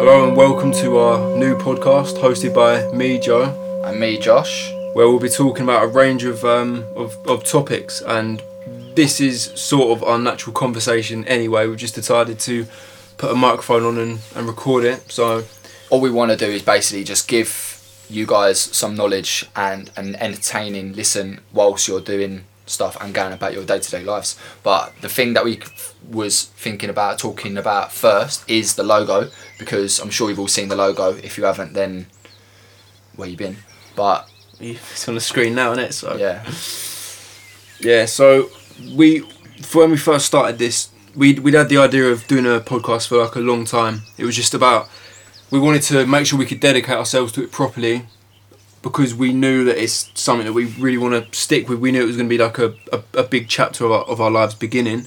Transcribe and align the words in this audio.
Hello 0.00 0.26
and 0.26 0.34
welcome 0.34 0.72
to 0.72 0.96
our 0.96 1.36
new 1.36 1.54
podcast 1.58 2.16
hosted 2.16 2.54
by 2.54 2.90
me, 2.96 3.18
Joe, 3.18 3.82
And 3.84 4.00
me, 4.00 4.18
Josh. 4.18 4.72
where 4.94 5.06
we'll 5.06 5.20
be 5.20 5.28
talking 5.28 5.62
about 5.62 5.84
a 5.84 5.88
range 5.88 6.24
of, 6.24 6.42
um, 6.42 6.86
of, 6.96 7.14
of 7.28 7.44
topics. 7.44 8.00
And 8.00 8.42
this 8.94 9.20
is 9.20 9.52
sort 9.60 9.94
of 9.94 10.02
our 10.02 10.18
natural 10.18 10.54
conversation 10.54 11.26
anyway. 11.28 11.66
We've 11.66 11.76
just 11.76 11.94
decided 11.94 12.38
to 12.40 12.66
put 13.18 13.30
a 13.30 13.34
microphone 13.34 13.84
on 13.84 13.98
and, 13.98 14.20
and 14.34 14.46
record 14.46 14.84
it. 14.84 15.12
So, 15.12 15.44
All 15.90 16.00
we 16.00 16.10
want 16.10 16.30
to 16.30 16.36
do 16.38 16.46
is 16.50 16.62
basically 16.62 17.04
just 17.04 17.28
give 17.28 17.76
you 18.08 18.24
guys 18.24 18.58
some 18.58 18.96
knowledge 18.96 19.50
and 19.54 19.90
an 19.98 20.16
entertaining 20.16 20.94
listen 20.94 21.40
whilst 21.52 21.86
you're 21.86 22.00
doing 22.00 22.46
stuff 22.66 22.96
and 23.00 23.12
going 23.12 23.32
about 23.32 23.52
your 23.52 23.64
day-to-day 23.64 24.04
lives. 24.04 24.38
But 24.62 24.92
the 25.00 25.08
thing 25.08 25.34
that 25.34 25.44
we 25.44 25.60
was 26.08 26.44
thinking 26.44 26.90
about 26.90 27.18
talking 27.18 27.56
about 27.56 27.92
first 27.92 28.48
is 28.48 28.74
the 28.74 28.82
logo 28.82 29.30
because 29.58 29.98
I'm 29.98 30.10
sure 30.10 30.30
you've 30.30 30.38
all 30.38 30.48
seen 30.48 30.68
the 30.68 30.76
logo. 30.76 31.14
If 31.14 31.36
you 31.36 31.44
haven't, 31.44 31.72
then 31.72 32.06
where 33.16 33.28
you 33.28 33.36
been? 33.36 33.56
But 33.96 34.30
it's 34.60 35.08
on 35.08 35.14
the 35.14 35.20
screen 35.20 35.54
now, 35.54 35.72
isn't 35.72 35.84
it? 35.84 35.92
So, 35.92 36.16
yeah, 36.16 36.44
Yeah, 37.80 38.06
so 38.06 38.50
we 38.94 39.20
for 39.62 39.82
when 39.82 39.90
we 39.90 39.96
first 39.96 40.26
started 40.26 40.58
this, 40.58 40.90
we'd, 41.14 41.40
we'd 41.40 41.54
had 41.54 41.68
the 41.68 41.76
idea 41.76 42.06
of 42.06 42.26
doing 42.26 42.46
a 42.46 42.60
podcast 42.60 43.08
for 43.08 43.18
like 43.18 43.34
a 43.36 43.40
long 43.40 43.64
time. 43.64 44.02
It 44.16 44.24
was 44.24 44.36
just 44.36 44.54
about 44.54 44.88
we 45.50 45.58
wanted 45.58 45.82
to 45.82 46.06
make 46.06 46.26
sure 46.26 46.38
we 46.38 46.46
could 46.46 46.60
dedicate 46.60 46.96
ourselves 46.96 47.32
to 47.32 47.42
it 47.42 47.52
properly 47.52 48.06
because 48.82 49.14
we 49.14 49.32
knew 49.32 49.64
that 49.64 49.82
it's 49.82 50.10
something 50.14 50.46
that 50.46 50.52
we 50.52 50.66
really 50.66 50.98
want 50.98 51.32
to 51.32 51.38
stick 51.38 51.68
with. 51.68 51.78
We 51.78 51.92
knew 51.92 52.02
it 52.02 52.06
was 52.06 52.16
going 52.16 52.28
to 52.28 52.36
be 52.36 52.42
like 52.42 52.58
a, 52.58 52.74
a, 52.92 53.02
a 53.20 53.22
big 53.24 53.48
chapter 53.48 53.84
of 53.84 53.92
our, 53.92 54.04
of 54.04 54.20
our 54.20 54.30
lives 54.30 54.54
beginning. 54.54 55.06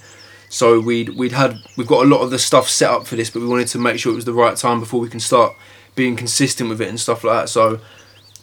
So 0.49 0.79
we'd 0.79 1.17
we'd 1.17 1.31
had 1.31 1.57
we've 1.77 1.87
got 1.87 2.05
a 2.05 2.07
lot 2.07 2.21
of 2.21 2.29
the 2.29 2.37
stuff 2.37 2.69
set 2.69 2.91
up 2.91 3.07
for 3.07 3.15
this, 3.15 3.31
but 3.31 3.41
we 3.41 3.47
wanted 3.47 3.69
to 3.69 3.79
make 3.79 3.99
sure 3.99 4.11
it 4.11 4.15
was 4.15 4.25
the 4.25 4.33
right 4.33 4.55
time 4.55 4.79
before 4.79 4.99
we 4.99 5.09
can 5.09 5.19
start 5.19 5.55
being 5.95 6.15
consistent 6.15 6.69
with 6.69 6.79
it 6.79 6.89
and 6.89 6.99
stuff 6.99 7.23
like 7.23 7.43
that. 7.43 7.49
So 7.49 7.79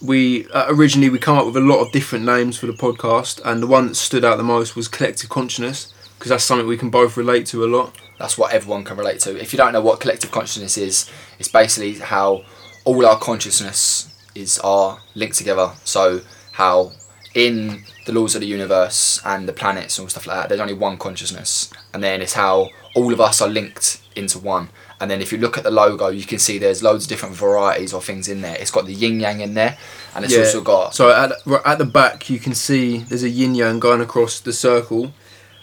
we 0.02 0.48
uh, 0.48 0.66
originally 0.68 1.08
we 1.10 1.20
come 1.20 1.38
up 1.38 1.46
with 1.46 1.56
a 1.56 1.60
lot 1.60 1.80
of 1.80 1.92
different 1.92 2.24
names 2.24 2.56
for 2.58 2.66
the 2.66 2.72
podcast, 2.72 3.40
and 3.44 3.62
the 3.62 3.68
one 3.68 3.86
that 3.86 3.94
stood 3.94 4.24
out 4.24 4.38
the 4.38 4.42
most 4.42 4.74
was 4.74 4.88
collective 4.88 5.30
consciousness 5.30 5.92
because 6.18 6.30
that's 6.30 6.44
something 6.44 6.66
we 6.66 6.76
can 6.76 6.90
both 6.90 7.16
relate 7.16 7.46
to 7.46 7.64
a 7.64 7.68
lot. 7.68 7.96
that's 8.18 8.36
what 8.36 8.52
everyone 8.52 8.84
can 8.84 8.96
relate 8.96 9.20
to. 9.20 9.40
If 9.40 9.54
you 9.54 9.56
don't 9.56 9.72
know 9.72 9.80
what 9.80 10.00
collective 10.00 10.30
consciousness 10.30 10.76
is, 10.76 11.10
it's 11.38 11.48
basically 11.48 11.94
how 11.94 12.44
all 12.84 13.06
our 13.06 13.18
consciousness 13.18 14.09
is 14.40 14.58
are 14.60 15.00
linked 15.14 15.36
together. 15.38 15.72
So 15.84 16.20
how 16.52 16.92
in 17.34 17.84
the 18.06 18.12
laws 18.12 18.34
of 18.34 18.40
the 18.40 18.46
universe 18.46 19.20
and 19.24 19.48
the 19.48 19.52
planets 19.52 19.98
and 19.98 20.10
stuff 20.10 20.26
like 20.26 20.36
that, 20.36 20.48
there's 20.48 20.60
only 20.60 20.74
one 20.74 20.96
consciousness, 20.96 21.70
and 21.94 22.02
then 22.02 22.20
it's 22.20 22.32
how 22.34 22.70
all 22.94 23.12
of 23.12 23.20
us 23.20 23.40
are 23.40 23.48
linked 23.48 24.00
into 24.16 24.38
one. 24.38 24.68
And 25.00 25.10
then 25.10 25.22
if 25.22 25.32
you 25.32 25.38
look 25.38 25.56
at 25.56 25.64
the 25.64 25.70
logo, 25.70 26.08
you 26.08 26.24
can 26.24 26.38
see 26.38 26.58
there's 26.58 26.82
loads 26.82 27.04
of 27.04 27.08
different 27.08 27.34
varieties 27.34 27.94
of 27.94 28.04
things 28.04 28.28
in 28.28 28.42
there. 28.42 28.56
It's 28.56 28.70
got 28.70 28.84
the 28.84 28.92
yin 28.92 29.20
yang 29.20 29.40
in 29.40 29.54
there, 29.54 29.78
and 30.14 30.24
it's 30.24 30.36
also 30.36 30.60
got 30.60 30.94
So 30.94 31.10
at 31.10 31.32
right 31.46 31.62
at 31.64 31.78
the 31.78 31.86
back 31.86 32.28
you 32.28 32.38
can 32.38 32.54
see 32.54 32.98
there's 32.98 33.22
a 33.22 33.30
yin 33.30 33.54
yang 33.54 33.80
going 33.80 34.00
across 34.00 34.40
the 34.40 34.52
circle. 34.52 35.12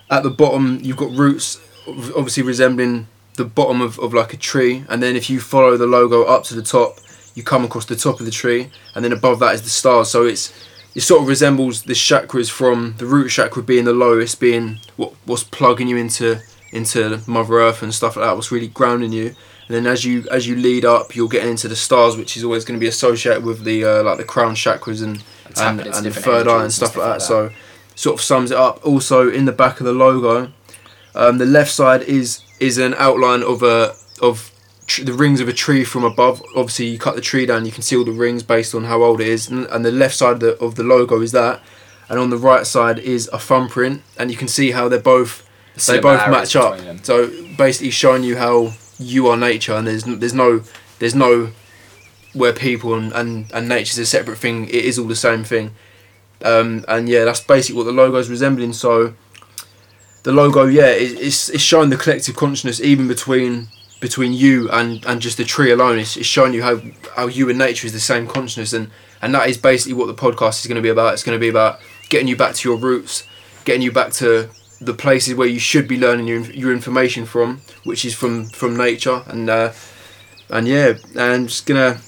At 0.09 0.23
the 0.23 0.29
bottom 0.29 0.79
you've 0.81 0.97
got 0.97 1.11
roots, 1.11 1.59
obviously 1.87 2.43
resembling 2.43 3.07
the 3.35 3.45
bottom 3.45 3.81
of, 3.81 3.99
of 3.99 4.13
like 4.13 4.33
a 4.33 4.37
tree, 4.37 4.85
and 4.89 5.03
then 5.03 5.15
if 5.15 5.29
you 5.29 5.39
follow 5.39 5.77
the 5.77 5.85
logo 5.85 6.23
up 6.23 6.43
to 6.45 6.55
the 6.55 6.63
top, 6.63 6.97
you 7.37 7.43
come 7.43 7.63
across 7.63 7.85
the 7.85 7.95
top 7.95 8.19
of 8.19 8.25
the 8.25 8.31
tree, 8.31 8.71
and 8.95 9.05
then 9.05 9.13
above 9.13 9.37
that 9.39 9.53
is 9.53 9.61
the 9.61 9.69
stars. 9.69 10.09
So 10.09 10.25
it's 10.25 10.51
it 10.95 11.01
sort 11.01 11.21
of 11.21 11.27
resembles 11.27 11.83
the 11.83 11.93
chakras 11.93 12.49
from 12.49 12.95
the 12.97 13.05
root 13.05 13.29
chakra 13.29 13.61
being 13.61 13.85
the 13.85 13.93
lowest, 13.93 14.39
being 14.39 14.79
what 14.95 15.13
what's 15.25 15.43
plugging 15.43 15.87
you 15.87 15.97
into 15.97 16.41
into 16.71 17.21
Mother 17.27 17.59
Earth 17.59 17.83
and 17.83 17.93
stuff 17.93 18.15
like 18.15 18.25
that. 18.25 18.35
What's 18.35 18.51
really 18.51 18.69
grounding 18.69 19.13
you. 19.13 19.35
And 19.67 19.75
then 19.75 19.85
as 19.85 20.03
you 20.03 20.25
as 20.31 20.47
you 20.47 20.55
lead 20.55 20.83
up, 20.83 21.15
you're 21.15 21.27
getting 21.27 21.51
into 21.51 21.67
the 21.67 21.75
stars, 21.75 22.17
which 22.17 22.35
is 22.37 22.43
always 22.43 22.65
going 22.65 22.79
to 22.79 22.83
be 22.83 22.87
associated 22.87 23.45
with 23.45 23.63
the 23.63 23.85
uh, 23.85 24.03
like 24.03 24.17
the 24.17 24.23
crown 24.23 24.55
chakras 24.55 25.03
and 25.03 25.23
and, 25.57 25.81
into 25.81 25.95
and 25.95 26.05
the 26.07 26.11
third 26.11 26.47
eye 26.47 26.53
and 26.53 26.61
energies 26.61 26.75
stuff 26.75 26.97
like 26.97 27.19
that. 27.19 27.21
So 27.21 27.51
sort 27.93 28.15
of 28.15 28.21
sums 28.21 28.49
it 28.49 28.57
up. 28.57 28.83
Also 28.83 29.29
in 29.29 29.45
the 29.45 29.51
back 29.51 29.79
of 29.79 29.85
the 29.85 29.93
logo, 29.93 30.51
um, 31.13 31.37
the 31.37 31.45
left 31.45 31.69
side 31.69 32.01
is 32.01 32.41
is 32.59 32.79
an 32.79 32.95
outline 32.95 33.43
of 33.43 33.61
a 33.61 33.93
of 34.23 34.51
tr- 34.87 35.03
the 35.03 35.13
rings 35.13 35.39
of 35.39 35.47
a 35.47 35.53
tree 35.53 35.83
from 35.83 36.03
above. 36.03 36.41
Obviously, 36.55 36.87
you 36.87 36.97
cut 36.97 37.15
the 37.15 37.21
tree 37.21 37.45
down, 37.45 37.65
you 37.65 37.71
can 37.71 37.83
see 37.83 37.95
all 37.95 38.03
the 38.05 38.11
rings 38.11 38.41
based 38.43 38.73
on 38.73 38.85
how 38.85 39.03
old 39.03 39.21
it 39.21 39.27
is, 39.27 39.47
and, 39.49 39.65
and 39.67 39.85
the 39.85 39.91
left 39.91 40.15
side 40.15 40.33
of 40.33 40.39
the, 40.39 40.57
of 40.59 40.75
the 40.75 40.83
logo 40.83 41.21
is 41.21 41.31
that, 41.33 41.61
and 42.09 42.19
on 42.19 42.29
the 42.29 42.37
right 42.37 42.65
side 42.65 42.97
is 42.99 43.29
a 43.31 43.37
thumbprint, 43.39 44.01
and 44.17 44.31
you 44.31 44.37
can 44.37 44.47
see 44.47 44.71
how 44.71 44.87
they're 44.89 44.99
both 44.99 45.47
The 45.75 45.91
they 45.93 45.99
both 45.99 46.29
match 46.31 46.55
up. 46.55 46.77
them. 46.79 47.03
So 47.03 47.27
basically, 47.57 47.91
showing 47.91 48.23
you 48.23 48.37
how 48.37 48.73
you 48.97 49.27
are 49.27 49.37
nature, 49.37 49.73
and 49.73 49.85
there's 49.85 50.05
n- 50.07 50.19
there's 50.19 50.33
no 50.33 50.61
there's 50.99 51.13
no 51.15 51.51
where 52.33 52.53
people 52.53 52.93
and, 52.93 53.11
and, 53.13 53.51
and 53.53 53.67
nature's 53.67 53.97
a 53.97 54.05
separate 54.05 54.37
thing. 54.37 54.65
It 54.65 54.85
is 54.85 54.97
all 54.99 55.07
the 55.07 55.15
same 55.15 55.43
thing. 55.43 55.71
Um, 56.43 56.85
and 56.87 57.09
yeah, 57.09 57.23
that's 57.25 57.39
basically 57.39 57.77
what 57.77 57.85
the 57.85 57.91
logo 57.91 58.17
is 58.17 58.29
resembling. 58.29 58.73
So 58.73 59.13
the 60.23 60.31
logo, 60.31 60.65
yeah, 60.65 60.87
it, 60.89 61.19
it's 61.19 61.49
it's 61.49 61.63
showing 61.63 61.89
the 61.89 61.97
collective 61.97 62.35
consciousness 62.35 62.79
even 62.81 63.07
between 63.07 63.67
between 63.99 64.33
you 64.33 64.69
and, 64.71 65.03
and 65.05 65.21
just 65.21 65.37
the 65.37 65.43
tree 65.43 65.71
alone. 65.71 65.99
It's, 65.99 66.17
it's 66.17 66.27
showing 66.27 66.53
you 66.53 66.63
how 66.63 66.81
how 67.15 67.27
you 67.27 67.49
and 67.49 67.57
nature 67.57 67.87
is 67.87 67.93
the 67.93 67.99
same 67.99 68.27
consciousness, 68.27 68.73
and 68.73 68.89
and 69.21 69.33
that 69.33 69.49
is 69.49 69.57
basically 69.57 69.93
what 69.93 70.07
the 70.07 70.13
podcast 70.13 70.59
is 70.61 70.67
going 70.67 70.75
to 70.75 70.81
be 70.81 70.89
about. 70.89 71.13
It's 71.13 71.23
going 71.23 71.35
to 71.35 71.39
be 71.39 71.49
about 71.49 71.79
getting 72.09 72.27
you 72.27 72.35
back 72.37 72.55
to 72.55 72.69
your 72.69 72.77
roots, 72.77 73.23
getting 73.65 73.81
you 73.81 73.91
back 73.91 74.11
to 74.13 74.49
the 74.79 74.93
places 74.93 75.33
where 75.35 75.47
you 75.47 75.59
should 75.59 75.87
be 75.87 75.97
learning 75.97 76.27
your 76.27 76.41
your 76.51 76.71
information 76.73 77.25
from, 77.25 77.61
which 77.83 78.05
is 78.05 78.13
from 78.13 78.45
from 78.49 78.77
nature, 78.77 79.23
and 79.27 79.49
uh, 79.49 79.71
and 80.49 80.67
yeah, 80.67 80.93
and 81.15 81.49
just 81.49 81.65
gonna 81.65 81.99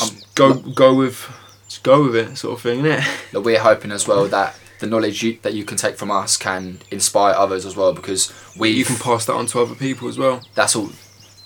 Um, 0.00 0.10
go 0.34 0.54
go 0.54 0.94
with 0.94 1.26
just 1.68 1.82
go 1.82 2.04
with 2.04 2.14
it, 2.14 2.36
sort 2.36 2.54
of 2.54 2.60
thing, 2.62 2.82
innit? 2.82 3.04
that 3.32 3.40
we're 3.40 3.58
hoping 3.60 3.90
as 3.92 4.06
well 4.06 4.28
that 4.28 4.54
the 4.78 4.86
knowledge 4.86 5.22
you, 5.22 5.38
that 5.42 5.54
you 5.54 5.64
can 5.64 5.76
take 5.78 5.96
from 5.96 6.10
us 6.10 6.36
can 6.36 6.78
inspire 6.90 7.34
others 7.34 7.64
as 7.64 7.74
well 7.74 7.92
because 7.94 8.30
we 8.58 8.68
You 8.70 8.84
can 8.84 8.96
pass 8.96 9.24
that 9.24 9.32
on 9.32 9.46
to 9.46 9.60
other 9.60 9.74
people 9.74 10.06
as 10.06 10.18
well. 10.18 10.42
that's 10.54 10.76
all 10.76 10.90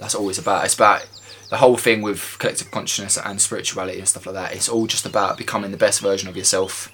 that's 0.01 0.15
always 0.15 0.39
about 0.39 0.65
it's 0.65 0.75
about 0.75 1.09
the 1.51 1.57
whole 1.57 1.77
thing 1.77 2.03
with 2.03 2.37
collective 2.39 2.71
consciousness 2.71 3.19
and 3.19 3.41
spirituality 3.41 3.99
and 3.99 4.09
stuff 4.09 4.27
like 4.27 4.35
that 4.35 4.55
it's 4.55 4.69
all 4.69 4.87
just 4.87 5.07
about 5.07 5.37
becoming 5.37 5.71
the 5.71 5.77
best 5.77 6.01
version 6.01 6.29
of 6.29 6.37
yourself 6.37 6.91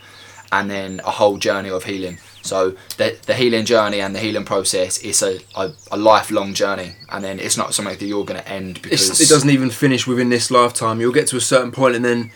and 0.53 0.71
then 0.71 1.01
a 1.05 1.11
whole 1.11 1.39
journey 1.39 1.71
of 1.71 1.85
healing 1.85 2.19
so 2.47 2.71
the, 2.97 3.19
the 3.27 3.35
healing 3.35 3.65
journey 3.65 4.01
and 4.01 4.15
the 4.15 4.21
healing 4.21 4.45
process 4.45 4.99
is 4.99 5.21
a, 5.23 5.41
a, 5.57 5.73
a 5.91 5.97
lifelong 5.97 6.55
journey 6.55 6.93
and 7.11 7.25
then 7.25 7.41
it's 7.41 7.57
not 7.57 7.75
something 7.75 7.99
that 7.99 8.07
you're 8.07 8.25
going 8.25 8.41
to 8.41 8.49
end 8.49 8.81
because 8.83 9.11
It's, 9.11 9.21
it 9.21 9.29
doesn't 9.29 9.51
even 9.51 9.71
finish 9.71 10.07
within 10.07 10.29
this 10.29 10.51
lifetime. 10.51 11.01
You'll 11.01 11.13
get 11.13 11.27
to 11.29 11.37
a 11.37 11.41
certain 11.41 11.73
point 11.73 11.97
and 11.97 12.05
then 12.05 12.31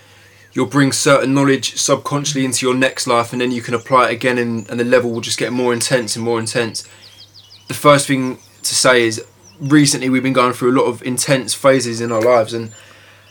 you'll 0.52 0.66
bring 0.66 0.90
certain 0.90 1.32
knowledge 1.32 1.76
subconsciously 1.76 2.44
into 2.44 2.66
your 2.66 2.74
next 2.74 3.06
life 3.06 3.32
and 3.32 3.40
then 3.40 3.52
you 3.52 3.62
can 3.62 3.74
apply 3.74 4.08
it 4.08 4.14
again 4.14 4.36
and, 4.36 4.68
and 4.68 4.80
the 4.80 4.84
level 4.84 5.12
will 5.12 5.20
just 5.20 5.38
get 5.38 5.52
more 5.52 5.72
intense 5.72 6.16
and 6.16 6.24
more 6.24 6.40
intense. 6.40 6.82
The 7.68 7.74
first 7.74 8.08
thing 8.08 8.38
to 8.62 8.74
say 8.74 9.02
is 9.02 9.24
recently 9.60 10.08
we've 10.08 10.22
been 10.22 10.32
going 10.32 10.52
through 10.52 10.70
a 10.70 10.76
lot 10.78 10.86
of 10.86 11.02
intense 11.02 11.54
phases 11.54 12.00
in 12.00 12.10
our 12.10 12.22
lives 12.22 12.52
and 12.52 12.72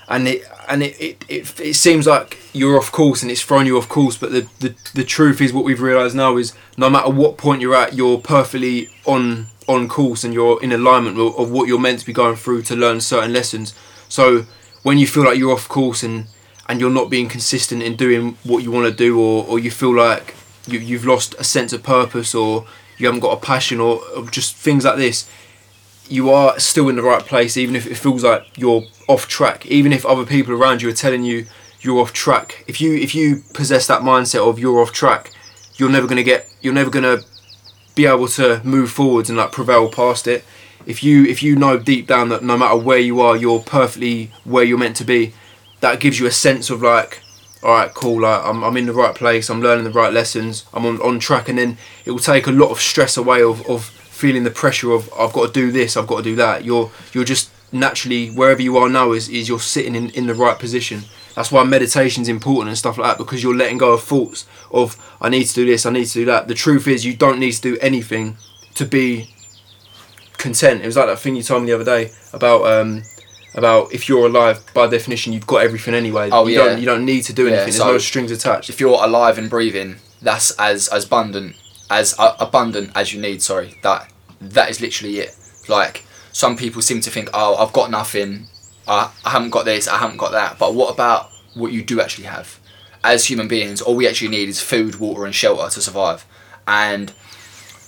and 0.08 0.28
it 0.28 0.44
and 0.68 0.84
it, 0.84 1.00
it, 1.00 1.26
it, 1.28 1.60
it 1.60 1.74
seems 1.74 2.06
like 2.08 2.38
you're 2.54 2.78
off 2.78 2.92
course 2.92 3.22
and 3.22 3.32
it's 3.32 3.42
thrown 3.42 3.66
you 3.66 3.78
off 3.78 3.90
course 3.90 4.18
but 4.18 4.32
the, 4.32 4.48
the, 4.60 4.76
the 4.94 5.04
truth 5.04 5.42
is 5.42 5.52
what 5.52 5.66
we've 5.66 5.82
realised 5.82 6.16
now 6.16 6.38
is 6.38 6.54
no 6.78 6.90
matter 6.90 7.10
what 7.10 7.38
point 7.38 7.62
you're 7.62 7.76
at 7.76 7.94
you're 7.94 8.20
perfectly 8.20 8.90
on 9.06 9.48
on 9.70 9.88
course 9.88 10.24
and 10.24 10.34
you're 10.34 10.62
in 10.64 10.72
alignment 10.72 11.18
of, 11.20 11.38
of 11.38 11.52
what 11.52 11.68
you're 11.68 11.80
meant 11.80 12.00
to 12.00 12.06
be 12.06 12.12
going 12.12 12.36
through 12.36 12.64
to 12.64 12.76
learn 12.76 13.00
certain 13.00 13.32
lessons. 13.32 13.76
So 14.10 14.46
when 14.82 14.98
you 14.98 15.06
feel 15.06 15.24
like 15.24 15.38
you're 15.38 15.54
off 15.54 15.70
course 15.70 16.02
and 16.04 16.26
and 16.68 16.80
you're 16.80 16.90
not 16.90 17.10
being 17.10 17.30
consistent 17.30 17.82
in 17.82 17.96
doing 17.96 18.38
what 18.44 18.64
you 18.64 18.72
want 18.72 18.88
to 18.88 18.94
do 18.94 19.20
or, 19.20 19.46
or 19.46 19.58
you 19.58 19.72
feel 19.72 19.96
like 19.96 20.36
you, 20.68 20.78
you've 20.78 21.06
lost 21.06 21.34
a 21.40 21.44
sense 21.44 21.74
of 21.74 21.82
purpose 21.82 22.36
or 22.36 22.66
you 22.98 23.08
haven't 23.08 23.22
got 23.22 23.32
a 23.32 23.42
passion 23.42 23.80
or, 23.80 24.02
or 24.16 24.26
just 24.26 24.56
things 24.56 24.86
like 24.86 24.98
this 24.98 25.30
you 26.10 26.32
are 26.32 26.60
still 26.60 26.90
in 26.90 26.96
the 26.96 27.04
right 27.04 27.24
place, 27.24 27.56
even 27.56 27.76
if 27.76 27.86
it 27.86 27.96
feels 27.96 28.24
like 28.24 28.58
you're 28.58 28.84
off 29.08 29.28
track. 29.28 29.66
Even 29.68 29.94
if 29.94 30.06
other 30.06 30.26
people 30.26 30.54
around 30.54 30.82
you 30.82 30.90
are 30.90 30.94
telling 30.94 31.24
you 31.24 31.46
you're 31.82 32.00
off 32.00 32.12
track. 32.12 32.64
If 32.68 32.82
you 32.82 32.96
if 32.96 33.16
you 33.16 33.44
possess 33.54 33.88
that 33.88 34.02
mindset 34.02 34.48
of 34.48 34.60
you're 34.60 34.82
off 34.82 34.92
track, 34.92 35.32
you're 35.76 35.90
never 35.90 36.08
gonna 36.08 36.24
get. 36.24 36.50
You're 36.62 36.74
never 36.74 36.90
gonna 36.90 37.20
be 37.96 38.06
able 38.06 38.28
to 38.30 38.62
move 38.64 38.92
forwards 38.92 39.30
and 39.30 39.38
like 39.38 39.52
prevail 39.52 39.90
past 39.90 40.28
it. 40.28 40.44
If 40.86 41.04
you 41.04 41.26
if 41.26 41.44
you 41.44 41.56
know 41.56 41.78
deep 41.78 42.08
down 42.08 42.30
that 42.30 42.44
no 42.44 42.58
matter 42.58 42.78
where 42.78 43.00
you 43.00 43.22
are, 43.22 43.36
you're 43.38 43.60
perfectly 43.60 44.32
where 44.44 44.64
you're 44.64 44.78
meant 44.78 44.96
to 44.98 45.04
be, 45.06 45.34
that 45.82 46.00
gives 46.00 46.20
you 46.20 46.26
a 46.26 46.32
sense 46.32 46.70
of 46.70 46.82
like, 46.82 47.22
all 47.62 47.72
right, 47.72 47.94
cool. 47.94 48.22
Like 48.22 48.44
I'm 48.44 48.64
I'm 48.64 48.78
in 48.78 48.88
the 48.88 48.94
right 48.94 49.14
place. 49.14 49.50
I'm 49.50 49.62
learning 49.62 49.84
the 49.84 49.92
right 49.92 50.12
lessons. 50.12 50.66
I'm 50.74 50.86
on 50.86 51.00
on 51.02 51.20
track, 51.20 51.48
and 51.48 51.60
then 51.60 51.78
it 52.04 52.12
will 52.12 52.20
take 52.20 52.48
a 52.48 52.52
lot 52.52 52.72
of 52.72 52.80
stress 52.80 53.16
away 53.16 53.44
of 53.44 53.66
of 53.70 53.92
feeling 54.20 54.44
the 54.44 54.52
pressure 54.52 54.92
of 54.92 55.10
I've 55.18 55.32
got 55.34 55.48
to 55.48 55.54
do 55.54 55.72
this, 55.72 55.96
I've 55.96 56.08
got 56.08 56.18
to 56.18 56.24
do 56.24 56.36
that. 56.36 56.66
You're 56.66 56.92
you're 57.14 57.24
just 57.24 57.50
naturally 57.72 58.30
wherever 58.30 58.62
you 58.62 58.78
are 58.78 58.90
now 58.90 59.12
is, 59.14 59.30
is 59.30 59.48
you're 59.48 59.60
sitting 59.60 59.96
in, 59.96 60.10
in 60.12 60.28
the 60.28 60.34
right 60.34 60.58
position. 60.60 61.04
That's 61.36 61.52
why 61.52 61.64
meditation's 61.64 62.28
important 62.28 62.68
and 62.70 62.78
stuff 62.78 62.98
like 62.98 63.12
that 63.12 63.18
because 63.24 63.42
you're 63.44 63.56
letting 63.56 63.78
go 63.78 63.94
of 63.94 64.04
thoughts 64.04 64.46
of 64.72 64.98
I 65.22 65.30
need 65.30 65.46
to 65.46 65.54
do 65.54 65.66
this, 65.66 65.86
I 65.86 65.92
need 65.92 66.06
to 66.06 66.14
do 66.14 66.26
that. 66.26 66.48
The 66.48 66.54
truth 66.54 66.88
is 66.88 67.06
you 67.06 67.16
don't 67.16 67.40
need 67.40 67.54
to 67.54 67.62
do 67.62 67.78
anything 67.82 68.36
to 68.76 68.86
be 68.86 69.30
content. 70.38 70.82
It 70.82 70.86
was 70.86 70.98
like 70.98 71.08
that 71.08 71.20
thing 71.20 71.36
you 71.36 71.44
told 71.44 71.64
me 71.64 71.68
the 71.70 71.76
other 71.76 71.86
day 71.86 72.12
about 72.34 72.62
um, 72.68 73.04
about 73.56 73.94
if 73.94 74.10
you're 74.10 74.26
alive 74.28 74.60
by 74.74 74.88
definition 74.88 75.32
you've 75.34 75.48
got 75.48 75.64
everything 75.64 75.94
anyway. 75.94 76.30
Oh, 76.32 76.46
you 76.48 76.58
yeah. 76.58 76.66
don't 76.66 76.80
you 76.80 76.86
don't 76.86 77.06
need 77.06 77.22
to 77.24 77.34
do 77.34 77.44
Yeah, 77.44 77.52
anything. 77.52 77.66
There's 77.68 77.78
so- 77.78 77.92
no 77.94 77.98
strings 78.00 78.32
attached. 78.32 78.70
if 78.70 78.80
you're 78.82 79.02
alive 79.02 79.38
and 79.38 79.50
breathing, 79.50 79.96
that's 80.22 80.52
as 80.60 80.88
as 80.90 81.06
abundant 81.06 81.56
as 81.90 82.16
uh, 82.20 82.36
abundant 82.40 82.92
as 82.96 83.14
you 83.14 83.22
need. 83.22 83.42
Sorry, 83.42 83.76
that 83.84 84.12
that 84.42 84.70
is 84.70 84.82
literally 84.82 85.20
it. 85.20 85.36
Like 85.68 86.06
some 86.32 86.58
people 86.58 86.82
seem 86.82 87.02
to 87.02 87.10
think, 87.10 87.30
oh, 87.34 87.56
I've 87.56 87.74
got 87.74 87.92
nothing. 87.92 88.48
I, 88.88 89.12
I 89.26 89.32
haven't 89.32 89.52
got 89.52 89.66
this. 89.66 89.88
I 89.88 89.98
haven't 89.98 90.18
got 90.18 90.32
that. 90.32 90.58
But 90.58 90.74
what 90.76 90.94
about 90.94 91.30
what 91.54 91.72
you 91.72 91.84
do 91.84 92.02
actually 92.02 92.26
have? 92.26 92.60
As 93.04 93.26
human 93.26 93.48
beings, 93.48 93.82
all 93.82 93.96
we 93.96 94.08
actually 94.08 94.30
need 94.30 94.50
is 94.50 94.62
food, 94.62 94.96
water, 94.96 95.26
and 95.26 95.34
shelter 95.34 95.70
to 95.70 95.82
survive. 95.82 96.26
And 96.68 97.14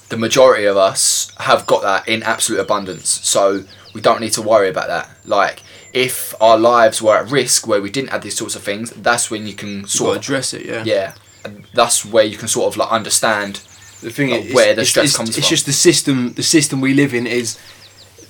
the 0.09 0.18
majority 0.18 0.65
of 0.65 0.77
us 0.77 1.31
have 1.39 1.65
got 1.65 1.81
that 1.83 2.07
in 2.07 2.24
absolute 2.24 2.59
abundance. 2.59 3.09
So 3.09 3.63
we 3.94 4.01
don't 4.01 4.21
need 4.21 4.33
to 4.33 4.42
worry 4.42 4.69
about 4.69 4.88
that. 4.88 5.09
Like 5.25 5.62
if 5.94 6.33
our 6.42 6.57
lives 6.57 7.01
were 7.01 7.18
at 7.18 7.30
risk 7.30 7.68
where 7.68 7.81
we 7.81 7.89
didn't 7.89 8.09
have 8.09 8.21
these 8.21 8.38
sorts 8.38 8.56
of 8.56 8.63
things, 8.63 8.92
that's 8.92 9.30
when 9.30 9.48
you 9.48 9.53
can 9.53 9.86
sort 9.88 10.09
to 10.09 10.12
of 10.12 10.18
address 10.18 10.53
it, 10.53 10.65
yeah. 10.65 10.83
yeah, 10.86 11.13
that's 11.74 12.06
where 12.06 12.24
you 12.24 12.38
can 12.38 12.48
sort 12.48 12.68
of 12.74 12.77
like 12.77 12.92
understand. 12.92 13.62
The 14.01 14.09
thing 14.12 14.31
Like, 14.31 14.45
is, 14.45 14.53
where 14.53 14.74
the 14.74 14.81
it's, 14.81 14.89
stress 14.89 15.06
it's, 15.09 15.18
comes 15.18 15.30
it's 15.30 15.48
from. 15.48 15.50
just 15.50 15.65
the 15.65 15.74
system. 15.74 16.33
The 16.33 16.44
system 16.44 16.81
we 16.81 16.94
live 16.94 17.13
in 17.13 17.27
is 17.27 17.57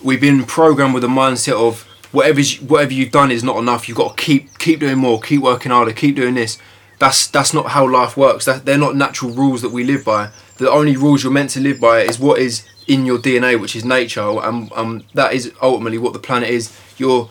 we've 0.03 0.21
been 0.21 0.43
programmed 0.45 0.93
with 0.93 1.03
a 1.03 1.07
mindset 1.07 1.53
of 1.53 1.83
whatever 2.11 2.41
whatever 2.67 2.93
you've 2.93 3.11
done 3.11 3.31
is 3.31 3.43
not 3.43 3.57
enough. 3.57 3.87
You've 3.87 3.97
got 3.97 4.17
to 4.17 4.23
keep 4.23 4.57
keep 4.59 4.79
doing 4.79 4.97
more, 4.97 5.19
keep 5.21 5.41
working 5.41 5.71
harder, 5.71 5.93
keep 5.93 6.15
doing 6.15 6.35
this. 6.35 6.57
That's 6.99 7.27
that's 7.27 7.53
not 7.53 7.67
how 7.67 7.87
life 7.89 8.17
works. 8.17 8.45
That 8.45 8.65
they're 8.65 8.77
not 8.77 8.95
natural 8.95 9.31
rules 9.31 9.61
that 9.61 9.71
we 9.71 9.83
live 9.83 10.03
by. 10.05 10.31
The 10.57 10.69
only 10.69 10.95
rules 10.95 11.23
you're 11.23 11.31
meant 11.31 11.49
to 11.51 11.59
live 11.59 11.79
by 11.79 12.01
is 12.01 12.19
what 12.19 12.39
is 12.39 12.67
in 12.87 13.05
your 13.05 13.17
DNA, 13.17 13.59
which 13.59 13.75
is 13.75 13.85
nature, 13.85 14.21
and 14.21 14.71
um, 14.73 15.03
that 15.13 15.33
is 15.33 15.51
ultimately 15.61 15.97
what 15.97 16.13
the 16.13 16.19
planet 16.19 16.49
is. 16.49 16.77
You're 16.97 17.29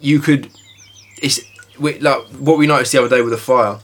you 0.00 0.20
could 0.20 0.48
it's 1.20 1.40
we, 1.78 1.98
like 1.98 2.22
what 2.38 2.56
we 2.58 2.66
noticed 2.66 2.92
the 2.92 2.98
other 3.02 3.08
day 3.16 3.20
with 3.22 3.32
the 3.32 3.36
fire 3.38 3.78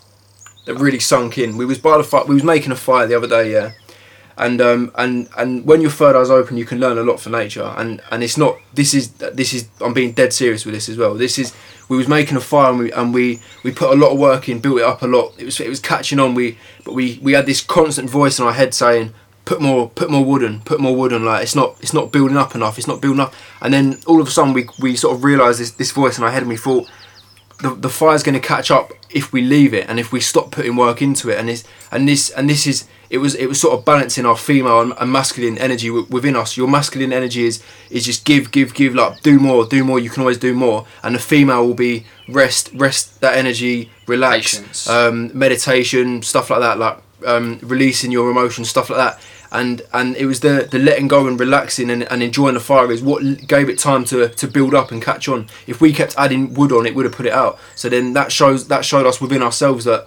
that 0.65 0.75
really 0.75 0.99
sunk 0.99 1.39
in. 1.39 1.57
We 1.57 1.67
was 1.67 1.79
by 1.79 1.99
the 1.99 2.05
fire. 2.05 2.25
We 2.25 2.35
was 2.35 2.45
making 2.45 2.73
a 2.73 2.77
fire 2.77 3.07
the 3.07 3.17
other 3.17 3.29
day, 3.29 3.53
yeah. 3.53 3.73
And 4.37 4.61
um 4.61 4.91
and 4.97 5.29
and 5.37 5.65
when 5.65 5.81
your 5.81 5.91
third 5.91 6.17
eye's 6.17 6.31
open, 6.31 6.57
you 6.57 6.65
can 6.65 6.81
learn 6.81 6.99
a 6.99 7.03
lot 7.03 7.21
from 7.21 7.33
nature. 7.33 7.73
And 7.77 8.01
and 8.11 8.23
it's 8.23 8.37
not. 8.37 8.57
This 8.75 8.93
is 8.93 9.13
this 9.13 9.55
is. 9.55 9.69
I'm 9.81 9.95
being 9.95 10.13
dead 10.13 10.33
serious 10.33 10.65
with 10.65 10.75
this 10.75 10.89
as 10.89 10.97
well. 10.97 11.15
This 11.15 11.39
is. 11.39 11.55
We 11.89 11.97
was 11.97 12.09
making 12.09 12.37
a 12.37 12.41
fire 12.41 12.71
and 12.71 12.79
we 12.79 12.93
and 12.93 13.15
we 13.15 13.41
we 13.63 13.71
put 13.71 13.91
a 13.91 13.95
lot 13.95 14.13
of 14.13 14.19
work 14.19 14.49
in, 14.49 14.61
built 14.61 14.79
it 14.79 14.85
up 14.85 15.03
a 15.03 15.07
lot. 15.07 15.35
It 15.39 15.45
was 15.45 15.61
it 15.61 15.69
was 15.69 15.81
catching 15.81 16.19
on. 16.19 16.35
We 16.35 16.59
but 16.85 16.95
we 16.95 17.21
we 17.23 17.35
had 17.35 17.47
this 17.47 17.63
constant 17.63 18.11
voice 18.11 18.39
in 18.39 18.45
our 18.45 18.53
head 18.53 18.75
saying. 18.75 19.15
Put 19.47 19.61
more, 19.61 19.91
put 19.91 20.09
more 20.11 20.25
wood 20.25 20.43
on, 20.43 20.63
put 20.63 20.81
more 20.81 20.97
wood 20.97 21.13
on. 21.13 21.23
Like 21.27 21.43
it's 21.43 21.55
not, 21.55 21.77
it's 21.83 21.93
not 21.93 22.11
building 22.11 22.39
up 22.39 22.55
enough. 22.55 22.79
It's 22.79 22.87
not 22.87 23.03
building 23.03 23.21
up. 23.21 23.35
And 23.61 23.75
then 23.75 23.99
all 24.07 24.19
of 24.23 24.27
a 24.27 24.31
sudden, 24.31 24.55
we, 24.55 24.67
we 24.81 24.97
sort 24.97 25.15
of 25.15 25.23
realised 25.23 25.61
this, 25.61 25.73
this 25.73 25.91
voice 25.91 26.17
in 26.17 26.25
our 26.25 26.31
head, 26.31 26.45
and 26.45 26.49
we 26.49 26.57
thought, 26.57 26.89
the, 27.61 27.75
the 27.75 27.91
fire's 27.91 28.23
going 28.23 28.41
to 28.41 28.41
catch 28.41 28.71
up 28.71 28.93
if 29.15 29.33
we 29.33 29.41
leave 29.41 29.73
it 29.73 29.89
and 29.89 29.99
if 29.99 30.13
we 30.13 30.21
stop 30.21 30.51
putting 30.51 30.77
work 30.77 31.01
into 31.01 31.31
it 31.31 31.39
and 31.39 31.49
this 31.49 31.65
and 31.91 32.07
this 32.09 32.31
and 32.31 32.51
this 32.51 32.67
is 32.67 32.87
it 33.09 33.19
was 33.19 33.37
it 33.37 33.47
was 33.47 33.61
sort 33.61 33.79
of 33.79 33.85
balancing 33.85 34.27
our 34.27 34.37
female 34.37 34.81
and, 34.81 34.93
and 34.99 35.13
masculine 35.13 35.57
energy 35.59 35.87
w- 35.87 36.07
within 36.11 36.35
us. 36.35 36.57
Your 36.57 36.67
masculine 36.67 37.13
energy 37.13 37.45
is 37.45 37.63
is 37.89 38.05
just 38.05 38.25
give 38.25 38.51
give 38.51 38.75
give 38.75 38.95
like 38.95 39.23
do 39.23 39.39
more 39.39 39.65
do 39.65 39.85
more 39.85 40.01
you 40.01 40.11
can 40.11 40.23
always 40.23 40.39
do 40.39 40.53
more. 40.53 40.85
And 41.05 41.15
the 41.15 41.21
female 41.21 41.65
will 41.65 41.75
be 41.75 42.07
rest 42.29 42.71
rest 42.75 43.21
that 43.21 43.37
energy 43.37 43.91
relax 44.09 44.89
um, 44.89 45.31
meditation 45.39 46.23
stuff 46.23 46.51
like 46.51 46.61
that 46.61 46.79
like 46.79 46.99
um, 47.25 47.59
releasing 47.63 48.11
your 48.11 48.31
emotions 48.31 48.69
stuff 48.69 48.91
like 48.91 48.99
that 48.99 49.21
and 49.55 49.83
and 49.93 50.17
it 50.17 50.27
was 50.27 50.41
the 50.41 50.69
the 50.71 50.79
letting 50.79 51.07
go 51.07 51.29
and 51.29 51.39
relaxing 51.39 51.89
and, 51.89 52.03
and 52.11 52.23
enjoying 52.23 52.55
the 52.55 52.61
fire 52.61 52.91
is 52.91 53.03
what 53.03 53.23
gave 53.47 53.69
it 53.69 53.79
time 53.79 54.05
to 54.05 54.29
to 54.29 54.49
build 54.49 54.75
up 54.75 54.91
and 54.91 55.01
catch 55.01 55.29
on. 55.29 55.47
If 55.67 55.81
we 55.81 55.93
kept 55.93 56.15
adding 56.19 56.53
wood 56.55 56.73
on 56.73 56.87
it 56.87 56.95
would 56.95 57.05
have 57.05 57.15
put 57.15 57.25
it 57.25 57.33
out. 57.33 57.59
So 57.77 57.89
then 57.89 58.13
that 58.15 58.33
shows 58.33 58.67
that 58.69 58.85
showed 58.85 59.07
us 59.07 59.21
within 59.21 59.43
ourselves 59.43 59.85
that 59.85 60.07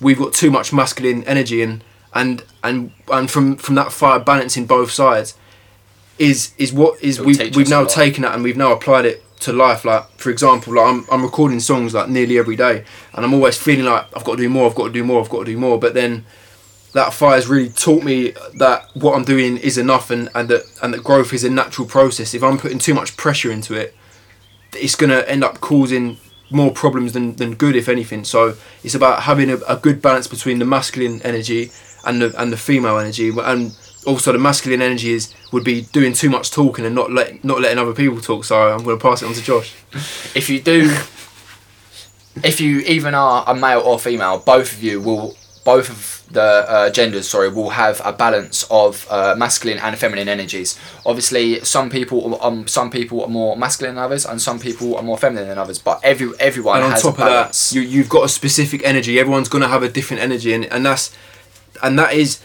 we've 0.00 0.18
got 0.18 0.32
too 0.32 0.50
much 0.50 0.72
masculine 0.72 1.24
energy 1.24 1.60
and 1.60 1.82
and 2.14 2.44
and 2.62 2.92
and 3.12 3.28
from 3.30 3.56
from 3.56 3.74
that 3.74 3.92
fire 3.92 4.20
balancing 4.20 4.64
both 4.64 4.92
sides 4.92 5.36
is 6.18 6.52
is 6.56 6.72
what 6.72 7.02
is 7.02 7.16
It'll 7.16 7.26
we 7.26 7.34
teach 7.34 7.56
we've 7.56 7.68
now 7.68 7.84
taken 7.84 8.22
that 8.22 8.34
and 8.34 8.44
we've 8.44 8.56
now 8.56 8.72
applied 8.72 9.06
it 9.06 9.24
to 9.40 9.52
life. 9.52 9.84
Like 9.84 10.08
for 10.18 10.30
example 10.30 10.74
like 10.74 10.86
I'm, 10.86 11.04
I'm 11.10 11.22
recording 11.24 11.58
songs 11.58 11.94
like 11.94 12.08
nearly 12.08 12.38
every 12.38 12.54
day 12.54 12.84
and 13.12 13.24
I'm 13.24 13.34
always 13.34 13.58
feeling 13.58 13.86
like 13.86 14.06
I've 14.16 14.22
got 14.24 14.36
to 14.36 14.42
do 14.42 14.48
more 14.48 14.70
I've 14.70 14.76
got 14.76 14.86
to 14.86 14.92
do 14.92 15.02
more 15.02 15.20
I've 15.20 15.30
got 15.30 15.40
to 15.40 15.46
do 15.46 15.58
more. 15.58 15.80
But 15.80 15.94
then 15.94 16.24
that 16.94 17.12
fire's 17.12 17.46
really 17.46 17.68
taught 17.68 18.02
me 18.02 18.32
that 18.58 18.88
what 18.94 19.14
I'm 19.14 19.24
doing 19.24 19.58
is 19.58 19.76
enough 19.78 20.10
and, 20.10 20.28
and 20.34 20.48
that 20.48 20.62
and 20.82 20.94
that 20.94 21.04
growth 21.04 21.32
is 21.32 21.44
a 21.44 21.50
natural 21.50 21.86
process. 21.86 22.34
If 22.34 22.42
I'm 22.42 22.58
putting 22.58 22.78
too 22.78 22.94
much 22.94 23.16
pressure 23.16 23.50
into 23.50 23.74
it 23.74 23.94
it's 24.76 24.96
gonna 24.96 25.20
end 25.26 25.44
up 25.44 25.60
causing 25.60 26.18
more 26.50 26.70
problems 26.70 27.12
than, 27.12 27.36
than 27.36 27.54
good 27.54 27.76
if 27.76 27.88
anything. 27.88 28.24
So 28.24 28.56
it's 28.82 28.94
about 28.94 29.22
having 29.22 29.50
a, 29.50 29.56
a 29.68 29.76
good 29.76 30.00
balance 30.02 30.26
between 30.26 30.58
the 30.58 30.64
masculine 30.64 31.20
energy 31.22 31.70
and 32.06 32.20
the 32.20 32.40
and 32.40 32.52
the 32.52 32.56
female 32.56 32.98
energy. 32.98 33.32
And 33.36 33.76
also 34.06 34.32
the 34.32 34.38
masculine 34.38 34.82
energy 34.82 35.12
is 35.12 35.34
would 35.52 35.64
be 35.64 35.82
doing 35.82 36.12
too 36.12 36.30
much 36.30 36.50
talking 36.50 36.84
and 36.84 36.94
not 36.94 37.10
let 37.10 37.42
not 37.44 37.60
letting 37.60 37.78
other 37.78 37.94
people 37.94 38.20
talk. 38.20 38.44
So 38.44 38.72
I'm 38.72 38.84
going 38.84 38.98
to 38.98 39.02
pass 39.02 39.22
it 39.22 39.26
on 39.26 39.34
to 39.34 39.42
Josh. 39.42 39.74
If 40.34 40.48
you 40.48 40.60
do, 40.60 40.94
if 42.44 42.60
you 42.60 42.80
even 42.80 43.14
are 43.14 43.44
a 43.46 43.54
male 43.54 43.80
or 43.80 43.98
female, 43.98 44.38
both 44.38 44.72
of 44.72 44.82
you 44.82 45.00
will, 45.00 45.36
both 45.64 45.88
of 45.90 46.32
the 46.32 46.42
uh, 46.42 46.90
genders, 46.90 47.28
sorry, 47.28 47.48
will 47.48 47.70
have 47.70 48.00
a 48.04 48.12
balance 48.12 48.66
of 48.70 49.06
uh, 49.10 49.34
masculine 49.36 49.78
and 49.78 49.98
feminine 49.98 50.28
energies. 50.28 50.78
Obviously, 51.06 51.60
some 51.60 51.90
people, 51.90 52.38
um, 52.42 52.66
some 52.68 52.90
people 52.90 53.22
are 53.22 53.28
more 53.28 53.56
masculine 53.56 53.94
than 53.94 54.04
others, 54.04 54.26
and 54.26 54.40
some 54.40 54.58
people 54.58 54.96
are 54.96 55.02
more 55.02 55.18
feminine 55.18 55.48
than 55.48 55.58
others. 55.58 55.78
But 55.78 56.00
every 56.02 56.30
everyone 56.38 56.76
and 56.76 56.84
on 56.84 56.90
has 56.92 57.02
top 57.02 57.18
a 57.18 57.22
of 57.22 57.28
balance. 57.28 57.70
that 57.70 57.76
you, 57.76 57.82
you've 57.82 58.08
got 58.08 58.24
a 58.24 58.28
specific 58.28 58.82
energy 58.84 59.18
everyone's 59.18 59.48
going 59.48 59.62
to 59.62 59.68
have 59.68 59.82
a 59.82 59.88
different 59.88 60.22
energy 60.22 60.52
and, 60.52 60.64
and 60.66 60.84
that's 60.84 61.16
and 61.82 61.98
that 61.98 62.12
is 62.12 62.40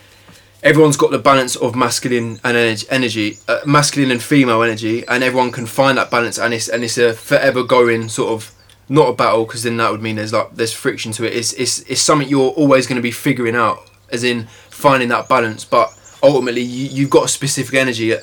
everyone's 0.63 0.98
got 0.98 1.12
the 1.12 1.19
balance 1.19 1.56
of 1.56 1.75
masculine 1.75 2.39
and 2.44 2.57
energy, 2.57 2.86
energy 2.89 3.38
uh, 3.48 3.60
masculine 3.66 4.12
and 4.12 4.21
female 4.21 4.62
energy 4.62 5.06
and 5.07 5.24
everyone 5.24 5.51
can 5.51 5.66
find 5.66 5.98
that 5.98 6.10
balance 6.10 6.38
and 6.38 6.54
it's 6.54 6.68
and 6.68 6.83
it's 6.83 6.98
a 6.98 7.13
forever 7.13 7.63
going 7.63 8.10
sort 8.10 8.31
of 8.31 8.54
not 8.90 9.08
a 9.08 9.14
battle 9.14 9.46
because 9.46 9.64
then 9.64 9.78
that 9.78 9.92
would 9.92 10.02
mean 10.02 10.16
there's 10.16 10.34
like 10.34 10.54
there's 10.56 10.74
friction 10.74 11.12
to 11.12 11.26
it 11.26 11.34
it's 11.34 11.54
it's, 11.54 11.82
it's 11.82 12.02
something 12.02 12.28
you're 12.28 12.50
always 12.52 12.88
going 12.88 12.96
to 12.96 13.02
be 13.02 13.12
figuring 13.12 13.56
out 13.56 13.88
as 14.12 14.24
in 14.24 14.48
finding 14.70 15.10
that 15.10 15.30
balance 15.30 15.64
but 15.64 15.94
ultimately 16.24 16.62
you, 16.62 16.90
you've 16.90 17.10
got 17.10 17.26
a 17.26 17.28
specific 17.28 17.76
energy 17.76 18.14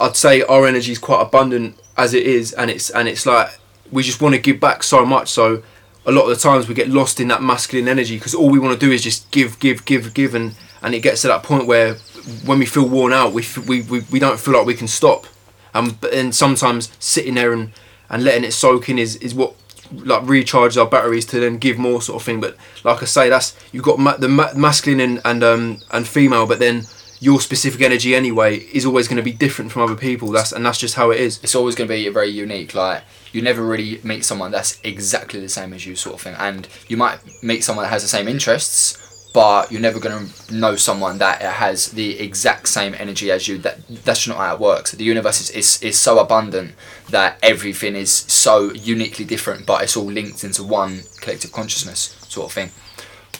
I'd 0.00 0.16
say 0.16 0.42
our 0.42 0.66
energy 0.66 0.92
is 0.92 0.98
quite 0.98 1.22
abundant 1.22 1.76
as 1.96 2.14
it 2.14 2.26
is, 2.26 2.52
and 2.52 2.70
it's 2.70 2.90
and 2.90 3.08
it's 3.08 3.26
like 3.26 3.58
we 3.90 4.02
just 4.02 4.20
want 4.20 4.34
to 4.34 4.40
give 4.40 4.60
back 4.60 4.82
so 4.82 5.04
much. 5.04 5.28
So 5.28 5.62
a 6.06 6.12
lot 6.12 6.22
of 6.22 6.28
the 6.28 6.36
times 6.36 6.68
we 6.68 6.74
get 6.74 6.88
lost 6.88 7.20
in 7.20 7.28
that 7.28 7.42
masculine 7.42 7.88
energy 7.88 8.16
because 8.16 8.34
all 8.34 8.50
we 8.50 8.58
want 8.58 8.78
to 8.78 8.86
do 8.86 8.92
is 8.92 9.02
just 9.02 9.30
give, 9.30 9.58
give, 9.58 9.84
give, 9.84 10.14
give, 10.14 10.34
and 10.34 10.54
and 10.82 10.94
it 10.94 11.00
gets 11.00 11.22
to 11.22 11.28
that 11.28 11.42
point 11.42 11.66
where 11.66 11.94
when 12.44 12.58
we 12.58 12.66
feel 12.66 12.88
worn 12.88 13.12
out, 13.12 13.32
we 13.32 13.44
we, 13.66 13.82
we, 13.82 14.00
we 14.10 14.18
don't 14.18 14.38
feel 14.38 14.54
like 14.54 14.66
we 14.66 14.74
can 14.74 14.88
stop. 14.88 15.26
Um, 15.72 15.98
and 16.12 16.34
sometimes 16.34 16.90
sitting 16.98 17.34
there 17.34 17.52
and, 17.52 17.70
and 18.08 18.24
letting 18.24 18.42
it 18.42 18.50
soak 18.50 18.88
in 18.88 18.98
is, 18.98 19.14
is 19.16 19.36
what 19.36 19.54
like 19.92 20.22
recharges 20.22 20.80
our 20.80 20.88
batteries 20.88 21.26
to 21.26 21.40
then 21.40 21.58
give 21.58 21.78
more 21.78 22.02
sort 22.02 22.20
of 22.20 22.24
thing. 22.24 22.40
But 22.40 22.56
like 22.84 23.02
I 23.02 23.06
say, 23.06 23.28
that's 23.28 23.56
you've 23.72 23.84
got 23.84 23.98
ma- 23.98 24.16
the 24.16 24.28
ma- 24.28 24.54
masculine 24.54 25.00
and 25.00 25.20
and 25.24 25.42
um 25.42 25.78
and 25.90 26.06
female, 26.06 26.46
but 26.46 26.58
then 26.58 26.84
your 27.22 27.38
specific 27.40 27.82
energy 27.82 28.14
anyway 28.14 28.56
is 28.72 28.86
always 28.86 29.06
going 29.06 29.18
to 29.18 29.22
be 29.22 29.32
different 29.32 29.70
from 29.70 29.82
other 29.82 29.94
people. 29.94 30.30
That's 30.30 30.52
and 30.52 30.64
that's 30.64 30.78
just 30.78 30.94
how 30.94 31.10
it 31.10 31.20
is. 31.20 31.38
it's 31.42 31.54
always 31.54 31.74
going 31.74 31.86
to 31.86 31.94
be 31.94 32.08
very 32.08 32.30
unique. 32.30 32.74
Like 32.74 33.02
you 33.32 33.42
never 33.42 33.62
really 33.64 34.00
meet 34.02 34.24
someone 34.24 34.50
that's 34.50 34.80
exactly 34.82 35.38
the 35.40 35.48
same 35.48 35.72
as 35.72 35.86
you, 35.86 35.94
sort 35.96 36.14
of 36.16 36.20
thing. 36.22 36.34
And 36.38 36.66
you 36.88 36.96
might 36.96 37.20
meet 37.42 37.62
someone 37.62 37.84
that 37.84 37.90
has 37.90 38.02
the 38.02 38.08
same 38.08 38.26
interests, 38.26 38.99
but 39.32 39.70
you're 39.70 39.80
never 39.80 40.00
going 40.00 40.28
to 40.28 40.54
know 40.54 40.76
someone 40.76 41.18
that 41.18 41.40
has 41.40 41.92
the 41.92 42.18
exact 42.18 42.68
same 42.68 42.94
energy 42.94 43.30
as 43.30 43.46
you. 43.46 43.58
That 43.58 43.86
that's 44.04 44.26
not 44.26 44.38
how 44.38 44.54
it 44.54 44.60
works. 44.60 44.92
The 44.92 45.04
universe 45.04 45.40
is, 45.40 45.50
is, 45.50 45.82
is 45.82 45.98
so 45.98 46.18
abundant 46.18 46.74
that 47.10 47.38
everything 47.42 47.94
is 47.94 48.12
so 48.12 48.72
uniquely 48.72 49.24
different, 49.24 49.66
but 49.66 49.82
it's 49.82 49.96
all 49.96 50.10
linked 50.10 50.42
into 50.44 50.64
one 50.64 51.00
collective 51.20 51.52
consciousness, 51.52 52.16
sort 52.28 52.46
of 52.46 52.52
thing. 52.52 52.70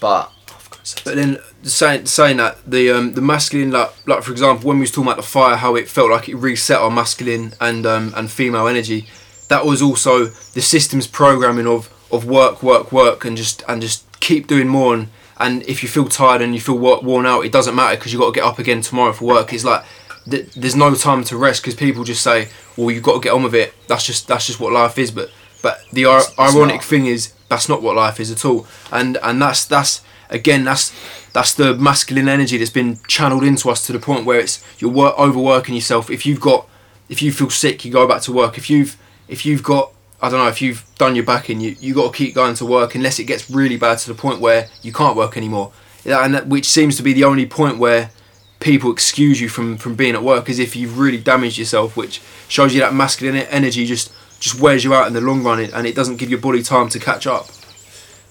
But 0.00 0.32
got 0.80 1.02
But 1.04 1.14
then 1.16 1.38
saying 1.62 2.06
saying 2.06 2.38
that 2.38 2.58
the 2.70 2.90
um, 2.90 3.12
the 3.14 3.20
masculine 3.20 3.70
like 3.70 3.90
like 4.06 4.22
for 4.22 4.32
example 4.32 4.68
when 4.68 4.78
we 4.78 4.82
was 4.82 4.90
talking 4.90 5.04
about 5.04 5.16
the 5.16 5.22
fire 5.22 5.56
how 5.56 5.76
it 5.76 5.88
felt 5.88 6.10
like 6.10 6.28
it 6.28 6.36
reset 6.36 6.78
our 6.78 6.90
masculine 6.90 7.52
and 7.60 7.86
um, 7.86 8.12
and 8.16 8.30
female 8.30 8.66
energy 8.66 9.06
that 9.48 9.66
was 9.66 9.82
also 9.82 10.26
the 10.26 10.62
system's 10.62 11.06
programming 11.06 11.66
of 11.66 11.92
of 12.10 12.24
work 12.24 12.62
work 12.62 12.92
work 12.92 13.24
and 13.24 13.36
just 13.36 13.62
and 13.68 13.82
just 13.82 14.04
keep 14.20 14.46
doing 14.46 14.68
more 14.68 14.94
and 14.94 15.08
and 15.40 15.62
if 15.64 15.82
you 15.82 15.88
feel 15.88 16.06
tired 16.08 16.42
and 16.42 16.54
you 16.54 16.60
feel 16.60 16.78
worn 16.78 17.26
out 17.26 17.44
it 17.44 17.50
doesn't 17.52 17.74
matter 17.74 17.96
because 17.96 18.12
you've 18.12 18.20
got 18.20 18.32
to 18.32 18.38
get 18.40 18.44
up 18.44 18.58
again 18.58 18.80
tomorrow 18.82 19.12
for 19.12 19.24
work. 19.24 19.52
It's 19.52 19.64
like 19.64 19.82
th- 20.30 20.52
there's 20.54 20.76
no 20.76 20.94
time 20.94 21.24
to 21.24 21.36
rest 21.36 21.62
because 21.62 21.74
people 21.74 22.04
just 22.04 22.22
say 22.22 22.48
well 22.76 22.90
you've 22.90 23.02
got 23.02 23.14
to 23.14 23.20
get 23.20 23.32
on 23.32 23.42
with 23.42 23.54
it. 23.54 23.74
That's 23.88 24.04
just 24.04 24.28
that's 24.28 24.46
just 24.46 24.60
what 24.60 24.72
life 24.72 24.98
is. 24.98 25.10
But 25.10 25.30
but 25.62 25.80
the 25.92 26.02
ir- 26.04 26.18
It's- 26.18 26.38
ironic 26.38 26.76
not. 26.76 26.84
thing 26.84 27.06
is 27.06 27.32
that's 27.48 27.68
not 27.68 27.82
what 27.82 27.96
life 27.96 28.20
is 28.20 28.30
at 28.30 28.44
all. 28.44 28.66
And 28.92 29.16
and 29.22 29.40
that's 29.42 29.64
that's 29.64 30.02
again 30.28 30.64
that's 30.64 30.92
that's 31.32 31.54
the 31.54 31.74
masculine 31.74 32.28
energy 32.28 32.56
that's 32.58 32.70
been 32.70 32.98
channeled 33.08 33.44
into 33.44 33.70
us 33.70 33.86
to 33.86 33.92
the 33.92 33.98
point 33.98 34.24
where 34.26 34.40
it's 34.40 34.62
you're 34.78 34.90
work, 34.90 35.18
overworking 35.18 35.74
yourself. 35.74 36.10
If 36.10 36.24
you've 36.26 36.40
got 36.40 36.66
if 37.08 37.22
you 37.22 37.32
feel 37.32 37.50
sick 37.50 37.84
you 37.84 37.90
go 37.92 38.06
back 38.06 38.22
to 38.22 38.32
work. 38.32 38.56
If 38.58 38.68
you've 38.70 38.96
if 39.28 39.46
you've 39.46 39.62
got 39.62 39.92
I 40.22 40.28
don't 40.28 40.38
know 40.38 40.48
if 40.48 40.60
you've 40.60 40.84
done 40.98 41.14
your 41.14 41.24
back 41.24 41.48
in, 41.48 41.60
you 41.60 41.76
you 41.80 41.94
got 41.94 42.12
to 42.12 42.16
keep 42.16 42.34
going 42.34 42.54
to 42.56 42.66
work 42.66 42.94
unless 42.94 43.18
it 43.18 43.24
gets 43.24 43.50
really 43.50 43.76
bad 43.76 43.98
to 43.98 44.08
the 44.08 44.14
point 44.14 44.40
where 44.40 44.68
you 44.82 44.92
can't 44.92 45.16
work 45.16 45.36
anymore. 45.36 45.72
And 46.04 46.34
that, 46.34 46.46
which 46.46 46.66
seems 46.66 46.96
to 46.96 47.02
be 47.02 47.12
the 47.12 47.24
only 47.24 47.46
point 47.46 47.78
where 47.78 48.10
people 48.58 48.92
excuse 48.92 49.40
you 49.40 49.48
from 49.48 49.78
from 49.78 49.94
being 49.94 50.14
at 50.14 50.22
work, 50.22 50.48
is 50.48 50.58
if 50.58 50.76
you've 50.76 50.98
really 50.98 51.18
damaged 51.18 51.58
yourself, 51.58 51.96
which 51.96 52.20
shows 52.48 52.74
you 52.74 52.80
that 52.80 52.94
masculine 52.94 53.36
energy 53.36 53.86
just 53.86 54.12
just 54.40 54.60
wears 54.60 54.84
you 54.84 54.94
out 54.94 55.06
in 55.06 55.12
the 55.12 55.20
long 55.20 55.42
run, 55.42 55.60
and 55.60 55.86
it 55.86 55.94
doesn't 55.94 56.16
give 56.16 56.30
your 56.30 56.40
body 56.40 56.62
time 56.62 56.88
to 56.90 56.98
catch 56.98 57.26
up. 57.26 57.48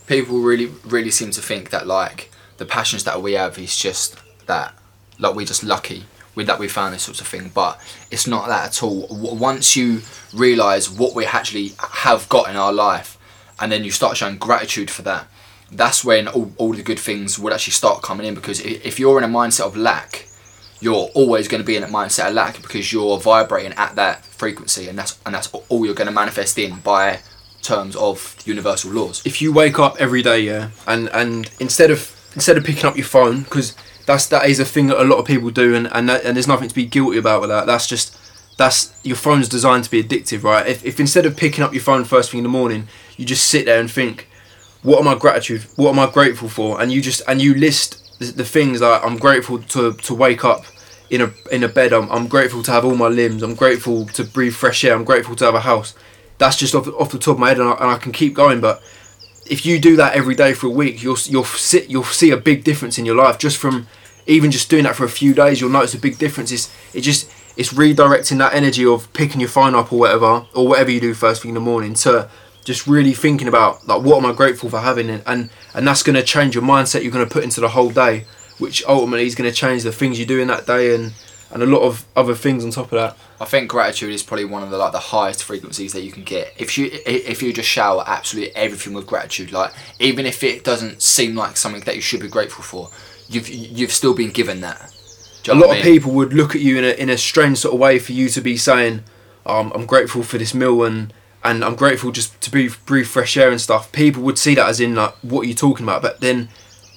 People 0.07 0.39
really 0.39 0.67
really 0.85 1.11
seem 1.11 1.31
to 1.31 1.41
think 1.41 1.71
that 1.71 1.87
like 1.87 2.31
the 2.57 2.65
passions 2.65 3.03
that 3.05 3.21
we 3.21 3.33
have 3.33 3.57
is 3.57 3.75
just 3.75 4.17
that 4.45 4.73
like 5.17 5.35
we're 5.35 5.45
just 5.45 5.63
lucky 5.63 6.05
with 6.35 6.47
that 6.47 6.59
we 6.59 6.67
found 6.67 6.93
this 6.93 7.03
sort 7.03 7.19
of 7.19 7.27
thing 7.27 7.49
but 7.53 7.79
it's 8.11 8.27
not 8.27 8.47
that 8.47 8.67
at 8.67 8.83
all 8.83 9.07
once 9.09 9.75
you 9.75 10.01
realize 10.33 10.89
what 10.89 11.15
we 11.15 11.25
actually 11.25 11.73
have 11.79 12.27
got 12.29 12.49
in 12.49 12.55
our 12.55 12.73
life 12.73 13.17
and 13.59 13.71
then 13.71 13.83
you 13.83 13.91
start 13.91 14.17
showing 14.17 14.37
gratitude 14.37 14.89
for 14.89 15.01
that 15.01 15.27
that's 15.71 16.03
when 16.03 16.27
all, 16.27 16.51
all 16.57 16.73
the 16.73 16.83
good 16.83 16.99
things 16.99 17.37
would 17.37 17.53
actually 17.53 17.73
start 17.73 18.01
coming 18.01 18.25
in 18.25 18.33
because 18.33 18.59
if 18.61 18.99
you're 18.99 19.17
in 19.17 19.23
a 19.23 19.27
mindset 19.27 19.65
of 19.65 19.77
lack 19.77 20.27
you're 20.81 21.09
always 21.13 21.47
going 21.47 21.61
to 21.61 21.65
be 21.65 21.75
in 21.75 21.81
that 21.81 21.91
mindset 21.91 22.29
of 22.29 22.33
lack 22.33 22.61
because 22.61 22.91
you're 22.93 23.19
vibrating 23.19 23.73
at 23.73 23.95
that 23.95 24.23
frequency 24.25 24.87
and 24.87 24.97
that's 24.97 25.19
and 25.25 25.35
that's 25.35 25.51
all 25.53 25.85
you're 25.85 25.95
going 25.95 26.07
to 26.07 26.13
manifest 26.13 26.57
in 26.57 26.79
by 26.79 27.19
terms 27.61 27.95
of 27.95 28.35
universal 28.45 28.91
laws 28.91 29.21
if 29.25 29.41
you 29.41 29.51
wake 29.53 29.79
up 29.79 29.97
every 29.99 30.21
day, 30.21 30.39
yeah, 30.39 30.69
and 30.87 31.09
and 31.09 31.51
instead 31.59 31.91
of 31.91 32.15
instead 32.35 32.57
of 32.57 32.63
picking 32.63 32.85
up 32.85 32.95
your 32.95 33.05
phone, 33.05 33.43
because 33.43 33.75
that's 34.05 34.27
that 34.27 34.47
is 34.49 34.59
a 34.59 34.65
thing 34.65 34.87
that 34.87 35.01
a 35.01 35.03
lot 35.03 35.17
of 35.17 35.25
people 35.25 35.49
do, 35.49 35.75
and 35.75 35.87
and, 35.91 36.09
that, 36.09 36.23
and 36.23 36.35
there's 36.35 36.47
nothing 36.47 36.69
to 36.69 36.75
be 36.75 36.85
guilty 36.85 37.17
about 37.17 37.41
with 37.41 37.49
that. 37.49 37.65
That's 37.65 37.87
just 37.87 38.17
that's 38.59 38.93
your 39.03 39.15
phone's 39.15 39.47
designed 39.47 39.85
to 39.85 39.89
be 39.89 40.03
addictive, 40.03 40.43
right? 40.43 40.67
If 40.67 40.85
if 40.85 40.99
instead 40.99 41.25
of 41.25 41.37
picking 41.37 41.63
up 41.63 41.73
your 41.73 41.81
phone 41.81 42.03
first 42.03 42.29
thing 42.29 42.39
in 42.39 42.43
the 42.43 42.49
morning, 42.49 42.89
you 43.15 43.25
just 43.25 43.47
sit 43.47 43.65
there 43.65 43.79
and 43.79 43.89
think, 43.89 44.27
what 44.83 44.99
am 44.99 45.07
I 45.07 45.15
gratitude? 45.15 45.61
What 45.77 45.91
am 45.91 45.99
I 45.99 46.11
grateful 46.11 46.49
for? 46.49 46.81
And 46.81 46.91
you 46.91 47.01
just 47.01 47.21
and 47.25 47.41
you 47.41 47.53
list 47.55 48.19
the, 48.19 48.25
the 48.25 48.43
things 48.43 48.81
like 48.81 49.01
I'm 49.01 49.17
grateful 49.17 49.59
to 49.59 49.93
to 49.93 50.13
wake 50.13 50.43
up 50.43 50.65
in 51.09 51.21
a 51.21 51.31
in 51.53 51.63
a 51.63 51.69
bed. 51.69 51.93
I'm 51.93 52.11
I'm 52.11 52.27
grateful 52.27 52.61
to 52.63 52.71
have 52.71 52.83
all 52.83 52.97
my 52.97 53.07
limbs. 53.07 53.43
I'm 53.43 53.55
grateful 53.55 54.05
to 54.07 54.25
breathe 54.25 54.53
fresh 54.53 54.83
air. 54.83 54.93
I'm 54.93 55.05
grateful 55.05 55.37
to 55.37 55.45
have 55.45 55.55
a 55.55 55.61
house. 55.61 55.95
That's 56.37 56.57
just 56.57 56.75
off, 56.75 56.85
off 56.99 57.11
the 57.11 57.17
top 57.17 57.35
of 57.35 57.39
my 57.39 57.49
head, 57.49 57.59
and 57.59 57.69
I, 57.69 57.73
and 57.75 57.91
I 57.91 57.97
can 57.97 58.11
keep 58.11 58.33
going. 58.33 58.59
But 58.59 58.83
if 59.49 59.65
you 59.65 59.79
do 59.79 59.95
that 59.95 60.15
every 60.15 60.35
day 60.35 60.53
for 60.53 60.67
a 60.67 60.69
week, 60.69 61.01
you'll 61.01 61.17
you'll 61.27 61.45
sit 61.45 61.89
you'll 61.89 62.03
see 62.03 62.31
a 62.31 62.37
big 62.37 62.65
difference 62.65 62.97
in 62.97 63.05
your 63.05 63.15
life 63.15 63.37
just 63.37 63.55
from 63.55 63.87
even 64.27 64.51
just 64.51 64.69
doing 64.69 64.83
that 64.83 64.97
for 64.97 65.05
a 65.05 65.09
few 65.09 65.33
days. 65.33 65.61
You'll 65.61 65.69
notice 65.69 65.93
a 65.93 65.99
big 65.99 66.17
difference. 66.17 66.51
It's 66.51 66.69
it 66.93 67.01
just 67.01 67.29
it's 67.59 67.73
redirecting 67.73 68.37
that 68.37 68.53
energy 68.53 68.85
of 68.85 69.11
picking 69.11 69.41
your 69.41 69.49
phone 69.49 69.75
up 69.75 69.91
or 69.91 69.99
whatever 69.99 70.45
or 70.55 70.65
whatever 70.65 70.89
you 70.89 71.01
do 71.01 71.13
first 71.13 71.41
thing 71.41 71.49
in 71.49 71.55
the 71.55 71.59
morning 71.59 71.93
to 71.93 72.29
just 72.63 72.87
really 72.87 73.13
thinking 73.13 73.49
about 73.49 73.85
like 73.85 74.01
what 74.01 74.17
am 74.17 74.25
I 74.25 74.33
grateful 74.33 74.69
for 74.69 74.79
having 74.79 75.09
and 75.09 75.21
and, 75.25 75.49
and 75.73 75.85
that's 75.85 76.01
going 76.01 76.15
to 76.15 76.23
change 76.23 76.55
your 76.55 76.63
mindset 76.63 77.03
you're 77.03 77.11
going 77.11 77.27
to 77.27 77.31
put 77.31 77.43
into 77.43 77.59
the 77.59 77.67
whole 77.67 77.89
day, 77.89 78.25
which 78.59 78.81
ultimately 78.85 79.25
is 79.25 79.35
going 79.35 79.49
to 79.49 79.55
change 79.55 79.83
the 79.83 79.91
things 79.91 80.17
you 80.17 80.25
do 80.25 80.39
in 80.39 80.47
that 80.47 80.65
day 80.65 80.95
and 80.95 81.11
and 81.51 81.61
a 81.61 81.65
lot 81.65 81.81
of 81.81 82.05
other 82.15 82.33
things 82.33 82.63
on 82.63 82.71
top 82.71 82.93
of 82.93 82.99
that. 82.99 83.17
I 83.41 83.45
think 83.45 83.69
gratitude 83.69 84.13
is 84.13 84.23
probably 84.23 84.45
one 84.45 84.63
of 84.63 84.69
the 84.69 84.77
like 84.77 84.93
the 84.93 84.99
highest 84.99 85.43
frequencies 85.43 85.91
that 85.91 86.03
you 86.03 86.13
can 86.13 86.23
get. 86.23 86.53
If 86.57 86.77
you 86.77 86.89
if 87.05 87.43
you 87.43 87.51
just 87.51 87.67
shower 87.67 88.05
absolutely 88.07 88.55
everything 88.55 88.93
with 88.93 89.05
gratitude, 89.05 89.51
like 89.51 89.73
even 89.99 90.25
if 90.25 90.43
it 90.43 90.63
doesn't 90.63 91.01
seem 91.01 91.35
like 91.35 91.57
something 91.57 91.81
that 91.81 91.97
you 91.97 92.01
should 92.01 92.21
be 92.21 92.29
grateful 92.29 92.63
for, 92.63 92.89
you've 93.27 93.49
you've 93.49 93.91
still 93.91 94.13
been 94.13 94.31
given 94.31 94.61
that. 94.61 94.95
A 95.47 95.53
lot 95.55 95.65
of 95.65 95.71
I 95.71 95.73
mean? 95.75 95.83
people 95.83 96.11
would 96.13 96.33
look 96.33 96.55
at 96.55 96.61
you 96.61 96.77
in 96.77 96.83
a, 96.83 96.89
in 96.89 97.09
a 97.09 97.17
strange 97.17 97.59
sort 97.59 97.73
of 97.73 97.79
way 97.79 97.97
for 97.99 98.11
you 98.11 98.29
to 98.29 98.41
be 98.41 98.57
saying, 98.57 99.03
um, 99.45 99.71
"I'm 99.73 99.85
grateful 99.85 100.23
for 100.23 100.37
this 100.37 100.53
meal 100.53 100.83
and 100.83 101.13
and 101.43 101.63
I'm 101.63 101.75
grateful 101.75 102.11
just 102.11 102.39
to 102.41 102.51
breathe, 102.51 102.75
breathe 102.85 103.07
fresh 103.07 103.37
air 103.37 103.49
and 103.49 103.59
stuff." 103.61 103.91
People 103.91 104.21
would 104.23 104.37
see 104.37 104.55
that 104.55 104.67
as 104.67 104.79
in 104.79 104.95
like, 104.95 105.15
"What 105.21 105.41
are 105.41 105.47
you 105.47 105.53
talking 105.55 105.85
about?" 105.85 106.01
But 106.01 106.19
then 106.21 106.49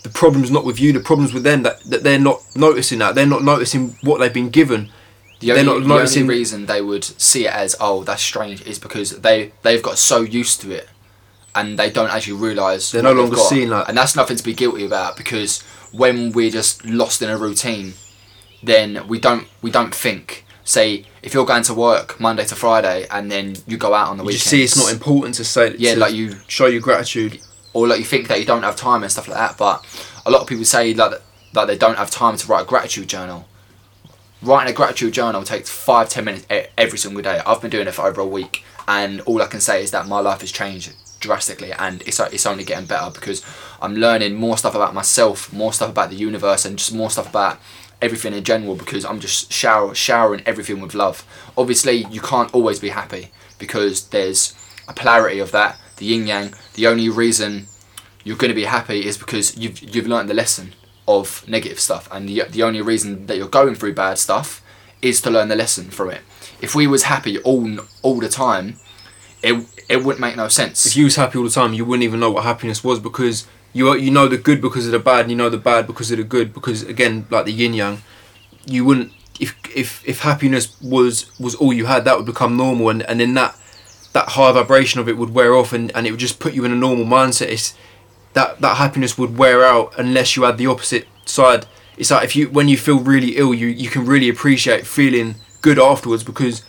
the 0.03 0.09
problem's 0.09 0.51
not 0.51 0.65
with 0.65 0.81
you. 0.81 0.93
The 0.93 1.01
problem's 1.01 1.33
with 1.33 1.45
them 1.45 1.63
that, 1.63 1.81
that 1.85 2.03
they're 2.03 2.19
not 2.19 2.41
noticing 2.57 2.99
that. 2.99 3.15
They're 3.15 3.27
not 3.27 3.45
noticing 3.45 3.97
what 4.03 4.19
they've 4.19 4.33
been 4.35 4.51
given. 4.51 4.91
The 5.39 5.49
they're 5.49 5.59
only, 5.59 5.65
not 5.67 5.73
the 5.73 5.77
only 5.85 5.87
noticing- 5.97 6.27
reason 6.27 6.67
they 6.67 6.83
would 6.83 7.05
see 7.05 7.47
it 7.47 7.53
as 7.53 7.77
oh 7.81 8.03
that's 8.05 8.23
strange 8.23 8.63
is 8.67 8.79
because 8.81 9.21
they 9.21 9.53
they've 9.63 9.83
got 9.83 9.99
so 9.99 10.21
used 10.23 10.61
to 10.63 10.73
it, 10.73 10.89
and 11.55 11.79
they 11.79 11.91
don't 11.91 12.11
actually 12.11 12.35
realise 12.39 12.91
They're 12.91 13.03
no 13.03 13.13
longer 13.13 13.37
got. 13.37 13.49
seeing 13.49 13.71
that. 13.71 13.89
and 13.89 13.97
that's 13.97 14.17
nothing 14.17 14.37
to 14.37 14.43
be 14.45 14.55
guilty 14.55 14.85
about 14.85 15.17
because 15.17 15.63
when 15.93 16.33
we're 16.33 16.51
just 16.51 16.85
lost 16.85 17.23
in 17.23 17.29
a 17.31 17.37
routine, 17.37 17.93
then 18.63 19.07
we 19.09 19.19
don't 19.19 19.47
we 19.61 19.71
don't 19.71 19.95
think. 19.95 20.45
Say 20.65 21.05
if 21.23 21.35
you're 21.35 21.45
going 21.45 21.65
to 21.65 21.75
work 21.75 22.21
Monday 22.21 22.45
to 22.45 22.55
Friday 22.55 23.07
and 23.11 23.31
then 23.31 23.57
you 23.67 23.77
go 23.77 23.95
out 23.95 24.09
on 24.09 24.17
the 24.17 24.23
weekend. 24.23 24.45
You 24.45 24.51
see 24.51 24.63
it's 24.65 24.77
not 24.77 24.93
important 24.93 25.35
to 25.37 25.45
say. 25.45 25.75
Yeah, 25.77 25.95
to 25.95 26.01
like 26.01 26.15
you 26.15 26.37
show 26.47 26.67
your 26.67 26.81
gratitude. 26.81 27.41
or 27.75 27.89
like 27.89 27.99
you 27.99 28.05
think 28.05 28.29
that 28.29 28.39
you 28.39 28.45
don't 28.45 28.63
have 28.63 28.77
time 28.77 29.03
and 29.03 29.11
stuff 29.11 29.27
like 29.29 29.39
that. 29.39 29.59
But 29.59 29.85
a 30.25 30.31
lot 30.31 30.43
of 30.43 30.47
people 30.47 30.65
say 30.65 30.95
like 30.95 31.11
that, 31.11 31.23
that 31.55 31.67
they 31.67 31.77
don't 31.77 31.99
have 31.99 32.11
time 32.11 32.37
to 32.37 32.47
write 32.47 32.63
a 32.63 32.67
gratitude 32.67 33.09
journal. 33.09 33.49
Writing 34.41 34.73
a 34.73 34.77
gratitude 34.77 35.15
journal 35.15 35.43
takes 35.45 35.71
five 35.71 36.09
ten 36.09 36.25
minutes 36.25 36.47
every 36.77 36.99
single 36.99 37.23
day. 37.23 37.41
I've 37.47 37.61
been 37.61 37.71
doing 37.71 37.87
it 37.87 37.93
for 37.95 38.07
over 38.07 38.21
a 38.21 38.27
week, 38.27 38.65
and 38.89 39.21
all 39.23 39.41
I 39.41 39.47
can 39.47 39.61
say 39.61 39.83
is 39.83 39.91
that 39.93 40.07
my 40.09 40.21
life 40.21 40.41
has 40.41 40.51
changed 40.53 40.93
drastically, 41.21 41.73
and 41.73 42.03
it's 42.03 42.19
it's 42.19 42.47
only 42.47 42.65
getting 42.65 42.87
better 42.87 43.11
because 43.11 43.45
I'm 43.81 43.95
learning 43.95 44.35
more 44.35 44.57
stuff 44.59 44.75
about 44.75 44.95
myself, 44.95 45.53
more 45.53 45.73
stuff 45.73 45.91
about 45.91 46.11
the 46.11 46.17
universe, 46.17 46.65
and 46.65 46.77
just 46.77 46.93
more 46.93 47.09
stuff 47.11 47.29
about 47.31 47.59
everything 48.03 48.35
in 48.35 48.45
general 48.45 48.75
because 48.75 49.05
I'm 49.05 49.21
just 49.21 49.53
shower 49.53 49.95
showering 49.95 50.43
everything 50.45 50.81
with 50.81 50.95
love. 50.95 51.25
Obviously, 51.57 52.05
you 52.11 52.21
can't 52.21 52.53
always 52.53 52.81
be 52.81 52.91
happy 52.91 53.31
because 53.59 54.09
there's 54.09 54.55
a 54.89 54.93
polarity 54.93 55.39
of 55.39 55.53
that, 55.53 55.79
the 55.97 56.07
yin 56.07 56.27
yang. 56.27 56.55
The 56.75 56.89
only 56.89 57.09
reason 57.09 57.69
you're 58.25 58.37
going 58.37 58.51
to 58.51 58.55
be 58.55 58.65
happy 58.65 59.07
is 59.07 59.17
because 59.17 59.57
you've 59.57 59.81
you've 59.81 60.09
learned 60.09 60.29
the 60.29 60.35
lesson 60.35 60.75
of 61.07 61.47
negative 61.49 61.81
stuff, 61.81 62.09
and 62.13 62.29
the 62.29 62.43
the 62.51 62.63
only 62.63 62.83
reason 62.83 63.27
that 63.27 63.37
you're 63.37 63.49
going 63.49 63.75
through 63.77 63.95
bad 63.95 64.19
stuff 64.19 64.63
is 65.01 65.21
to 65.23 65.31
learn 65.31 65.49
the 65.49 65.57
lesson 65.57 65.91
from 65.91 66.11
it. 66.11 66.21
If 66.61 66.75
we 66.75 66.87
was 66.87 67.05
happy 67.05 67.39
all 67.39 67.79
all 68.03 68.19
the 68.19 68.29
time, 68.29 68.77
it 69.43 69.67
it 69.89 70.05
wouldn't 70.05 70.21
make 70.21 70.37
no 70.37 70.49
sense. 70.49 70.87
If 70.87 70.97
you 70.97 71.05
was 71.05 71.17
happy 71.17 71.39
all 71.39 71.45
the 71.45 71.51
time, 71.51 71.75
you 71.75 71.85
wouldn't 71.85 72.05
even 72.05 72.21
know 72.21 72.31
what 72.31 72.45
happiness 72.45 72.83
was 72.83 72.99
because 72.99 73.47
you 73.73 73.95
you 73.97 74.11
know 74.11 74.29
the 74.29 74.39
good 74.39 74.61
because 74.61 74.87
of 74.87 74.93
the 74.93 74.99
bad, 74.99 75.23
and 75.23 75.31
you 75.31 75.37
know 75.37 75.49
the 75.49 75.59
bad 75.59 75.87
because 75.87 76.11
of 76.11 76.19
the 76.19 76.25
good. 76.25 76.53
Because 76.53 76.83
again, 76.83 77.27
like 77.31 77.47
the 77.47 77.53
yin 77.53 77.75
yang, 77.75 78.03
you 78.67 78.85
wouldn't 78.85 79.13
if 79.41 79.57
if 79.75 80.07
if 80.07 80.21
happiness 80.21 80.81
was 80.81 81.39
was 81.39 81.55
all 81.55 81.73
you 81.73 81.87
had, 81.87 82.05
that 82.05 82.17
would 82.17 82.27
become 82.27 82.57
normal, 82.57 82.89
and 82.89 83.03
and 83.03 83.21
then 83.21 83.35
that 83.35 83.57
that 84.13 84.31
high 84.31 84.53
vibration 84.53 85.01
of 85.01 85.09
it 85.09 85.17
would 85.17 85.35
wear 85.35 85.55
off, 85.55 85.73
and 85.73 85.91
and 85.97 86.07
it 86.07 86.11
would 86.11 86.21
just 86.21 86.39
put 86.39 86.55
you 86.55 86.65
in 86.65 86.73
a 86.73 86.77
normal 86.77 87.05
mindset. 87.05 87.49
It's 87.49 87.75
that 88.35 88.61
that 88.61 88.77
happiness 88.77 89.19
would 89.19 89.37
wear 89.37 89.65
out 89.65 89.93
unless 89.99 90.37
you 90.37 90.45
had 90.45 90.59
the 90.59 90.67
opposite 90.67 91.07
side. 91.25 91.67
It's 91.97 92.11
like 92.11 92.25
if 92.25 92.37
you 92.37 92.49
when 92.51 92.69
you 92.69 92.77
feel 92.77 93.01
really 93.01 93.37
ill, 93.37 93.55
you 93.55 93.67
you 93.69 93.89
can 93.89 94.05
really 94.05 94.29
appreciate 94.29 94.87
feeling 94.87 95.37
good 95.61 95.79
afterwards 95.79 96.25
because 96.25 96.63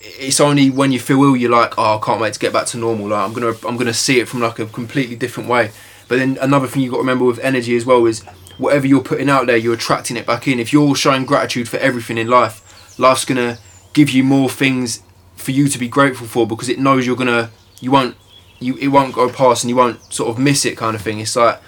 it's 0.00 0.40
only 0.40 0.70
when 0.70 0.92
you 0.92 0.98
feel 0.98 1.22
ill 1.22 1.36
you're 1.36 1.50
like, 1.50 1.78
oh, 1.78 1.98
I 1.98 2.04
can't 2.04 2.20
wait 2.20 2.34
to 2.34 2.40
get 2.40 2.52
back 2.52 2.66
to 2.66 2.78
normal. 2.78 3.08
Like 3.08 3.24
I'm 3.24 3.32
gonna 3.32 3.54
I'm 3.66 3.76
gonna 3.76 3.94
see 3.94 4.20
it 4.20 4.28
from 4.28 4.40
like 4.40 4.58
a 4.58 4.66
completely 4.66 5.16
different 5.16 5.48
way. 5.48 5.70
But 6.12 6.18
then 6.18 6.36
another 6.42 6.66
thing 6.66 6.82
you've 6.82 6.90
got 6.90 6.98
to 6.98 7.04
remember 7.04 7.24
with 7.24 7.38
energy 7.38 7.74
as 7.74 7.86
well 7.86 8.04
is 8.04 8.20
whatever 8.58 8.86
you're 8.86 9.02
putting 9.02 9.30
out 9.30 9.46
there, 9.46 9.56
you're 9.56 9.72
attracting 9.72 10.18
it 10.18 10.26
back 10.26 10.46
in. 10.46 10.60
If 10.60 10.70
you're 10.70 10.94
showing 10.94 11.24
gratitude 11.24 11.70
for 11.70 11.78
everything 11.78 12.18
in 12.18 12.28
life, 12.28 12.98
life's 12.98 13.24
gonna 13.24 13.56
give 13.94 14.10
you 14.10 14.22
more 14.22 14.50
things 14.50 15.02
for 15.36 15.52
you 15.52 15.68
to 15.68 15.78
be 15.78 15.88
grateful 15.88 16.26
for 16.26 16.46
because 16.46 16.68
it 16.68 16.78
knows 16.78 17.06
you're 17.06 17.16
gonna 17.16 17.50
you 17.80 17.90
won't 17.90 18.14
you 18.60 18.76
it 18.76 18.88
won't 18.88 19.14
go 19.14 19.30
past 19.30 19.64
and 19.64 19.70
you 19.70 19.76
won't 19.76 20.12
sort 20.12 20.28
of 20.28 20.38
miss 20.38 20.66
it 20.66 20.76
kind 20.76 20.94
of 20.94 21.00
thing. 21.00 21.18
It's 21.18 21.34
like 21.34 21.58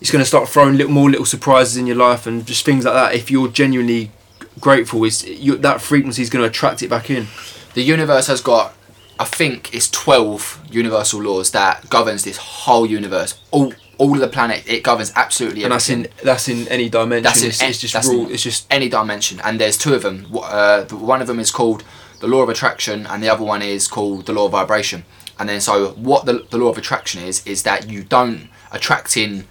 it's 0.00 0.10
gonna 0.10 0.24
start 0.24 0.48
throwing 0.48 0.78
little 0.78 0.92
more 0.92 1.10
little 1.10 1.26
surprises 1.26 1.76
in 1.76 1.86
your 1.86 1.96
life 1.96 2.26
and 2.26 2.46
just 2.46 2.64
things 2.64 2.86
like 2.86 2.94
that. 2.94 3.14
If 3.14 3.30
you're 3.30 3.48
genuinely 3.48 4.10
grateful, 4.58 5.04
is 5.04 5.20
that 5.60 5.82
frequency 5.82 6.22
is 6.22 6.30
gonna 6.30 6.46
attract 6.46 6.82
it 6.82 6.88
back 6.88 7.10
in. 7.10 7.26
the 7.74 7.82
universe 7.82 8.26
has 8.28 8.40
got 8.40 8.74
I 9.18 9.24
think 9.24 9.74
it's 9.74 9.90
12 9.90 10.66
universal 10.70 11.22
laws 11.22 11.50
that 11.52 11.88
governs 11.88 12.24
this 12.24 12.36
whole 12.36 12.86
universe. 12.86 13.40
All 13.50 13.72
all 13.98 14.12
of 14.12 14.20
the 14.20 14.28
planet 14.28 14.62
it 14.66 14.82
governs 14.82 15.10
absolutely 15.16 15.64
and 15.64 15.72
that's 15.72 15.88
in 15.88 16.06
that's 16.22 16.48
in 16.48 16.68
any 16.68 16.88
dimension. 16.88 17.22
That's 17.22 17.42
in 17.42 17.48
it's, 17.48 17.62
it's 17.62 17.80
just 17.92 18.08
rule. 18.10 18.30
It's 18.30 18.42
just 18.42 18.66
any 18.70 18.88
dimension 18.88 19.40
and 19.40 19.58
there's 19.58 19.78
two 19.78 19.94
of 19.94 20.02
them 20.02 20.26
uh, 20.34 20.84
one 20.84 21.22
of 21.22 21.26
them 21.26 21.40
is 21.40 21.50
called 21.50 21.82
the 22.20 22.26
law 22.26 22.42
of 22.42 22.48
attraction 22.48 23.06
and 23.06 23.22
the 23.22 23.28
other 23.28 23.44
one 23.44 23.62
is 23.62 23.88
called 23.88 24.26
the 24.26 24.32
law 24.34 24.46
of 24.46 24.52
vibration 24.52 25.04
and 25.38 25.48
then 25.48 25.60
so 25.60 25.92
what 25.92 26.26
the, 26.26 26.46
the 26.50 26.58
law 26.58 26.68
of 26.68 26.78
attraction 26.78 27.22
is 27.22 27.46
is 27.46 27.62
that 27.62 27.88
you 27.88 28.04
don't 28.04 28.48
attract 28.70 29.16
in 29.16 29.46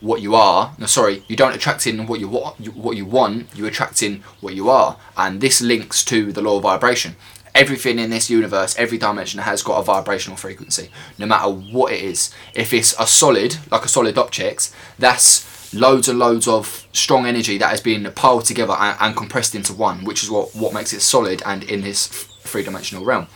what 0.00 0.22
you 0.22 0.34
are 0.34 0.74
no 0.78 0.86
sorry 0.86 1.24
you 1.26 1.34
don't 1.34 1.54
attract 1.54 1.86
in 1.86 2.06
what 2.06 2.20
you 2.20 2.28
want 2.28 2.56
what 2.74 2.96
you 2.96 3.04
want 3.04 3.48
you 3.56 3.66
attract 3.66 4.00
in 4.00 4.22
what 4.40 4.54
you 4.54 4.70
are 4.70 4.96
and 5.16 5.40
this 5.40 5.60
links 5.60 6.04
to 6.04 6.32
the 6.32 6.40
law 6.40 6.58
of 6.58 6.62
vibration 6.62 7.16
everything 7.54 7.98
in 7.98 8.10
this 8.10 8.30
universe 8.30 8.74
every 8.78 8.98
dimension 8.98 9.40
has 9.40 9.62
got 9.62 9.78
a 9.78 9.82
vibrational 9.82 10.36
frequency 10.36 10.90
no 11.18 11.26
matter 11.26 11.48
what 11.48 11.92
it 11.92 12.00
is 12.02 12.32
if 12.54 12.72
it's 12.72 12.94
a 12.98 13.06
solid 13.06 13.56
like 13.70 13.84
a 13.84 13.88
solid 13.88 14.16
object 14.18 14.74
that's 14.98 15.46
loads 15.74 16.08
and 16.08 16.18
loads 16.18 16.48
of 16.48 16.86
strong 16.92 17.26
energy 17.26 17.58
that 17.58 17.68
has 17.70 17.80
been 17.80 18.10
piled 18.14 18.44
together 18.44 18.74
and, 18.78 18.96
and 19.00 19.16
compressed 19.16 19.54
into 19.54 19.72
one 19.72 20.04
which 20.04 20.22
is 20.22 20.30
what 20.30 20.54
what 20.54 20.72
makes 20.72 20.92
it 20.92 21.00
solid 21.00 21.42
and 21.44 21.62
in 21.64 21.82
this 21.82 22.06
three-dimensional 22.06 23.04
realm 23.04 23.26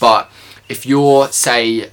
But 0.00 0.30
if 0.68 0.86
you're 0.86 1.28
say 1.28 1.90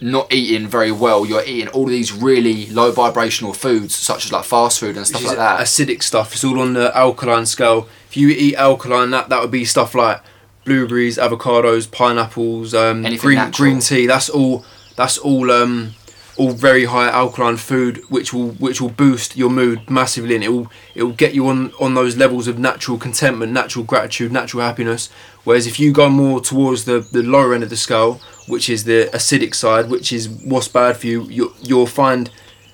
not 0.00 0.32
eating 0.32 0.66
very 0.66 0.90
well, 0.90 1.26
you're 1.26 1.44
eating 1.44 1.68
all 1.68 1.86
these 1.86 2.12
really 2.12 2.66
low 2.66 2.90
vibrational 2.90 3.52
foods 3.52 3.94
such 3.94 4.24
as 4.24 4.32
like 4.32 4.44
fast 4.44 4.80
food 4.80 4.96
and 4.96 5.06
stuff 5.06 5.24
like 5.24 5.36
that. 5.36 5.60
acidic 5.60 6.02
stuff. 6.02 6.32
It's 6.32 6.44
all 6.44 6.58
on 6.60 6.72
the 6.72 6.96
alkaline 6.96 7.46
scale. 7.46 7.88
If 8.08 8.16
you 8.16 8.28
eat 8.28 8.56
alkaline, 8.56 9.10
that 9.10 9.28
that 9.28 9.40
would 9.42 9.50
be 9.50 9.64
stuff 9.64 9.94
like 9.94 10.22
blueberries, 10.64 11.18
avocados, 11.18 11.90
pineapples, 11.90 12.74
um, 12.74 13.02
green 13.02 13.36
natural. 13.36 13.50
green 13.50 13.80
tea. 13.80 14.06
That's 14.06 14.28
all. 14.28 14.64
That's 14.96 15.18
all. 15.18 15.50
Um, 15.50 15.94
all 16.40 16.52
very 16.52 16.86
high 16.86 17.08
alkaline 17.10 17.58
food, 17.58 17.98
which 18.08 18.32
will 18.32 18.52
which 18.52 18.80
will 18.80 18.88
boost 18.88 19.36
your 19.36 19.50
mood 19.50 19.90
massively, 19.90 20.34
and 20.34 20.42
it 20.42 20.48
will 20.48 20.70
it 20.94 21.02
will 21.02 21.12
get 21.12 21.34
you 21.34 21.46
on 21.48 21.72
on 21.78 21.92
those 21.94 22.16
levels 22.16 22.48
of 22.48 22.58
natural 22.58 22.96
contentment, 22.96 23.52
natural 23.52 23.84
gratitude, 23.84 24.32
natural 24.32 24.62
happiness. 24.62 25.10
Whereas 25.44 25.66
if 25.66 25.78
you 25.78 25.92
go 25.92 26.08
more 26.08 26.40
towards 26.40 26.86
the 26.86 27.00
the 27.00 27.22
lower 27.22 27.52
end 27.52 27.62
of 27.62 27.68
the 27.68 27.76
scale, 27.76 28.20
which 28.48 28.70
is 28.70 28.84
the 28.84 29.10
acidic 29.12 29.54
side, 29.54 29.90
which 29.90 30.12
is 30.12 30.28
what's 30.28 30.68
bad 30.68 30.96
for 30.96 31.08
you, 31.08 31.24
you 31.24 31.52
you'll 31.60 31.86
find 31.86 32.30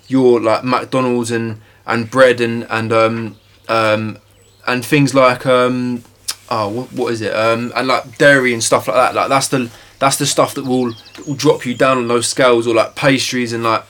your 0.07 0.39
like 0.39 0.63
McDonald's 0.63 1.31
and 1.31 1.59
and 1.85 2.09
bread 2.09 2.39
and 2.39 2.65
and 2.69 2.93
um 2.93 3.37
um 3.67 4.17
and 4.65 4.85
things 4.85 5.13
like 5.13 5.45
um 5.45 6.03
oh 6.49 6.69
what, 6.69 6.93
what 6.93 7.13
is 7.13 7.21
it? 7.21 7.33
Um 7.35 7.71
and 7.75 7.87
like 7.87 8.17
dairy 8.17 8.53
and 8.53 8.63
stuff 8.63 8.87
like 8.87 8.95
that. 8.95 9.15
Like 9.15 9.29
that's 9.29 9.47
the 9.47 9.71
that's 9.99 10.17
the 10.17 10.25
stuff 10.25 10.53
that 10.55 10.65
will 10.65 10.93
will 11.25 11.35
drop 11.35 11.65
you 11.65 11.75
down 11.75 11.97
on 11.97 12.07
those 12.07 12.27
scales 12.27 12.67
or 12.67 12.75
like 12.75 12.95
pastries 12.95 13.53
and 13.53 13.63
like 13.63 13.83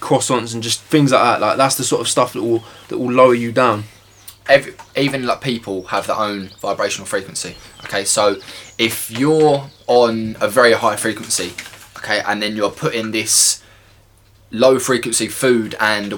croissants 0.00 0.54
and 0.54 0.62
just 0.62 0.82
things 0.82 1.12
like 1.12 1.22
that. 1.22 1.40
Like 1.40 1.56
that's 1.56 1.76
the 1.76 1.84
sort 1.84 2.00
of 2.00 2.08
stuff 2.08 2.32
that 2.32 2.42
will 2.42 2.64
that 2.88 2.98
will 2.98 3.12
lower 3.12 3.34
you 3.34 3.52
down. 3.52 3.84
Every, 4.48 4.74
even 4.96 5.26
like 5.26 5.40
people 5.40 5.84
have 5.84 6.06
their 6.06 6.16
own 6.16 6.50
vibrational 6.60 7.06
frequency. 7.06 7.56
Okay, 7.84 8.04
so 8.04 8.36
if 8.78 9.10
you're 9.10 9.70
on 9.86 10.36
a 10.40 10.48
very 10.48 10.72
high 10.72 10.96
frequency, 10.96 11.52
okay, 11.98 12.20
and 12.26 12.42
then 12.42 12.56
you're 12.56 12.70
putting 12.70 13.12
this 13.12 13.62
low 14.50 14.78
frequency 14.78 15.28
food 15.28 15.76
and 15.78 16.14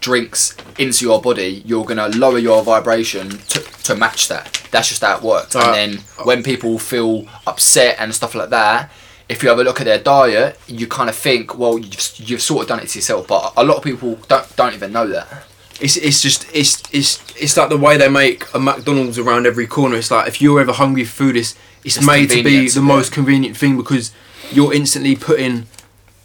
drinks 0.00 0.56
into 0.78 1.04
your 1.04 1.20
body, 1.20 1.62
you're 1.64 1.84
gonna 1.84 2.08
lower 2.08 2.38
your 2.38 2.62
vibration 2.62 3.28
to, 3.30 3.60
to 3.84 3.94
match 3.96 4.28
that. 4.28 4.62
That's 4.70 4.88
just 4.88 5.02
how 5.02 5.16
it 5.16 5.22
works. 5.22 5.56
Uh, 5.56 5.60
and 5.60 5.74
then 5.74 6.04
when 6.24 6.42
people 6.42 6.78
feel 6.78 7.26
upset 7.46 7.96
and 7.98 8.14
stuff 8.14 8.34
like 8.34 8.50
that, 8.50 8.90
if 9.28 9.42
you 9.42 9.48
have 9.48 9.58
a 9.58 9.64
look 9.64 9.80
at 9.80 9.84
their 9.84 9.98
diet, 9.98 10.58
you 10.66 10.86
kind 10.88 11.08
of 11.08 11.14
think, 11.16 11.56
well, 11.56 11.78
you've, 11.78 12.12
you've 12.16 12.42
sort 12.42 12.62
of 12.62 12.68
done 12.68 12.80
it 12.80 12.88
to 12.88 12.98
yourself. 12.98 13.28
But 13.28 13.52
a 13.56 13.64
lot 13.64 13.76
of 13.76 13.84
people 13.84 14.16
don't 14.28 14.56
don't 14.56 14.74
even 14.74 14.92
know 14.92 15.06
that. 15.08 15.44
it's 15.80 15.96
it's 15.96 16.20
just 16.20 16.46
it's 16.54 16.82
it's 16.92 17.18
it's 17.36 17.56
like 17.56 17.68
the 17.68 17.76
way 17.76 17.96
they 17.96 18.08
make 18.08 18.44
a 18.54 18.58
McDonald's 18.58 19.18
around 19.18 19.46
every 19.46 19.66
corner. 19.66 19.96
It's 19.96 20.10
like 20.10 20.28
if 20.28 20.40
you're 20.42 20.60
ever 20.60 20.72
hungry 20.72 21.04
for 21.04 21.12
food, 21.24 21.36
it's 21.36 21.54
it's, 21.84 21.96
It's 21.96 22.06
made 22.06 22.28
to 22.30 22.42
be 22.42 22.68
the 22.68 22.80
yeah. 22.80 22.86
most 22.86 23.12
convenient 23.12 23.56
thing 23.56 23.76
because 23.76 24.12
you're 24.52 24.74
instantly 24.74 25.16
putting 25.16 25.66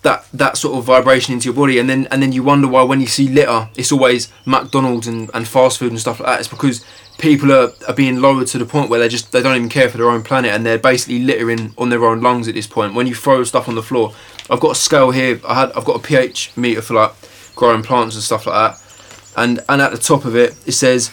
that 0.06 0.26
that 0.34 0.56
sort 0.56 0.78
of 0.78 0.86
vibration 0.86 1.34
into 1.34 1.46
your 1.46 1.54
body, 1.54 1.78
and 1.80 1.90
then 1.90 2.08
and 2.12 2.22
then 2.22 2.32
you 2.32 2.44
wonder 2.44 2.68
why 2.68 2.84
when 2.84 3.02
you 3.02 3.08
see 3.08 3.28
litter, 3.28 3.68
it's 3.76 3.92
always 3.92 4.32
McDonald's 4.46 5.08
and, 5.08 5.30
and 5.34 5.48
fast 5.48 5.80
food 5.80 5.92
and 5.92 6.00
stuff 6.00 6.20
like 6.20 6.28
that. 6.28 6.40
It's 6.40 6.48
because 6.48 6.86
people 7.18 7.52
are, 7.52 7.72
are 7.88 7.94
being 7.94 8.22
lowered 8.22 8.48
to 8.48 8.58
the 8.58 8.66
point 8.66 8.90
where 8.90 9.00
they 9.00 9.10
just 9.10 9.32
they 9.32 9.42
don't 9.42 9.56
even 9.56 9.70
care 9.70 9.90
for 9.90 9.98
their 9.98 10.10
own 10.10 10.24
planet 10.24 10.52
and 10.52 10.66
they're 10.66 10.78
basically 10.78 11.20
littering 11.20 11.74
on 11.78 11.90
their 11.90 12.06
own 12.06 12.22
lungs 12.22 12.48
at 12.48 12.54
this 12.54 12.68
point. 12.68 12.94
When 12.94 13.08
you 13.08 13.16
throw 13.16 13.44
stuff 13.44 13.68
on 13.68 13.76
the 13.76 13.84
floor, 13.84 14.14
I've 14.50 14.60
got 14.62 14.72
a 14.72 14.76
scale 14.76 15.12
here. 15.12 15.42
I 15.48 15.56
had 15.56 15.72
I've 15.74 15.86
got 15.86 15.98
a 15.98 16.08
pH 16.08 16.56
meter 16.56 16.82
for 16.82 16.94
like 16.94 17.12
growing 17.56 17.84
plants 17.84 18.16
and 18.16 18.24
stuff 18.24 18.46
like 18.46 18.56
that 18.56 18.82
and 19.38 19.60
and 19.70 19.82
at 19.82 19.92
the 19.92 19.98
top 19.98 20.26
of 20.26 20.36
it 20.36 20.56
it 20.66 20.74
says 20.74 21.12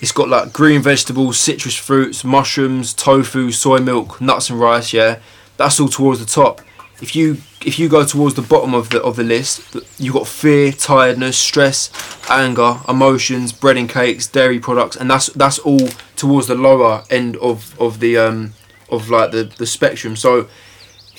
it's 0.00 0.12
got 0.12 0.28
like 0.28 0.52
green 0.52 0.80
vegetables, 0.80 1.40
citrus 1.40 1.74
fruits, 1.74 2.22
mushrooms, 2.22 2.94
tofu, 2.94 3.50
soy 3.50 3.78
milk, 3.78 4.20
nuts 4.20 4.48
and 4.48 4.60
rice. 4.60 4.92
Yeah, 4.92 5.18
that's 5.56 5.80
all 5.80 5.88
towards 5.88 6.20
the 6.20 6.26
top. 6.26 6.60
If 7.00 7.14
you 7.14 7.38
if 7.64 7.78
you 7.78 7.88
go 7.88 8.04
towards 8.04 8.34
the 8.34 8.42
bottom 8.42 8.74
of 8.74 8.90
the 8.90 9.00
of 9.02 9.16
the 9.16 9.22
list, 9.22 9.76
you've 9.98 10.14
got 10.14 10.26
fear, 10.26 10.72
tiredness, 10.72 11.36
stress, 11.36 11.90
anger, 12.28 12.78
emotions, 12.88 13.52
bread 13.52 13.76
and 13.76 13.88
cakes, 13.88 14.26
dairy 14.26 14.58
products, 14.58 14.96
and 14.96 15.10
that's 15.10 15.26
that's 15.28 15.58
all 15.60 15.88
towards 16.16 16.48
the 16.48 16.54
lower 16.54 17.04
end 17.10 17.36
of 17.36 17.78
of 17.80 18.00
the 18.00 18.16
um 18.16 18.54
of 18.90 19.10
like 19.10 19.30
the 19.30 19.44
the 19.58 19.66
spectrum. 19.66 20.16
So 20.16 20.48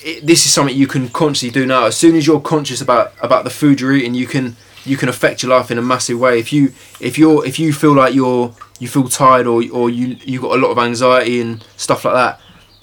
it, 0.02 0.26
this 0.26 0.44
is 0.44 0.52
something 0.52 0.76
you 0.76 0.86
can 0.86 1.08
consciously 1.08 1.50
do 1.50 1.66
now. 1.66 1.86
As 1.86 1.96
soon 1.96 2.14
as 2.14 2.26
you're 2.26 2.40
conscious 2.40 2.80
about 2.80 3.14
about 3.22 3.44
the 3.44 3.50
food 3.50 3.80
you're 3.80 3.94
eating, 3.94 4.14
you 4.14 4.26
can 4.26 4.56
you 4.84 4.96
can 4.96 5.08
affect 5.08 5.42
your 5.42 5.50
life 5.50 5.70
in 5.70 5.78
a 5.78 5.82
massive 5.82 6.18
way. 6.18 6.38
If 6.38 6.52
you 6.52 6.72
if 7.00 7.18
you're 7.18 7.44
if 7.46 7.58
you 7.58 7.72
feel 7.72 7.94
like 7.94 8.14
you're 8.14 8.54
you 8.78 8.88
feel 8.88 9.08
tired 9.08 9.46
or 9.46 9.62
or 9.72 9.88
you 9.88 10.16
you 10.24 10.40
got 10.40 10.56
a 10.56 10.60
lot 10.60 10.70
of 10.70 10.78
anxiety 10.78 11.40
and 11.40 11.64
stuff 11.76 12.04
like 12.04 12.14
that. 12.14 12.40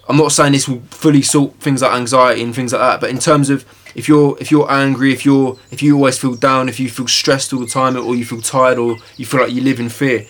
I'm 0.09 0.17
not 0.17 0.31
saying 0.31 0.53
this 0.53 0.67
will 0.67 0.81
fully 0.89 1.21
sort 1.21 1.55
things 1.55 1.81
like 1.81 1.91
anxiety 1.91 2.41
and 2.41 2.55
things 2.55 2.71
like 2.71 2.81
that, 2.81 3.01
but 3.01 3.09
in 3.09 3.19
terms 3.19 3.49
of 3.49 3.65
if 3.93 4.07
you're 4.07 4.37
if 4.39 4.51
you're 4.51 4.71
angry, 4.71 5.11
if 5.11 5.25
you're 5.25 5.57
if 5.71 5.81
you 5.81 5.95
always 5.95 6.17
feel 6.17 6.35
down, 6.35 6.69
if 6.69 6.79
you 6.79 6.89
feel 6.89 7.07
stressed 7.07 7.51
all 7.51 7.59
the 7.59 7.67
time, 7.67 7.97
or 7.97 8.15
you 8.15 8.25
feel 8.25 8.41
tired, 8.41 8.77
or 8.77 8.97
you 9.17 9.25
feel 9.25 9.41
like 9.41 9.51
you 9.51 9.61
live 9.61 9.79
in 9.79 9.89
fear, 9.89 10.25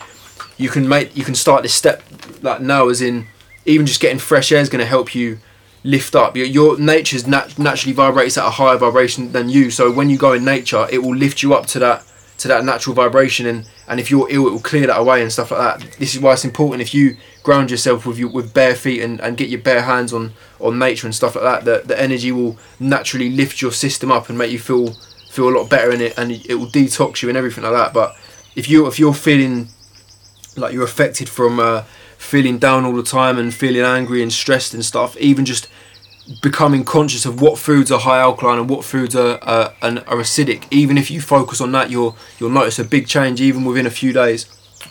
you 0.57 0.69
can 0.69 0.87
make 0.87 1.15
you 1.15 1.23
can 1.23 1.35
start 1.35 1.63
this 1.63 1.73
step 1.73 2.01
like 2.41 2.61
now, 2.61 2.89
as 2.89 3.01
in 3.01 3.27
even 3.65 3.85
just 3.85 3.99
getting 3.99 4.19
fresh 4.19 4.51
air 4.51 4.61
is 4.61 4.69
going 4.69 4.79
to 4.79 4.85
help 4.85 5.13
you 5.13 5.37
lift 5.83 6.15
up. 6.15 6.35
Your, 6.35 6.45
your 6.45 6.79
nature's 6.79 7.27
nat- 7.27 7.59
naturally 7.59 7.93
vibrates 7.93 8.37
at 8.37 8.45
a 8.45 8.49
higher 8.49 8.77
vibration 8.77 9.31
than 9.31 9.49
you, 9.49 9.69
so 9.69 9.91
when 9.91 10.09
you 10.09 10.17
go 10.17 10.33
in 10.33 10.43
nature, 10.43 10.87
it 10.89 10.99
will 10.99 11.15
lift 11.15 11.43
you 11.43 11.53
up 11.53 11.65
to 11.67 11.79
that 11.79 12.03
to 12.39 12.47
that 12.47 12.63
natural 12.63 12.95
vibration, 12.95 13.45
and 13.45 13.67
and 13.87 13.99
if 13.99 14.09
you're 14.09 14.27
ill, 14.29 14.47
it 14.47 14.51
will 14.51 14.59
clear 14.59 14.87
that 14.87 14.97
away 14.99 15.21
and 15.21 15.31
stuff 15.31 15.51
like 15.51 15.79
that. 15.79 15.91
This 15.99 16.15
is 16.15 16.21
why 16.21 16.33
it's 16.33 16.45
important 16.45 16.81
if 16.81 16.93
you 16.93 17.17
ground 17.47 17.71
yourself 17.71 18.05
with 18.05 18.19
you 18.19 18.27
with 18.27 18.53
bare 18.53 18.75
feet 18.75 19.01
and, 19.01 19.21
and 19.21 19.37
get 19.37 19.47
your 19.47 19.61
bare 19.61 19.83
hands 19.83 20.11
on 20.11 20.33
on 20.59 20.77
nature 20.77 21.07
and 21.07 21.15
stuff 21.15 21.33
like 21.35 21.45
that. 21.45 21.63
The 21.63 21.87
the 21.87 21.97
energy 22.07 22.31
will 22.33 22.57
naturally 22.77 23.29
lift 23.29 23.61
your 23.61 23.71
system 23.71 24.11
up 24.11 24.27
and 24.27 24.37
make 24.37 24.51
you 24.51 24.59
feel 24.59 24.87
feel 25.29 25.47
a 25.47 25.55
lot 25.57 25.69
better 25.69 25.91
in 25.91 26.01
it, 26.01 26.17
and 26.17 26.29
it 26.31 26.55
will 26.55 26.67
detox 26.67 27.21
you 27.21 27.29
and 27.29 27.37
everything 27.37 27.63
like 27.63 27.71
that. 27.71 27.93
But 27.93 28.09
if 28.55 28.69
you 28.69 28.85
if 28.87 28.99
you're 28.99 29.13
feeling 29.13 29.69
like 30.57 30.73
you're 30.73 30.89
affected 30.91 31.29
from 31.29 31.59
uh, 31.59 31.83
feeling 32.17 32.57
down 32.59 32.83
all 32.83 32.97
the 33.03 33.09
time 33.19 33.37
and 33.37 33.53
feeling 33.53 33.83
angry 33.83 34.21
and 34.21 34.33
stressed 34.33 34.73
and 34.73 34.83
stuff, 34.83 35.15
even 35.17 35.45
just 35.45 35.69
becoming 36.41 36.83
conscious 36.83 37.25
of 37.25 37.39
what 37.39 37.57
foods 37.57 37.89
are 37.91 38.01
high 38.01 38.19
alkaline 38.19 38.59
and 38.59 38.69
what 38.69 38.83
foods 38.83 39.15
are 39.15 39.39
uh, 39.41 39.71
and 39.81 39.99
are 39.99 40.17
acidic. 40.17 40.65
Even 40.69 40.97
if 40.97 41.09
you 41.09 41.21
focus 41.21 41.61
on 41.61 41.71
that, 41.71 41.89
you'll 41.89 42.17
you'll 42.39 42.57
notice 42.59 42.77
a 42.77 42.83
big 42.83 43.07
change 43.07 43.39
even 43.39 43.63
within 43.63 43.85
a 43.85 43.95
few 44.01 44.11
days. 44.11 44.47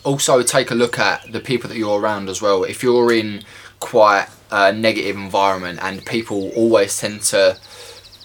Also 0.07 0.43
take 0.43 0.71
a 0.71 0.75
look 0.75 0.99
at 0.99 1.33
the 1.33 1.41
people 1.41 1.69
that 1.69 1.77
you're 1.77 2.01
around 2.01 2.29
as 2.29 2.41
well. 2.41 2.65
If 2.65 2.83
you're 2.83 3.13
in 3.13 3.43
quite 3.81 4.29
a 4.51 4.73
negative 4.73 5.17
environment 5.17 5.81
and 5.83 6.05
people 6.07 6.51
always 6.53 6.99
tend 6.99 7.23
to 7.23 7.59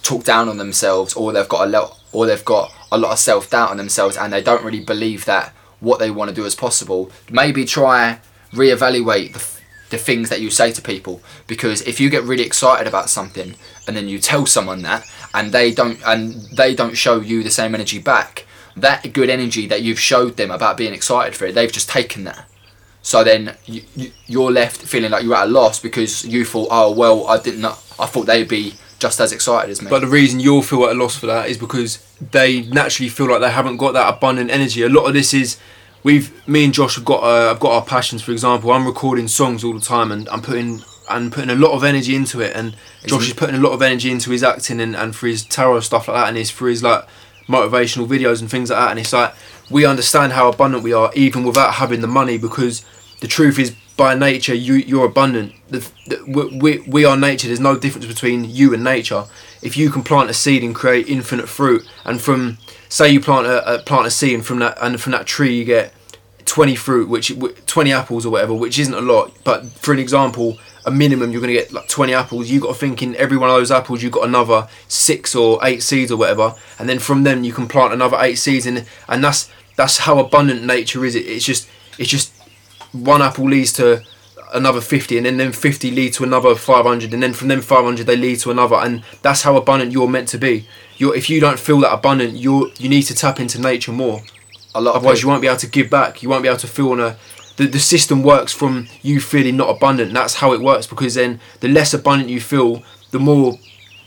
talk 0.04 0.24
down 0.24 0.48
on 0.48 0.58
themselves, 0.58 1.14
or 1.14 1.34
they've 1.34 1.50
got 1.50 1.68
a 1.68 1.70
lot, 1.70 2.00
or 2.12 2.26
they've 2.26 2.46
got 2.46 2.72
a 2.92 2.98
lot 2.98 3.12
of 3.12 3.20
self 3.20 3.50
doubt 3.50 3.72
on 3.72 3.78
themselves, 3.78 4.16
and 4.16 4.32
they 4.32 4.42
don't 4.42 4.64
really 4.64 4.80
believe 4.80 5.26
that 5.26 5.54
what 5.80 6.00
they 6.00 6.12
want 6.12 6.30
to 6.30 6.36
do 6.36 6.46
is 6.46 6.56
possible, 6.56 7.12
maybe 7.30 7.66
try 7.66 8.20
reevaluate 8.52 9.34
the, 9.34 9.62
the 9.92 9.98
things 9.98 10.30
that 10.30 10.42
you 10.42 10.50
say 10.50 10.72
to 10.72 10.82
people 10.82 11.22
because 11.48 11.82
if 11.84 12.00
you 12.00 12.10
get 12.10 12.24
really 12.24 12.44
excited 12.44 12.88
about 12.88 13.10
something 13.10 13.56
and 13.88 13.96
then 13.96 14.08
you 14.08 14.20
tell 14.20 14.46
someone 14.46 14.82
that 14.82 15.06
and 15.34 15.52
they 15.52 15.74
don't 15.74 16.00
and 16.06 16.34
they 16.56 16.76
don't 16.76 16.98
show 16.98 17.20
you 17.20 17.44
the 17.44 17.50
same 17.50 17.74
energy 17.74 18.00
back 18.00 18.46
that 18.76 19.12
good 19.14 19.30
energy 19.30 19.68
that 19.68 19.82
you've 19.82 20.00
showed 20.00 20.38
them 20.38 20.52
about 20.52 20.78
being 20.78 20.94
excited 20.94 21.36
for 21.36 21.46
it 21.46 21.54
they've 21.54 21.72
just 21.72 21.90
taken 21.90 22.24
that 22.24 22.48
so 23.02 23.24
then 23.24 23.56
you, 23.66 23.82
you, 23.96 24.12
you're 24.28 24.52
left 24.52 24.78
feeling 24.82 25.12
like 25.12 25.24
you're 25.24 25.36
at 25.36 25.48
a 25.48 25.52
loss 25.52 25.80
because 25.80 26.26
you 26.26 26.46
thought 26.46 26.68
oh 26.72 26.92
well 26.92 27.28
i 27.28 27.38
didn't 27.42 27.62
know 27.62 27.76
i 28.00 28.06
thought 28.06 28.26
they'd 28.26 28.48
be 28.48 28.74
just 29.00 29.20
as 29.20 29.32
excited 29.32 29.72
as 29.72 29.82
me 29.82 29.90
But 29.90 30.02
the 30.02 30.08
reason 30.08 30.40
you'll 30.40 30.62
feel 30.62 30.86
at 30.86 30.92
a 30.96 31.00
loss 31.00 31.18
for 31.18 31.26
that 31.26 31.50
is 31.50 31.58
because 31.58 32.06
they 32.20 32.62
naturally 32.62 33.10
feel 33.10 33.28
like 33.28 33.42
they 33.42 33.50
haven't 33.50 33.78
got 33.78 33.94
that 33.94 34.14
abundant 34.14 34.52
energy. 34.52 34.84
A 34.84 34.90
lot 34.90 35.06
of 35.08 35.14
this 35.16 35.34
is 35.34 35.58
we've 36.04 36.32
me 36.48 36.66
and 36.66 36.72
Josh 36.72 36.98
have 36.98 37.06
got 37.06 37.24
uh, 37.24 37.48
have 37.48 37.60
got 37.60 37.72
our 37.72 37.84
passions. 37.84 38.22
For 38.22 38.32
example, 38.32 38.72
I'm 38.72 38.86
recording 38.86 39.28
songs 39.28 39.64
all 39.64 39.74
the 39.74 39.80
time 39.82 40.12
and 40.12 40.30
I'm 40.30 40.44
putting 40.44 40.84
and 41.10 41.32
putting 41.32 41.50
a 41.50 41.56
lot 41.56 41.72
of 41.72 41.84
energy 41.84 42.16
into 42.16 42.42
it. 42.42 42.56
And 42.56 42.76
Josh 43.08 43.24
he- 43.24 43.32
is 43.32 43.34
putting 43.34 43.56
a 43.56 43.60
lot 43.60 43.72
of 43.72 43.82
energy 43.82 44.12
into 44.12 44.30
his 44.30 44.44
acting 44.44 44.80
and, 44.80 44.96
and 44.96 45.16
for 45.16 45.26
his 45.26 45.44
tarot 45.46 45.80
stuff 45.80 46.08
like 46.08 46.18
that, 46.18 46.28
and 46.28 46.38
his 46.38 46.52
for 46.52 46.70
his 46.70 46.84
like 46.84 47.04
motivational 47.48 48.08
videos 48.08 48.42
and 48.42 48.50
things 48.50 48.70
like 48.70 48.80
that. 48.80 48.92
And 48.92 49.00
it's 49.00 49.14
like 49.14 49.34
we 49.70 49.86
understand 49.86 50.34
how 50.34 50.50
abundant 50.50 50.84
we 50.84 50.94
are 50.94 51.12
even 51.16 51.44
without 51.44 51.76
having 51.76 52.02
the 52.02 52.08
money 52.08 52.38
because 52.38 52.86
the 53.22 53.28
truth 53.28 53.60
is 53.60 53.76
by 53.98 54.16
nature 54.16 54.54
you 54.54 54.76
you're 54.76 55.06
abundant. 55.06 55.54
The, 55.70 55.80
the, 56.08 56.58
we, 56.58 56.80
we, 56.80 57.06
are 57.06 57.16
nature. 57.16 57.48
There's 57.48 57.60
no 57.60 57.78
difference 57.78 58.08
between 58.08 58.46
you 58.46 58.74
and 58.74 58.84
nature. 58.84 59.26
If 59.62 59.78
you 59.78 59.90
can 59.90 60.04
plant 60.04 60.30
a 60.30 60.34
seed 60.34 60.64
and 60.64 60.74
create 60.74 61.08
infinite 61.08 61.48
fruit 61.48 61.88
and 62.04 62.20
from 62.20 62.58
say 62.90 63.10
you 63.10 63.22
plant 63.22 63.48
a, 63.48 63.76
a 63.76 63.80
plant 63.80 64.08
a 64.08 64.12
seed 64.12 64.34
and 64.34 64.46
from 64.46 64.60
that 64.60 64.78
and 64.82 65.00
from 65.00 65.12
that 65.12 65.28
tree 65.28 65.56
you 65.56 65.66
get 65.66 65.94
20 66.46 66.76
fruit 66.76 67.08
which 67.08 67.32
20 67.68 67.94
apples 67.94 68.26
or 68.26 68.32
whatever 68.32 68.54
which 68.54 68.80
isn't 68.80 68.94
a 68.94 69.02
lot. 69.02 69.32
But 69.44 69.68
for 69.68 69.94
an 69.94 70.00
example 70.00 70.58
a 70.86 70.92
minimum 70.92 71.32
you're 71.32 71.42
going 71.42 71.54
to 71.54 71.60
get 71.60 71.72
like 71.72 71.88
20 71.88 72.14
apples. 72.14 72.50
You 72.50 72.60
got 72.60 72.70
to 72.70 72.74
think 72.74 73.02
in 73.02 73.16
every 73.16 73.38
one 73.38 73.50
of 73.50 73.56
those 73.56 73.72
apples 73.72 74.02
you've 74.02 74.12
got 74.12 74.28
another 74.28 74.68
six 74.88 75.36
or 75.36 75.60
eight 75.64 75.84
seeds 75.84 76.12
or 76.12 76.18
whatever 76.18 76.56
and 76.80 76.90
then 76.90 77.00
from 77.00 77.24
them 77.24 77.44
you 77.44 77.54
can 77.54 77.68
plant 77.68 77.94
another 77.94 78.18
eight 78.20 78.36
seeds 78.36 78.66
and 78.66 78.86
and 79.08 79.24
that's 79.24 79.50
that's 79.76 80.00
how 80.00 80.20
abundant 80.20 80.64
nature 80.64 81.06
is. 81.06 81.16
It, 81.16 81.26
it's 81.26 81.46
just 81.46 81.70
it's 81.98 82.10
just 82.10 82.34
one 82.92 83.22
apple 83.22 83.46
leads 83.46 83.74
to 83.74 84.04
another 84.54 84.82
50 84.82 85.18
and 85.18 85.26
then 85.26 85.38
then 85.38 85.54
50 85.54 85.92
lead 85.92 86.14
to 86.14 86.24
another 86.24 86.56
500 86.56 87.14
and 87.14 87.24
then 87.24 87.34
from 87.34 87.48
them 87.48 87.62
500 87.62 88.06
they 88.06 88.18
lead 88.18 88.40
to 88.40 88.52
another 88.52 88.76
and 88.76 89.04
that's 89.22 89.44
how 89.44 89.56
abundant 89.56 89.92
you're 89.92 90.08
meant 90.08 90.28
to 90.30 90.38
be. 90.38 90.68
You're 90.98 91.16
if 91.16 91.30
you 91.30 91.40
don't 91.40 91.60
feel 91.60 91.80
that 91.80 91.94
abundant 91.94 92.38
you're 92.38 92.70
you 92.78 92.90
need 92.90 93.04
to 93.04 93.16
tap 93.16 93.40
into 93.40 93.62
nature 93.62 93.92
more. 93.92 94.22
A 94.74 94.82
lot. 94.82 94.96
otherwise 94.96 95.20
of 95.20 95.24
you 95.24 95.30
won't 95.30 95.42
be 95.42 95.48
able 95.48 95.58
to 95.60 95.68
give 95.68 95.90
back. 95.90 96.24
You 96.24 96.30
won't 96.30 96.44
be 96.44 96.50
able 96.50 96.60
to 96.60 96.68
feel 96.68 96.92
on 96.92 97.00
a 97.00 97.18
the, 97.58 97.68
the 97.68 97.80
system 97.80 98.24
works 98.24 98.54
from 98.54 98.88
you 99.02 99.20
feeling 99.20 99.58
not 99.58 99.70
abundant 99.70 100.14
that's 100.14 100.36
how 100.36 100.54
it 100.54 100.62
works 100.62 100.88
because 100.88 101.16
then 101.16 101.40
the 101.60 101.68
less 101.68 101.94
abundant 101.94 102.30
you 102.30 102.42
feel 102.42 102.84
the 103.12 103.20
more 103.20 103.58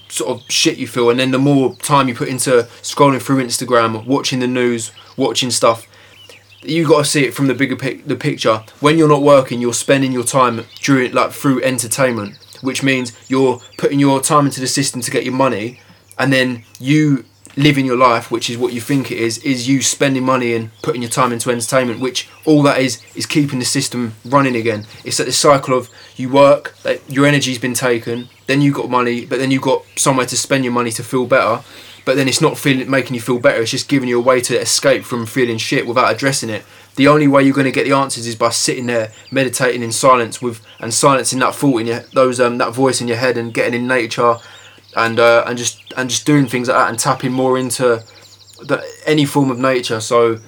sort 0.08 0.30
of 0.30 0.50
shit 0.50 0.78
you 0.78 0.86
feel 0.86 1.10
and 1.10 1.18
then 1.18 1.30
the 1.30 1.38
more 1.38 1.74
time 1.76 2.08
you 2.08 2.14
put 2.14 2.28
into 2.28 2.68
scrolling 2.82 3.20
through 3.20 3.42
instagram 3.42 4.06
watching 4.06 4.38
the 4.38 4.46
news 4.46 4.92
watching 5.16 5.50
stuff 5.50 5.86
you 6.64 6.86
got 6.86 6.98
to 6.98 7.04
see 7.04 7.24
it 7.24 7.34
from 7.34 7.46
the 7.46 7.54
bigger 7.54 7.76
pic- 7.76 8.06
the 8.06 8.16
picture. 8.16 8.64
When 8.80 8.98
you're 8.98 9.08
not 9.08 9.22
working, 9.22 9.60
you're 9.60 9.74
spending 9.74 10.12
your 10.12 10.24
time 10.24 10.64
during 10.82 11.12
like 11.12 11.32
through 11.32 11.62
entertainment, 11.62 12.38
which 12.62 12.82
means 12.82 13.12
you're 13.28 13.60
putting 13.76 14.00
your 14.00 14.20
time 14.20 14.46
into 14.46 14.60
the 14.60 14.66
system 14.66 15.00
to 15.02 15.10
get 15.10 15.24
your 15.24 15.34
money, 15.34 15.80
and 16.18 16.32
then 16.32 16.64
you 16.80 17.24
living 17.56 17.86
your 17.86 17.96
life, 17.96 18.30
which 18.30 18.50
is 18.50 18.58
what 18.58 18.72
you 18.72 18.80
think 18.80 19.10
it 19.10 19.18
is, 19.18 19.38
is 19.38 19.68
you 19.68 19.82
spending 19.82 20.24
money 20.24 20.54
and 20.54 20.70
putting 20.82 21.02
your 21.02 21.10
time 21.10 21.32
into 21.32 21.50
entertainment, 21.50 22.00
which 22.00 22.28
all 22.44 22.62
that 22.62 22.78
is 22.78 23.02
is 23.14 23.26
keeping 23.26 23.58
the 23.58 23.64
system 23.64 24.14
running 24.24 24.56
again. 24.56 24.86
It's 25.04 25.18
like 25.18 25.26
this 25.26 25.38
cycle 25.38 25.76
of 25.76 25.90
you 26.16 26.28
work, 26.28 26.74
like 26.84 27.02
your 27.08 27.26
energy's 27.26 27.58
been 27.58 27.74
taken, 27.74 28.28
then 28.46 28.60
you 28.60 28.72
got 28.72 28.90
money, 28.90 29.26
but 29.26 29.38
then 29.38 29.50
you 29.50 29.60
got 29.60 29.84
somewhere 29.96 30.26
to 30.26 30.36
spend 30.36 30.64
your 30.64 30.72
money 30.72 30.90
to 30.92 31.02
feel 31.02 31.26
better 31.26 31.62
but 32.04 32.16
then 32.16 32.28
it's 32.28 32.40
not 32.40 32.58
feeling 32.58 32.90
making 32.90 33.14
you 33.14 33.20
feel 33.20 33.38
better. 33.38 33.62
It's 33.62 33.70
just 33.70 33.88
giving 33.88 34.08
you 34.08 34.18
a 34.18 34.22
way 34.22 34.40
to 34.42 34.60
escape 34.60 35.04
from 35.04 35.26
feeling 35.26 35.58
shit 35.58 35.86
without 35.86 36.12
addressing 36.12 36.50
it. 36.50 36.64
The 36.96 37.08
only 37.08 37.26
way 37.26 37.42
you're 37.42 37.54
going 37.54 37.64
to 37.64 37.72
get 37.72 37.84
the 37.84 37.92
answers 37.92 38.26
is 38.26 38.36
by 38.36 38.50
sitting 38.50 38.86
there 38.86 39.10
meditating 39.30 39.82
in 39.82 39.90
silence 39.90 40.40
with 40.40 40.60
and 40.78 40.92
silencing 40.92 41.40
that 41.40 41.54
thought 41.54 41.78
in 41.78 41.86
your 41.86 42.00
those 42.12 42.40
um 42.40 42.58
that 42.58 42.72
voice 42.72 43.00
in 43.00 43.08
your 43.08 43.16
head 43.16 43.36
and 43.36 43.52
getting 43.52 43.80
in 43.80 43.88
nature, 43.88 44.36
and 44.96 45.18
uh, 45.18 45.44
and 45.46 45.58
just 45.58 45.92
and 45.96 46.10
just 46.10 46.26
doing 46.26 46.46
things 46.46 46.68
like 46.68 46.76
that 46.76 46.88
and 46.88 46.98
tapping 46.98 47.32
more 47.32 47.58
into 47.58 48.02
the, 48.62 48.84
any 49.06 49.24
form 49.24 49.50
of 49.50 49.58
nature. 49.58 50.00
So 50.00 50.40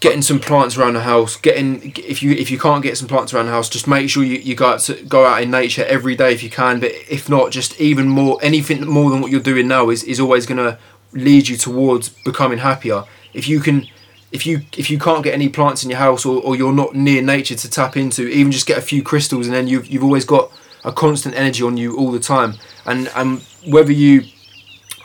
getting 0.00 0.22
some 0.22 0.38
plants 0.38 0.76
around 0.76 0.92
the 0.92 1.00
house 1.00 1.36
getting 1.36 1.92
if 1.96 2.22
you 2.22 2.32
if 2.32 2.50
you 2.50 2.58
can't 2.58 2.82
get 2.82 2.98
some 2.98 3.08
plants 3.08 3.32
around 3.32 3.46
the 3.46 3.50
house 3.50 3.68
just 3.68 3.88
make 3.88 4.10
sure 4.10 4.22
you, 4.22 4.36
you 4.36 4.54
go 4.54 4.72
out 4.72 4.80
to 4.80 4.94
go 5.04 5.24
out 5.24 5.42
in 5.42 5.50
nature 5.50 5.84
every 5.86 6.14
day 6.14 6.32
if 6.32 6.42
you 6.42 6.50
can 6.50 6.78
but 6.78 6.92
if 7.08 7.28
not 7.28 7.50
just 7.50 7.80
even 7.80 8.06
more 8.06 8.38
anything 8.42 8.86
more 8.86 9.10
than 9.10 9.20
what 9.22 9.30
you're 9.30 9.40
doing 9.40 9.66
now 9.66 9.88
is, 9.88 10.04
is 10.04 10.20
always 10.20 10.46
to 10.46 10.78
lead 11.12 11.48
you 11.48 11.56
towards 11.56 12.10
becoming 12.10 12.58
happier 12.58 13.04
if 13.32 13.48
you 13.48 13.58
can 13.58 13.86
if 14.32 14.46
you 14.46 14.60
if 14.76 14.90
you 14.90 14.98
can't 14.98 15.24
get 15.24 15.32
any 15.32 15.48
plants 15.48 15.82
in 15.82 15.88
your 15.88 15.98
house 15.98 16.26
or, 16.26 16.42
or 16.42 16.54
you're 16.54 16.72
not 16.72 16.94
near 16.94 17.22
nature 17.22 17.54
to 17.54 17.70
tap 17.70 17.96
into 17.96 18.28
even 18.28 18.52
just 18.52 18.66
get 18.66 18.76
a 18.76 18.82
few 18.82 19.02
crystals 19.02 19.46
and 19.46 19.54
then 19.56 19.66
you've, 19.66 19.86
you've 19.86 20.04
always 20.04 20.24
got 20.24 20.52
a 20.86 20.92
constant 20.92 21.34
energy 21.34 21.62
on 21.62 21.76
you 21.76 21.96
all 21.98 22.10
the 22.10 22.20
time. 22.20 22.54
And 22.86 23.10
and 23.14 23.42
whether 23.66 23.92
you 23.92 24.24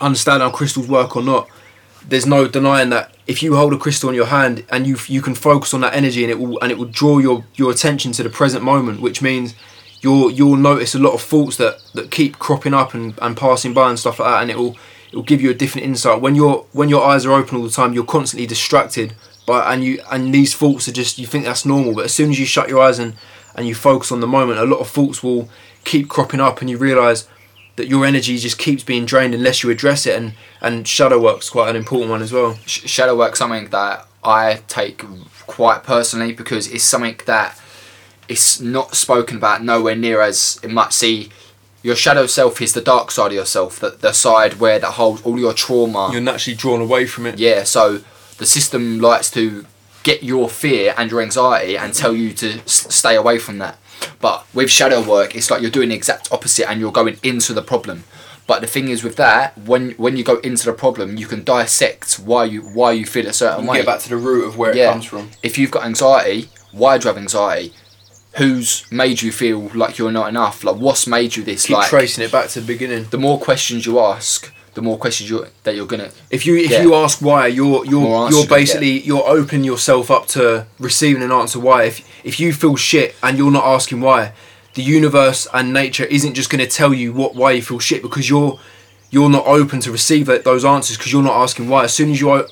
understand 0.00 0.42
how 0.42 0.50
crystals 0.50 0.88
work 0.88 1.14
or 1.16 1.22
not 1.22 1.48
there's 2.08 2.26
no 2.26 2.48
denying 2.48 2.90
that 2.90 3.14
if 3.28 3.40
you 3.40 3.54
hold 3.54 3.72
a 3.72 3.78
crystal 3.78 4.08
in 4.08 4.14
your 4.16 4.26
hand 4.26 4.64
and 4.70 4.84
you 4.86 4.96
you 5.06 5.22
can 5.22 5.34
focus 5.34 5.72
on 5.72 5.80
that 5.80 5.94
energy 5.94 6.24
and 6.24 6.30
it 6.30 6.38
will 6.38 6.58
and 6.60 6.72
it 6.72 6.78
will 6.78 6.86
draw 6.86 7.18
your 7.18 7.44
your 7.54 7.70
attention 7.70 8.10
to 8.10 8.24
the 8.24 8.28
present 8.28 8.64
moment 8.64 9.00
which 9.00 9.22
means 9.22 9.54
you'll 10.02 10.30
you'll 10.30 10.56
notice 10.56 10.94
a 10.94 10.98
lot 10.98 11.14
of 11.14 11.22
thoughts 11.22 11.56
that 11.56 11.80
that 11.94 12.10
keep 12.10 12.38
cropping 12.38 12.74
up 12.74 12.92
and, 12.92 13.14
and 13.22 13.36
passing 13.36 13.72
by 13.72 13.88
and 13.88 13.98
stuff 13.98 14.18
like 14.18 14.28
that. 14.28 14.42
And 14.42 14.50
it 14.50 14.58
will 14.58 14.76
it 15.10 15.16
will 15.16 15.22
give 15.22 15.40
you 15.40 15.50
a 15.50 15.54
different 15.54 15.86
insight. 15.86 16.20
When 16.20 16.34
your 16.34 16.66
when 16.72 16.88
your 16.88 17.04
eyes 17.04 17.24
are 17.24 17.32
open 17.32 17.56
all 17.56 17.64
the 17.64 17.70
time 17.70 17.94
you're 17.94 18.04
constantly 18.04 18.46
distracted 18.46 19.14
by 19.46 19.72
and 19.72 19.82
you 19.82 20.02
and 20.10 20.34
these 20.34 20.54
thoughts 20.54 20.88
are 20.88 20.92
just 20.92 21.18
you 21.18 21.26
think 21.26 21.44
that's 21.44 21.64
normal. 21.64 21.94
But 21.94 22.04
as 22.04 22.14
soon 22.14 22.30
as 22.30 22.38
you 22.38 22.46
shut 22.46 22.68
your 22.68 22.82
eyes 22.82 22.98
and 22.98 23.14
and 23.54 23.66
you 23.66 23.74
focus 23.74 24.10
on 24.10 24.20
the 24.20 24.26
moment 24.26 24.58
a 24.58 24.64
lot 24.64 24.80
of 24.80 24.88
thoughts 24.88 25.22
will 25.22 25.48
keep 25.84 26.08
cropping 26.08 26.40
up 26.40 26.60
and 26.60 26.70
you 26.70 26.78
realize 26.78 27.28
that 27.76 27.88
your 27.88 28.04
energy 28.04 28.36
just 28.36 28.58
keeps 28.58 28.82
being 28.84 29.06
drained 29.06 29.34
unless 29.34 29.62
you 29.62 29.70
address 29.70 30.06
it. 30.06 30.16
And 30.16 30.34
and 30.60 30.86
shadow 30.86 31.20
work's 31.20 31.50
quite 31.50 31.70
an 31.70 31.76
important 31.76 32.10
one 32.10 32.22
as 32.22 32.32
well. 32.32 32.58
Sh- 32.66 32.88
shadow 32.88 33.16
work 33.16 33.36
something 33.36 33.68
that 33.70 34.06
I 34.22 34.60
take 34.68 35.04
quite 35.46 35.82
personally 35.82 36.32
because 36.32 36.68
it's 36.70 36.84
something 36.84 37.18
that 37.26 37.58
it's 38.28 38.60
not 38.60 38.94
spoken 38.94 39.36
about 39.36 39.62
nowhere 39.64 39.96
near 39.96 40.20
as 40.20 40.60
it 40.62 40.70
might 40.70 40.92
see 40.92 41.30
your 41.82 41.96
shadow 41.96 42.26
self 42.26 42.60
is 42.62 42.72
the 42.74 42.80
dark 42.80 43.10
side 43.10 43.26
of 43.26 43.32
yourself 43.32 43.80
the, 43.80 43.90
the 43.90 44.12
side 44.12 44.60
where 44.60 44.78
that 44.78 44.92
holds 44.92 45.20
all 45.22 45.38
your 45.38 45.52
trauma. 45.52 46.10
You're 46.12 46.20
naturally 46.20 46.56
drawn 46.56 46.80
away 46.80 47.06
from 47.06 47.26
it. 47.26 47.38
Yeah 47.38 47.64
so 47.64 48.02
the 48.38 48.46
system 48.46 49.00
likes 49.00 49.30
to 49.32 49.66
get 50.04 50.22
your 50.22 50.48
fear 50.48 50.94
and 50.96 51.10
your 51.10 51.20
anxiety 51.20 51.76
and 51.76 51.92
tell 51.92 52.14
you 52.14 52.32
to 52.34 52.60
s- 52.60 52.94
stay 52.94 53.16
away 53.16 53.38
from 53.38 53.58
that 53.58 53.78
but 54.20 54.46
with 54.54 54.70
shadow 54.70 55.00
work 55.02 55.34
it's 55.34 55.50
like 55.50 55.60
you're 55.62 55.70
doing 55.70 55.88
the 55.90 55.94
exact 55.94 56.30
opposite 56.32 56.68
and 56.70 56.80
you're 56.80 56.92
going 56.92 57.16
into 57.22 57.52
the 57.52 57.62
problem. 57.62 58.04
But 58.46 58.60
the 58.60 58.66
thing 58.66 58.88
is 58.88 59.02
with 59.04 59.16
that 59.16 59.56
when 59.56 59.92
when 59.92 60.16
you 60.16 60.24
go 60.24 60.38
into 60.40 60.64
the 60.66 60.72
problem 60.72 61.16
you 61.16 61.26
can 61.26 61.44
dissect 61.44 62.14
why 62.16 62.44
you 62.44 62.60
why 62.62 62.92
you 62.92 63.06
feel 63.06 63.26
a 63.26 63.32
certain 63.32 63.60
and 63.60 63.68
way. 63.68 63.76
get 63.78 63.86
back 63.86 64.00
to 64.00 64.08
the 64.08 64.16
root 64.16 64.44
of 64.46 64.58
where 64.58 64.74
Yeah. 64.76 64.88
it 64.90 64.92
comes 64.92 65.04
from. 65.04 65.30
If 65.42 65.56
you've 65.58 65.70
got 65.70 65.84
anxiety 65.84 66.48
why 66.72 66.98
do 66.98 67.04
you 67.04 67.08
have 67.14 67.18
anxiety? 67.18 67.72
Who's 68.36 68.90
made 68.90 69.20
you 69.20 69.30
feel 69.30 69.70
like 69.74 69.98
you're 69.98 70.10
not 70.10 70.28
enough? 70.30 70.64
Like 70.64 70.76
what's 70.76 71.06
made 71.06 71.36
you 71.36 71.42
this 71.44 71.66
keep 71.66 71.76
like 71.76 71.88
tracing 71.90 72.24
it 72.24 72.32
back 72.32 72.48
to 72.50 72.60
the 72.60 72.66
beginning. 72.66 73.04
the 73.10 73.18
more 73.18 73.38
questions 73.38 73.84
you 73.86 73.98
ask 74.00 74.50
the 74.74 74.80
more 74.80 74.96
questions 74.96 75.28
you 75.28 75.46
that 75.64 75.76
you're 75.76 75.84
gonna 75.86 76.10
if 76.30 76.46
you 76.46 76.56
if 76.56 76.70
Yeah. 76.70 76.80
you 76.82 76.94
ask 76.94 77.20
why 77.20 77.46
you're 77.46 77.84
you're 77.84 78.30
you're 78.30 78.46
basically 78.46 79.00
you're 79.02 79.26
opening 79.28 79.64
yourself 79.64 80.10
up 80.10 80.26
to 80.28 80.66
receiving 80.78 81.22
an 81.22 81.30
answer 81.30 81.60
why. 81.60 81.84
If 81.84 82.00
if 82.24 82.38
you 82.40 82.52
feel 82.52 82.76
shit 82.76 83.14
and 83.22 83.38
you're 83.38 83.50
not 83.50 83.64
asking 83.64 84.00
why 84.00 84.32
the 84.74 84.82
universe 84.82 85.46
and 85.52 85.72
nature 85.72 86.04
isn't 86.04 86.34
just 86.34 86.50
going 86.50 86.64
to 86.64 86.66
tell 86.70 86.94
you 86.94 87.12
what 87.12 87.34
why 87.34 87.52
you 87.52 87.62
feel 87.62 87.78
shit 87.78 88.02
because 88.02 88.28
you're 88.28 88.58
you're 89.10 89.28
not 89.28 89.46
open 89.46 89.78
to 89.80 89.92
receive 89.92 90.24
that, 90.26 90.42
those 90.42 90.64
answers 90.64 90.96
because 90.96 91.12
you're 91.12 91.22
not 91.22 91.36
asking 91.36 91.68
why. 91.68 91.84
As 91.84 91.92
soon 91.92 92.10
as 92.10 92.20
you 92.20 92.46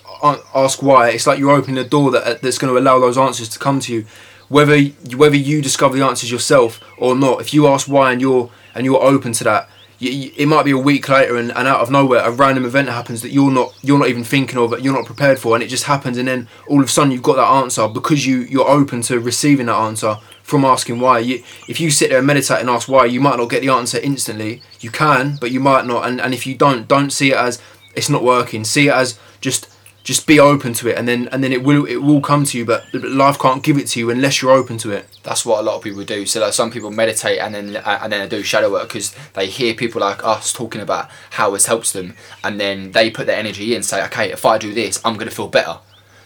ask 0.55 0.83
why 0.83 1.09
it's 1.09 1.27
like 1.27 1.39
you're 1.39 1.51
opening 1.51 1.79
a 1.79 1.89
door 1.89 2.11
that 2.11 2.23
uh, 2.25 2.35
that's 2.43 2.59
going 2.59 2.73
to 2.73 2.79
allow 2.79 2.99
those 2.99 3.17
answers 3.17 3.49
to 3.49 3.59
come 3.59 3.81
to 3.81 3.95
you. 3.95 4.07
Whether 4.49 4.79
whether 5.17 5.37
you 5.37 5.63
discover 5.63 5.97
the 5.97 6.05
answers 6.05 6.31
yourself 6.31 6.81
or 6.99 7.15
not 7.17 7.41
if 7.41 7.55
you 7.55 7.67
ask 7.67 7.89
why 7.89 8.13
and 8.13 8.21
you're 8.21 8.51
and 8.75 8.85
you're 8.85 9.03
open 9.03 9.33
to 9.33 9.45
that 9.45 9.71
you, 10.01 10.11
you- 10.11 10.33
it 10.37 10.47
might 10.47 10.65
be 10.65 10.73
a 10.73 10.79
week 10.79 11.09
later 11.09 11.37
and, 11.37 11.53
and 11.53 11.69
out 11.69 11.81
of 11.81 11.91
nowhere 11.91 12.21
a 12.25 12.31
random 12.33 12.65
event 12.65 12.89
happens 12.89 13.23
that 13.23 13.31
you're 13.31 13.51
not 13.53 13.73
you're 13.83 13.99
not 13.99 14.09
even 14.09 14.25
thinking 14.25 14.59
of 14.59 14.71
that 14.71 14.83
you're 14.83 14.95
not 14.95 15.07
prepared 15.07 15.39
for 15.39 15.55
and 15.55 15.63
it 15.63 15.69
just 15.69 15.85
happens 15.85 16.19
and 16.19 16.27
then 16.27 16.49
all 16.67 16.81
of 16.81 16.87
a 16.87 16.89
sudden 16.91 17.13
you've 17.13 17.23
got 17.23 17.37
that 17.37 17.47
answer 17.47 17.87
because 17.87 18.27
you 18.27 18.39
you're 18.41 18.69
open 18.69 19.03
to 19.03 19.21
receiving 19.21 19.67
that 19.67 19.77
answer 19.77 20.17
from 20.43 20.65
asking 20.65 20.99
why. 20.99 21.21
You, 21.21 21.45
if 21.69 21.79
you 21.81 21.93
sit 21.93 22.09
there 22.09 22.19
and 22.19 22.27
meditate 22.27 22.59
and 22.59 22.69
ask 22.69 22.89
why 22.89 23.05
you 23.05 23.21
might 23.21 23.37
not 23.37 23.49
get 23.51 23.61
the 23.61 23.69
answer 23.69 23.99
instantly. 23.99 24.63
You 24.81 24.91
can 24.91 25.37
but 25.41 25.53
you 25.53 25.61
might 25.61 25.87
not 25.87 26.09
and, 26.09 26.21
and 26.21 26.35
if 26.35 26.45
you 26.47 26.57
don't 26.57 26.89
don't 26.89 27.11
see 27.11 27.31
it 27.31 27.37
as 27.37 27.63
it's 27.95 28.09
not 28.11 28.25
working. 28.25 28.65
See 28.65 28.89
it 28.89 28.93
as 28.95 29.19
just 29.41 29.69
just 30.11 30.27
be 30.27 30.39
open 30.41 30.73
to 30.73 30.89
it 30.91 30.99
and 30.99 31.07
then 31.07 31.29
and 31.33 31.43
then 31.43 31.53
it 31.53 31.63
will 31.63 31.85
it 31.95 32.01
will 32.07 32.21
come 32.21 32.43
to 32.45 32.59
you 32.59 32.65
but, 32.65 32.83
life 33.25 33.39
can't 33.39 33.63
give 33.63 33.77
it 33.79 33.87
to 33.87 34.01
you 34.01 34.11
unless 34.11 34.35
you're 34.41 34.57
open 34.63 34.77
to 34.77 34.91
it 34.91 35.05
that's 35.23 35.45
what 35.45 35.61
a 35.61 35.63
lot 35.63 35.77
of 35.77 35.83
people 35.83 36.03
do. 36.05 36.25
So 36.27 36.41
like 36.41 36.53
some 36.53 36.71
people 36.71 36.91
meditate 36.91 37.39
and 37.39 37.55
then 37.55 37.77
uh, 37.77 37.99
and 38.03 38.13
then 38.13 38.21
they 38.21 38.37
do 38.37 38.43
shadow 38.43 38.71
work 38.71 38.89
because 38.89 39.15
they 39.35 39.47
hear 39.47 39.75
people 39.75 40.01
like 40.01 40.25
us 40.25 40.53
talking 40.53 40.81
about 40.81 41.11
how 41.31 41.55
it 41.55 41.65
helps 41.65 41.93
them, 41.93 42.15
and 42.43 42.59
then 42.59 42.93
they 42.93 43.11
put 43.11 43.27
their 43.27 43.37
energy 43.37 43.75
in. 43.75 43.83
Say, 43.83 44.03
okay, 44.07 44.33
if 44.33 44.45
I 44.45 44.59
do 44.59 44.73
this, 44.73 45.01
I'm 45.05 45.17
gonna 45.17 45.31
feel 45.31 45.49
better. 45.49 45.79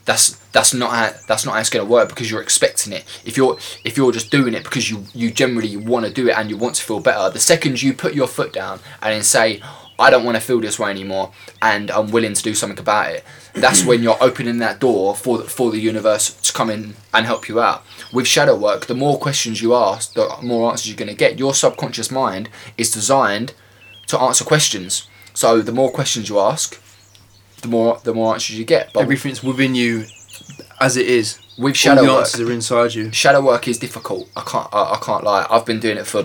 That's 0.05 0.37
that's 0.53 0.75
not 0.75 0.91
how 0.91 1.19
that's 1.27 1.45
not 1.45 1.55
how 1.55 1.61
it's 1.61 1.71
gonna 1.71 1.85
work 1.85 2.09
because 2.09 2.31
you're 2.31 2.43
expecting 2.43 2.93
it. 2.93 3.05
If 3.25 3.37
you're 3.37 3.59
if 3.85 3.97
you're 3.97 4.13
just 4.13 4.31
doing 4.31 4.55
it 4.55 4.65
because 4.65 4.91
you 4.91 5.05
you 5.13 5.31
generally 5.31 5.77
want 5.77 6.07
to 6.07 6.13
do 6.13 6.29
it 6.29 6.39
and 6.39 6.49
you 6.51 6.57
want 6.57 6.77
to 6.77 6.83
feel 6.83 7.01
better, 7.01 7.31
the 7.31 7.41
second 7.41 7.83
you 7.83 7.95
put 7.95 8.15
your 8.15 8.29
foot 8.29 8.53
down 8.53 8.81
and 9.03 9.13
then 9.13 9.23
say. 9.23 9.63
I 9.99 10.11
don't 10.11 10.25
want 10.25 10.37
to 10.37 10.41
feel 10.41 10.61
this 10.61 10.79
way 10.79 10.91
anymore, 10.91 11.33
and 11.63 11.91
I'm 11.91 12.11
willing 12.11 12.35
to 12.35 12.43
do 12.43 12.55
something 12.55 12.79
about 12.79 13.13
it. 13.13 13.25
That's 13.55 13.85
when 13.85 14.03
you're 14.03 14.21
opening 14.21 14.59
that 14.59 14.81
door 14.81 15.15
for 15.15 15.39
the, 15.39 15.45
for 15.45 15.71
the 15.71 15.79
universe 15.79 16.35
to 16.35 16.53
come 16.53 16.69
in 16.71 16.95
and 17.13 17.27
help 17.27 17.49
you 17.49 17.61
out. 17.61 17.85
With 18.13 18.27
shadow 18.27 18.57
work, 18.57 18.87
the 18.87 18.95
more 18.95 19.19
questions 19.19 19.63
you 19.63 19.75
ask, 19.75 20.15
the 20.15 20.29
more 20.43 20.71
answers 20.71 20.89
you're 20.89 20.97
going 20.97 21.11
to 21.11 21.15
get. 21.15 21.39
Your 21.39 21.55
subconscious 21.55 22.11
mind 22.11 22.49
is 22.77 22.91
designed 22.91 23.55
to 24.09 24.19
answer 24.19 24.45
questions. 24.45 25.09
So 25.33 25.61
the 25.61 25.73
more 25.73 25.91
questions 25.91 26.29
you 26.29 26.41
ask, 26.41 26.81
the 27.63 27.69
more 27.69 28.01
the 28.03 28.15
more 28.15 28.35
answers 28.35 28.59
you 28.59 28.65
get. 28.65 28.93
But 28.93 29.01
everything's 29.01 29.43
within 29.43 29.75
you 29.75 30.05
as 30.81 30.97
it 30.97 31.07
is 31.07 31.39
with 31.57 31.71
all 31.71 31.73
shadow 31.75 32.03
the 32.03 32.09
work, 32.09 32.21
answers 32.21 32.41
are 32.41 32.53
inside 32.53 32.95
you 32.95 33.13
shadow 33.13 33.41
work 33.41 33.69
is 33.69 33.79
difficult. 33.79 34.29
I 34.37 34.43
can't 34.43 34.69
I, 34.73 34.95
I 34.95 34.99
can't 35.01 35.25
lie. 35.25 35.47
I've 35.49 35.65
been 35.65 35.81
doing 35.81 35.97
it 35.97 36.07
for 36.07 36.25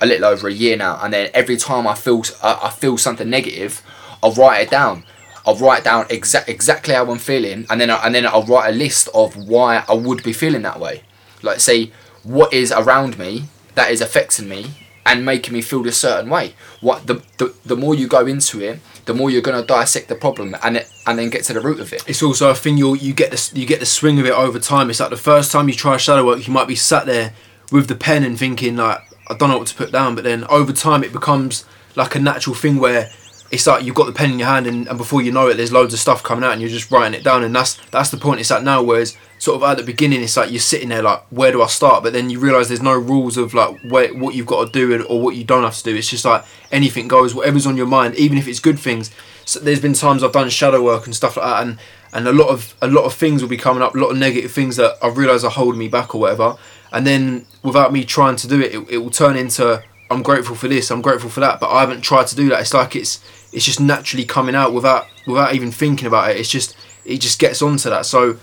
a 0.00 0.06
little 0.06 0.26
over 0.26 0.48
a 0.48 0.52
year 0.52 0.76
now, 0.76 0.98
and 1.02 1.12
then 1.12 1.30
every 1.34 1.56
time 1.56 1.86
I 1.86 1.94
feel 1.94 2.22
I, 2.42 2.70
feel 2.70 2.98
something 2.98 3.28
negative, 3.28 3.82
I'll 4.22 4.32
write 4.32 4.62
it 4.62 4.70
down. 4.70 5.04
I'll 5.46 5.56
write 5.56 5.84
down 5.84 6.06
exact 6.10 6.48
exactly 6.48 6.94
how 6.94 7.10
I'm 7.10 7.18
feeling, 7.18 7.66
and 7.70 7.80
then 7.80 7.90
I, 7.90 8.04
and 8.04 8.14
then 8.14 8.26
I'll 8.26 8.44
write 8.44 8.68
a 8.70 8.76
list 8.76 9.08
of 9.14 9.36
why 9.48 9.84
I 9.88 9.94
would 9.94 10.22
be 10.22 10.32
feeling 10.32 10.62
that 10.62 10.80
way. 10.80 11.02
Like 11.42 11.60
say 11.60 11.92
what 12.22 12.52
is 12.52 12.72
around 12.72 13.18
me 13.18 13.44
that 13.76 13.90
is 13.90 14.00
affecting 14.00 14.48
me 14.48 14.72
and 15.04 15.24
making 15.24 15.54
me 15.54 15.62
feel 15.62 15.82
this 15.82 15.98
certain 15.98 16.28
way. 16.28 16.54
What 16.80 17.06
the 17.06 17.22
the, 17.38 17.54
the 17.64 17.76
more 17.76 17.94
you 17.94 18.08
go 18.08 18.26
into 18.26 18.60
it, 18.60 18.80
the 19.04 19.14
more 19.14 19.30
you're 19.30 19.42
gonna 19.42 19.64
dissect 19.64 20.08
the 20.08 20.16
problem 20.16 20.56
and 20.62 20.78
it, 20.78 20.90
and 21.06 21.18
then 21.18 21.30
get 21.30 21.44
to 21.44 21.52
the 21.52 21.60
root 21.60 21.80
of 21.80 21.92
it. 21.92 22.04
it's 22.08 22.22
also 22.22 22.50
a 22.50 22.54
thing 22.54 22.76
you 22.76 22.94
you 22.96 23.14
get 23.14 23.30
the 23.30 23.58
you 23.58 23.66
get 23.66 23.80
the 23.80 23.86
swing 23.86 24.18
of 24.18 24.26
it 24.26 24.32
over 24.32 24.58
time. 24.58 24.90
It's 24.90 25.00
like 25.00 25.10
the 25.10 25.16
first 25.16 25.52
time 25.52 25.68
you 25.68 25.74
try 25.74 25.96
shadow 25.96 26.26
work, 26.26 26.46
you 26.46 26.52
might 26.52 26.68
be 26.68 26.74
sat 26.74 27.06
there 27.06 27.32
with 27.70 27.88
the 27.88 27.94
pen 27.94 28.24
and 28.24 28.38
thinking 28.38 28.76
like 28.76 29.00
I 29.28 29.34
don't 29.34 29.50
know 29.50 29.58
what 29.58 29.68
to 29.68 29.74
put 29.74 29.92
down. 29.92 30.14
But 30.14 30.24
then 30.24 30.44
over 30.44 30.72
time 30.72 31.04
it 31.04 31.12
becomes 31.12 31.64
like 31.94 32.14
a 32.14 32.20
natural 32.20 32.54
thing 32.54 32.78
where 32.78 33.10
it's 33.50 33.66
like 33.66 33.84
you've 33.84 33.94
got 33.94 34.06
the 34.06 34.12
pen 34.12 34.32
in 34.32 34.38
your 34.38 34.48
hand 34.48 34.66
and, 34.66 34.88
and 34.88 34.98
before 34.98 35.22
you 35.22 35.30
know 35.30 35.48
it 35.48 35.54
there's 35.54 35.72
loads 35.72 35.94
of 35.94 36.00
stuff 36.00 36.22
coming 36.22 36.44
out 36.44 36.52
and 36.52 36.60
you're 36.60 36.70
just 36.70 36.90
writing 36.90 37.18
it 37.18 37.22
down 37.22 37.44
and 37.44 37.54
that's 37.54 37.74
that's 37.90 38.10
the 38.10 38.16
point 38.16 38.40
it's 38.40 38.50
at 38.50 38.64
now 38.64 38.82
whereas 38.82 39.16
sort 39.38 39.56
of 39.56 39.68
at 39.68 39.76
the 39.76 39.84
beginning 39.84 40.22
it's 40.22 40.36
like 40.36 40.50
you're 40.50 40.58
sitting 40.58 40.88
there 40.88 41.02
like 41.02 41.22
where 41.30 41.52
do 41.52 41.62
I 41.62 41.66
start? 41.66 42.02
But 42.02 42.12
then 42.12 42.30
you 42.30 42.40
realise 42.40 42.68
there's 42.68 42.82
no 42.82 42.94
rules 42.94 43.36
of 43.36 43.54
like 43.54 43.78
where, 43.84 44.12
what 44.14 44.34
you've 44.34 44.46
got 44.46 44.66
to 44.66 44.72
do 44.72 45.04
or 45.04 45.20
what 45.20 45.36
you 45.36 45.44
don't 45.44 45.62
have 45.62 45.76
to 45.76 45.84
do. 45.84 45.94
It's 45.94 46.10
just 46.10 46.24
like 46.24 46.44
anything 46.72 47.08
goes 47.08 47.34
whatever's 47.34 47.66
on 47.66 47.76
your 47.76 47.86
mind 47.86 48.14
even 48.16 48.38
if 48.38 48.48
it's 48.48 48.60
good 48.60 48.78
things. 48.78 49.10
So 49.44 49.60
there's 49.60 49.80
been 49.80 49.94
times 49.94 50.24
I've 50.24 50.32
done 50.32 50.48
shadow 50.48 50.82
work 50.82 51.06
and 51.06 51.14
stuff 51.14 51.36
like 51.36 51.46
that 51.46 51.62
and 51.62 51.78
and 52.12 52.26
a 52.26 52.32
lot 52.32 52.48
of 52.48 52.74
a 52.82 52.88
lot 52.88 53.04
of 53.04 53.14
things 53.14 53.42
will 53.42 53.48
be 53.48 53.56
coming 53.56 53.82
up 53.82 53.94
a 53.94 53.98
lot 53.98 54.10
of 54.10 54.18
negative 54.18 54.50
things 54.50 54.76
that 54.76 54.96
I 55.02 55.08
realise 55.08 55.44
are 55.44 55.50
holding 55.50 55.78
me 55.78 55.88
back 55.88 56.14
or 56.14 56.20
whatever 56.20 56.56
and 56.92 57.06
then 57.06 57.46
without 57.62 57.92
me 57.92 58.04
trying 58.04 58.36
to 58.36 58.48
do 58.48 58.60
it, 58.60 58.74
it, 58.74 58.90
it 58.90 58.98
will 58.98 59.10
turn 59.10 59.36
into 59.36 59.82
I'm 60.10 60.22
grateful 60.22 60.54
for 60.54 60.68
this, 60.68 60.90
I'm 60.90 61.02
grateful 61.02 61.30
for 61.30 61.40
that, 61.40 61.58
but 61.58 61.70
I 61.70 61.80
haven't 61.80 62.02
tried 62.02 62.28
to 62.28 62.36
do 62.36 62.48
that. 62.50 62.60
It's 62.60 62.74
like 62.74 62.94
it's 62.94 63.20
it's 63.52 63.64
just 63.64 63.80
naturally 63.80 64.24
coming 64.24 64.54
out 64.54 64.72
without 64.72 65.06
without 65.26 65.54
even 65.54 65.72
thinking 65.72 66.06
about 66.06 66.30
it. 66.30 66.36
It's 66.36 66.48
just 66.48 66.76
it 67.04 67.20
just 67.20 67.38
gets 67.38 67.62
onto 67.62 67.90
that. 67.90 68.06
So 68.06 68.38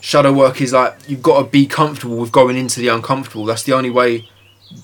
shadow 0.00 0.32
work 0.32 0.60
is 0.60 0.72
like 0.72 0.96
you've 1.08 1.22
got 1.22 1.42
to 1.42 1.48
be 1.48 1.66
comfortable 1.66 2.16
with 2.16 2.32
going 2.32 2.56
into 2.56 2.80
the 2.80 2.88
uncomfortable. 2.88 3.44
That's 3.44 3.62
the 3.62 3.72
only 3.72 3.90
way 3.90 4.28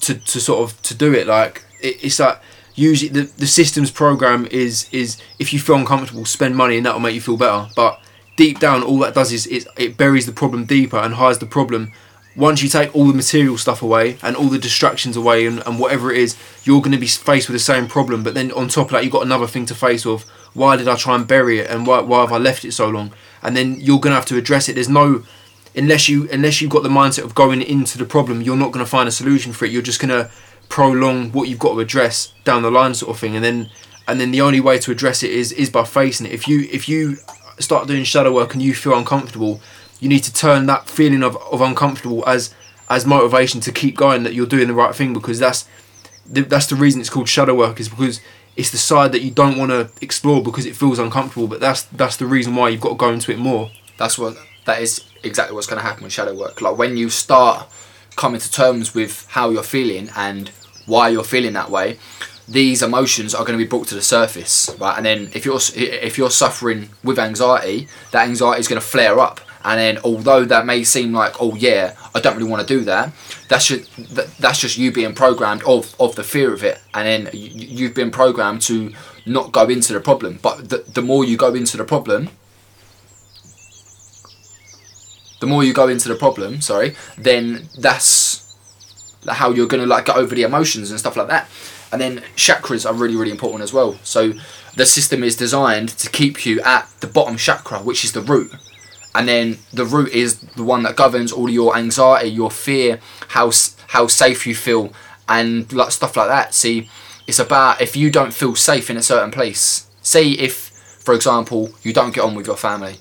to, 0.01 0.15
to 0.15 0.41
sort 0.41 0.71
of 0.71 0.81
to 0.83 0.95
do 0.95 1.13
it. 1.13 1.27
Like 1.27 1.65
it, 1.81 2.05
it's 2.05 2.21
like 2.21 2.41
usually 2.75 3.11
the, 3.11 3.23
the 3.37 3.47
systems 3.47 3.91
program 3.91 4.47
is 4.51 4.89
is 4.93 5.21
if 5.39 5.53
you 5.53 5.59
feel 5.59 5.77
uncomfortable, 5.77 6.25
spend 6.25 6.57
money 6.57 6.77
and 6.77 6.87
that 6.87 6.95
will 6.95 7.01
make 7.01 7.15
you 7.15 7.21
feel 7.21 7.37
better. 7.37 7.69
But 7.75 8.01
deep 8.37 8.61
down, 8.61 8.83
all 8.83 8.99
that 9.01 9.15
does 9.15 9.33
is 9.33 9.47
it, 9.49 9.67
it 9.77 9.97
buries 9.97 10.27
the 10.27 10.33
problem 10.33 10.65
deeper 10.65 10.97
and 10.97 11.15
hides 11.15 11.39
the 11.39 11.47
problem 11.47 11.93
once 12.41 12.63
you 12.63 12.69
take 12.69 12.95
all 12.97 13.07
the 13.07 13.15
material 13.15 13.59
stuff 13.59 13.83
away 13.83 14.17
and 14.23 14.35
all 14.35 14.47
the 14.47 14.59
distractions 14.59 15.15
away 15.15 15.45
and, 15.45 15.63
and 15.67 15.79
whatever 15.79 16.11
it 16.11 16.17
is, 16.17 16.37
you're 16.65 16.81
going 16.81 16.91
to 16.91 16.99
be 16.99 17.07
faced 17.07 17.49
with 17.49 17.55
the 17.55 17.59
same 17.59 17.87
problem. 17.87 18.23
But 18.23 18.33
then 18.33 18.51
on 18.53 18.69
top 18.69 18.87
of 18.87 18.93
that, 18.93 19.05
you've 19.05 19.13
got 19.13 19.27
another 19.27 19.47
thing 19.47 19.67
to 19.67 19.75
face 19.75 20.07
with. 20.07 20.23
Why 20.55 20.77
did 20.77 20.89
I 20.89 20.97
try 20.97 21.17
and 21.17 21.29
bury 21.29 21.59
it 21.59 21.71
and 21.71 21.87
why, 21.87 22.01
why 22.01 22.23
have 22.23 22.33
I 22.33 22.39
left 22.39 22.65
it 22.65 22.73
so 22.73 22.89
long? 22.89 23.13
And 23.43 23.55
then 23.55 23.79
you're 23.79 24.01
going 24.01 24.13
to 24.13 24.17
have 24.17 24.25
to 24.27 24.39
address 24.39 24.69
it. 24.69 24.75
There's 24.75 24.89
no, 24.89 25.23
unless 25.77 26.09
you 26.09 26.29
unless 26.33 26.61
you've 26.61 26.71
got 26.71 26.83
the 26.83 26.89
mindset 26.89 27.25
of 27.25 27.35
going 27.35 27.61
into 27.61 27.99
the 27.99 28.07
problem, 28.07 28.41
you're 28.41 28.57
not 28.57 28.73
going 28.73 28.85
to 28.85 28.91
find 28.91 29.07
a 29.09 29.13
solution 29.13 29.53
for 29.53 29.67
it. 29.67 29.71
You're 29.71 29.83
just 29.83 30.01
going 30.01 30.09
to 30.09 30.31
prolong 30.71 31.33
what 31.33 31.49
you've 31.49 31.59
got 31.59 31.75
to 31.75 31.81
address 31.81 32.33
down 32.45 32.63
the 32.63 32.71
line, 32.71 32.95
sort 32.95 33.11
of 33.15 33.21
thing. 33.21 33.37
And 33.37 33.45
then 33.45 33.71
and 34.09 34.19
then 34.19 34.31
the 34.31 34.41
only 34.41 34.61
way 34.61 34.79
to 34.79 34.91
address 34.91 35.23
it 35.23 35.31
is 35.31 35.53
is 35.53 35.69
by 35.69 35.85
facing 35.85 36.27
it. 36.27 36.33
If 36.33 36.49
you 36.49 36.69
if 36.73 36.89
you 36.89 37.17
start 37.59 37.87
doing 37.87 38.05
shadow 38.05 38.33
work 38.33 38.55
and 38.55 38.63
you 38.63 38.75
feel 38.75 38.97
uncomfortable, 38.97 39.61
you 40.01 40.09
need 40.09 40.25
to 40.25 40.33
turn 40.33 40.67
that 40.67 40.89
feeling 40.89 41.23
of, 41.23 41.37
of 41.37 41.61
uncomfortable 41.61 42.27
as 42.27 42.55
as 42.89 43.07
motivation 43.07 43.61
to 43.61 43.71
keep 43.71 43.97
going 43.97 44.25
that 44.25 44.35
you're 44.35 44.47
doing 44.47 44.67
the 44.67 44.75
right 44.75 44.95
thing 44.95 45.15
because 45.15 45.39
that's 45.39 45.69
the, 46.27 46.43
that's 46.43 46.67
the 46.67 46.75
reason 46.75 47.01
it's 47.01 47.11
called 47.11 47.29
shadow 47.29 47.55
work 47.55 47.79
is 47.79 47.89
because 47.89 48.21
it's 48.57 48.71
the 48.71 48.79
side 48.79 49.13
that 49.13 49.23
you 49.23 49.31
don't 49.31 49.57
want 49.57 49.71
to 49.71 49.89
explore 50.03 50.43
because 50.43 50.67
it 50.67 50.75
feels 50.75 50.99
uncomfortable 50.99 51.47
but 51.47 51.61
that's 51.61 51.85
that's 51.85 52.17
the 52.17 52.27
reason 52.27 52.57
why 52.57 52.69
you've 52.69 52.81
got 52.81 52.91
to 52.91 52.97
go 52.97 53.13
into 53.13 53.31
it 53.31 53.39
more. 53.39 53.71
That's 53.97 54.19
what 54.19 54.37
that 54.65 54.83
is 54.83 55.05
exactly 55.23 55.55
what's 55.55 55.67
going 55.67 55.81
to 55.81 55.87
happen 55.87 56.03
with 56.03 56.13
shadow 56.13 56.35
work. 56.35 56.61
Like 56.61 56.77
when 56.77 56.97
you 56.97 57.11
start 57.11 57.69
coming 58.17 58.41
to 58.41 58.51
terms 58.51 58.95
with 58.95 59.27
how 59.31 59.51
you're 59.51 59.63
feeling 59.63 60.11
and 60.17 60.51
why 60.87 61.09
you're 61.09 61.25
feeling 61.25 61.53
that 61.53 61.71
way 61.71 61.99
these 62.49 62.83
emotions 62.83 63.33
are 63.33 63.45
going 63.45 63.57
to 63.57 63.65
be 63.65 63.69
brought 63.69 63.87
to 63.87 63.95
the 63.95 64.03
surface 64.03 64.75
right? 64.81 64.97
And 64.97 65.07
then 65.07 65.31
if 65.33 65.45
you're 65.45 65.61
if 65.77 66.19
you're 66.19 66.31
suffering 66.31 66.89
with 67.05 67.19
anxiety 67.19 67.87
that 68.11 68.29
anxiety 68.29 68.59
is 68.59 68.67
going 68.67 68.81
to 68.81 68.87
flare 68.87 69.21
up 69.21 69.41
and 69.65 69.79
then 69.79 69.99
although 70.05 70.45
that 70.45 70.67
may 70.67 70.83
seem 70.83 71.13
like 71.13 71.41
oh 71.41 71.55
yeah 71.55 71.95
I 72.15 72.21
don't 72.21 72.37
really 72.37 72.51
want 72.51 72.67
to 72.67 72.75
do 72.79 72.85
that 72.85 73.13
that's 73.51 73.67
just 73.67 74.41
that's 74.41 74.61
just 74.61 74.79
you 74.79 74.93
being 74.93 75.13
programmed 75.13 75.65
of 75.65 75.97
of 75.99 76.15
the 76.15 76.23
fear 76.23 76.55
of 76.55 76.63
it. 76.63 76.81
And 76.95 77.07
then 77.07 77.31
you've 77.35 77.95
been 77.95 78.13
programmed 78.13 78.63
to 78.63 78.93
not 79.27 79.51
go 79.51 79.69
into 79.69 79.93
the 79.93 79.99
problem. 80.01 80.39
But 80.41 80.69
the, 80.69 80.79
the 80.79 81.03
more 81.03 81.25
you 81.25 81.37
go 81.37 81.53
into 81.55 81.77
the 81.77 81.85
problem 81.85 82.31
the 85.41 85.47
more 85.47 85.65
you 85.65 85.73
go 85.73 85.89
into 85.89 86.07
the 86.07 86.15
problem 86.15 86.61
sorry 86.61 86.95
then 87.17 87.67
that's 87.79 88.55
how 89.27 89.51
you're 89.51 89.67
going 89.67 89.83
to 89.83 89.87
like 89.87 90.05
get 90.05 90.17
over 90.17 90.35
the 90.35 90.43
emotions 90.43 90.91
and 90.91 91.01
stuff 91.01 91.17
like 91.17 91.29
that. 91.29 91.49
And 91.93 92.01
then 92.01 92.19
chakras 92.37 92.89
are 92.89 92.95
really 92.95 93.17
really 93.17 93.33
important 93.33 93.63
as 93.63 93.73
well. 93.73 93.99
So 94.05 94.35
the 94.77 94.87
system 94.87 95.25
is 95.25 95.35
designed 95.35 95.89
to 95.89 96.09
keep 96.09 96.47
you 96.47 96.61
at 96.61 96.89
the 97.01 97.09
bottom 97.09 97.37
chakra 97.37 97.81
which 97.81 98.05
is 98.05 98.13
the 98.13 98.21
root 98.21 98.53
and 99.15 99.29
then 99.29 99.59
the 99.73 99.85
root 99.85 100.13
is 100.13 100.39
the 100.39 100.65
one 100.65 100.83
that 100.85 100.97
governs 100.97 101.33
all 101.33 101.49
your 101.49 101.77
anxiety, 101.77 102.29
your 102.29 102.51
fear, 102.51 103.01
how 103.29 103.51
how 103.89 104.07
safe 104.07 104.47
you 104.47 104.55
feel, 104.55 104.93
and 105.29 105.73
like 105.73 105.91
stuff 105.91 106.17
like 106.17 106.29
that. 106.29 106.55
See, 106.55 106.89
it's 107.27 107.39
about 107.39 107.81
if 107.81 107.97
you 107.97 108.11
don't 108.11 108.33
feel 108.33 108.55
safe 108.55 108.91
in 108.91 108.97
a 108.97 109.03
certain 109.03 109.31
place. 109.31 109.87
Say 110.03 110.31
if, 110.31 110.71
for 111.01 111.15
example, 111.15 111.71
you 111.83 111.93
don't 111.93 112.15
get 112.15 112.25
on 112.25 112.35
with 112.35 112.47
your 112.47 112.57
family, 112.57 112.97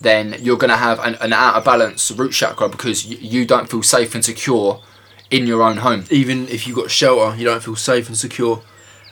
then 0.00 0.36
you're 0.40 0.58
gonna 0.58 0.76
have 0.76 0.98
an, 1.00 1.14
an 1.20 1.32
out 1.32 1.54
of 1.54 1.64
balance 1.64 2.10
root 2.10 2.32
chakra 2.32 2.68
because 2.68 3.06
you, 3.06 3.16
you 3.18 3.46
don't 3.46 3.70
feel 3.70 3.82
safe 3.82 4.14
and 4.14 4.24
secure 4.24 4.82
in 5.30 5.46
your 5.46 5.62
own 5.62 5.78
home. 5.78 6.04
Even 6.10 6.48
if 6.48 6.66
you've 6.66 6.76
got 6.76 6.90
shelter, 6.90 7.36
you 7.36 7.44
don't 7.44 7.62
feel 7.62 7.76
safe 7.76 8.08
and 8.08 8.16
secure, 8.16 8.62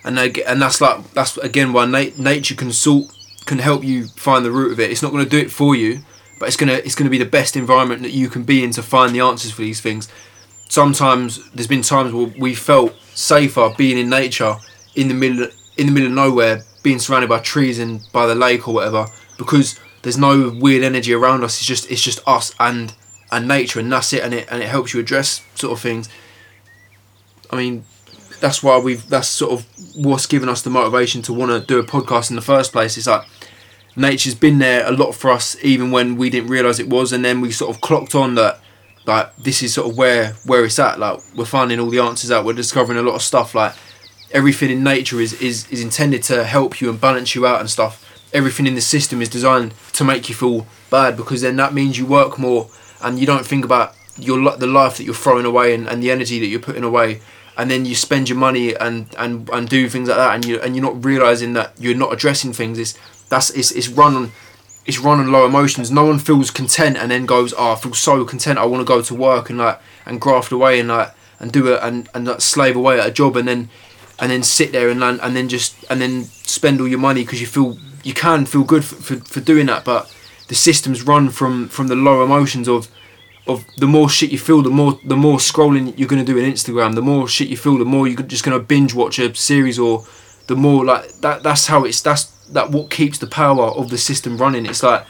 and 0.05 0.19
they, 0.19 0.31
and 0.43 0.61
that's 0.61 0.81
like 0.81 1.13
that's 1.13 1.37
again 1.39 1.73
why 1.73 1.87
nat- 1.87 2.19
nature 2.19 2.55
can 2.55 2.73
sort 2.73 3.07
can 3.47 3.59
help 3.59 3.85
you 3.85 4.07
find 4.07 4.45
the 4.45 4.51
root 4.51 4.73
of 4.73 4.81
it. 4.81 4.91
It's 4.91 5.03
not 5.03 5.13
going 5.13 5.25
to 5.25 5.31
do 5.31 5.39
it 5.39 5.51
for 5.51 5.75
you, 5.75 6.03
but 6.43 6.49
it's 6.49 6.57
gonna 6.57 6.73
it's 6.73 6.97
gonna 6.97 7.09
be 7.09 7.19
the 7.19 7.25
best 7.25 7.55
environment 7.55 8.03
that 8.03 8.11
you 8.11 8.29
can 8.29 8.43
be 8.43 8.65
in 8.65 8.73
to 8.73 8.83
find 8.83 9.15
the 9.15 9.21
answers 9.21 9.53
for 9.53 9.63
these 9.63 9.81
things. 9.81 10.09
Sometimes 10.69 11.49
there's 11.53 11.69
been 11.69 11.83
times 11.83 12.13
where 12.13 12.35
we 12.37 12.53
felt 12.53 12.97
safer 13.15 13.73
being 13.79 13.97
in 13.97 14.11
nature, 14.11 14.57
in 14.97 15.07
the 15.07 15.15
middle 15.15 15.47
in 15.77 15.87
the 15.87 15.93
middle 15.93 16.09
of 16.09 16.15
nowhere, 16.15 16.65
being 16.83 16.99
surrounded 16.99 17.29
by 17.29 17.39
trees 17.39 17.79
and 17.79 18.01
by 18.13 18.27
the 18.27 18.35
lake 18.35 18.67
or 18.67 18.75
whatever, 18.75 19.07
because 19.39 19.79
there's 20.03 20.19
no 20.19 20.53
weird 20.61 20.83
energy 20.83 21.13
around 21.13 21.45
us. 21.45 21.59
It's 21.59 21.65
just 21.65 21.89
it's 21.89 22.03
just 22.03 22.19
us 22.27 22.53
and 22.59 22.93
and 23.31 23.47
nature, 23.47 23.79
and 23.79 23.93
that's 23.93 24.13
it. 24.13 24.25
And 24.25 24.35
it 24.35 24.49
and 24.51 24.61
it 24.61 24.69
helps 24.69 24.93
you 24.93 24.99
address 24.99 25.43
sort 25.55 25.73
of 25.73 25.81
things. 25.81 26.09
I 27.53 27.57
mean, 27.57 27.85
that's 28.41 28.65
why 28.65 28.81
we've 28.81 29.09
that's 29.09 29.29
sort 29.29 29.53
of 29.53 29.67
what's 29.95 30.27
given 30.27 30.49
us 30.49 30.63
the 30.63 30.71
motivation 30.71 31.23
to 31.23 31.33
want 31.33 31.53
to 31.53 31.65
do 31.65 31.79
a 31.79 31.85
podcast 31.85 32.31
in 32.31 32.35
the 32.35 32.43
first 32.43 32.73
place. 32.73 32.99
It's 32.99 33.07
like 33.07 33.29
nature's 33.95 34.35
been 34.35 34.59
there 34.59 34.87
a 34.87 34.93
lot 34.93 35.13
for 35.13 35.31
us 35.31 35.57
even 35.63 35.91
when 35.91 36.17
we 36.17 36.31
didn't 36.31 36.49
realize 36.49 36.79
it 36.79 36.89
was 36.89 37.13
and 37.13 37.25
then 37.25 37.41
we 37.41 37.51
sort 37.51 37.75
of 37.75 37.81
clocked 37.81 38.15
on 38.15 38.35
that 38.35 38.59
like 39.07 39.35
this 39.37 39.63
is 39.63 39.75
sort 39.75 39.91
of 39.91 39.97
where 39.97 40.35
where 40.47 40.65
it's 40.65 40.79
at. 40.79 40.99
Like 40.99 41.21
we're 41.35 41.45
finding 41.45 41.81
all 41.81 41.91
the 41.91 41.99
answers 41.99 42.31
out. 42.31 42.45
We're 42.45 42.53
discovering 42.53 42.99
a 42.99 43.03
lot 43.03 43.15
of 43.15 43.23
stuff 43.23 43.55
like 43.55 43.75
everything 44.31 44.71
in 44.71 44.83
nature 44.83 45.21
is 45.21 45.33
is, 45.41 45.69
is 45.71 45.83
intended 45.83 46.23
to 46.25 46.45
help 46.45 46.81
you 46.81 46.91
and 46.91 47.01
balance 47.01 47.35
you 47.35 47.47
out 47.47 47.61
and 47.61 47.71
stuff. 47.71 48.09
Everything 48.33 48.67
in 48.67 48.75
the 48.75 48.81
system 48.81 49.21
is 49.21 49.29
designed 49.29 49.75
to 49.95 50.05
make 50.05 50.29
you 50.29 50.35
feel 50.35 50.67
bad 50.91 51.17
because 51.17 51.43
then 51.43 51.57
that 51.57 51.75
means 51.75 51.99
you 51.99 52.07
work 52.07 52.39
more 52.39 52.69
and 53.03 53.19
you 53.19 53.27
don't 53.27 53.45
think 53.45 53.65
about 53.65 53.95
your 54.17 54.57
the 54.57 54.67
life 54.67 54.97
that 54.97 55.05
you're 55.05 55.15
throwing 55.15 55.45
away 55.45 55.75
and, 55.75 55.89
and 55.89 56.03
the 56.03 56.11
energy 56.11 56.39
that 56.39 56.47
you're 56.47 56.61
putting 56.61 56.85
away. 56.85 57.21
And 57.55 57.71
then 57.71 57.85
you 57.85 57.95
spend 57.95 58.31
your 58.31 58.39
money 58.39 58.75
and, 58.75 59.15
and, 59.19 59.47
and 59.51 59.69
do 59.69 59.87
things 59.87 60.09
like 60.09 60.17
that 60.17 60.35
and 60.35 60.45
you 60.47 60.59
and 60.61 60.75
you're 60.75 60.85
not 60.85 61.05
realizing 61.05 61.53
that 61.53 61.75
you're 61.79 61.95
not 61.95 62.11
addressing 62.11 62.55
things. 62.55 62.79
It's 62.79 62.99
that's 63.33 63.49
it's, 63.51 63.71
it's 63.73 63.89
run 63.89 64.15
on 64.15 64.33
it's 64.85 64.99
run 64.99 65.19
on 65.19 65.33
low 65.33 65.47
emotions. 65.47 65.91
No 65.91 66.05
one 66.05 66.19
feels 66.19 66.51
content 66.51 66.99
and 66.99 67.11
then 67.11 67.25
goes, 67.25 67.55
"Oh, 67.57 67.73
I 67.73 67.77
feel 67.77 67.95
so 67.95 68.25
content. 68.25 68.59
I 68.59 68.67
want 68.67 68.83
to 68.83 68.85
go 68.85 69.01
to 69.01 69.15
work 69.15 69.49
and 69.49 69.59
like 69.59 69.81
and 70.05 70.21
graft 70.21 70.53
away 70.53 70.79
and 70.79 70.89
like 70.89 71.15
and 71.41 71.51
do 71.51 71.73
it 71.73 71.81
and 71.83 72.09
and 72.15 72.27
like, 72.27 72.41
slave 72.43 72.77
away 72.77 73.01
at 73.01 73.07
a 73.07 73.11
job 73.11 73.37
and 73.37 73.49
then 73.49 73.71
and 74.19 74.31
then 74.31 74.43
sit 74.43 74.71
there 74.73 74.91
and 74.91 75.03
and, 75.03 75.35
then 75.35 75.49
just 75.49 75.75
and 75.89 76.01
then 76.01 76.25
spend 76.25 76.81
all 76.81 76.87
your 76.87 76.99
money 76.99 77.23
because 77.25 77.41
you 77.41 77.47
feel 77.47 77.79
you 78.05 78.13
can 78.13 78.45
feel 78.45 78.65
good 78.65 78.85
for, 78.85 78.97
for, 78.97 79.17
for 79.25 79.41
doing 79.41 79.67
that. 79.67 79.85
But 79.85 80.15
the 80.49 80.55
system's 80.55 81.03
run 81.03 81.31
from 81.31 81.69
from 81.69 81.89
the 81.89 81.97
low 81.97 82.23
emotions 82.23 82.69
of 82.69 82.89
of 83.47 83.65
the 83.79 83.87
more 83.87 84.11
shit 84.11 84.31
you 84.31 84.39
feel, 84.39 84.63
the 84.63 84.71
more 84.71 84.99
the 85.05 85.17
more 85.17 85.39
scrolling 85.39 85.99
you're 85.99 86.09
gonna 86.09 86.25
do 86.25 86.37
in 86.37 86.53
Instagram. 86.53 86.95
The 86.95 87.03
more 87.03 87.27
shit 87.29 87.49
you 87.49 87.57
feel, 87.57 87.79
the 87.79 87.85
more 87.87 88.07
you're 88.07 88.23
just 88.23 88.45
gonna 88.45 88.59
binge 88.59 88.93
watch 88.95 89.19
a 89.19 89.35
series 89.35 89.79
or 89.79 90.05
the 90.49 90.57
more 90.57 90.85
like 90.85 91.09
that. 91.21 91.43
That's 91.43 91.69
how 91.69 91.85
it's 91.85 92.03
that's 92.03 92.32
that 92.53 92.71
what 92.71 92.91
keeps 92.91 93.19
the 93.19 93.27
power 93.27 93.67
of 93.67 93.91
the 93.91 93.99
system 93.99 94.37
running. 94.37 94.67
It's 94.67 94.83
like 94.83 95.05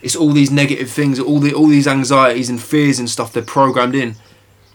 it's 0.00 0.16
all 0.16 0.32
these 0.32 0.50
negative 0.50 0.90
things, 0.90 1.18
all 1.20 1.38
the 1.38 1.54
all 1.54 1.68
these 1.68 1.86
anxieties 1.86 2.50
and 2.50 2.60
fears 2.60 2.98
and 2.98 3.08
stuff 3.08 3.32
they're 3.32 3.42
programmed 3.42 3.94
in. 3.94 4.16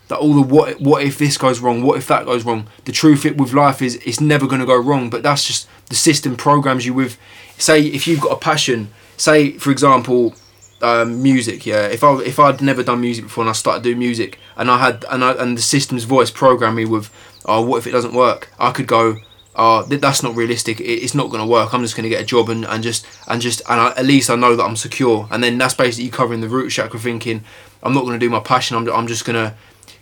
That 0.08 0.20
all 0.20 0.34
the 0.34 0.41
what 0.41 0.80
what 0.80 1.04
if 1.04 1.17
this 1.17 1.38
goes 1.38 1.60
wrong, 1.60 1.84
what 1.84 1.98
if 1.98 2.08
that 2.08 2.26
goes 2.26 2.46
wrong. 2.46 2.67
The 2.86 2.91
truth 2.91 3.26
it 3.26 3.38
with 3.38 3.54
life 3.54 3.82
is 3.82 3.96
it's 4.06 4.22
never 4.22 4.48
going 4.48 4.62
to 4.62 4.67
go 4.67 4.80
wrong, 4.80 5.10
but 5.10 5.24
that's 5.24 5.46
just 5.46 5.67
the 5.88 5.96
system 5.96 6.38
programs 6.38 6.86
you 6.86 6.93
with. 6.93 7.17
Say 7.58 7.82
if 7.82 8.08
you've 8.08 8.22
got 8.22 8.32
a 8.32 8.39
passion, 8.39 8.89
say 9.17 9.58
for 9.58 9.72
example, 9.72 10.34
um, 10.82 11.22
music. 11.22 11.65
Yeah, 11.65 11.88
if 11.88 12.04
I 12.04 12.15
if 12.22 12.39
I'd 12.39 12.62
never 12.62 12.84
done 12.84 13.02
music 13.02 13.26
before 13.26 13.43
and 13.43 13.50
I 13.50 13.54
started 13.54 13.84
doing 13.84 14.00
music 14.00 14.39
and 14.56 14.70
I 14.70 14.78
had 14.78 15.06
and 15.10 15.24
I, 15.24 15.32
and 15.34 15.58
the 15.58 15.62
system's 15.62 16.04
voice 16.04 16.32
programmed 16.32 16.78
me 16.78 16.86
with, 16.86 17.12
oh, 17.46 17.62
what 17.62 17.78
if 17.78 17.88
it 17.88 17.91
doesn't 17.91 18.13
work? 18.13 18.50
I 18.60 18.72
could 18.72 18.88
go, 18.88 19.17
oh, 19.58 19.84
that's 19.84 20.22
not 20.22 20.36
realistic. 20.36 20.80
It's 20.80 21.15
not 21.15 21.30
going 21.30 21.41
to 21.41 21.52
work. 21.52 21.74
I'm 21.74 21.82
just 21.82 21.96
going 21.96 22.04
to 22.04 22.10
get 22.10 22.22
a 22.22 22.26
job 22.26 22.50
and, 22.50 22.63
and 22.65 22.84
just 22.84 23.06
and 23.28 23.41
just 23.41 23.62
and 23.67 23.82
I, 23.82 23.89
at 23.91 24.06
least 24.06 24.30
I 24.30 24.36
know 24.36 24.56
that 24.56 24.63
I'm 24.63 24.76
secure. 24.76 25.28
And 25.32 25.43
then 25.43 25.58
that's 25.58 25.74
basically 25.74 26.10
covering 26.10 26.41
the 26.41 26.48
root 26.48 26.70
chakra, 26.70 27.00
thinking 27.00 27.43
I'm 27.84 27.93
not 27.93 28.02
going 28.02 28.13
to 28.13 28.26
do 28.26 28.30
my 28.30 28.39
passion. 28.39 28.78
I'm 28.78 28.88
I'm 28.89 29.08
just 29.08 29.26
going 29.26 29.36
to 29.36 29.56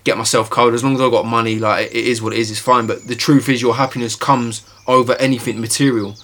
get 0.03 0.17
myself 0.17 0.49
covered. 0.49 0.73
As 0.73 0.83
long 0.83 0.95
as 0.95 1.01
I've 1.01 1.11
got 1.11 1.25
money, 1.25 1.57
like 1.57 1.87
it 1.87 2.05
is 2.05 2.21
what 2.21 2.33
it 2.33 2.39
is, 2.39 2.51
it's 2.51 2.59
fine. 2.59 2.85
But 2.85 3.07
the 3.07 3.15
truth 3.15 3.49
is, 3.49 3.61
your 3.61 3.75
happiness 3.75 4.15
comes 4.15 4.69
over 4.87 5.13
anything 5.13 5.59
material, 5.61 6.15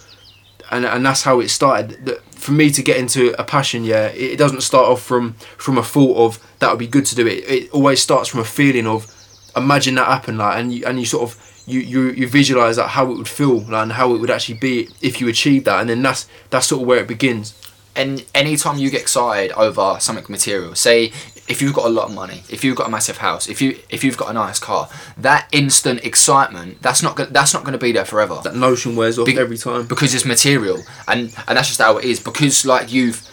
and 0.69 0.85
and 0.85 1.05
that's 1.05 1.23
how 1.23 1.39
it 1.39 1.49
started. 1.49 2.19
For 2.31 2.51
me 2.51 2.71
to 2.71 2.81
get 2.81 2.97
into 2.97 3.39
a 3.39 3.43
passion, 3.43 3.83
yeah, 3.83 4.07
it, 4.07 4.31
it 4.31 4.37
doesn't 4.37 4.61
start 4.61 4.87
off 4.87 5.01
from 5.01 5.33
from 5.57 5.77
a 5.77 5.83
thought 5.83 6.17
of 6.17 6.57
that 6.59 6.69
would 6.69 6.79
be 6.79 6.87
good 6.87 7.05
to 7.05 7.15
do 7.15 7.25
it. 7.27 7.49
It 7.49 7.71
always 7.71 8.01
starts 8.01 8.27
from 8.29 8.41
a 8.41 8.45
feeling 8.45 8.87
of 8.87 9.07
imagine 9.55 9.95
that 9.95 10.07
happen, 10.07 10.37
like, 10.37 10.57
and 10.57 10.73
you 10.73 10.85
and 10.85 10.99
you 10.99 11.05
sort 11.05 11.23
of 11.23 11.50
you, 11.71 11.79
you, 11.79 12.01
you 12.11 12.27
visualize 12.27 12.77
like 12.77 12.89
how 12.89 13.09
it 13.11 13.17
would 13.17 13.27
feel 13.27 13.59
like, 13.61 13.83
and 13.83 13.91
how 13.93 14.13
it 14.13 14.19
would 14.19 14.29
actually 14.29 14.59
be 14.59 14.89
if 15.01 15.21
you 15.21 15.27
achieved 15.27 15.65
that 15.65 15.79
and 15.81 15.89
then 15.89 16.01
that's 16.01 16.27
that's 16.49 16.67
sort 16.67 16.81
of 16.81 16.87
where 16.87 16.99
it 16.99 17.07
begins 17.07 17.53
and 17.95 18.25
anytime 18.33 18.77
you 18.77 18.89
get 18.89 19.01
excited 19.01 19.51
over 19.53 19.97
something 19.99 20.25
material, 20.29 20.75
say 20.75 21.11
if 21.47 21.61
you've 21.61 21.73
got 21.73 21.85
a 21.85 21.89
lot 21.89 22.07
of 22.07 22.15
money, 22.15 22.43
if 22.49 22.63
you've 22.63 22.77
got 22.77 22.87
a 22.87 22.89
massive 22.89 23.17
house, 23.17 23.49
if 23.49 23.61
you 23.61 23.77
if 23.89 24.03
you've 24.03 24.17
got 24.17 24.29
a 24.29 24.33
nice 24.33 24.59
car, 24.59 24.89
that 25.17 25.49
instant 25.51 26.03
excitement 26.05 26.81
that's 26.81 27.03
not 27.03 27.17
go- 27.17 27.25
that's 27.25 27.53
not 27.53 27.63
going 27.63 27.73
to 27.73 27.77
be 27.79 27.91
there 27.91 28.05
forever. 28.05 28.39
that 28.43 28.55
notion 28.55 28.95
wears 28.95 29.19
off 29.19 29.25
Be- 29.25 29.37
every 29.37 29.57
time 29.57 29.87
because 29.87 30.13
it's 30.13 30.25
material, 30.25 30.81
and 31.07 31.33
and 31.47 31.57
that's 31.57 31.67
just 31.67 31.81
how 31.81 31.97
it 31.97 32.05
is. 32.05 32.19
Because 32.19 32.65
like 32.65 32.93
you've 32.93 33.27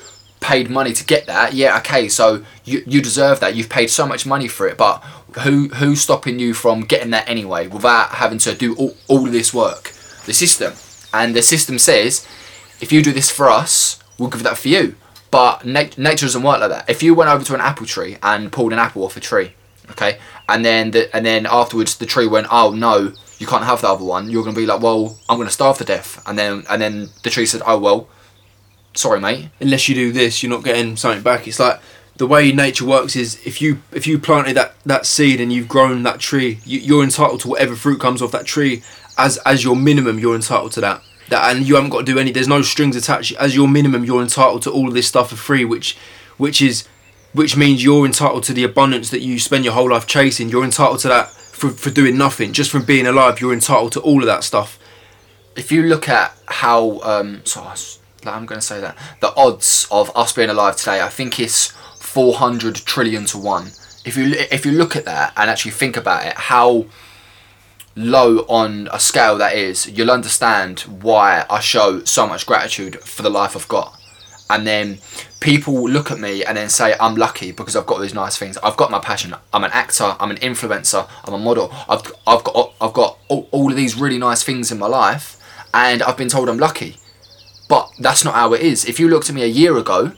paid 0.49 0.71
money 0.71 0.95
to 0.95 1.05
get 1.05 1.27
that, 1.27 1.53
yeah, 1.53 1.77
okay, 1.79 2.09
so 2.09 2.43
you 2.65 2.83
you 2.87 3.03
deserve 3.03 3.39
that. 3.41 3.55
You've 3.55 3.69
paid 3.69 3.89
so 3.91 4.07
much 4.07 4.25
money 4.25 4.49
for 4.49 4.67
it, 4.67 4.79
but 4.79 4.97
who 5.45 5.69
who's 5.81 6.01
stopping 6.01 6.39
you 6.39 6.55
from 6.55 6.81
getting 6.93 7.11
that 7.11 7.29
anyway 7.29 7.69
without 7.69 8.09
having 8.23 8.39
to 8.47 8.55
do 8.55 8.75
all, 8.77 8.95
all 9.09 9.27
of 9.27 9.33
this 9.33 9.53
work? 9.53 9.93
The 10.25 10.33
system, 10.33 10.73
and 11.13 11.37
the 11.37 11.43
system 11.43 11.79
says, 11.79 12.27
if 12.81 12.93
you 12.93 13.03
do 13.03 13.13
this 13.13 13.31
for 13.31 13.47
us, 13.51 14.03
we'll 14.19 14.31
give 14.31 14.43
that 14.43 14.57
for 14.57 14.69
you. 14.69 14.95
But 15.31 15.67
nat- 15.67 15.99
nature 15.99 16.25
doesn't 16.25 16.43
work 16.43 16.61
like 16.61 16.71
that. 16.71 16.89
If 16.89 17.03
you 17.03 17.15
went 17.15 17.31
over 17.31 17.45
to 17.45 17.55
an 17.55 17.61
apple 17.61 17.87
tree 17.95 18.17
and 18.23 18.51
pulled 18.51 18.73
an 18.73 18.79
apple 18.79 19.05
off 19.05 19.19
a 19.19 19.21
tree, 19.21 19.53
okay, 19.91 20.19
and 20.49 20.65
then 20.65 20.93
the, 20.93 21.15
and 21.15 21.27
then 21.27 21.45
afterwards 21.45 21.97
the 21.97 22.07
tree 22.07 22.27
went, 22.27 22.47
oh 22.51 22.71
no, 22.73 23.13
you 23.39 23.47
can't 23.47 23.65
have 23.65 23.83
the 23.83 23.89
other 23.89 24.05
one. 24.05 24.31
You're 24.31 24.45
gonna 24.45 24.57
be 24.57 24.71
like, 24.73 24.81
well, 24.81 25.19
I'm 25.29 25.37
gonna 25.37 25.51
starve 25.51 25.77
to 25.79 25.85
death. 25.85 26.11
And 26.27 26.39
then 26.39 26.65
and 26.71 26.81
then 26.81 27.11
the 27.23 27.31
tree 27.31 27.45
said, 27.45 27.63
oh 27.67 27.79
well, 27.79 28.09
sorry 28.95 29.21
mate. 29.21 29.51
unless 29.61 29.89
you 29.89 29.95
do 29.95 30.13
this 30.13 30.43
you're 30.43 30.51
not 30.51 30.65
getting 30.65 30.97
something 30.97 31.23
back. 31.23 31.47
It's 31.47 31.61
like 31.61 31.81
the 32.19 32.27
way 32.27 32.51
nature 32.51 32.85
works 32.85 33.15
is 33.17 33.41
if 33.47 33.63
you 33.63 33.81
if 33.93 34.07
you 34.07 34.19
planted 34.19 34.57
that 34.57 34.75
that 34.85 35.07
seed 35.07 35.41
and 35.41 35.53
you've 35.53 35.69
grown 35.69 36.03
that 36.03 36.19
tree 36.19 36.59
you, 36.65 36.81
you're 36.81 37.05
entitled 37.05 37.41
to 37.41 37.49
whatever 37.49 37.77
fruit 37.77 38.01
comes 38.01 38.21
off 38.21 38.33
that 38.33 38.45
tree 38.45 38.83
as 39.17 39.39
as 39.39 39.65
your 39.65 39.77
minimum 39.77 40.19
you're 40.19 40.35
entitled 40.35 40.73
to 40.73 40.81
that. 40.81 41.03
That 41.29 41.55
and 41.55 41.67
you 41.67 41.77
haven't 41.77 41.91
got 41.91 42.01
to 42.01 42.05
do 42.05 42.19
any 42.19 42.33
there's 42.33 42.49
no 42.49 42.63
strings 42.63 42.97
attached. 42.97 43.33
As 43.37 43.55
your 43.55 43.69
minimum 43.69 44.05
you're 44.05 44.23
entitled 44.23 44.63
to 44.63 44.71
all 44.71 44.89
of 44.89 44.95
this 44.95 45.07
stuff 45.07 45.31
for 45.31 45.37
free 45.37 45.65
which 45.65 45.97
which 46.37 46.61
is 46.61 46.87
which 47.33 47.57
means 47.57 47.85
you're 47.85 48.07
entitled 48.07 48.43
to 48.45 48.53
the 48.53 48.65
abundance 48.65 49.11
that 49.11 49.21
you 49.21 49.39
spend 49.39 49.65
your 49.65 49.75
whole 49.75 49.91
life 49.91 50.07
chasing. 50.07 50.49
You're 50.49 50.65
entitled 50.65 50.99
to 51.01 51.09
that 51.09 51.29
for, 51.29 51.71
for 51.71 51.91
doing 51.91 52.17
nothing. 52.17 52.53
Just 52.53 52.71
from 52.71 52.85
being 52.85 53.07
alive 53.07 53.41
you're 53.41 53.53
entitled 53.53 53.93
to 53.93 54.01
all 54.01 54.21
of 54.21 54.27
that 54.27 54.43
stuff. 54.43 54.79
If 55.55 55.71
you 55.71 55.85
look 55.85 56.09
at 56.09 56.37
how 56.47 57.01
um, 57.01 57.43
I'm 58.35 58.47
gonna 58.47 58.61
say 58.61 58.81
that 58.81 58.97
the 59.21 59.35
odds 59.37 59.87
of 59.91 60.11
us 60.17 60.33
being 60.33 60.51
alive 60.51 60.77
today, 60.77 61.01
I 61.01 61.09
think 61.09 61.39
it's 61.41 61.73
400 62.01 62.77
trillion 62.77 63.25
to 63.27 63.39
one. 63.39 63.69
If 64.05 64.17
you 64.17 64.35
if 64.51 64.65
you 64.65 64.73
look 64.73 64.97
at 64.97 65.05
that 65.05 65.33
and 65.37 65.51
actually 65.51 65.73
think 65.73 65.97
about 65.97 66.27
it, 66.27 66.35
how 66.35 66.87
low 67.99 68.39
on 68.49 68.89
a 68.93 69.01
scale 69.01 69.37
that 69.39 69.57
is, 69.57 69.89
you'll 69.91 70.11
understand 70.11 70.81
why 70.81 71.45
I 71.51 71.61
show 71.61 72.05
so 72.05 72.27
much 72.27 72.47
gratitude 72.47 73.01
for 73.01 73.23
the 73.23 73.31
life 73.31 73.57
I've 73.57 73.69
got. 73.69 73.99
And 74.51 74.67
then 74.67 74.99
people 75.41 75.89
look 75.89 76.11
at 76.11 76.19
me 76.19 76.45
and 76.45 76.57
then 76.57 76.71
say 76.71 76.95
I'm 76.99 77.17
lucky 77.17 77.53
because 77.53 77.77
I've 77.77 77.87
got 77.87 78.01
these 78.01 78.15
nice 78.15 78.39
things. 78.39 78.57
I've 78.59 78.77
got 78.77 78.91
my 78.91 78.99
passion. 78.99 79.35
I'm 79.53 79.65
an 79.65 79.71
actor. 79.73 80.17
I'm 80.19 80.31
an 80.31 80.39
influencer. 80.39 81.09
I'm 81.25 81.35
a 81.35 81.39
model. 81.39 81.71
I've 81.89 82.11
I've 82.27 82.45
got 82.45 82.73
I've 82.81 82.95
got 82.95 83.19
all, 83.29 83.49
all 83.51 83.71
of 83.71 83.77
these 83.77 83.97
really 83.97 84.19
nice 84.19 84.43
things 84.43 84.73
in 84.73 84.79
my 84.79 84.87
life, 84.87 85.37
and 85.75 86.03
I've 86.03 86.17
been 86.17 86.31
told 86.31 86.49
I'm 86.49 86.59
lucky. 86.59 86.97
But 87.69 87.93
that's 87.99 88.25
not 88.25 88.35
how 88.35 88.55
it 88.55 88.63
is. 88.63 88.87
If 88.87 88.99
you 88.99 89.09
looked 89.09 89.29
at 89.29 89.35
me 89.35 89.43
a 89.43 89.47
year 89.47 89.77
ago, 89.77 90.13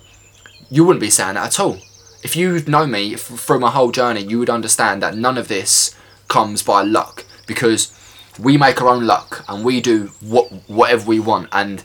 you 0.70 0.84
wouldn't 0.84 1.00
be 1.00 1.10
saying 1.10 1.34
that 1.34 1.46
at 1.46 1.60
all. 1.60 1.78
If 2.22 2.36
you've 2.36 2.68
known 2.68 2.92
me 2.92 3.16
through 3.16 3.58
my 3.58 3.70
whole 3.70 3.90
journey, 3.90 4.22
you 4.22 4.38
would 4.38 4.50
understand 4.50 5.02
that 5.02 5.16
none 5.16 5.36
of 5.36 5.48
this 5.48 5.94
comes 6.28 6.62
by 6.62 6.82
luck 6.82 7.24
because 7.46 7.92
we 8.38 8.56
make 8.56 8.80
our 8.80 8.88
own 8.88 9.04
luck 9.04 9.44
and 9.48 9.64
we 9.64 9.80
do 9.80 10.12
what 10.20 10.50
whatever 10.68 11.06
we 11.08 11.18
want. 11.18 11.48
And 11.50 11.82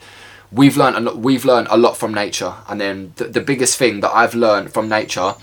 we've 0.51 0.77
learned 0.77 0.97
a 0.97 0.99
lot 0.99 1.17
we've 1.17 1.45
learned 1.45 1.67
a 1.71 1.77
lot 1.77 1.97
from 1.97 2.13
nature. 2.13 2.53
And 2.67 2.79
then 2.79 3.13
the, 3.15 3.25
the 3.25 3.41
biggest 3.41 3.77
thing 3.77 4.01
that 4.01 4.11
I've 4.11 4.35
learned 4.35 4.71
from 4.71 4.87
nature 4.87 5.33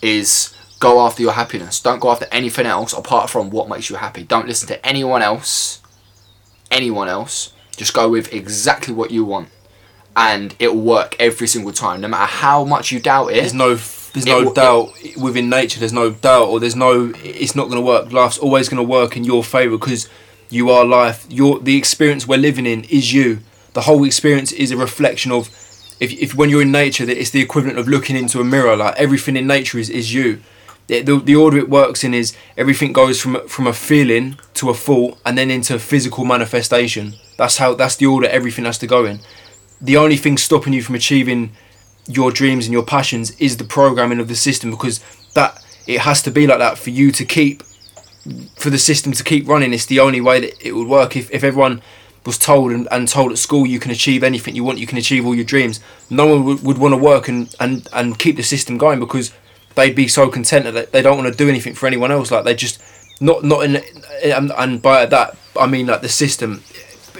is 0.00 0.54
go 0.78 1.00
after 1.00 1.22
your 1.22 1.32
happiness. 1.32 1.80
Don't 1.80 1.98
go 1.98 2.10
after 2.10 2.28
anything 2.30 2.66
else 2.66 2.92
apart 2.92 3.30
from 3.30 3.50
what 3.50 3.68
makes 3.68 3.90
you 3.90 3.96
happy. 3.96 4.22
Don't 4.22 4.46
listen 4.46 4.68
to 4.68 4.86
anyone 4.86 5.22
else 5.22 5.80
anyone 6.70 7.06
else. 7.06 7.52
Just 7.76 7.94
go 7.94 8.08
with 8.08 8.32
exactly 8.32 8.94
what 8.94 9.10
you 9.10 9.24
want 9.24 9.48
and 10.16 10.54
it'll 10.58 10.80
work 10.80 11.16
every 11.18 11.46
single 11.46 11.72
time. 11.72 12.00
No 12.00 12.08
matter 12.08 12.26
how 12.26 12.64
much 12.64 12.92
you 12.92 13.00
doubt 13.00 13.28
it 13.28 13.36
there's 13.36 13.54
no 13.54 13.74
there's 13.74 14.26
no 14.26 14.52
doubt 14.52 14.92
within 15.16 15.48
nature 15.48 15.80
there's 15.80 15.92
no 15.92 16.10
doubt 16.10 16.48
or 16.48 16.60
there's 16.60 16.76
no 16.76 17.12
it's 17.16 17.56
not 17.56 17.64
going 17.64 17.76
to 17.76 17.86
work. 17.86 18.12
Life's 18.12 18.38
always 18.38 18.68
going 18.68 18.82
to 18.82 18.88
work 18.88 19.16
in 19.16 19.24
your 19.24 19.42
favor 19.42 19.78
because 19.78 20.08
you 20.50 20.70
are 20.70 20.84
life. 20.84 21.26
Your 21.30 21.58
the 21.60 21.76
experience 21.76 22.26
we're 22.26 22.38
living 22.38 22.66
in 22.66 22.84
is 22.84 23.12
you. 23.12 23.40
The 23.72 23.82
whole 23.82 24.04
experience 24.04 24.52
is 24.52 24.70
a 24.70 24.76
reflection 24.76 25.32
of 25.32 25.48
if, 25.98 26.12
if 26.12 26.34
when 26.34 26.50
you're 26.50 26.62
in 26.62 26.72
nature 26.72 27.06
that 27.06 27.18
it's 27.18 27.30
the 27.30 27.40
equivalent 27.40 27.78
of 27.78 27.88
looking 27.88 28.16
into 28.16 28.40
a 28.40 28.44
mirror. 28.44 28.76
Like 28.76 28.96
everything 28.96 29.36
in 29.36 29.46
nature 29.46 29.78
is, 29.78 29.88
is 29.88 30.12
you. 30.12 30.42
The, 30.88 31.00
the, 31.00 31.18
the 31.20 31.36
order 31.36 31.58
it 31.58 31.70
works 31.70 32.02
in 32.02 32.12
is 32.12 32.36
everything 32.56 32.92
goes 32.92 33.18
from 33.18 33.48
from 33.48 33.66
a 33.66 33.72
feeling 33.72 34.38
to 34.54 34.68
a 34.68 34.74
thought 34.74 35.18
and 35.24 35.38
then 35.38 35.50
into 35.50 35.78
physical 35.78 36.26
manifestation. 36.26 37.14
That's 37.38 37.56
how 37.56 37.74
that's 37.74 37.96
the 37.96 38.06
order 38.06 38.28
everything 38.28 38.66
has 38.66 38.76
to 38.78 38.86
go 38.86 39.06
in 39.06 39.20
the 39.82 39.96
only 39.96 40.16
thing 40.16 40.38
stopping 40.38 40.72
you 40.72 40.82
from 40.82 40.94
achieving 40.94 41.52
your 42.06 42.30
dreams 42.30 42.66
and 42.66 42.72
your 42.72 42.84
passions 42.84 43.32
is 43.38 43.56
the 43.56 43.64
programming 43.64 44.20
of 44.20 44.28
the 44.28 44.34
system 44.34 44.70
because 44.70 45.00
that 45.34 45.62
it 45.86 46.00
has 46.00 46.22
to 46.22 46.30
be 46.30 46.46
like 46.46 46.58
that 46.58 46.78
for 46.78 46.90
you 46.90 47.10
to 47.12 47.24
keep 47.24 47.62
for 48.56 48.70
the 48.70 48.78
system 48.78 49.12
to 49.12 49.24
keep 49.24 49.48
running. 49.48 49.74
It's 49.74 49.86
the 49.86 49.98
only 49.98 50.20
way 50.20 50.40
that 50.40 50.66
it 50.66 50.72
would 50.72 50.86
work. 50.86 51.16
If, 51.16 51.30
if 51.32 51.42
everyone 51.42 51.82
was 52.24 52.38
told 52.38 52.70
and, 52.70 52.86
and 52.92 53.08
told 53.08 53.32
at 53.32 53.38
school 53.38 53.66
you 53.66 53.80
can 53.80 53.90
achieve 53.90 54.22
anything 54.22 54.54
you 54.54 54.62
want 54.62 54.78
you 54.78 54.86
can 54.86 54.96
achieve 54.96 55.26
all 55.26 55.34
your 55.34 55.44
dreams 55.44 55.80
no 56.08 56.24
one 56.26 56.44
would, 56.44 56.62
would 56.62 56.78
want 56.78 56.92
to 56.92 56.96
work 56.96 57.26
and, 57.26 57.52
and 57.58 57.88
and 57.92 58.16
keep 58.16 58.36
the 58.36 58.44
system 58.44 58.78
going 58.78 59.00
because 59.00 59.32
they'd 59.74 59.96
be 59.96 60.06
so 60.06 60.28
content 60.28 60.72
that 60.72 60.92
they 60.92 61.02
don't 61.02 61.18
want 61.18 61.28
to 61.28 61.36
do 61.36 61.48
anything 61.48 61.74
for 61.74 61.86
anyone 61.86 62.12
else. 62.12 62.30
Like 62.30 62.44
they 62.44 62.54
just 62.54 62.80
not 63.20 63.44
not 63.44 63.64
in 63.64 63.82
and, 64.24 64.52
and 64.56 64.82
by 64.82 65.06
that 65.06 65.36
i 65.58 65.66
mean 65.66 65.86
like 65.86 66.02
the 66.02 66.08
system. 66.08 66.62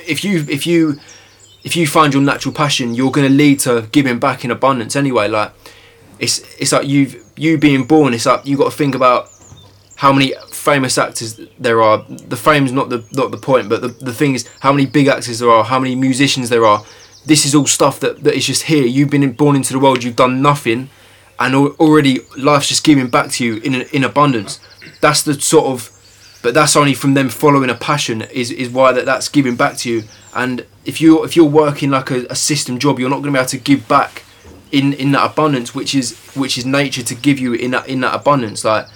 If 0.07 0.25
you 0.25 0.47
if 0.49 0.67
you 0.67 1.01
if 1.65 1.77
you 1.77 1.87
find 1.87 2.13
your 2.13 2.23
natural 2.23 2.55
passion, 2.55 2.95
you're 2.95 3.11
going 3.11 3.27
to 3.27 3.33
lead 3.33 3.61
to 3.61 3.89
giving 3.93 4.19
back 4.19 4.45
in 4.45 4.51
abundance 4.51 4.97
anyway. 4.97 5.29
Like 5.29 5.53
it's 6.19 6.41
it's 6.61 6.73
like 6.73 6.87
you've 6.87 7.23
you 7.37 7.59
being 7.59 7.85
born. 7.85 8.15
It's 8.15 8.27
like 8.27 8.47
you 8.47 8.57
got 8.57 8.71
to 8.71 8.77
think 8.77 8.95
about 8.95 9.29
how 9.97 10.13
many 10.13 10.35
famous 10.51 10.99
actors 10.99 11.41
there 11.59 11.83
are. 11.83 12.05
The 12.09 12.37
fame's 12.37 12.73
not 12.73 12.89
the 12.89 13.05
not 13.13 13.31
the 13.31 13.37
point, 13.37 13.69
but 13.69 13.81
the 13.81 13.89
the 13.89 14.13
thing 14.13 14.35
is 14.35 14.49
how 14.61 14.73
many 14.73 14.87
big 14.87 15.07
actors 15.07 15.39
there 15.39 15.51
are, 15.51 15.65
how 15.65 15.79
many 15.79 15.95
musicians 15.95 16.49
there 16.49 16.65
are. 16.65 16.85
This 17.25 17.47
is 17.47 17.55
all 17.55 17.67
stuff 17.67 18.01
that, 18.01 18.25
that 18.25 18.35
is 18.35 18.47
just 18.47 18.65
here. 18.65 18.85
You've 18.85 19.11
been 19.11 19.31
born 19.33 19.55
into 19.55 19.73
the 19.73 19.79
world. 19.79 20.03
You've 20.03 20.17
done 20.17 20.43
nothing, 20.43 20.91
and 21.39 21.55
already 21.55 22.19
life's 22.37 22.69
just 22.69 22.83
giving 22.83 23.09
back 23.09 23.31
to 23.33 23.45
you 23.45 23.57
in 23.59 23.75
in 23.93 24.03
abundance. 24.03 24.59
That's 25.01 25.23
the 25.23 25.41
sort 25.41 25.67
of 25.67 25.92
but 26.43 26.55
that's 26.55 26.77
only 26.77 26.95
from 26.95 27.15
them 27.15 27.29
following 27.29 27.71
a 27.71 27.75
passion 27.75 28.23
is, 28.23 28.51
is 28.51 28.69
why 28.69 28.93
that 28.93 29.05
that's 29.05 29.29
giving 29.29 29.57
back 29.57 29.77
to 29.79 29.91
you. 29.91 30.03
And 30.35 30.67
if 30.85 31.01
you 31.01 31.25
if 31.25 31.37
you're 31.37 31.45
working 31.45 31.91
like 31.91 32.11
a, 32.11 32.27
a 32.27 32.35
system 32.35 32.79
job 32.79 32.99
you're 32.99 33.11
not 33.11 33.23
going 33.23 33.33
to 33.33 33.39
be 33.39 33.39
able 33.39 33.49
to 33.49 33.59
give 33.59 33.87
back 33.89 34.25
in 34.73 34.95
in 34.95 35.13
that 35.13 35.31
abundance 35.31 35.75
which 35.75 35.95
is 35.95 36.19
which 36.35 36.57
is 36.57 36.65
nature 36.65 37.03
to 37.03 37.15
give 37.15 37.39
you 37.39 37.53
in 37.53 37.71
that 37.73 37.89
in 37.89 38.01
that 38.01 38.15
abundance. 38.15 38.65
Like 38.65 38.87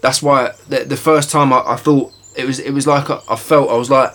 that's 0.00 0.22
why 0.22 0.52
the, 0.68 0.84
the 0.84 0.96
first 0.96 1.30
time 1.30 1.52
I, 1.52 1.62
I 1.66 1.76
thought 1.76 2.12
it 2.36 2.46
was 2.46 2.60
it 2.60 2.70
was 2.70 2.86
like 2.86 3.10
I, 3.10 3.20
I 3.28 3.36
felt 3.36 3.70
I 3.70 3.76
was 3.76 3.90
like 3.90 4.12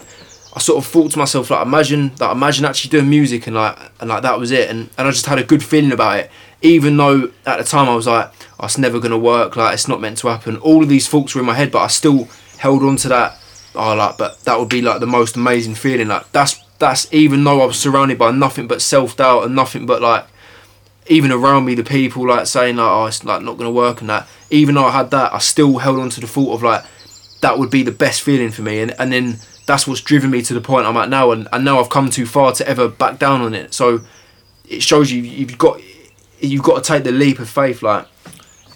I 0.53 0.59
sort 0.59 0.83
of 0.83 0.89
thought 0.89 1.11
to 1.11 1.19
myself 1.19 1.49
like 1.49 1.65
imagine 1.65 2.13
that 2.15 2.31
imagine 2.31 2.65
actually 2.65 2.91
doing 2.91 3.09
music 3.09 3.47
and 3.47 3.55
like 3.55 3.77
and 3.99 4.09
like 4.09 4.21
that 4.23 4.39
was 4.39 4.51
it. 4.51 4.69
And, 4.69 4.89
and 4.97 5.07
I 5.07 5.11
just 5.11 5.25
had 5.25 5.39
a 5.39 5.43
good 5.43 5.63
feeling 5.63 5.91
about 5.91 6.19
it. 6.19 6.31
Even 6.61 6.95
though 6.95 7.31
at 7.45 7.57
the 7.57 7.63
time 7.63 7.89
I 7.89 7.95
was 7.95 8.07
like 8.07 8.31
oh, 8.59 8.65
it's 8.65 8.77
never 8.77 8.99
gonna 8.99 9.17
work. 9.17 9.55
Like 9.55 9.73
it's 9.73 9.87
not 9.87 9.99
meant 9.99 10.19
to 10.19 10.27
happen. 10.27 10.57
All 10.57 10.83
of 10.83 10.89
these 10.89 11.07
thoughts 11.07 11.33
were 11.33 11.41
in 11.41 11.47
my 11.47 11.55
head 11.55 11.71
but 11.71 11.79
I 11.79 11.87
still 11.87 12.27
held 12.61 12.83
on 12.83 12.95
to 12.95 13.07
that 13.09 13.37
oh 13.75 13.95
like 13.95 14.17
but 14.17 14.39
that 14.41 14.57
would 14.59 14.69
be 14.69 14.81
like 14.81 14.99
the 14.99 15.07
most 15.07 15.35
amazing 15.35 15.75
feeling 15.75 16.07
like 16.07 16.29
that's 16.31 16.61
that's 16.79 17.11
even 17.13 17.43
though 17.43 17.61
I 17.61 17.65
was 17.65 17.79
surrounded 17.79 18.17
by 18.17 18.31
nothing 18.31 18.67
but 18.67 18.81
self 18.81 19.17
doubt 19.17 19.43
and 19.43 19.55
nothing 19.55 19.85
but 19.85 20.01
like 20.01 20.25
even 21.07 21.31
around 21.31 21.65
me 21.65 21.75
the 21.75 21.83
people 21.83 22.27
like 22.27 22.47
saying 22.47 22.77
like 22.77 22.91
oh 22.91 23.05
it's 23.05 23.23
like 23.23 23.41
not 23.41 23.57
gonna 23.57 23.71
work 23.71 24.01
and 24.01 24.09
that 24.09 24.27
even 24.49 24.75
though 24.75 24.85
I 24.85 24.91
had 24.91 25.11
that 25.11 25.33
I 25.33 25.39
still 25.39 25.77
held 25.77 25.99
on 25.99 26.09
to 26.11 26.21
the 26.21 26.27
thought 26.27 26.53
of 26.53 26.63
like 26.63 26.83
that 27.41 27.57
would 27.57 27.69
be 27.69 27.83
the 27.83 27.91
best 27.91 28.21
feeling 28.21 28.51
for 28.51 28.61
me. 28.61 28.79
And, 28.79 28.95
and 28.99 29.11
then 29.11 29.37
that's 29.65 29.85
what's 29.85 30.01
driven 30.01 30.31
me 30.31 30.41
to 30.43 30.53
the 30.53 30.61
point 30.61 30.85
I'm 30.85 30.97
at 30.97 31.09
now. 31.09 31.31
And, 31.31 31.47
and 31.51 31.65
now 31.65 31.79
I've 31.79 31.89
come 31.89 32.09
too 32.09 32.25
far 32.25 32.53
to 32.53 32.67
ever 32.67 32.87
back 32.87 33.19
down 33.19 33.41
on 33.41 33.53
it. 33.53 33.73
So 33.73 34.01
it 34.69 34.81
shows 34.81 35.11
you 35.11 35.21
you've 35.21 35.57
got 35.57 35.81
you've 36.39 36.63
got 36.63 36.83
to 36.83 36.87
take 36.87 37.03
the 37.03 37.11
leap 37.11 37.39
of 37.39 37.49
faith 37.49 37.83
like 37.83 38.07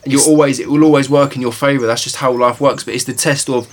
you're 0.06 0.22
always 0.22 0.60
it 0.60 0.70
will 0.70 0.84
always 0.84 1.10
work 1.10 1.36
in 1.36 1.42
your 1.42 1.54
favor. 1.54 1.86
That's 1.86 2.04
just 2.04 2.18
how 2.18 2.32
life 2.32 2.62
works. 2.62 2.84
But 2.84 2.94
it's 2.96 3.06
the 3.06 3.14
test 3.14 3.50
of 3.50 3.68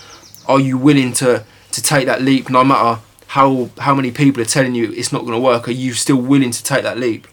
are 0.48 0.60
you 0.60 0.78
willing 0.78 1.12
to 1.14 1.44
to 1.72 1.82
take 1.82 2.06
that 2.06 2.22
leap 2.22 2.50
no 2.50 2.64
matter 2.64 3.00
how 3.28 3.70
how 3.78 3.94
many 3.94 4.10
people 4.10 4.42
are 4.42 4.46
telling 4.46 4.74
you 4.74 4.92
it's 4.92 5.12
not 5.12 5.22
going 5.22 5.32
to 5.32 5.40
work. 5.40 5.68
Are 5.68 5.72
you 5.72 5.92
still 5.92 6.16
willing 6.16 6.50
to 6.50 6.62
take 6.62 6.82
that 6.82 6.98
leap? 6.98 7.26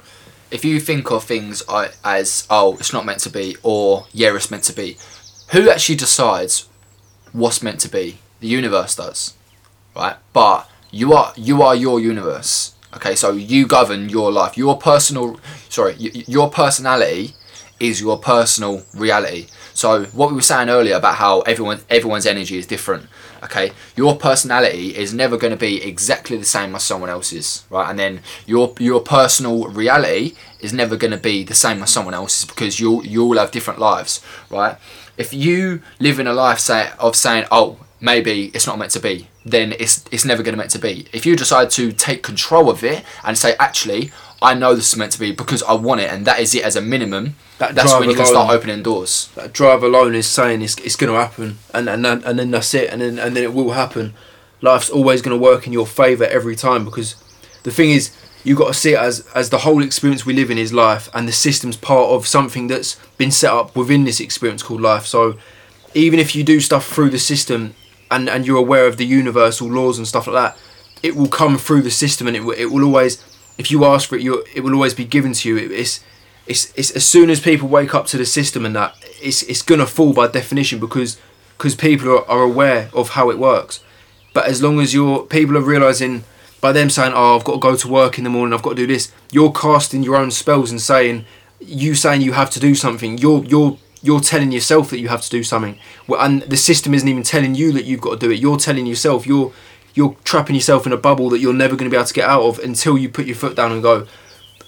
if 0.52 0.66
you 0.66 0.80
think 0.80 1.12
of 1.12 1.24
things 1.24 1.62
as 2.04 2.48
oh 2.50 2.76
it's 2.78 2.94
not 2.94 3.06
meant 3.06 3.20
to 3.20 3.30
be 3.30 3.56
or 3.64 4.06
yeah 4.12 4.36
it's 4.36 4.50
meant 4.50 4.64
to 4.64 4.74
be 4.74 4.98
who 5.52 5.70
actually 5.70 5.96
decides 5.96 6.68
what's 7.32 7.62
meant 7.62 7.80
to 7.80 7.90
be 7.90 8.18
the 8.40 8.48
universe 8.48 8.96
does 8.96 9.36
right 9.96 10.18
but 10.34 10.70
you 10.92 11.14
are 11.14 11.34
you 11.36 11.62
are 11.62 11.76
your 11.76 12.00
universe 12.00 12.74
okay 12.96 13.16
so 13.16 13.32
you 13.32 13.68
govern 13.68 14.10
your 14.10 14.32
life 14.32 14.58
your 14.58 14.78
personal 14.78 15.40
sorry 15.70 15.96
your 15.98 16.50
personality 16.50 17.34
is 17.80 18.02
your 18.02 18.18
personal 18.18 18.84
reality. 18.94 19.48
So 19.74 20.06
what 20.06 20.30
we 20.30 20.36
were 20.36 20.42
saying 20.42 20.70
earlier 20.70 20.96
about 20.96 21.16
how 21.16 21.42
everyone 21.42 21.82
everyone's 21.90 22.26
energy 22.26 22.58
is 22.58 22.68
different 22.68 23.08
okay? 23.44 23.72
Your 23.96 24.16
personality 24.16 24.96
is 24.96 25.14
never 25.14 25.38
going 25.38 25.52
to 25.52 25.58
be 25.58 25.82
exactly 25.82 26.38
the 26.38 26.46
same 26.46 26.76
as 26.76 26.84
someone 26.84 27.10
else's 27.10 27.66
right? 27.70 27.90
And 27.90 27.98
then 27.98 28.22
your 28.46 28.74
your 28.80 29.02
personal 29.02 29.68
reality 29.68 30.36
is 30.60 30.74
never 30.74 30.96
going 30.96 31.12
to 31.12 31.18
be 31.18 31.44
the 31.44 31.56
same 31.56 31.82
as 31.82 31.90
someone 31.90 32.14
else's 32.14 32.46
because 32.46 32.80
you 32.80 33.04
you 33.04 33.24
all 33.24 33.38
have 33.38 33.52
different 33.52 33.80
lives 33.80 34.24
right? 34.50 34.78
If 35.18 35.34
you 35.34 35.82
live 36.00 36.20
in 36.20 36.28
a 36.28 36.34
life 36.34 36.60
say, 36.60 36.92
of 37.00 37.16
saying 37.16 37.46
oh 37.52 37.78
maybe 38.02 38.46
it's 38.54 38.66
not 38.66 38.80
meant 38.80 38.92
to 38.92 39.00
be 39.00 39.28
then 39.46 39.74
it's 39.80 40.06
it's 40.12 40.26
never 40.26 40.44
going 40.44 40.54
to 40.54 40.58
meant 40.58 40.72
to 40.72 40.80
be. 40.80 41.08
If 41.14 41.26
you 41.26 41.36
decide 41.36 41.70
to 41.72 41.92
take 41.92 42.24
control 42.24 42.70
of 42.70 42.84
it 42.84 43.04
and 43.24 43.38
say 43.38 43.56
actually 43.60 44.12
I 44.42 44.54
know 44.54 44.74
this 44.76 44.92
is 44.94 44.98
meant 44.98 45.12
to 45.14 45.20
be 45.20 45.32
because 45.32 45.62
I 45.64 45.74
want 45.74 46.02
it 46.02 46.10
and 46.12 46.26
that 46.26 46.40
is 46.40 46.56
it 46.56 46.64
as 46.64 46.76
a 46.76 46.82
minimum 46.82 47.36
That 47.58 47.76
that's 47.76 47.94
when 47.94 48.10
you 48.10 48.16
can 48.16 48.26
alone. 48.26 48.34
start 48.34 48.56
opening 48.56 48.84
doors 48.84 49.30
That 49.36 49.52
drive 49.54 49.84
alone 49.84 50.16
is 50.16 50.28
saying 50.28 50.62
it's, 50.62 50.78
it's 50.78 50.96
going 50.96 51.12
to 51.12 51.20
happen, 51.20 51.58
and 51.74 51.90
and 51.90 52.06
then, 52.06 52.24
and 52.24 52.40
then 52.40 52.52
that's 52.52 52.74
it, 52.74 52.90
and 52.92 53.02
then 53.02 53.20
and 53.20 53.36
then 53.36 53.44
it 53.44 53.54
will 53.54 53.72
happen. 53.72 54.14
Life's 54.62 54.90
always 54.90 55.22
going 55.22 55.38
to 55.38 55.44
work 55.44 55.68
in 55.68 55.74
your 55.74 55.88
favor 55.88 56.26
every 56.26 56.56
time 56.56 56.84
because 56.86 57.16
the 57.64 57.72
thing 57.72 57.92
is, 57.92 58.12
you 58.44 58.56
got 58.56 58.68
to 58.68 58.74
see 58.74 58.94
it 58.94 59.00
as 59.00 59.28
as 59.36 59.50
the 59.50 59.60
whole 59.60 59.84
experience 59.84 60.26
we 60.26 60.34
live 60.34 60.50
in 60.52 60.58
is 60.58 60.72
life, 60.72 61.10
and 61.14 61.28
the 61.28 61.34
system's 61.34 61.78
part 61.78 62.10
of 62.10 62.26
something 62.28 62.68
that's 62.68 62.96
been 63.18 63.32
set 63.32 63.52
up 63.52 63.76
within 63.76 64.06
this 64.06 64.20
experience 64.20 64.64
called 64.64 64.82
life. 64.82 65.06
So 65.06 65.38
even 65.94 66.20
if 66.20 66.36
you 66.36 66.44
do 66.44 66.60
stuff 66.60 66.86
through 66.88 67.10
the 67.10 67.20
system, 67.20 67.74
and 68.10 68.30
and 68.30 68.46
you're 68.48 68.58
aware 68.58 68.88
of 68.88 68.96
the 68.96 69.06
universal 69.06 69.68
laws 69.70 69.98
and 69.98 70.08
stuff 70.08 70.28
like 70.28 70.36
that, 70.42 70.58
it 71.04 71.16
will 71.16 71.28
come 71.28 71.58
through 71.58 71.82
the 71.84 71.92
system, 71.92 72.28
and 72.28 72.36
it 72.38 72.44
will, 72.46 72.56
it 72.58 72.66
will 72.72 72.84
always, 72.86 73.24
if 73.60 73.70
you 73.70 73.86
ask 73.86 74.10
for 74.10 74.16
it, 74.16 74.24
you 74.24 74.44
it 74.56 74.62
will 74.62 74.74
always 74.74 74.96
be 74.96 75.06
given 75.06 75.34
to 75.34 75.50
you. 75.50 75.58
It, 75.58 75.72
it's 75.72 76.04
it's, 76.48 76.74
it's 76.76 76.90
as 76.92 77.06
soon 77.06 77.30
as 77.30 77.40
people 77.40 77.68
wake 77.68 77.94
up 77.94 78.08
to 78.08 78.18
the 78.18 78.26
system 78.26 78.66
and 78.66 78.76
that 78.76 78.96
it's 79.22 79.44
it's 79.44 79.62
gonna 79.62 79.86
fall 79.86 80.14
by 80.14 80.28
definition 80.28 80.80
because 80.80 81.20
because 81.58 81.76
people 81.76 82.10
are, 82.10 82.28
are 82.28 82.42
aware 82.42 82.90
of 82.94 83.10
how 83.10 83.30
it 83.30 83.38
works. 83.38 83.84
But 84.34 84.48
as 84.48 84.64
long 84.64 84.80
as 84.80 84.94
your 84.94 85.26
people 85.26 85.58
are 85.58 85.62
realizing 85.62 86.24
by 86.62 86.72
them 86.72 86.90
saying 86.90 87.14
oh 87.14 87.36
I've 87.36 87.44
got 87.44 87.54
to 87.54 87.60
go 87.60 87.76
to 87.76 87.88
work 87.88 88.18
in 88.18 88.24
the 88.24 88.30
morning 88.30 88.54
I've 88.54 88.64
got 88.64 88.72
to 88.72 88.76
do 88.76 88.88
this 88.88 89.12
you're 89.32 89.52
casting 89.52 90.04
your 90.04 90.16
own 90.16 90.32
spells 90.32 90.72
and 90.72 90.82
saying 90.82 91.26
you 91.60 91.96
saying 91.96 92.22
you 92.22 92.34
have 92.34 92.50
to 92.52 92.60
do 92.60 92.74
something. 92.76 93.18
You're 93.18 93.44
you're 93.44 93.78
you're 94.02 94.22
telling 94.22 94.52
yourself 94.52 94.90
that 94.92 95.00
you 95.00 95.10
have 95.10 95.22
to 95.22 95.30
do 95.30 95.44
something. 95.44 95.78
And 96.08 96.44
the 96.44 96.58
system 96.58 96.94
isn't 96.94 97.08
even 97.08 97.24
telling 97.24 97.56
you 97.56 97.72
that 97.74 97.86
you've 97.86 98.02
got 98.02 98.12
to 98.12 98.28
do 98.28 98.32
it. 98.32 98.40
You're 98.40 98.58
telling 98.58 98.86
yourself 98.86 99.28
you're 99.28 99.52
you're 99.94 100.16
trapping 100.24 100.56
yourself 100.56 100.86
in 100.86 100.94
a 100.94 100.98
bubble 100.98 101.30
that 101.30 101.40
you're 101.40 101.54
never 101.54 101.76
going 101.76 101.90
to 101.90 101.94
be 101.94 101.98
able 101.98 102.08
to 102.08 102.14
get 102.14 102.30
out 102.30 102.44
of 102.44 102.60
until 102.60 102.98
you 102.98 103.10
put 103.10 103.26
your 103.26 103.36
foot 103.36 103.56
down 103.56 103.72
and 103.72 103.82
go 103.82 104.08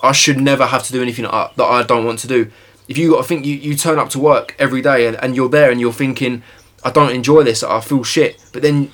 I 0.03 0.11
should 0.11 0.39
never 0.39 0.65
have 0.65 0.83
to 0.83 0.91
do 0.91 1.01
anything 1.01 1.25
that 1.25 1.59
I, 1.59 1.83
don't 1.83 2.05
want 2.05 2.19
to 2.19 2.27
do. 2.27 2.51
If 2.87 2.97
you 2.97 3.11
got 3.11 3.17
to 3.17 3.23
think 3.23 3.45
you, 3.45 3.55
you 3.55 3.75
turn 3.75 3.99
up 3.99 4.09
to 4.09 4.19
work 4.19 4.55
every 4.57 4.81
day 4.81 5.07
and, 5.07 5.15
and 5.17 5.35
you're 5.35 5.49
there 5.49 5.71
and 5.71 5.79
you're 5.79 5.93
thinking 5.93 6.43
I 6.83 6.89
don't 6.89 7.11
enjoy 7.11 7.43
this 7.43 7.61
I 7.63 7.79
feel 7.79 8.03
shit 8.03 8.43
but 8.51 8.63
then 8.63 8.91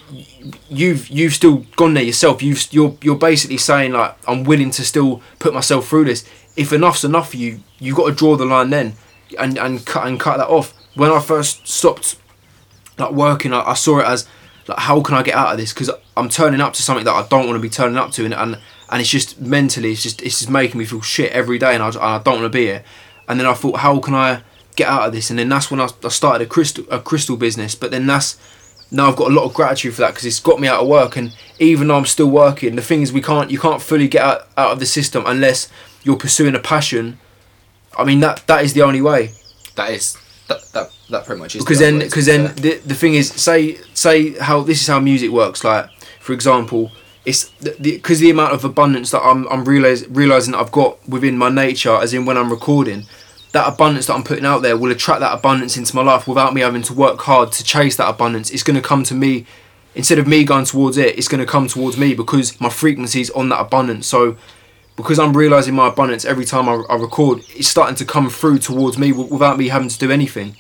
you've 0.70 1.08
you've 1.08 1.34
still 1.34 1.66
gone 1.78 1.94
there 1.94 2.04
yourself. 2.04 2.44
You've 2.44 2.68
you're 2.72 2.98
you're 3.02 3.18
basically 3.18 3.58
saying 3.58 3.94
like 3.94 4.16
I'm 4.28 4.44
willing 4.44 4.72
to 4.72 4.84
still 4.84 5.22
put 5.40 5.54
myself 5.54 5.88
through 5.88 6.06
this. 6.06 6.28
If 6.58 6.74
enough's 6.74 7.06
enough 7.06 7.32
for 7.32 7.38
you 7.38 7.62
you've 7.80 7.96
got 7.96 8.08
to 8.08 8.16
draw 8.16 8.36
the 8.36 8.46
line 8.46 8.70
then 8.70 8.94
and 9.40 9.58
and 9.58 9.86
cut 9.86 10.06
and 10.06 10.20
cut 10.20 10.38
that 10.38 10.50
off. 10.50 10.74
When 10.96 11.12
I 11.12 11.22
first 11.22 11.68
stopped 11.68 12.18
like 12.98 13.12
working 13.12 13.54
I, 13.54 13.62
I 13.62 13.74
saw 13.74 14.00
it 14.00 14.06
as 14.06 14.28
like 14.68 14.80
how 14.80 15.02
can 15.02 15.16
I 15.16 15.24
get 15.24 15.36
out 15.36 15.52
of 15.52 15.58
this? 15.58 15.74
Because 15.74 15.90
I'm 16.16 16.30
turning 16.30 16.62
up 16.62 16.74
to 16.74 16.82
something 16.82 17.06
that 17.06 17.14
I 17.14 17.26
don't 17.28 17.48
want 17.48 17.58
to 17.58 17.62
be 17.62 17.70
turning 17.70 17.98
up 17.98 18.12
to 18.12 18.26
and 18.26 18.34
and, 18.34 18.60
and 18.90 19.02
it's 19.02 19.10
just 19.10 19.40
mentally 19.40 19.92
it's 19.92 20.04
just 20.04 20.22
it's 20.22 20.40
just 20.40 20.52
making 20.52 20.78
me 20.78 20.86
feel 20.86 21.02
shit 21.02 21.32
every 21.32 21.58
day 21.58 21.74
and 21.74 21.84
I, 21.84 21.88
I 21.88 22.20
don't 22.20 22.42
want 22.42 22.52
to 22.52 22.58
be 22.58 22.66
here. 22.66 22.84
And 23.28 23.40
then 23.40 23.48
I 23.48 23.54
thought 23.54 23.80
how 23.80 24.00
can 24.00 24.14
I 24.14 24.42
get 24.76 24.88
out 24.88 25.08
of 25.08 25.14
this? 25.14 25.30
And 25.30 25.40
then 25.40 25.50
that's 25.50 25.72
when 25.72 25.80
I, 25.80 25.90
I 26.04 26.10
started 26.10 26.46
a 26.46 26.50
crystal 26.50 26.86
a 26.92 27.00
crystal 27.00 27.38
business 27.38 27.76
but 27.76 27.92
then 27.92 28.08
that's 28.08 28.38
now 28.90 29.10
I've 29.10 29.18
got 29.18 29.32
a 29.32 29.34
lot 29.34 29.44
of 29.44 29.54
gratitude 29.54 29.96
for 29.96 30.02
that 30.02 30.12
because 30.12 30.26
it's 30.26 30.40
got 30.40 30.60
me 30.60 30.68
out 30.68 30.82
of 30.82 30.88
work. 30.88 31.18
And 31.18 31.36
even 31.60 31.88
though 31.88 31.98
I'm 31.98 32.06
still 32.06 32.30
working 32.30 32.76
the 32.76 32.82
thing 32.82 33.02
is 33.02 33.14
we 33.14 33.22
can't 33.22 33.52
you 33.52 33.60
can't 33.60 33.82
fully 33.82 34.08
get 34.08 34.22
out, 34.22 34.48
out 34.58 34.72
of 34.72 34.80
the 34.80 34.86
system 34.86 35.24
unless 35.26 35.70
you're 36.04 36.18
pursuing 36.18 36.56
a 36.56 36.60
passion. 36.60 37.20
I 37.98 38.04
mean 38.04 38.20
that 38.20 38.46
that 38.48 38.64
is 38.64 38.74
the 38.74 38.82
only 38.82 39.02
way. 39.02 39.32
That 39.76 39.92
is 39.92 40.18
that 40.48 40.62
that, 40.74 40.92
that 41.10 41.26
pretty 41.26 41.40
much 41.42 41.56
is 41.56 41.64
because 41.64 41.80
the 41.80 41.86
then 41.86 41.94
only 41.96 42.06
way, 42.06 42.10
to 42.10 42.12
because 42.12 42.26
then 42.26 42.56
the, 42.56 42.78
the 42.86 42.96
thing 42.96 43.14
is 43.16 43.30
say 43.30 43.76
say 43.94 44.34
how 44.40 44.62
this 44.62 44.82
is 44.82 44.88
how 44.88 45.00
music 45.00 45.32
works 45.32 45.64
like 45.64 45.90
for 46.20 46.34
example 46.34 46.92
it's 47.26 47.50
because 47.60 47.78
the, 47.80 48.00
'cause 48.00 48.20
the 48.20 48.30
amount 48.30 48.54
of 48.54 48.64
abundance 48.64 49.12
that 49.12 49.22
I'm 49.22 49.48
I'm 49.50 49.66
realize, 49.66 50.08
realizing 50.10 50.54
that 50.54 50.60
I've 50.60 50.72
got 50.72 50.98
within 51.08 51.38
my 51.38 51.50
nature 51.50 51.96
as 51.96 52.14
in 52.14 52.26
when 52.26 52.38
I'm 52.38 52.50
recording 52.50 53.04
that 53.54 53.68
abundance 53.68 54.06
that 54.08 54.14
I'm 54.14 54.24
putting 54.24 54.46
out 54.46 54.62
there 54.62 54.78
will 54.78 54.92
attract 54.92 55.22
that 55.22 55.34
abundance 55.34 55.78
into 55.78 55.96
my 55.96 56.02
life 56.04 56.28
without 56.28 56.54
me 56.54 56.62
having 56.62 56.82
to 56.84 56.94
work 56.94 57.22
hard 57.22 57.52
to 57.54 57.64
chase 57.64 57.96
that 57.96 58.08
abundance. 58.10 58.52
It's 58.52 58.62
going 58.62 58.76
to 58.76 58.82
come 58.82 59.04
to 59.06 59.16
me 59.16 59.46
instead 59.96 60.20
of 60.20 60.28
me 60.28 60.44
going 60.44 60.66
towards 60.66 60.98
it 60.98 61.18
it's 61.18 61.28
going 61.30 61.40
to 61.40 61.46
come 61.46 61.68
towards 61.68 61.98
me 61.98 62.14
because 62.14 62.60
my 62.62 62.70
frequency 62.70 63.22
is 63.22 63.30
on 63.32 63.50
that 63.50 63.60
abundance. 63.60 64.06
So 64.08 64.36
because 64.98 65.18
I'm 65.20 65.36
realizing 65.36 65.74
my 65.76 65.88
abundance 65.88 66.26
every 66.26 66.46
time 66.46 66.68
I, 66.70 66.84
I 66.90 66.96
record 66.98 67.40
it's 67.56 67.68
starting 67.70 67.96
to 67.96 68.06
come 68.06 68.30
through 68.30 68.60
towards 68.60 68.98
me 68.98 69.12
w- 69.12 69.32
without 69.32 69.58
me 69.58 69.70
having 69.70 69.90
to 69.90 69.98
do 69.98 70.12
anything 70.12 70.56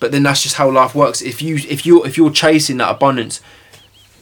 but 0.00 0.12
then 0.12 0.22
that's 0.22 0.42
just 0.42 0.56
how 0.56 0.70
life 0.70 0.94
works 0.94 1.22
if 1.22 1.40
you 1.40 1.56
if 1.68 1.86
you 1.86 2.04
if 2.04 2.16
you're 2.16 2.30
chasing 2.30 2.78
that 2.78 2.90
abundance 2.90 3.40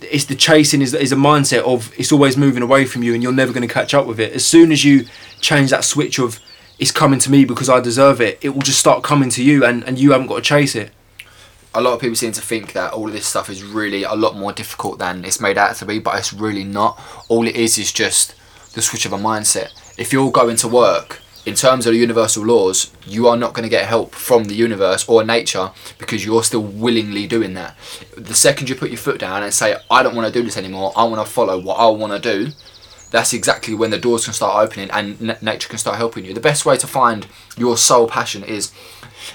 it's 0.01 0.27
the 0.27 0.35
chasing 0.37 0.81
is, 0.81 0.95
is 0.95 1.11
a 1.11 1.17
mindset 1.17 1.63
of 1.63 1.93
it's 1.99 2.13
always 2.13 2.37
moving 2.37 2.63
away 2.63 2.85
from 2.85 3.03
you 3.03 3.15
and 3.15 3.23
you're 3.23 3.33
never 3.33 3.53
going 3.53 3.67
to 3.67 3.73
catch 3.73 3.95
up 3.95 4.07
with 4.07 4.21
it 4.21 4.33
as 4.33 4.45
soon 4.45 4.71
as 4.71 4.85
you 4.85 5.05
change 5.41 5.71
that 5.71 5.85
switch 5.85 6.19
of 6.19 6.41
it's 6.79 6.93
coming 6.93 7.19
to 7.19 7.31
me 7.31 7.45
because 7.45 7.69
i 7.69 7.81
deserve 7.81 8.21
it 8.21 8.39
it 8.43 8.51
will 8.51 8.63
just 8.63 8.79
start 8.79 9.03
coming 9.03 9.31
to 9.31 9.43
you 9.43 9.65
and, 9.65 9.83
and 9.85 9.99
you 9.99 10.13
haven't 10.13 10.29
got 10.29 10.37
to 10.37 10.43
chase 10.43 10.75
it 10.77 10.93
a 11.75 11.81
lot 11.81 11.95
of 11.95 12.01
people 12.01 12.17
seem 12.17 12.33
to 12.33 12.41
think 12.41 12.73
that 12.73 12.93
all 12.93 13.07
of 13.07 13.13
this 13.13 13.27
stuff 13.27 13.51
is 13.51 13.63
really 13.63 14.03
a 14.03 14.15
lot 14.15 14.37
more 14.37 14.53
difficult 14.53 14.99
than 14.99 15.25
it's 15.25 15.41
made 15.41 15.59
out 15.59 15.77
to 15.77 15.87
be, 15.87 15.99
but 15.99 16.19
it's 16.19 16.33
really 16.33 16.65
not. 16.65 17.01
All 17.29 17.47
it 17.47 17.55
is 17.55 17.79
is 17.79 17.93
just 17.93 18.35
the 18.75 18.83
switch 18.83 19.07
of 19.07 19.13
a 19.13 19.19
mindset. 19.19 19.71
If 19.99 20.13
you're 20.13 20.31
going 20.31 20.57
to 20.57 20.69
work, 20.69 21.21
in 21.49 21.55
terms 21.55 21.87
of 21.87 21.95
the 21.95 21.99
universal 21.99 22.45
laws, 22.45 22.93
you 23.07 23.27
are 23.27 23.37
not 23.37 23.55
going 23.55 23.63
to 23.63 23.71
get 23.71 23.87
help 23.87 24.15
from 24.15 24.45
the 24.45 24.55
universe 24.55 25.09
or 25.09 25.25
nature 25.25 25.71
because 25.99 26.25
you're 26.25 26.43
still 26.45 26.63
willingly 26.63 27.27
doing 27.27 27.55
that. 27.55 27.75
The 28.17 28.35
second 28.35 28.69
you 28.69 28.75
put 28.75 28.91
your 28.91 28.99
foot 28.99 29.19
down 29.19 29.43
and 29.43 29.53
say, 29.53 29.77
I 29.91 30.03
don't 30.03 30.15
want 30.15 30.33
to 30.33 30.39
do 30.39 30.45
this 30.45 30.59
anymore, 30.59 30.93
I 30.95 31.05
want 31.05 31.27
to 31.27 31.33
follow 31.33 31.59
what 31.59 31.77
I 31.77 31.89
want 31.89 32.13
to 32.13 32.19
do, 32.19 32.53
that's 33.11 33.33
exactly 33.33 33.75
when 33.75 33.91
the 33.91 33.99
doors 33.99 34.27
can 34.27 34.35
start 34.35 34.63
opening 34.63 34.91
and 34.91 35.43
nature 35.43 35.71
can 35.71 35.79
start 35.79 35.97
helping 35.97 36.27
you. 36.27 36.35
The 36.35 36.41
best 36.41 36.67
way 36.67 36.77
to 36.77 36.87
find 36.87 37.27
your 37.57 37.79
soul 37.79 38.07
passion 38.07 38.45
is 38.45 38.71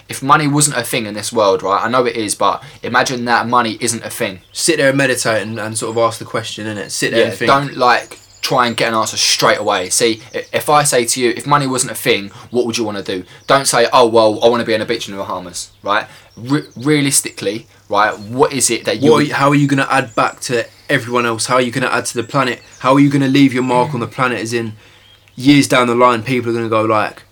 if 0.07 0.21
money 0.21 0.47
wasn't 0.47 0.77
a 0.77 0.83
thing 0.83 1.07
in 1.07 1.15
this 1.15 1.33
world, 1.33 1.63
right? 1.63 1.83
I 1.83 1.89
know 1.89 2.05
it 2.05 2.15
is, 2.15 2.35
but 2.35 2.63
imagine 2.83 3.25
that 3.25 3.47
money 3.47 3.77
isn't 3.81 4.03
a 4.03 4.09
thing. 4.09 4.41
sit 4.51 4.77
there 4.77 4.89
and 4.89 4.97
meditate 4.97 5.41
and, 5.41 5.59
and 5.59 5.75
sort 5.75 5.89
of 5.91 5.97
ask 5.97 6.19
the 6.19 6.25
question 6.25 6.67
in 6.67 6.77
it 6.77 6.91
sit 6.91 7.11
there 7.11 7.21
Yeah, 7.21 7.29
and 7.29 7.37
think 7.37 7.47
don't 7.47 7.75
like 7.75 8.19
try 8.43 8.67
and 8.67 8.77
get 8.77 8.89
an 8.89 8.93
answer 8.93 9.17
straight 9.17 9.57
away. 9.57 9.89
See, 9.89 10.21
if 10.33 10.69
I 10.69 10.83
say 10.83 11.05
to 11.05 11.21
you, 11.21 11.31
if 11.35 11.47
money 11.47 11.65
wasn't 11.65 11.93
a 11.93 11.95
thing, 11.95 12.29
what 12.51 12.65
would 12.65 12.77
you 12.77 12.83
want 12.83 12.97
to 12.97 13.03
do? 13.03 13.25
Don't 13.47 13.65
say, 13.65 13.87
oh 13.91 14.07
well, 14.07 14.43
I 14.43 14.49
want 14.49 14.61
to 14.61 14.65
be 14.65 14.75
on 14.75 14.81
a 14.81 14.85
beach 14.85 15.07
in 15.07 15.15
the 15.15 15.21
Bahamas, 15.21 15.71
right? 15.81 16.07
Re- 16.35 16.67
realistically, 16.75 17.67
right? 17.89 18.17
What 18.19 18.53
is 18.53 18.69
it 18.69 18.85
that 18.85 19.01
you? 19.01 19.11
what 19.11 19.17
are 19.17 19.23
you, 19.23 19.33
how 19.33 19.49
are 19.49 19.55
you 19.55 19.67
going 19.67 19.83
to 19.83 19.91
add 19.91 20.13
back 20.13 20.41
to 20.41 20.67
everyone 20.89 21.25
else 21.25 21.45
how 21.45 21.55
are 21.55 21.61
you 21.61 21.71
going 21.71 21.83
to 21.83 21.91
add 21.91 22.05
to 22.05 22.13
the 22.13 22.23
planet 22.23 22.61
how 22.79 22.93
are 22.93 22.99
you 22.99 23.09
going 23.09 23.21
to 23.21 23.27
leave 23.27 23.53
your 23.53 23.63
mark 23.63 23.93
on 23.93 23.99
the 23.99 24.07
planet 24.07 24.39
as 24.39 24.53
in 24.53 24.73
years 25.35 25.67
down 25.67 25.87
the 25.87 25.95
line 25.95 26.21
people 26.21 26.49
are 26.49 26.53
going 26.53 26.65
to 26.65 26.69
go 26.69 26.83
like 26.83 27.23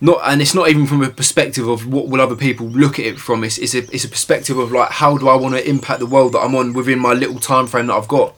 not 0.00 0.20
and 0.24 0.40
it's 0.40 0.54
not 0.54 0.68
even 0.68 0.86
from 0.86 1.02
a 1.02 1.10
perspective 1.10 1.68
of 1.68 1.86
what 1.86 2.08
will 2.08 2.20
other 2.20 2.36
people 2.36 2.66
look 2.66 2.98
at 2.98 3.04
it 3.04 3.18
from 3.18 3.44
it's, 3.44 3.58
it's 3.58 3.74
a 3.74 3.78
it's 3.94 4.04
a 4.04 4.08
perspective 4.08 4.58
of 4.58 4.72
like 4.72 4.90
how 4.90 5.18
do 5.18 5.28
I 5.28 5.36
want 5.36 5.54
to 5.54 5.68
impact 5.68 6.00
the 6.00 6.06
world 6.06 6.32
that 6.32 6.40
I'm 6.40 6.54
on 6.54 6.72
within 6.72 6.98
my 6.98 7.12
little 7.12 7.38
time 7.38 7.66
frame 7.66 7.86
that 7.86 7.94
I've 7.94 8.08
got 8.08 8.34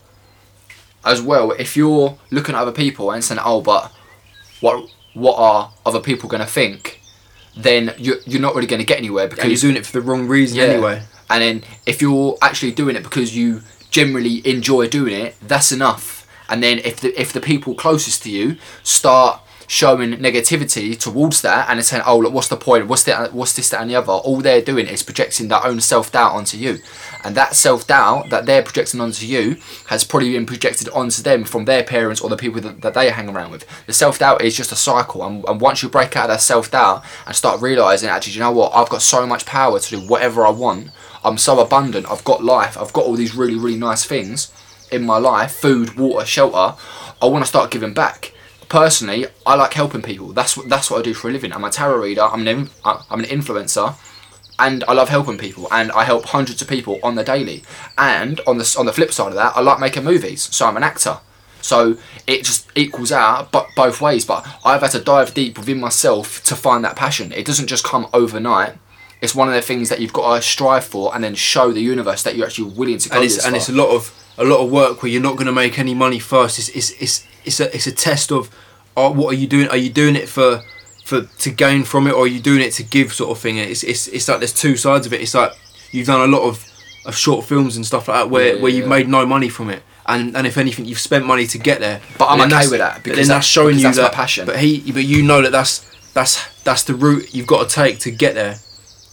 as 1.04 1.20
well, 1.20 1.52
if 1.52 1.76
you're 1.76 2.16
looking 2.30 2.54
at 2.54 2.60
other 2.60 2.72
people 2.72 3.10
and 3.10 3.22
saying, 3.22 3.40
"Oh, 3.44 3.60
but 3.60 3.92
what 4.60 4.88
what 5.14 5.36
are 5.38 5.72
other 5.84 6.00
people 6.00 6.28
going 6.28 6.40
to 6.40 6.46
think?" 6.46 7.00
Then 7.56 7.94
you're 7.98 8.16
you're 8.26 8.40
not 8.40 8.54
really 8.54 8.66
going 8.66 8.80
to 8.80 8.86
get 8.86 8.98
anywhere 8.98 9.26
and 9.26 9.50
you're 9.50 9.60
doing 9.60 9.76
it 9.76 9.86
for 9.86 9.92
the 9.92 10.00
wrong 10.00 10.26
reason 10.26 10.58
Yeah. 10.58 10.64
anyway 10.64 11.02
And 11.30 11.40
then 11.42 11.62
if 11.86 12.02
you're 12.02 12.36
actually 12.42 12.72
doing 12.72 12.96
it 12.96 13.02
because 13.02 13.36
you 13.36 13.62
generally 13.90 14.42
enjoy 14.46 14.88
doing 14.88 15.14
it, 15.14 15.36
that's 15.40 15.70
enough. 15.72 16.26
And 16.48 16.62
then 16.62 16.78
if 16.78 17.00
the 17.00 17.18
if 17.20 17.32
the 17.32 17.40
people 17.40 17.74
closest 17.74 18.22
to 18.24 18.30
you 18.30 18.56
start 18.82 19.40
showing 19.66 20.12
negativity 20.14 20.98
towards 20.98 21.42
that 21.42 21.68
and 21.68 21.82
saying, 21.84 22.02
"Oh, 22.06 22.18
look, 22.18 22.32
what's 22.32 22.48
the 22.48 22.56
point? 22.56 22.86
What's 22.86 23.04
the 23.04 23.28
what's 23.32 23.54
this, 23.54 23.70
that, 23.70 23.80
and 23.80 23.90
the 23.90 23.96
other?" 23.96 24.12
All 24.12 24.40
they're 24.40 24.60
doing 24.60 24.86
is 24.86 25.02
projecting 25.02 25.48
their 25.48 25.64
own 25.64 25.80
self 25.80 26.12
doubt 26.12 26.32
onto 26.32 26.56
you, 26.56 26.78
and 27.22 27.34
that 27.36 27.54
self 27.56 27.86
doubt 27.86 28.30
that 28.30 28.46
they're 28.46 28.62
projecting 28.62 29.00
onto 29.00 29.26
you 29.26 29.56
has 29.86 30.04
probably 30.04 30.32
been 30.32 30.46
projected 30.46 30.88
onto 30.90 31.22
them 31.22 31.44
from 31.44 31.64
their 31.64 31.82
parents 31.82 32.20
or 32.20 32.28
the 32.28 32.36
people 32.36 32.60
that, 32.60 32.82
that 32.82 32.94
they 32.94 33.10
hang 33.10 33.28
around 33.28 33.50
with. 33.50 33.64
The 33.86 33.92
self 33.92 34.18
doubt 34.18 34.42
is 34.42 34.56
just 34.56 34.72
a 34.72 34.76
cycle, 34.76 35.24
and, 35.24 35.44
and 35.48 35.60
once 35.60 35.82
you 35.82 35.88
break 35.88 36.16
out 36.16 36.24
of 36.24 36.36
that 36.36 36.40
self 36.42 36.70
doubt 36.70 37.04
and 37.26 37.34
start 37.34 37.60
realizing, 37.60 38.08
actually, 38.08 38.34
you 38.34 38.40
know 38.40 38.52
what? 38.52 38.74
I've 38.74 38.90
got 38.90 39.02
so 39.02 39.26
much 39.26 39.46
power 39.46 39.78
to 39.78 39.90
do 39.90 40.06
whatever 40.06 40.46
I 40.46 40.50
want. 40.50 40.90
I'm 41.24 41.38
so 41.38 41.58
abundant. 41.60 42.10
I've 42.10 42.24
got 42.24 42.44
life. 42.44 42.76
I've 42.76 42.92
got 42.92 43.06
all 43.06 43.14
these 43.14 43.34
really, 43.34 43.56
really 43.56 43.78
nice 43.78 44.04
things 44.04 44.52
in 44.92 45.04
my 45.04 45.16
life: 45.16 45.52
food, 45.52 45.96
water, 45.96 46.26
shelter. 46.26 46.76
I 47.22 47.26
want 47.26 47.42
to 47.42 47.48
start 47.48 47.70
giving 47.70 47.94
back 47.94 48.33
personally, 48.68 49.26
I 49.46 49.54
like 49.54 49.74
helping 49.74 50.02
people. 50.02 50.32
That's 50.32 50.56
what 50.56 50.68
that's 50.68 50.90
what 50.90 51.00
I 51.00 51.02
do 51.02 51.14
for 51.14 51.28
a 51.28 51.32
living. 51.32 51.52
I'm 51.52 51.64
a 51.64 51.70
tarot 51.70 52.00
reader. 52.00 52.22
I'm 52.22 52.46
an 52.46 52.70
I'm 52.84 53.20
an 53.20 53.26
influencer, 53.26 53.96
and 54.58 54.84
I 54.84 54.92
love 54.92 55.08
helping 55.08 55.38
people. 55.38 55.68
And 55.70 55.92
I 55.92 56.04
help 56.04 56.26
hundreds 56.26 56.62
of 56.62 56.68
people 56.68 56.98
on 57.02 57.14
the 57.14 57.24
daily. 57.24 57.62
And 57.96 58.40
on 58.46 58.58
the 58.58 58.76
on 58.78 58.86
the 58.86 58.92
flip 58.92 59.12
side 59.12 59.28
of 59.28 59.34
that, 59.34 59.56
I 59.56 59.60
like 59.60 59.80
making 59.80 60.04
movies. 60.04 60.42
So 60.54 60.66
I'm 60.66 60.76
an 60.76 60.82
actor. 60.82 61.18
So 61.60 61.96
it 62.26 62.44
just 62.44 62.68
equals 62.74 63.10
out, 63.10 63.50
but 63.50 63.68
both 63.74 64.00
ways. 64.00 64.26
But 64.26 64.46
I've 64.64 64.82
had 64.82 64.90
to 64.90 65.00
dive 65.00 65.32
deep 65.32 65.56
within 65.56 65.80
myself 65.80 66.44
to 66.44 66.54
find 66.54 66.84
that 66.84 66.94
passion. 66.94 67.32
It 67.32 67.46
doesn't 67.46 67.68
just 67.68 67.84
come 67.84 68.06
overnight. 68.12 68.74
It's 69.24 69.34
one 69.34 69.48
of 69.48 69.54
the 69.54 69.62
things 69.62 69.88
that 69.88 70.00
you've 70.00 70.12
got 70.12 70.36
to 70.36 70.42
strive 70.42 70.84
for, 70.84 71.14
and 71.14 71.24
then 71.24 71.34
show 71.34 71.72
the 71.72 71.80
universe 71.80 72.22
that 72.22 72.36
you're 72.36 72.46
actually 72.46 72.70
willing 72.70 72.98
to 72.98 73.08
go. 73.08 73.16
And 73.16 73.24
it's 73.24 73.44
and 73.44 73.56
it's 73.56 73.68
a 73.68 73.72
lot 73.72 73.90
of 73.90 74.12
a 74.38 74.44
lot 74.44 74.60
of 74.64 74.70
work 74.70 75.02
where 75.02 75.10
you're 75.10 75.22
not 75.22 75.36
going 75.36 75.46
to 75.46 75.52
make 75.52 75.78
any 75.78 75.94
money 75.94 76.18
first. 76.18 76.58
It's 76.58 76.68
it's 76.68 76.90
it's 77.02 77.26
it's 77.44 77.60
a 77.60 77.74
it's 77.74 77.86
a 77.86 77.92
test 77.92 78.30
of, 78.30 78.50
oh, 78.96 79.10
what 79.10 79.34
are 79.34 79.38
you 79.38 79.46
doing? 79.46 79.68
Are 79.68 79.76
you 79.76 79.90
doing 79.90 80.16
it 80.16 80.28
for 80.28 80.62
for 81.04 81.22
to 81.22 81.50
gain 81.50 81.84
from 81.84 82.06
it, 82.06 82.12
or 82.12 82.24
are 82.24 82.26
you 82.28 82.40
doing 82.40 82.60
it 82.60 82.72
to 82.74 82.82
give 82.82 83.12
sort 83.12 83.30
of 83.30 83.38
thing? 83.38 83.58
It's 83.58 83.82
it's 83.82 84.06
it's 84.08 84.28
like 84.28 84.38
there's 84.38 84.54
two 84.54 84.76
sides 84.76 85.06
of 85.06 85.12
it. 85.12 85.20
It's 85.20 85.34
like 85.34 85.52
you've 85.90 86.06
done 86.06 86.20
a 86.28 86.36
lot 86.36 86.42
of, 86.42 86.64
of 87.06 87.16
short 87.16 87.44
films 87.44 87.76
and 87.76 87.86
stuff 87.86 88.08
like 88.08 88.16
that 88.16 88.30
where, 88.30 88.46
yeah, 88.46 88.54
yeah, 88.54 88.62
where 88.62 88.72
you've 88.72 88.84
yeah. 88.84 88.90
made 88.90 89.08
no 89.08 89.24
money 89.24 89.48
from 89.48 89.70
it. 89.70 89.82
And, 90.06 90.36
and 90.36 90.46
if 90.46 90.58
anything, 90.58 90.84
you've 90.84 90.98
spent 90.98 91.24
money 91.24 91.46
to 91.46 91.56
get 91.56 91.80
there. 91.80 92.00
But 92.18 92.26
I'm 92.26 92.40
okay 92.52 92.68
with 92.68 92.80
that 92.80 93.02
because 93.02 93.18
then 93.18 93.28
that's 93.28 93.46
showing 93.46 93.76
you 93.76 93.84
that's 93.84 93.96
that 93.96 94.12
passion. 94.12 94.44
But 94.44 94.58
he, 94.58 94.92
but 94.92 95.04
you 95.04 95.22
know 95.22 95.40
that 95.40 95.52
that's 95.52 95.78
that's 96.12 96.62
that's 96.62 96.82
the 96.84 96.94
route 96.94 97.34
you've 97.34 97.46
got 97.46 97.68
to 97.68 97.74
take 97.74 98.00
to 98.00 98.10
get 98.10 98.34
there. 98.34 98.56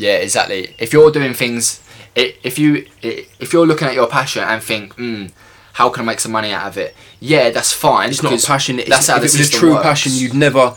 Yeah, 0.02 0.16
exactly. 0.16 0.76
If 0.80 0.94
you're 0.94 1.12
doing 1.12 1.36
things, 1.36 1.80
if 2.16 2.58
you 2.58 2.88
if 3.04 3.54
you're 3.54 3.68
looking 3.68 3.88
at 3.88 3.94
your 3.94 4.08
passion 4.08 4.44
and 4.44 4.62
think, 4.64 4.96
hmm, 4.96 5.28
how 5.74 5.90
can 5.90 6.04
I 6.04 6.06
make 6.08 6.20
some 6.20 6.32
money 6.32 6.52
out 6.52 6.68
of 6.68 6.78
it? 6.78 6.96
Yeah, 7.20 7.52
that's 7.52 7.72
fine. 7.72 8.10
It's 8.10 8.24
not 8.24 8.34
a 8.34 8.48
passion. 8.48 8.80
It's, 8.80 8.90
that's 8.90 9.08
how 9.08 9.18
if 9.18 9.20
it 9.20 9.38
was 9.38 9.48
a 9.48 9.52
true 9.52 9.74
works. 9.74 9.84
passion, 9.84 10.12
you'd 10.16 10.34
never. 10.34 10.76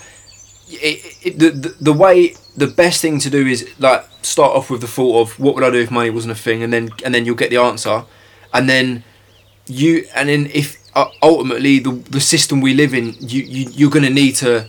It, 0.68 1.16
it, 1.22 1.38
the, 1.38 1.50
the 1.50 1.68
the 1.80 1.92
way 1.94 2.34
the 2.54 2.66
best 2.66 3.00
thing 3.00 3.18
to 3.20 3.30
do 3.30 3.46
is 3.46 3.66
like 3.78 4.04
start 4.20 4.54
off 4.54 4.68
with 4.68 4.82
the 4.82 4.86
thought 4.86 5.22
of 5.22 5.40
what 5.40 5.54
would 5.54 5.64
I 5.64 5.70
do 5.70 5.78
if 5.78 5.90
money 5.90 6.10
wasn't 6.10 6.32
a 6.32 6.42
thing, 6.46 6.62
and 6.62 6.70
then 6.70 6.90
and 7.02 7.14
then 7.14 7.24
you'll 7.24 7.34
get 7.34 7.48
the 7.48 7.56
answer, 7.56 8.04
and 8.52 8.68
then 8.68 9.04
you 9.66 10.04
and 10.14 10.28
then 10.28 10.50
if 10.52 10.76
uh, 10.94 11.08
ultimately 11.22 11.78
the 11.78 11.92
the 12.10 12.20
system 12.20 12.60
we 12.60 12.74
live 12.74 12.92
in, 12.92 13.14
you 13.20 13.42
you 13.42 13.70
you're 13.72 13.90
gonna 13.90 14.10
need 14.10 14.34
to 14.36 14.68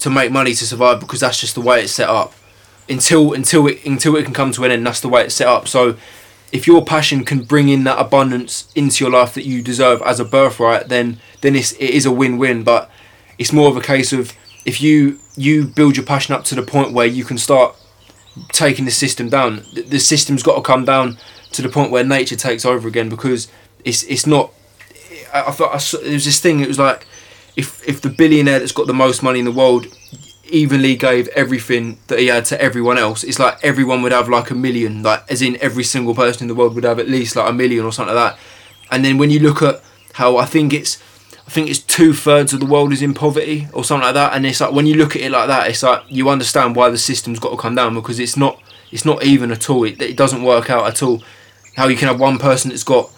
to 0.00 0.10
make 0.10 0.30
money 0.30 0.52
to 0.52 0.66
survive 0.66 1.00
because 1.00 1.20
that's 1.20 1.40
just 1.40 1.54
the 1.54 1.62
way 1.62 1.82
it's 1.82 1.92
set 1.92 2.10
up. 2.10 2.34
Until 2.90 3.32
until 3.32 3.66
it 3.68 3.84
until 3.86 4.16
it 4.16 4.24
can 4.24 4.34
come 4.34 4.52
to 4.52 4.64
an 4.64 4.70
end, 4.72 4.84
that's 4.84 5.00
the 5.00 5.08
way 5.08 5.22
it's 5.22 5.34
set 5.34 5.46
up. 5.46 5.68
So 5.68 5.96
if 6.52 6.66
your 6.66 6.84
passion 6.84 7.24
can 7.24 7.44
bring 7.44 7.68
in 7.68 7.84
that 7.84 7.98
abundance 7.98 8.70
into 8.74 9.04
your 9.04 9.12
life 9.12 9.34
that 9.34 9.44
you 9.44 9.62
deserve 9.62 10.02
as 10.02 10.18
a 10.18 10.24
birthright, 10.24 10.88
then 10.88 11.20
then 11.40 11.54
it's, 11.54 11.72
it 11.72 11.90
is 11.90 12.04
a 12.04 12.10
win-win. 12.10 12.64
But 12.64 12.90
it's 13.38 13.52
more 13.52 13.68
of 13.68 13.76
a 13.76 13.80
case 13.80 14.12
of 14.12 14.34
if 14.66 14.80
you 14.82 15.18
you 15.36 15.66
build 15.66 15.96
your 15.96 16.04
passion 16.04 16.34
up 16.34 16.44
to 16.44 16.54
the 16.54 16.62
point 16.62 16.92
where 16.92 17.06
you 17.06 17.24
can 17.24 17.38
start 17.38 17.76
taking 18.52 18.84
the 18.84 18.90
system 18.90 19.28
down. 19.28 19.62
The 19.72 19.98
system's 19.98 20.42
got 20.42 20.56
to 20.56 20.62
come 20.62 20.84
down 20.84 21.16
to 21.52 21.62
the 21.62 21.68
point 21.68 21.90
where 21.90 22.04
nature 22.04 22.36
takes 22.36 22.64
over 22.64 22.88
again 22.88 23.08
because 23.08 23.48
it's 23.84 24.02
it's 24.04 24.26
not. 24.26 24.52
I, 25.32 25.52
thought 25.52 25.74
I 25.74 26.02
there 26.02 26.12
was 26.12 26.24
this 26.24 26.40
thing. 26.40 26.60
It 26.60 26.68
was 26.68 26.78
like 26.78 27.06
if 27.56 27.86
if 27.88 28.00
the 28.00 28.08
billionaire 28.08 28.58
that's 28.58 28.72
got 28.72 28.86
the 28.86 28.94
most 28.94 29.22
money 29.22 29.38
in 29.38 29.44
the 29.44 29.52
world 29.52 29.86
evenly 30.50 30.96
gave 30.96 31.28
everything 31.28 31.98
that 32.08 32.18
he 32.18 32.26
had 32.26 32.44
to 32.46 32.60
everyone 32.60 32.98
else, 32.98 33.24
it's 33.24 33.38
like 33.38 33.58
everyone 33.62 34.02
would 34.02 34.12
have 34.12 34.28
like 34.28 34.50
a 34.50 34.54
million, 34.54 35.02
like 35.02 35.22
as 35.30 35.42
in 35.42 35.56
every 35.60 35.84
single 35.84 36.14
person 36.14 36.44
in 36.44 36.48
the 36.48 36.54
world 36.54 36.74
would 36.74 36.84
have 36.84 36.98
at 36.98 37.08
least 37.08 37.36
like 37.36 37.48
a 37.48 37.52
million 37.52 37.84
or 37.84 37.92
something 37.92 38.14
like 38.14 38.34
that. 38.34 38.40
And 38.90 39.04
then 39.04 39.18
when 39.18 39.30
you 39.30 39.40
look 39.40 39.62
at 39.62 39.82
how 40.14 40.36
I 40.36 40.44
think 40.44 40.72
it's, 40.72 41.00
I 41.46 41.50
think 41.50 41.68
it's 41.68 41.78
two 41.78 42.12
thirds 42.12 42.52
of 42.52 42.60
the 42.60 42.66
world 42.66 42.92
is 42.92 43.02
in 43.02 43.14
poverty 43.14 43.68
or 43.72 43.84
something 43.84 44.04
like 44.04 44.14
that, 44.14 44.34
and 44.34 44.46
it's 44.46 44.60
like 44.60 44.72
when 44.72 44.86
you 44.86 44.94
look 44.94 45.16
at 45.16 45.22
it 45.22 45.30
like 45.30 45.48
that, 45.48 45.68
it's 45.68 45.82
like 45.82 46.02
you 46.08 46.28
understand 46.28 46.76
why 46.76 46.90
the 46.90 46.98
system's 46.98 47.38
got 47.38 47.50
to 47.50 47.56
come 47.56 47.74
down 47.74 47.94
because 47.94 48.18
it's 48.18 48.36
not, 48.36 48.60
it's 48.90 49.04
not 49.04 49.22
even 49.24 49.50
at 49.50 49.68
all. 49.70 49.84
It, 49.84 50.00
it 50.02 50.16
doesn't 50.16 50.42
work 50.42 50.70
out 50.70 50.86
at 50.86 51.02
all. 51.02 51.22
How 51.76 51.86
you 51.88 51.96
can 51.96 52.08
have 52.08 52.20
one 52.20 52.38
person 52.38 52.70
that's 52.70 52.84
got 52.84 53.10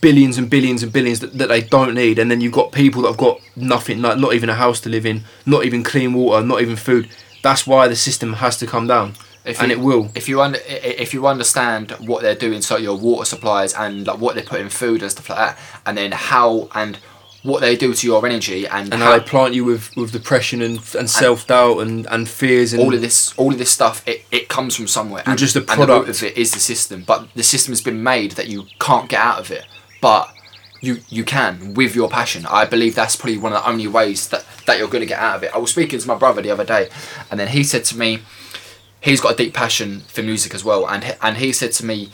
billions 0.00 0.38
and 0.38 0.48
billions 0.50 0.82
and 0.82 0.92
billions 0.92 1.20
that, 1.20 1.36
that 1.38 1.48
they 1.48 1.60
don't 1.60 1.94
need, 1.94 2.18
and 2.18 2.30
then 2.30 2.40
you've 2.40 2.52
got 2.52 2.72
people 2.72 3.02
that 3.02 3.08
have 3.08 3.16
got 3.16 3.40
nothing, 3.56 4.02
like 4.02 4.18
not 4.18 4.34
even 4.34 4.48
a 4.48 4.54
house 4.54 4.80
to 4.80 4.88
live 4.88 5.06
in, 5.06 5.24
not 5.46 5.64
even 5.64 5.82
clean 5.82 6.14
water, 6.14 6.44
not 6.44 6.60
even 6.60 6.76
food. 6.76 7.08
That's 7.42 7.66
why 7.66 7.88
the 7.88 7.96
system 7.96 8.34
has 8.34 8.56
to 8.58 8.66
come 8.66 8.86
down. 8.86 9.14
If 9.44 9.62
and 9.62 9.70
you, 9.70 9.78
it 9.78 9.80
will. 9.80 10.10
If 10.14 10.28
you 10.28 10.42
under, 10.42 10.58
if 10.66 11.14
you 11.14 11.26
understand 11.26 11.92
what 11.92 12.22
they're 12.22 12.34
doing, 12.34 12.60
so 12.60 12.76
your 12.76 12.96
water 12.96 13.24
supplies 13.24 13.72
and 13.74 14.06
like 14.06 14.18
what 14.18 14.34
they 14.34 14.42
put 14.42 14.60
in 14.60 14.68
food 14.68 15.02
and 15.02 15.10
stuff 15.10 15.30
like 15.30 15.38
that, 15.38 15.58
and 15.86 15.96
then 15.96 16.12
how 16.12 16.68
and 16.74 16.98
what 17.44 17.60
they 17.60 17.76
do 17.76 17.94
to 17.94 18.06
your 18.06 18.26
energy 18.26 18.66
and, 18.66 18.92
and 18.92 19.02
how, 19.02 19.12
how, 19.12 19.18
they 19.18 19.24
plant 19.24 19.54
you 19.54 19.64
with, 19.64 19.94
with 19.96 20.12
depression 20.12 20.60
and, 20.60 20.78
and 20.98 21.08
self 21.08 21.46
doubt 21.46 21.78
and, 21.78 22.06
and 22.08 22.28
fears 22.28 22.72
and 22.72 22.82
all 22.82 22.92
of 22.92 23.00
this 23.00 23.32
all 23.38 23.52
of 23.52 23.58
this 23.58 23.70
stuff 23.70 24.06
it, 24.08 24.24
it 24.32 24.48
comes 24.48 24.74
from 24.74 24.88
somewhere 24.88 25.22
and 25.24 25.38
just 25.38 25.54
a 25.54 25.60
product 25.60 25.80
and 25.80 25.88
the 25.88 25.94
root 25.94 26.08
of 26.08 26.22
it 26.24 26.36
is 26.36 26.50
the 26.52 26.58
system 26.58 27.04
but 27.06 27.28
the 27.34 27.42
system 27.42 27.70
has 27.70 27.80
been 27.80 28.02
made 28.02 28.32
that 28.32 28.48
you 28.48 28.66
can't 28.80 29.08
get 29.08 29.20
out 29.20 29.38
of 29.38 29.50
it 29.52 29.64
but 30.00 30.32
you 30.80 31.00
you 31.08 31.24
can 31.24 31.74
with 31.74 31.94
your 31.94 32.08
passion. 32.08 32.46
I 32.46 32.64
believe 32.64 32.94
that's 32.94 33.16
probably 33.16 33.38
one 33.38 33.52
of 33.52 33.62
the 33.62 33.68
only 33.68 33.88
ways 33.88 34.28
that, 34.28 34.44
that 34.66 34.78
you're 34.78 34.88
going 34.88 35.02
to 35.02 35.06
get 35.06 35.18
out 35.18 35.36
of 35.36 35.42
it. 35.42 35.54
I 35.54 35.58
was 35.58 35.70
speaking 35.70 35.98
to 35.98 36.08
my 36.08 36.16
brother 36.16 36.42
the 36.42 36.50
other 36.50 36.64
day, 36.64 36.88
and 37.30 37.38
then 37.38 37.48
he 37.48 37.64
said 37.64 37.84
to 37.86 37.98
me, 37.98 38.20
he's 39.00 39.20
got 39.20 39.34
a 39.34 39.36
deep 39.36 39.54
passion 39.54 40.00
for 40.00 40.22
music 40.22 40.54
as 40.54 40.64
well, 40.64 40.88
and 40.88 41.16
and 41.20 41.38
he 41.38 41.52
said 41.52 41.72
to 41.72 41.86
me, 41.86 42.10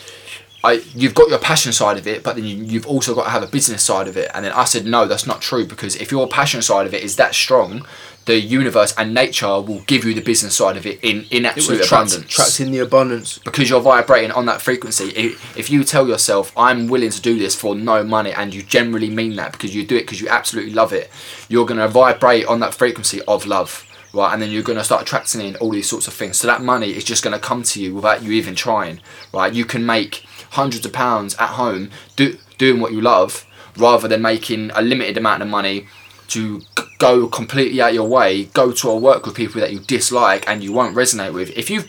I, 0.64 0.82
you've 0.94 1.14
got 1.14 1.28
your 1.28 1.38
passion 1.38 1.72
side 1.74 1.98
of 1.98 2.06
it, 2.06 2.22
but 2.22 2.36
then 2.36 2.44
you, 2.46 2.78
have 2.78 2.86
also 2.86 3.14
got 3.14 3.24
to 3.24 3.30
have 3.30 3.42
a 3.42 3.46
business 3.46 3.82
side 3.82 4.08
of 4.08 4.16
it. 4.16 4.30
And 4.32 4.46
then 4.46 4.52
I 4.52 4.64
said, 4.64 4.86
no, 4.86 5.04
that's 5.04 5.26
not 5.26 5.42
true 5.42 5.66
because 5.66 5.94
if 5.96 6.10
your 6.10 6.26
passion 6.26 6.62
side 6.62 6.86
of 6.86 6.94
it 6.94 7.02
is 7.02 7.16
that 7.16 7.34
strong, 7.34 7.86
the 8.26 8.38
universe 8.38 8.94
and 8.96 9.12
nature 9.12 9.60
will 9.60 9.80
give 9.80 10.04
you 10.04 10.14
the 10.14 10.20
business 10.20 10.56
side 10.56 10.76
of 10.76 10.86
it 10.86 10.98
in, 11.02 11.26
in 11.30 11.44
absolute 11.44 11.80
it 11.80 11.86
abundance. 11.86 12.26
Trapped 12.28 12.60
in 12.60 12.70
the 12.70 12.78
abundance. 12.78 13.38
Because 13.38 13.68
you're 13.68 13.80
vibrating 13.80 14.30
on 14.30 14.46
that 14.46 14.62
frequency. 14.62 15.08
If, 15.10 15.58
if 15.58 15.70
you 15.70 15.84
tell 15.84 16.08
yourself, 16.08 16.52
I'm 16.56 16.88
willing 16.88 17.10
to 17.10 17.20
do 17.20 17.38
this 17.38 17.54
for 17.54 17.74
no 17.74 18.02
money, 18.02 18.32
and 18.32 18.54
you 18.54 18.62
generally 18.62 19.10
mean 19.10 19.36
that 19.36 19.52
because 19.52 19.74
you 19.74 19.84
do 19.84 19.96
it 19.96 20.02
because 20.02 20.20
you 20.20 20.28
absolutely 20.28 20.72
love 20.72 20.92
it, 20.92 21.10
you're 21.48 21.66
going 21.66 21.80
to 21.80 21.88
vibrate 21.88 22.46
on 22.46 22.60
that 22.60 22.74
frequency 22.74 23.20
of 23.22 23.46
love. 23.46 23.86
Right, 24.14 24.32
and 24.32 24.40
then 24.40 24.52
you're 24.52 24.62
going 24.62 24.78
to 24.78 24.84
start 24.84 25.02
attracting 25.02 25.40
in 25.40 25.56
all 25.56 25.70
these 25.70 25.90
sorts 25.90 26.06
of 26.06 26.14
things. 26.14 26.38
So 26.38 26.46
that 26.46 26.62
money 26.62 26.90
is 26.90 27.02
just 27.02 27.24
going 27.24 27.34
to 27.34 27.40
come 27.40 27.64
to 27.64 27.82
you 27.82 27.96
without 27.96 28.22
you 28.22 28.30
even 28.30 28.54
trying. 28.54 29.00
Right, 29.32 29.52
you 29.52 29.64
can 29.64 29.84
make 29.84 30.24
hundreds 30.50 30.86
of 30.86 30.92
pounds 30.92 31.34
at 31.34 31.48
home 31.48 31.90
do, 32.14 32.38
doing 32.56 32.80
what 32.80 32.92
you 32.92 33.00
love, 33.00 33.44
rather 33.76 34.06
than 34.06 34.22
making 34.22 34.70
a 34.76 34.82
limited 34.82 35.16
amount 35.16 35.42
of 35.42 35.48
money 35.48 35.88
to 36.28 36.62
go 36.98 37.26
completely 37.28 37.80
out 37.80 37.94
your 37.94 38.08
way, 38.08 38.44
go 38.44 38.72
to 38.72 38.90
a 38.90 38.96
work 38.96 39.26
with 39.26 39.34
people 39.34 39.60
that 39.60 39.72
you 39.72 39.80
dislike 39.80 40.44
and 40.48 40.62
you 40.62 40.72
won't 40.72 40.96
resonate 40.96 41.32
with. 41.32 41.50
If 41.56 41.70
you 41.70 41.84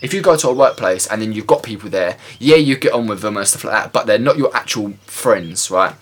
if 0.00 0.12
you 0.12 0.20
go 0.20 0.36
to 0.36 0.48
a 0.48 0.52
workplace 0.52 1.06
and 1.06 1.22
then 1.22 1.32
you've 1.32 1.46
got 1.46 1.62
people 1.62 1.88
there, 1.88 2.16
yeah, 2.38 2.56
you 2.56 2.76
get 2.76 2.92
on 2.92 3.06
with 3.06 3.20
them 3.20 3.36
and 3.36 3.46
stuff 3.46 3.64
like 3.64 3.74
that, 3.74 3.92
but 3.92 4.06
they're 4.06 4.18
not 4.18 4.36
your 4.36 4.54
actual 4.54 4.92
friends, 5.06 5.70
right? 5.70 5.94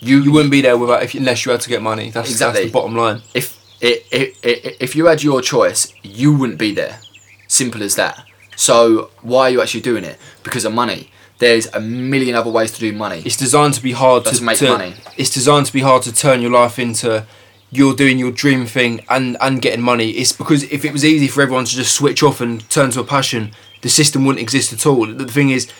You 0.00 0.20
you 0.20 0.32
wouldn't 0.32 0.50
be 0.50 0.60
there 0.60 0.76
without 0.76 1.02
if 1.02 1.14
unless 1.14 1.46
you 1.46 1.52
had 1.52 1.60
to 1.62 1.68
get 1.68 1.82
money. 1.82 2.10
That's 2.10 2.30
exactly 2.30 2.62
that's 2.62 2.72
the 2.72 2.78
bottom 2.78 2.96
line. 2.96 3.22
If 3.32 3.58
it, 3.80 4.06
it, 4.10 4.36
it, 4.42 4.76
if 4.80 4.96
you 4.96 5.06
had 5.06 5.22
your 5.22 5.40
choice, 5.40 5.92
you 6.02 6.34
wouldn't 6.34 6.58
be 6.58 6.72
there. 6.72 7.00
Simple 7.48 7.82
as 7.82 7.96
that. 7.96 8.24
So 8.56 9.10
why 9.22 9.42
are 9.42 9.50
you 9.50 9.62
actually 9.62 9.82
doing 9.82 10.04
it? 10.04 10.18
Because 10.42 10.64
of 10.64 10.72
money. 10.72 11.10
There's 11.38 11.66
a 11.74 11.80
million 11.80 12.36
other 12.36 12.50
ways 12.50 12.72
to 12.72 12.80
do 12.80 12.92
money. 12.92 13.22
It's 13.24 13.36
designed 13.36 13.74
to 13.74 13.82
be 13.82 13.92
hard 13.92 14.24
to, 14.26 14.36
to 14.36 14.42
make 14.42 14.58
to, 14.58 14.68
money. 14.68 14.94
It's 15.16 15.30
designed 15.30 15.66
to 15.66 15.72
be 15.72 15.80
hard 15.80 16.02
to 16.04 16.14
turn 16.14 16.40
your 16.40 16.52
life 16.52 16.78
into 16.78 17.26
you're 17.74 17.94
doing 17.94 18.18
your 18.18 18.30
dream 18.30 18.66
thing 18.66 19.04
and 19.08 19.36
and 19.40 19.60
getting 19.60 19.82
money. 19.82 20.10
It's 20.10 20.32
because 20.32 20.62
if 20.64 20.84
it 20.84 20.92
was 20.92 21.04
easy 21.04 21.28
for 21.28 21.42
everyone 21.42 21.64
to 21.64 21.74
just 21.74 21.94
switch 21.94 22.22
off 22.22 22.40
and 22.40 22.68
turn 22.70 22.90
to 22.92 23.00
a 23.00 23.04
passion, 23.04 23.52
the 23.82 23.88
system 23.88 24.24
wouldn't 24.24 24.42
exist 24.42 24.72
at 24.72 24.86
all. 24.86 25.06
The 25.06 25.26
thing 25.26 25.50
is, 25.50 25.70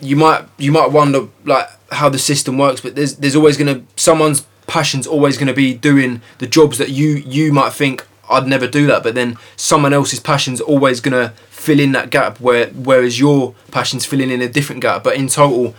you 0.00 0.16
might 0.16 0.44
you 0.58 0.72
might 0.72 0.90
wonder 0.92 1.28
like 1.44 1.68
how 1.92 2.08
the 2.08 2.18
system 2.18 2.58
works, 2.58 2.80
but 2.80 2.94
there's 2.94 3.16
there's 3.16 3.36
always 3.36 3.56
gonna 3.56 3.82
someone's 3.96 4.46
passion's 4.66 5.06
always 5.06 5.38
gonna 5.38 5.54
be 5.54 5.74
doing 5.74 6.20
the 6.38 6.46
jobs 6.46 6.78
that 6.78 6.90
you 6.90 7.08
you 7.26 7.52
might 7.52 7.72
think 7.72 8.06
I'd 8.30 8.46
never 8.46 8.66
do 8.66 8.86
that, 8.86 9.02
but 9.02 9.14
then 9.14 9.38
someone 9.56 9.92
else's 9.92 10.20
passion's 10.20 10.60
always 10.60 11.00
gonna 11.00 11.30
fill 11.50 11.80
in 11.80 11.92
that 11.92 12.10
gap 12.10 12.40
where 12.40 12.68
whereas 12.68 13.18
your 13.18 13.54
passion's 13.70 14.04
filling 14.04 14.30
in 14.30 14.40
a 14.40 14.48
different 14.48 14.82
gap. 14.82 15.02
But 15.02 15.16
in 15.16 15.28
total, 15.28 15.74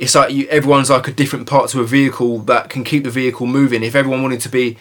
it's 0.00 0.16
like 0.16 0.32
you, 0.32 0.48
everyone's 0.48 0.90
like 0.90 1.06
a 1.06 1.12
different 1.12 1.46
part 1.46 1.70
to 1.70 1.80
a 1.80 1.84
vehicle 1.84 2.38
that 2.40 2.70
can 2.70 2.82
keep 2.82 3.04
the 3.04 3.10
vehicle 3.10 3.46
moving. 3.46 3.84
If 3.84 3.94
everyone 3.94 4.22
wanted 4.22 4.40
to 4.40 4.48
be 4.48 4.76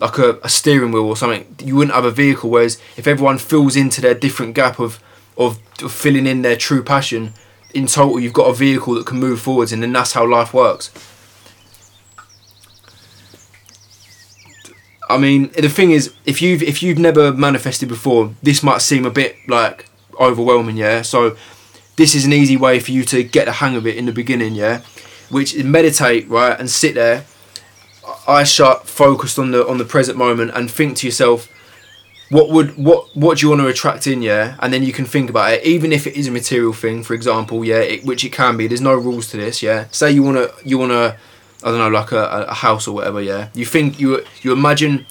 like 0.00 0.18
a, 0.18 0.38
a 0.42 0.48
steering 0.48 0.92
wheel 0.92 1.06
or 1.06 1.16
something. 1.16 1.56
You 1.62 1.76
wouldn't 1.76 1.94
have 1.94 2.04
a 2.04 2.10
vehicle. 2.10 2.50
Whereas 2.50 2.80
if 2.96 3.06
everyone 3.06 3.38
fills 3.38 3.76
into 3.76 4.00
their 4.00 4.14
different 4.14 4.54
gap 4.54 4.78
of 4.78 5.02
of, 5.36 5.58
of 5.82 5.92
filling 5.92 6.26
in 6.26 6.42
their 6.42 6.56
true 6.56 6.82
passion, 6.82 7.32
in 7.72 7.86
total 7.86 8.18
you've 8.18 8.32
got 8.32 8.48
a 8.48 8.54
vehicle 8.54 8.94
that 8.94 9.06
can 9.06 9.18
move 9.18 9.40
forwards, 9.40 9.72
and 9.72 9.82
then 9.82 9.92
that's 9.92 10.12
how 10.12 10.26
life 10.26 10.52
works. 10.52 10.90
I 15.10 15.16
mean, 15.16 15.50
the 15.56 15.70
thing 15.70 15.92
is, 15.92 16.12
if 16.26 16.42
you've 16.42 16.62
if 16.62 16.82
you've 16.82 16.98
never 16.98 17.32
manifested 17.32 17.88
before, 17.88 18.34
this 18.42 18.62
might 18.62 18.82
seem 18.82 19.06
a 19.06 19.10
bit 19.10 19.36
like 19.48 19.86
overwhelming, 20.20 20.76
yeah. 20.76 21.02
So, 21.02 21.36
this 21.98 22.14
is 22.14 22.24
an 22.24 22.32
easy 22.32 22.56
way 22.56 22.78
for 22.78 22.92
you 22.92 23.04
to 23.04 23.22
get 23.24 23.44
the 23.46 23.52
hang 23.52 23.76
of 23.76 23.86
it 23.86 23.96
in 23.96 24.06
the 24.06 24.12
beginning, 24.12 24.54
yeah. 24.54 24.82
Which 25.28 25.54
is 25.54 25.64
meditate, 25.64 26.28
right, 26.28 26.58
and 26.58 26.70
sit 26.70 26.94
there, 26.94 27.26
eyes 28.26 28.50
shut, 28.50 28.86
focused 28.86 29.38
on 29.38 29.50
the 29.50 29.66
on 29.68 29.76
the 29.76 29.84
present 29.84 30.16
moment, 30.16 30.52
and 30.54 30.70
think 30.70 30.96
to 30.98 31.06
yourself, 31.06 31.48
what 32.30 32.50
would 32.50 32.78
what 32.78 33.14
what 33.14 33.38
do 33.38 33.46
you 33.46 33.50
want 33.50 33.60
to 33.62 33.66
attract 33.66 34.06
in, 34.06 34.22
yeah? 34.22 34.56
And 34.60 34.72
then 34.72 34.82
you 34.82 34.92
can 34.92 35.04
think 35.04 35.28
about 35.28 35.52
it, 35.52 35.64
even 35.64 35.92
if 35.92 36.06
it 36.06 36.14
is 36.16 36.28
a 36.28 36.30
material 36.30 36.72
thing, 36.72 37.02
for 37.02 37.14
example, 37.14 37.64
yeah, 37.64 37.80
it, 37.80 38.04
which 38.04 38.24
it 38.24 38.32
can 38.32 38.56
be. 38.56 38.68
There's 38.68 38.80
no 38.80 38.94
rules 38.94 39.30
to 39.32 39.36
this, 39.36 39.62
yeah. 39.62 39.88
Say 39.90 40.12
you 40.12 40.22
wanna 40.22 40.48
you 40.64 40.78
wanna 40.78 41.16
I 41.64 41.70
don't 41.70 41.78
know, 41.78 41.88
like 41.88 42.12
a, 42.12 42.46
a 42.48 42.54
house 42.54 42.86
or 42.86 42.94
whatever. 42.94 43.20
Yeah, 43.20 43.48
you 43.54 43.66
think 43.66 43.98
you 43.98 44.24
you 44.42 44.52
imagine 44.52 45.04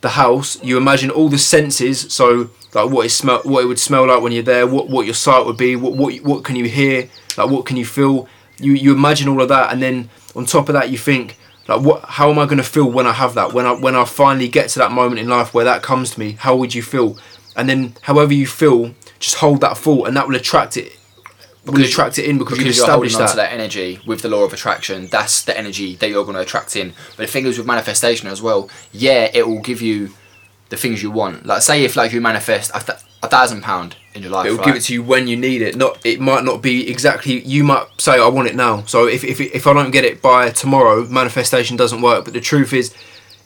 the 0.00 0.10
house, 0.10 0.62
you 0.62 0.76
imagine 0.76 1.10
all 1.10 1.28
the 1.28 1.38
senses. 1.38 2.12
So 2.12 2.50
like 2.74 2.90
what 2.90 3.06
it 3.06 3.10
smell, 3.10 3.40
what 3.44 3.64
it 3.64 3.66
would 3.66 3.78
smell 3.78 4.06
like 4.06 4.22
when 4.22 4.32
you're 4.32 4.42
there, 4.42 4.66
what 4.66 4.88
what 4.88 5.06
your 5.06 5.14
sight 5.14 5.44
would 5.46 5.56
be, 5.56 5.76
what 5.76 5.94
what 5.94 6.14
what 6.18 6.44
can 6.44 6.56
you 6.56 6.66
hear, 6.66 7.08
like 7.36 7.50
what 7.50 7.66
can 7.66 7.76
you 7.76 7.84
feel. 7.84 8.28
You 8.58 8.72
you 8.72 8.92
imagine 8.92 9.28
all 9.28 9.40
of 9.40 9.48
that, 9.48 9.72
and 9.72 9.82
then 9.82 10.10
on 10.34 10.46
top 10.46 10.68
of 10.68 10.74
that, 10.74 10.90
you 10.90 10.98
think 10.98 11.36
like 11.68 11.80
what 11.80 12.04
how 12.04 12.30
am 12.30 12.38
I 12.38 12.44
going 12.44 12.58
to 12.58 12.64
feel 12.64 12.90
when 12.90 13.06
I 13.06 13.12
have 13.12 13.34
that 13.34 13.52
when 13.52 13.66
I 13.66 13.72
when 13.72 13.94
I 13.94 14.04
finally 14.04 14.48
get 14.48 14.68
to 14.70 14.78
that 14.80 14.92
moment 14.92 15.20
in 15.20 15.28
life 15.28 15.54
where 15.54 15.64
that 15.64 15.82
comes 15.82 16.12
to 16.12 16.20
me. 16.20 16.32
How 16.32 16.56
would 16.56 16.74
you 16.74 16.82
feel? 16.82 17.18
And 17.56 17.68
then 17.68 17.94
however 18.02 18.32
you 18.32 18.46
feel, 18.46 18.94
just 19.18 19.36
hold 19.36 19.60
that 19.62 19.76
thought, 19.76 20.06
and 20.06 20.16
that 20.16 20.28
will 20.28 20.36
attract 20.36 20.76
it 20.76 20.97
will 21.68 21.84
attract 21.84 22.18
it 22.18 22.24
in 22.26 22.38
because, 22.38 22.58
because 22.58 22.80
holding 22.82 23.14
on 23.14 23.20
that. 23.20 23.36
that 23.36 23.52
energy 23.52 24.00
with 24.06 24.22
the 24.22 24.28
law 24.28 24.44
of 24.44 24.52
attraction. 24.52 25.06
That's 25.06 25.42
the 25.42 25.56
energy 25.56 25.94
that 25.96 26.08
you're 26.08 26.24
going 26.24 26.36
to 26.36 26.42
attract 26.42 26.76
in. 26.76 26.92
But 27.16 27.26
the 27.26 27.32
thing 27.32 27.46
is 27.46 27.58
with 27.58 27.66
manifestation 27.66 28.28
as 28.28 28.40
well. 28.42 28.68
Yeah, 28.92 29.30
it 29.32 29.46
will 29.46 29.60
give 29.60 29.80
you 29.82 30.10
the 30.68 30.76
things 30.76 31.02
you 31.02 31.10
want. 31.10 31.46
Like 31.46 31.62
say 31.62 31.84
if 31.84 31.96
like 31.96 32.12
you 32.12 32.20
manifest 32.20 32.70
a, 32.74 32.80
th- 32.80 32.98
a 33.22 33.28
thousand 33.28 33.62
pound 33.62 33.96
in 34.14 34.22
your 34.22 34.30
life, 34.30 34.46
It 34.46 34.50
will 34.50 34.58
right? 34.58 34.66
give 34.66 34.76
it 34.76 34.82
to 34.82 34.92
you 34.92 35.02
when 35.02 35.26
you 35.26 35.36
need 35.36 35.62
it. 35.62 35.76
Not 35.76 35.98
it 36.04 36.20
might 36.20 36.44
not 36.44 36.62
be 36.62 36.90
exactly. 36.90 37.40
You 37.40 37.64
might 37.64 37.86
say 37.98 38.12
I 38.20 38.28
want 38.28 38.48
it 38.48 38.54
now. 38.54 38.82
So 38.84 39.06
if 39.06 39.24
if 39.24 39.40
if 39.40 39.66
I 39.66 39.72
don't 39.72 39.90
get 39.90 40.04
it 40.04 40.20
by 40.20 40.50
tomorrow, 40.50 41.06
manifestation 41.06 41.76
doesn't 41.76 42.02
work. 42.02 42.24
But 42.24 42.34
the 42.34 42.40
truth 42.40 42.72
is, 42.72 42.94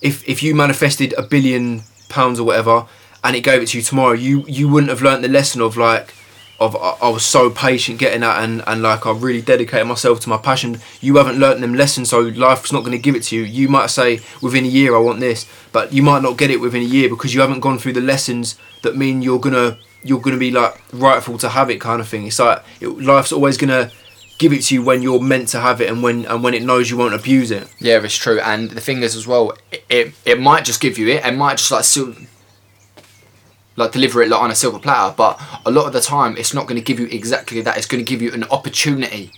if 0.00 0.26
if 0.28 0.42
you 0.42 0.54
manifested 0.54 1.14
a 1.16 1.22
billion 1.22 1.82
pounds 2.08 2.40
or 2.40 2.44
whatever, 2.44 2.86
and 3.24 3.36
it 3.36 3.42
gave 3.42 3.62
it 3.62 3.68
to 3.68 3.78
you 3.78 3.84
tomorrow, 3.84 4.12
you 4.12 4.44
you 4.48 4.68
wouldn't 4.68 4.90
have 4.90 5.02
learnt 5.02 5.22
the 5.22 5.28
lesson 5.28 5.60
of 5.60 5.76
like. 5.76 6.14
Of, 6.62 6.76
I 6.76 7.08
was 7.08 7.24
so 7.24 7.50
patient 7.50 7.98
getting 7.98 8.20
that 8.20 8.42
and, 8.42 8.62
and 8.66 8.82
like 8.82 9.06
I 9.06 9.12
really 9.12 9.42
dedicated 9.42 9.86
myself 9.86 10.20
to 10.20 10.28
my 10.28 10.38
passion. 10.38 10.80
You 11.00 11.16
haven't 11.16 11.38
learnt 11.38 11.60
them 11.60 11.74
lessons, 11.74 12.10
so 12.10 12.20
life's 12.20 12.72
not 12.72 12.80
going 12.80 12.92
to 12.92 12.98
give 12.98 13.16
it 13.16 13.24
to 13.24 13.36
you. 13.36 13.42
You 13.42 13.68
might 13.68 13.90
say 13.90 14.20
within 14.40 14.64
a 14.64 14.68
year 14.68 14.94
I 14.94 14.98
want 14.98 15.20
this, 15.20 15.46
but 15.72 15.92
you 15.92 16.02
might 16.02 16.22
not 16.22 16.38
get 16.38 16.50
it 16.50 16.60
within 16.60 16.82
a 16.82 16.86
year 16.86 17.08
because 17.08 17.34
you 17.34 17.40
haven't 17.40 17.60
gone 17.60 17.78
through 17.78 17.94
the 17.94 18.00
lessons 18.00 18.56
that 18.82 18.96
mean 18.96 19.22
you're 19.22 19.40
gonna 19.40 19.78
you're 20.04 20.20
gonna 20.20 20.36
be 20.36 20.50
like 20.50 20.80
rightful 20.92 21.38
to 21.38 21.48
have 21.48 21.70
it 21.70 21.80
kind 21.80 22.00
of 22.00 22.08
thing. 22.08 22.26
It's 22.26 22.38
like 22.38 22.62
it, 22.80 22.88
life's 22.88 23.32
always 23.32 23.56
gonna 23.56 23.90
give 24.38 24.52
it 24.52 24.62
to 24.62 24.74
you 24.74 24.82
when 24.82 25.02
you're 25.02 25.20
meant 25.20 25.48
to 25.48 25.60
have 25.60 25.80
it 25.80 25.88
and 25.88 26.02
when 26.02 26.26
and 26.26 26.42
when 26.42 26.54
it 26.54 26.62
knows 26.62 26.90
you 26.90 26.96
won't 26.96 27.14
abuse 27.14 27.50
it. 27.50 27.72
Yeah, 27.80 28.02
it's 28.02 28.16
true. 28.16 28.40
And 28.40 28.70
the 28.70 28.80
thing 28.80 29.02
is 29.02 29.14
as 29.16 29.26
well, 29.26 29.52
it 29.70 29.84
it, 29.88 30.14
it 30.24 30.40
might 30.40 30.64
just 30.64 30.80
give 30.80 30.98
you 30.98 31.08
it. 31.08 31.24
It 31.24 31.36
might 31.36 31.58
just 31.58 31.70
like 31.70 31.84
like 33.76 33.92
deliver 33.92 34.22
it 34.22 34.28
like 34.28 34.40
on 34.40 34.50
a 34.50 34.54
silver 34.54 34.78
platter. 34.78 35.14
But 35.16 35.40
a 35.64 35.70
lot 35.70 35.86
of 35.86 35.92
the 35.92 36.00
time, 36.00 36.36
it's 36.36 36.54
not 36.54 36.66
going 36.66 36.76
to 36.80 36.84
give 36.84 37.00
you 37.00 37.06
exactly 37.06 37.60
that. 37.62 37.76
It's 37.76 37.86
going 37.86 38.04
to 38.04 38.08
give 38.08 38.22
you 38.22 38.32
an 38.32 38.44
opportunity 38.44 39.32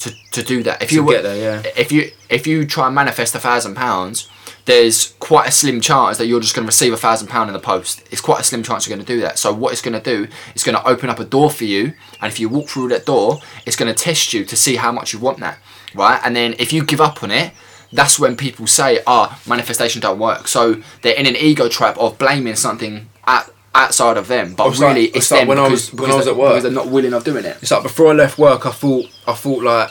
to, 0.00 0.12
to 0.32 0.42
do 0.42 0.62
that. 0.64 0.82
If 0.82 0.90
To 0.90 0.96
you 0.96 1.08
get 1.08 1.22
there, 1.22 1.62
yeah. 1.62 1.70
If 1.76 1.92
you 1.92 2.10
if 2.28 2.46
you 2.46 2.66
try 2.66 2.86
and 2.86 2.94
manifest 2.94 3.34
a 3.34 3.38
thousand 3.38 3.74
pounds, 3.74 4.28
there's 4.66 5.14
quite 5.20 5.48
a 5.48 5.52
slim 5.52 5.80
chance 5.80 6.18
that 6.18 6.26
you're 6.26 6.40
just 6.40 6.54
going 6.54 6.64
to 6.64 6.68
receive 6.68 6.92
a 6.92 6.96
thousand 6.96 7.28
pound 7.28 7.48
in 7.48 7.54
the 7.54 7.60
post. 7.60 8.02
It's 8.10 8.20
quite 8.20 8.40
a 8.40 8.44
slim 8.44 8.62
chance 8.62 8.86
you're 8.86 8.96
going 8.96 9.06
to 9.06 9.12
do 9.14 9.20
that. 9.20 9.38
So 9.38 9.52
what 9.52 9.72
it's 9.72 9.82
going 9.82 10.00
to 10.00 10.02
do, 10.02 10.28
it's 10.54 10.64
going 10.64 10.76
to 10.76 10.86
open 10.86 11.08
up 11.08 11.18
a 11.18 11.24
door 11.24 11.50
for 11.50 11.64
you, 11.64 11.94
and 12.20 12.30
if 12.32 12.40
you 12.40 12.48
walk 12.48 12.68
through 12.68 12.88
that 12.88 13.06
door, 13.06 13.38
it's 13.64 13.76
going 13.76 13.92
to 13.92 13.98
test 13.98 14.34
you 14.34 14.44
to 14.44 14.56
see 14.56 14.76
how 14.76 14.92
much 14.92 15.12
you 15.12 15.18
want 15.18 15.38
that, 15.38 15.58
right? 15.94 16.20
And 16.24 16.34
then 16.34 16.54
if 16.58 16.72
you 16.72 16.84
give 16.84 17.00
up 17.00 17.22
on 17.22 17.30
it, 17.30 17.52
that's 17.92 18.18
when 18.18 18.36
people 18.36 18.66
say, 18.66 19.00
"Ah, 19.06 19.40
manifestation 19.46 20.00
don't 20.00 20.18
work." 20.18 20.48
So 20.48 20.82
they're 21.02 21.14
in 21.14 21.26
an 21.26 21.36
ego 21.36 21.68
trap 21.68 21.96
of 21.98 22.18
blaming 22.18 22.56
something 22.56 23.08
at, 23.26 23.48
outside 23.76 24.16
of 24.16 24.26
them, 24.28 24.54
but 24.54 24.66
It's 24.68 24.78
like- 24.80 24.88
really 24.94 25.06
it's 25.08 25.16
it's, 25.18 25.30
like 25.30 25.40
them 25.42 25.48
when 25.48 25.58
I 25.58 25.68
was- 25.68 25.92
when 25.92 26.10
I 26.10 26.14
was 26.16 26.26
at 26.26 26.36
work. 26.36 26.50
because 26.50 26.62
they're 26.64 26.72
not 26.72 26.88
willing 26.88 27.12
of 27.12 27.22
doing 27.24 27.44
it. 27.44 27.56
It's 27.62 27.70
like 27.70 27.82
before 27.82 28.08
I 28.08 28.12
left 28.14 28.38
work, 28.38 28.64
I 28.66 28.70
thought 28.70 29.06
I 29.26 29.32
thought 29.34 29.62
like 29.62 29.88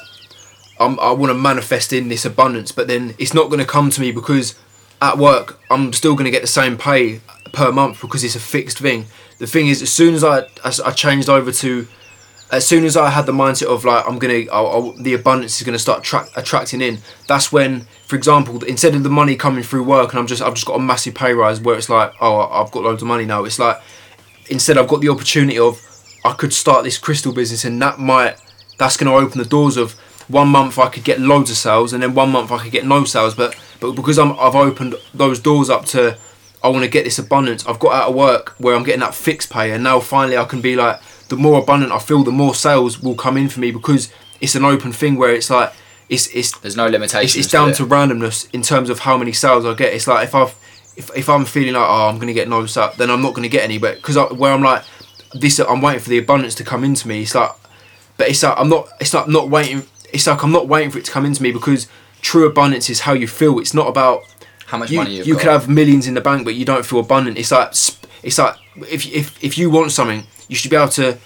I'm, 0.79 0.99
I 0.99 1.11
want 1.11 1.29
to 1.29 1.35
manifest 1.35 1.93
in 1.93 2.09
this 2.09 2.25
abundance, 2.25 2.71
but 2.73 2.87
then 2.87 3.15
it's 3.17 3.33
not 3.33 3.45
going 3.49 3.59
to 3.59 3.65
come 3.65 3.89
to 3.91 4.01
me 4.01 4.11
because 4.11 4.55
at 5.01 5.17
work 5.17 5.59
I'm 5.71 5.93
still 5.93 6.15
going 6.15 6.25
to 6.25 6.31
get 6.31 6.41
the 6.41 6.47
same 6.61 6.77
pay 6.77 7.21
per 7.53 7.71
month 7.71 8.01
because 8.01 8.23
it's 8.25 8.35
a 8.35 8.39
fixed 8.41 8.79
thing. 8.79 9.05
The 9.37 9.47
thing 9.47 9.67
is, 9.67 9.81
as 9.81 9.91
soon 9.91 10.13
as 10.15 10.23
I 10.23 10.47
as 10.65 10.79
I 10.81 10.91
changed 10.91 11.29
over 11.29 11.51
to, 11.51 11.87
as 12.51 12.67
soon 12.67 12.85
as 12.85 12.95
I 12.95 13.09
had 13.09 13.25
the 13.25 13.31
mindset 13.31 13.67
of 13.67 13.85
like 13.85 14.07
I'm 14.07 14.19
gonna, 14.19 14.45
I'll, 14.51 14.67
I'll, 14.67 14.91
the 14.93 15.13
abundance 15.13 15.59
is 15.59 15.65
to 15.65 15.79
start 15.79 16.03
tra- 16.03 16.27
attracting 16.35 16.81
in. 16.81 16.99
That's 17.27 17.51
when, 17.51 17.81
for 18.05 18.15
example, 18.15 18.63
instead 18.63 18.95
of 18.95 19.03
the 19.03 19.09
money 19.09 19.35
coming 19.35 19.63
through 19.63 19.83
work 19.83 20.11
and 20.11 20.19
I'm 20.19 20.27
just 20.27 20.41
I've 20.41 20.53
just 20.53 20.67
got 20.67 20.75
a 20.75 20.79
massive 20.79 21.15
pay 21.15 21.33
rise 21.33 21.59
where 21.59 21.75
it's 21.75 21.89
like 21.89 22.13
oh 22.21 22.41
I've 22.41 22.71
got 22.71 22.83
loads 22.83 23.01
of 23.01 23.07
money 23.07 23.25
now. 23.25 23.43
It's 23.45 23.59
like 23.59 23.81
instead 24.49 24.77
I've 24.77 24.87
got 24.87 25.01
the 25.01 25.09
opportunity 25.09 25.57
of 25.57 25.81
I 26.23 26.33
could 26.33 26.53
start 26.53 26.83
this 26.83 26.97
crystal 26.97 27.33
business 27.33 27.65
and 27.65 27.81
that 27.81 27.99
might 27.99 28.37
that's 28.77 28.97
to 28.97 29.09
open 29.09 29.37
the 29.39 29.45
doors 29.45 29.77
of 29.77 29.93
one 30.27 30.47
month 30.49 30.77
I 30.77 30.89
could 30.89 31.03
get 31.03 31.19
loads 31.19 31.49
of 31.49 31.57
sales 31.57 31.93
and 31.93 32.03
then 32.03 32.13
one 32.13 32.31
month 32.31 32.51
I 32.51 32.59
could 32.59 32.71
get 32.71 32.85
no 32.85 33.03
sales 33.05 33.35
but 33.35 33.55
but 33.79 33.93
because 33.93 34.19
I'm 34.19 34.33
I've 34.33 34.55
opened 34.55 34.95
those 35.13 35.39
doors 35.39 35.69
up 35.69 35.85
to 35.87 36.17
I 36.63 36.69
want 36.69 36.83
to 36.83 36.89
get 36.89 37.05
this 37.05 37.19
abundance 37.19 37.65
I've 37.65 37.79
got 37.79 37.93
out 37.93 38.09
of 38.09 38.15
work 38.15 38.49
where 38.57 38.75
I'm 38.75 38.83
getting 38.83 39.01
that 39.01 39.15
fixed 39.15 39.51
pay 39.51 39.71
and 39.71 39.83
now 39.83 39.99
finally 39.99 40.37
I 40.37 40.45
can 40.45 40.61
be 40.61 40.75
like 40.75 40.99
the 41.29 41.35
more 41.35 41.59
abundant 41.59 41.91
I 41.91 41.99
feel 41.99 42.23
the 42.23 42.31
more 42.31 42.53
sales 42.55 43.01
will 43.01 43.15
come 43.15 43.37
in 43.37 43.49
for 43.49 43.59
me 43.59 43.71
because 43.71 44.11
it's 44.41 44.55
an 44.55 44.63
open 44.65 44.91
thing 44.91 45.15
where 45.15 45.33
it's 45.33 45.49
like 45.49 45.71
it's 46.09 46.27
it's 46.27 46.57
There's 46.59 46.75
no 46.77 46.87
limitations. 46.87 47.35
it's, 47.35 47.45
it's 47.45 47.51
down 47.51 47.69
it. 47.69 47.75
to 47.77 47.85
randomness 47.85 48.47
in 48.53 48.61
terms 48.61 48.89
of 48.89 48.99
how 48.99 49.17
many 49.17 49.31
sales 49.31 49.65
I 49.65 49.73
get. 49.73 49.93
It's 49.93 50.07
like 50.07 50.25
if 50.27 50.35
I've 50.35 50.53
if, 50.95 51.09
if 51.15 51.27
I'm 51.29 51.45
feeling 51.45 51.73
like 51.73 51.87
oh 51.87 52.07
I'm 52.09 52.19
gonna 52.19 52.33
get 52.33 52.47
no 52.47 52.65
sales, 52.67 52.95
then 52.97 53.09
I'm 53.09 53.21
not 53.21 53.33
gonna 53.33 53.47
get 53.49 53.63
any. 53.63 53.77
But 53.79 53.95
because 53.97 54.15
where 54.37 54.51
I'm 54.53 54.61
like 54.61 54.83
this, 55.33 55.59
I'm 55.59 55.81
waiting 55.81 55.99
for 56.01 56.09
the 56.09 56.17
abundance 56.19 56.55
to 56.55 56.63
come 56.63 56.83
into 56.83 57.07
me. 57.07 57.23
It's 57.23 57.35
like, 57.35 57.51
but 58.17 58.29
it's 58.29 58.43
like 58.43 58.53
I'm 58.57 58.69
not. 58.69 58.87
It's 59.01 59.13
like 59.13 59.27
not 59.27 59.49
waiting. 59.49 59.83
It's 60.13 60.27
like 60.27 60.43
I'm 60.43 60.51
not 60.51 60.67
waiting 60.67 60.91
for 60.91 60.99
it 60.99 61.05
to 61.05 61.11
come 61.11 61.25
into 61.25 61.41
me 61.43 61.51
because 61.51 61.87
true 62.21 62.45
abundance 62.47 62.89
is 62.89 63.01
how 63.01 63.13
you 63.13 63.27
feel. 63.27 63.59
It's 63.59 63.73
not 63.73 63.87
about 63.87 64.21
how 64.67 64.77
much 64.77 64.91
you. 64.91 64.97
money 64.99 65.15
you've 65.17 65.27
You 65.27 65.33
got. 65.33 65.41
could 65.41 65.51
have 65.51 65.67
millions 65.69 66.07
in 66.07 66.13
the 66.13 66.21
bank, 66.21 66.45
but 66.45 66.55
you 66.55 66.65
don't 66.65 66.85
feel 66.85 66.99
abundant. 66.99 67.37
It's 67.37 67.51
like 67.51 67.69
it's 68.23 68.37
like 68.37 68.55
if 68.89 69.05
if 69.11 69.43
if 69.43 69.57
you 69.57 69.69
want 69.71 69.91
something, 69.91 70.23
you 70.47 70.55
should 70.55 70.71
be 70.71 70.77
able 70.77 70.89
to 70.89 71.17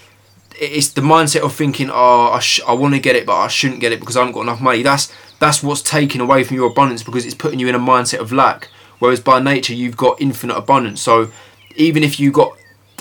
it's 0.60 0.90
the 0.90 1.00
mindset 1.00 1.40
of 1.40 1.54
thinking, 1.54 1.88
oh, 1.90 2.30
I, 2.32 2.38
sh- 2.38 2.60
I 2.66 2.74
want 2.74 2.92
to 2.94 3.00
get 3.00 3.16
it, 3.16 3.24
but 3.24 3.36
I 3.36 3.48
shouldn't 3.48 3.80
get 3.80 3.92
it 3.92 4.00
because 4.00 4.16
I 4.16 4.20
haven't 4.20 4.34
got 4.34 4.42
enough 4.42 4.60
money. 4.60 4.82
That's 4.82 5.12
that's 5.38 5.62
what's 5.62 5.80
taking 5.80 6.20
away 6.20 6.44
from 6.44 6.56
your 6.56 6.70
abundance 6.70 7.02
because 7.02 7.24
it's 7.24 7.34
putting 7.34 7.58
you 7.58 7.68
in 7.68 7.74
a 7.74 7.78
mindset 7.78 8.18
of 8.18 8.30
lack. 8.30 8.68
Whereas 8.98 9.20
by 9.20 9.40
nature, 9.40 9.72
you've 9.72 9.96
got 9.96 10.20
infinite 10.20 10.56
abundance. 10.56 11.00
So 11.00 11.30
even 11.76 12.02
if 12.02 12.20
you 12.20 12.30
got 12.30 12.52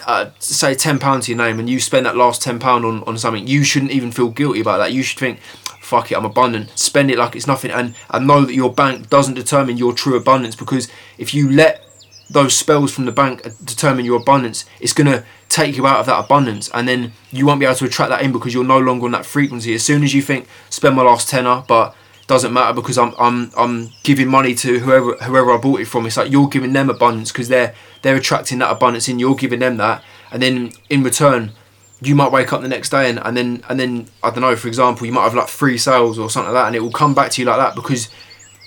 uh, 0.08 0.30
say 0.40 0.74
ten 0.74 1.00
pounds 1.00 1.26
to 1.26 1.34
your 1.34 1.38
name 1.38 1.60
and 1.60 1.70
you 1.70 1.82
spend 1.82 2.06
that 2.06 2.16
last 2.16 2.42
ten 2.42 2.60
pound 2.60 2.86
on, 2.86 3.04
on 3.04 3.18
something, 3.18 3.46
you 3.46 3.66
shouldn't 3.66 3.92
even 3.92 4.12
feel 4.12 4.30
guilty 4.30 4.62
about 4.62 4.78
that. 4.78 4.94
You 4.94 5.04
should 5.04 5.20
think, 5.20 5.42
fuck 5.82 6.12
it, 6.12 6.18
I'm 6.18 6.26
abundant. 6.26 6.78
Spend 6.80 7.12
it 7.12 7.18
like 7.18 7.36
it's 7.36 7.48
nothing, 7.48 7.72
and 7.72 7.94
and 8.10 8.26
know 8.26 8.46
that 8.46 8.54
your 8.54 8.74
bank 8.74 9.10
doesn't 9.10 9.34
determine 9.34 9.76
your 9.76 9.92
true 9.92 10.16
abundance 10.16 10.56
because 10.56 10.88
if 11.18 11.34
you 11.34 11.52
let 11.52 11.86
those 12.30 12.56
spells 12.56 12.94
from 12.94 13.06
the 13.06 13.12
bank 13.12 13.44
determine 13.66 14.06
your 14.06 14.22
abundance, 14.22 14.64
it's 14.80 14.94
gonna 14.94 15.26
take 15.50 15.76
you 15.76 15.86
out 15.86 16.00
of 16.00 16.06
that 16.06 16.24
abundance, 16.24 16.70
and 16.74 16.88
then 16.88 17.12
you 17.32 17.46
won't 17.46 17.60
be 17.60 17.66
able 17.66 17.76
to 17.76 17.86
attract 17.86 18.12
that 18.12 18.22
in 18.22 18.32
because 18.32 18.54
you're 18.54 18.64
no 18.64 18.80
longer 18.80 19.06
on 19.06 19.12
that 19.12 19.26
frequency. 19.26 19.74
As 19.74 19.84
soon 19.84 20.04
as 20.04 20.14
you 20.14 20.22
think, 20.22 20.48
spend 20.70 20.96
my 20.96 21.02
last 21.02 21.28
tenner, 21.28 21.64
but 21.68 21.96
doesn't 22.28 22.54
matter 22.54 22.74
because 22.74 22.98
I'm 22.98 23.14
I'm 23.18 23.52
I'm 23.58 23.90
giving 24.04 24.28
money 24.28 24.54
to 24.54 24.80
whoever 24.80 25.16
whoever 25.16 25.52
I 25.52 25.58
bought 25.58 25.82
it 25.82 25.86
from. 25.86 26.06
It's 26.06 26.16
like 26.16 26.32
you're 26.32 26.48
giving 26.48 26.74
them 26.74 26.90
abundance 26.90 27.32
because 27.32 27.50
they're 27.50 27.74
they're 28.04 28.16
attracting 28.16 28.60
that 28.60 28.72
abundance 28.72 29.10
in. 29.10 29.18
You're 29.18 29.36
giving 29.36 29.60
them 29.60 29.78
that, 29.78 30.04
and 30.32 30.42
then 30.42 30.72
in 30.90 31.02
return, 31.02 31.54
you 32.02 32.14
might 32.14 32.32
wake 32.32 32.54
up 32.54 32.62
the 32.62 32.68
next 32.68 32.90
day 32.90 33.10
and, 33.10 33.20
and 33.26 33.36
then 33.36 33.64
and 33.68 33.80
then 33.80 34.08
I 34.22 34.30
don't 34.30 34.42
know. 34.42 34.56
For 34.56 34.68
example, 34.68 35.08
you 35.08 35.12
might 35.12 35.24
have 35.24 35.34
like 35.34 35.50
three 35.50 35.80
sales 35.80 36.20
or 36.20 36.30
something 36.30 36.54
like 36.54 36.62
that, 36.62 36.68
and 36.68 36.76
it 36.76 36.82
will 36.82 36.92
come 36.92 37.16
back 37.16 37.32
to 37.32 37.42
you 37.42 37.48
like 37.48 37.58
that 37.58 37.74
because 37.74 38.10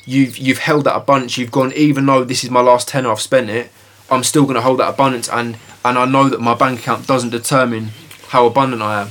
you've 0.05 0.37
you've 0.39 0.59
held 0.59 0.83
that 0.85 0.97
abundance. 0.97 1.39
You've 1.39 1.53
gone 1.53 1.73
even 1.75 2.05
though 2.05 2.25
this 2.25 2.43
is 2.43 2.51
my 2.51 2.61
last 2.61 2.89
tenner, 2.89 3.13
I've 3.13 3.21
spent 3.21 3.49
it. 3.49 3.71
I'm 4.11 4.25
still 4.25 4.43
going 4.43 4.57
to 4.57 4.61
hold 4.61 4.81
that 4.81 4.91
abundance, 4.91 5.29
and 5.29 5.57
and 5.85 5.99
I 5.99 6.05
know 6.05 6.29
that 6.29 6.41
my 6.41 6.55
bank 6.55 6.81
account 6.81 7.07
doesn't 7.07 7.31
determine 7.31 7.91
how 8.29 8.47
abundant 8.47 8.83
I 8.83 9.03
am. 9.03 9.09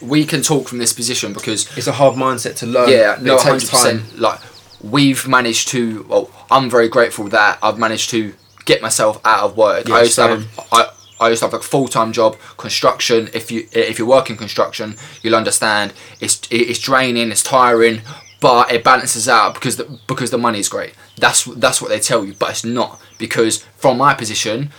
we 0.00 0.24
can 0.24 0.42
talk 0.42 0.68
from 0.68 0.78
this 0.78 0.92
position 0.92 1.32
because 1.32 1.68
It's 1.76 1.86
a 1.86 1.92
hard 1.92 2.16
mindset 2.16 2.56
to 2.56 2.66
learn. 2.66 2.88
yeah, 2.88 3.18
no, 3.20 3.36
hundred 3.38 3.68
percent. 3.68 4.18
Like 4.18 4.40
we've 4.82 5.26
managed 5.28 5.68
to. 5.68 6.04
Well, 6.08 6.30
I'm 6.50 6.70
very 6.70 6.88
grateful 6.88 7.28
that 7.28 7.58
I've 7.62 7.78
managed 7.78 8.10
to 8.10 8.34
get 8.64 8.80
myself 8.82 9.20
out 9.24 9.40
of 9.40 9.56
work. 9.56 9.88
Yeah, 9.88 9.96
I 9.96 10.02
used 10.02 10.14
to 10.16 10.22
have 10.28 10.58
a, 10.58 10.62
I, 10.72 10.90
I 11.20 11.28
used 11.28 11.40
to 11.42 11.46
have 11.48 11.54
a 11.54 11.62
full 11.62 11.88
time 11.88 12.12
job, 12.12 12.36
construction. 12.56 13.28
If 13.34 13.50
you 13.50 13.66
if 13.72 13.98
you 13.98 14.06
work 14.06 14.30
in 14.30 14.36
construction, 14.36 14.96
you'll 15.22 15.36
understand 15.36 15.92
it's 16.20 16.40
it's 16.50 16.78
draining, 16.78 17.30
it's 17.30 17.42
tiring, 17.42 18.00
but 18.40 18.72
it 18.72 18.82
balances 18.84 19.28
out 19.28 19.52
because 19.54 19.76
the, 19.76 19.98
because 20.06 20.30
the 20.30 20.38
money 20.38 20.60
is 20.60 20.68
great. 20.68 20.94
That's 21.18 21.44
that's 21.44 21.82
what 21.82 21.90
they 21.90 22.00
tell 22.00 22.24
you, 22.24 22.32
but 22.38 22.50
it's 22.50 22.64
not 22.64 22.98
because 23.18 23.58
from 23.76 23.98
my 23.98 24.14
position, 24.14 24.70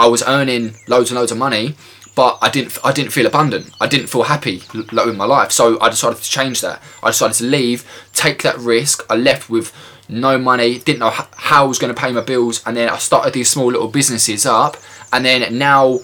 I 0.00 0.06
was 0.06 0.22
earning 0.26 0.74
loads 0.88 1.10
and 1.10 1.18
loads 1.18 1.30
of 1.30 1.36
money, 1.36 1.74
but 2.14 2.38
I 2.40 2.48
didn't 2.48 2.78
I 2.82 2.90
didn't 2.90 3.12
feel 3.12 3.26
abundant. 3.26 3.70
I 3.80 3.86
didn't 3.86 4.06
feel 4.06 4.22
happy 4.22 4.62
like, 4.74 5.06
with 5.06 5.16
my 5.16 5.26
life. 5.26 5.52
So 5.52 5.78
I 5.78 5.90
decided 5.90 6.18
to 6.22 6.30
change 6.38 6.62
that. 6.62 6.82
I 7.02 7.10
decided 7.10 7.34
to 7.34 7.44
leave, 7.44 7.84
take 8.14 8.42
that 8.42 8.58
risk. 8.58 9.04
I 9.10 9.16
left 9.16 9.50
with 9.50 9.72
no 10.08 10.38
money, 10.38 10.78
didn't 10.78 11.00
know 11.00 11.10
how 11.10 11.64
I 11.64 11.68
was 11.68 11.78
going 11.78 11.94
to 11.94 12.00
pay 12.00 12.12
my 12.12 12.22
bills, 12.22 12.62
and 12.66 12.76
then 12.76 12.88
I 12.88 12.96
started 12.96 13.34
these 13.34 13.50
small 13.50 13.66
little 13.66 13.88
businesses 13.88 14.46
up, 14.46 14.78
and 15.12 15.24
then 15.24 15.58
now 15.58 16.00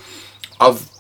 I've 0.61 0.91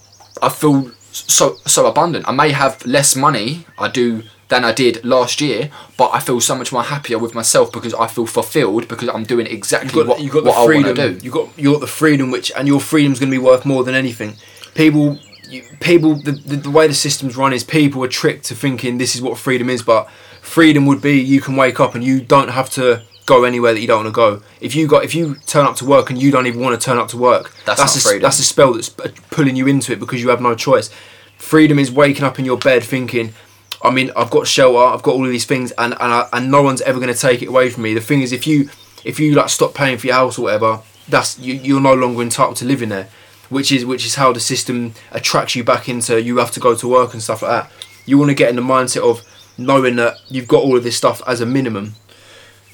I 0.42 0.48
feel 0.48 0.90
so 1.12 1.56
so 1.66 1.86
abundant. 1.86 2.26
I 2.26 2.32
may 2.32 2.50
have 2.50 2.84
less 2.86 3.14
money 3.14 3.66
I 3.78 3.88
do 3.88 4.22
than 4.48 4.64
I 4.64 4.72
did 4.72 5.04
last 5.04 5.40
year, 5.40 5.70
but 5.96 6.10
I 6.14 6.20
feel 6.20 6.40
so 6.40 6.54
much 6.54 6.70
more 6.72 6.84
happier 6.84 7.18
with 7.18 7.34
myself 7.34 7.72
because 7.72 7.92
I 7.94 8.06
feel 8.06 8.26
fulfilled 8.26 8.86
because 8.88 9.08
I'm 9.08 9.24
doing 9.24 9.46
exactly 9.46 9.90
got, 9.92 10.06
what, 10.06 10.20
you've 10.20 10.32
got 10.32 10.44
what 10.44 10.54
the 10.54 10.60
I 10.60 10.66
freedom. 10.66 10.84
want 10.84 10.96
to 10.96 11.14
do. 11.18 11.24
You 11.24 11.30
got 11.32 11.58
you 11.58 11.72
got 11.72 11.80
the 11.80 11.86
freedom, 11.86 12.30
which 12.30 12.52
and 12.56 12.68
your 12.68 12.80
freedom's 12.80 13.18
going 13.18 13.30
to 13.32 13.38
be 13.38 13.44
worth 13.44 13.64
more 13.66 13.82
than 13.84 13.94
anything. 13.94 14.36
People, 14.74 15.18
you, 15.48 15.62
people, 15.80 16.14
the, 16.14 16.32
the 16.32 16.56
the 16.56 16.70
way 16.70 16.86
the 16.86 16.94
system's 16.94 17.36
run 17.36 17.52
is 17.52 17.64
people 17.64 18.04
are 18.04 18.08
tricked 18.08 18.44
to 18.46 18.54
thinking 18.54 18.98
this 18.98 19.14
is 19.16 19.22
what 19.22 19.36
freedom 19.38 19.68
is, 19.68 19.82
but 19.82 20.08
freedom 20.42 20.86
would 20.86 21.02
be 21.02 21.18
you 21.20 21.40
can 21.40 21.56
wake 21.56 21.80
up 21.80 21.94
and 21.96 22.04
you 22.04 22.20
don't 22.20 22.50
have 22.50 22.70
to 22.70 23.02
go 23.26 23.42
anywhere 23.42 23.74
that 23.74 23.80
you 23.80 23.88
don't 23.88 24.04
want 24.04 24.14
to 24.14 24.16
go. 24.16 24.42
If 24.60 24.76
you 24.76 24.86
got 24.86 25.02
if 25.02 25.12
you 25.12 25.34
turn 25.46 25.66
up 25.66 25.74
to 25.76 25.84
work 25.84 26.10
and 26.10 26.22
you 26.22 26.30
don't 26.30 26.46
even 26.46 26.60
want 26.60 26.80
to 26.80 26.84
turn 26.84 26.98
up 26.98 27.08
to 27.08 27.16
work, 27.16 27.52
That's 27.64 27.80
that's 27.80 27.96
not 27.96 28.04
a, 28.04 28.08
freedom. 28.08 28.22
that's 28.22 28.38
a 28.38 28.44
spell 28.44 28.74
that's 28.74 28.88
pulling 28.88 29.56
you 29.56 29.66
into 29.66 29.92
it 29.92 29.98
because 29.98 30.22
you 30.22 30.28
have 30.28 30.40
no 30.40 30.54
choice. 30.54 30.88
Freedom 31.36 31.78
is 31.80 31.90
waking 31.90 32.22
up 32.24 32.38
in 32.38 32.44
your 32.44 32.56
bed 32.58 32.84
thinking. 32.84 33.34
I 33.82 33.90
mean, 33.90 34.10
I've 34.16 34.30
got 34.30 34.46
shelter, 34.46 34.78
I've 34.78 35.02
got 35.02 35.14
all 35.14 35.24
of 35.24 35.30
these 35.30 35.44
things, 35.44 35.72
and 35.72 35.92
and, 36.00 36.12
I, 36.12 36.28
and 36.32 36.50
no 36.50 36.62
one's 36.62 36.80
ever 36.82 36.98
going 36.98 37.12
to 37.12 37.18
take 37.20 37.42
it 37.42 37.48
away 37.48 37.70
from 37.70 37.82
me. 37.82 37.94
The 37.94 38.00
thing 38.00 38.22
is, 38.22 38.32
if 38.32 38.46
you 38.46 38.68
if 39.04 39.20
you 39.20 39.34
like 39.34 39.48
stop 39.50 39.74
paying 39.74 39.98
for 39.98 40.06
your 40.06 40.16
house 40.16 40.38
or 40.38 40.42
whatever, 40.42 40.80
that's 41.08 41.38
you, 41.38 41.54
you're 41.54 41.80
no 41.80 41.94
longer 41.94 42.22
entitled 42.22 42.56
to 42.56 42.64
live 42.64 42.82
in 42.82 42.88
there, 42.88 43.08
which 43.50 43.70
is 43.70 43.84
which 43.84 44.04
is 44.06 44.14
how 44.16 44.32
the 44.32 44.40
system 44.40 44.94
attracts 45.12 45.54
you 45.54 45.62
back 45.62 45.88
into 45.88 46.20
you 46.20 46.38
have 46.38 46.50
to 46.52 46.60
go 46.60 46.74
to 46.74 46.88
work 46.88 47.12
and 47.12 47.22
stuff 47.22 47.42
like 47.42 47.50
that. 47.50 47.72
You 48.06 48.18
want 48.18 48.30
to 48.30 48.34
get 48.34 48.50
in 48.50 48.56
the 48.56 48.62
mindset 48.62 49.02
of 49.08 49.22
knowing 49.58 49.96
that 49.96 50.14
you've 50.28 50.48
got 50.48 50.62
all 50.62 50.76
of 50.76 50.82
this 50.84 50.96
stuff 50.96 51.22
as 51.26 51.40
a 51.40 51.46
minimum 51.46 51.94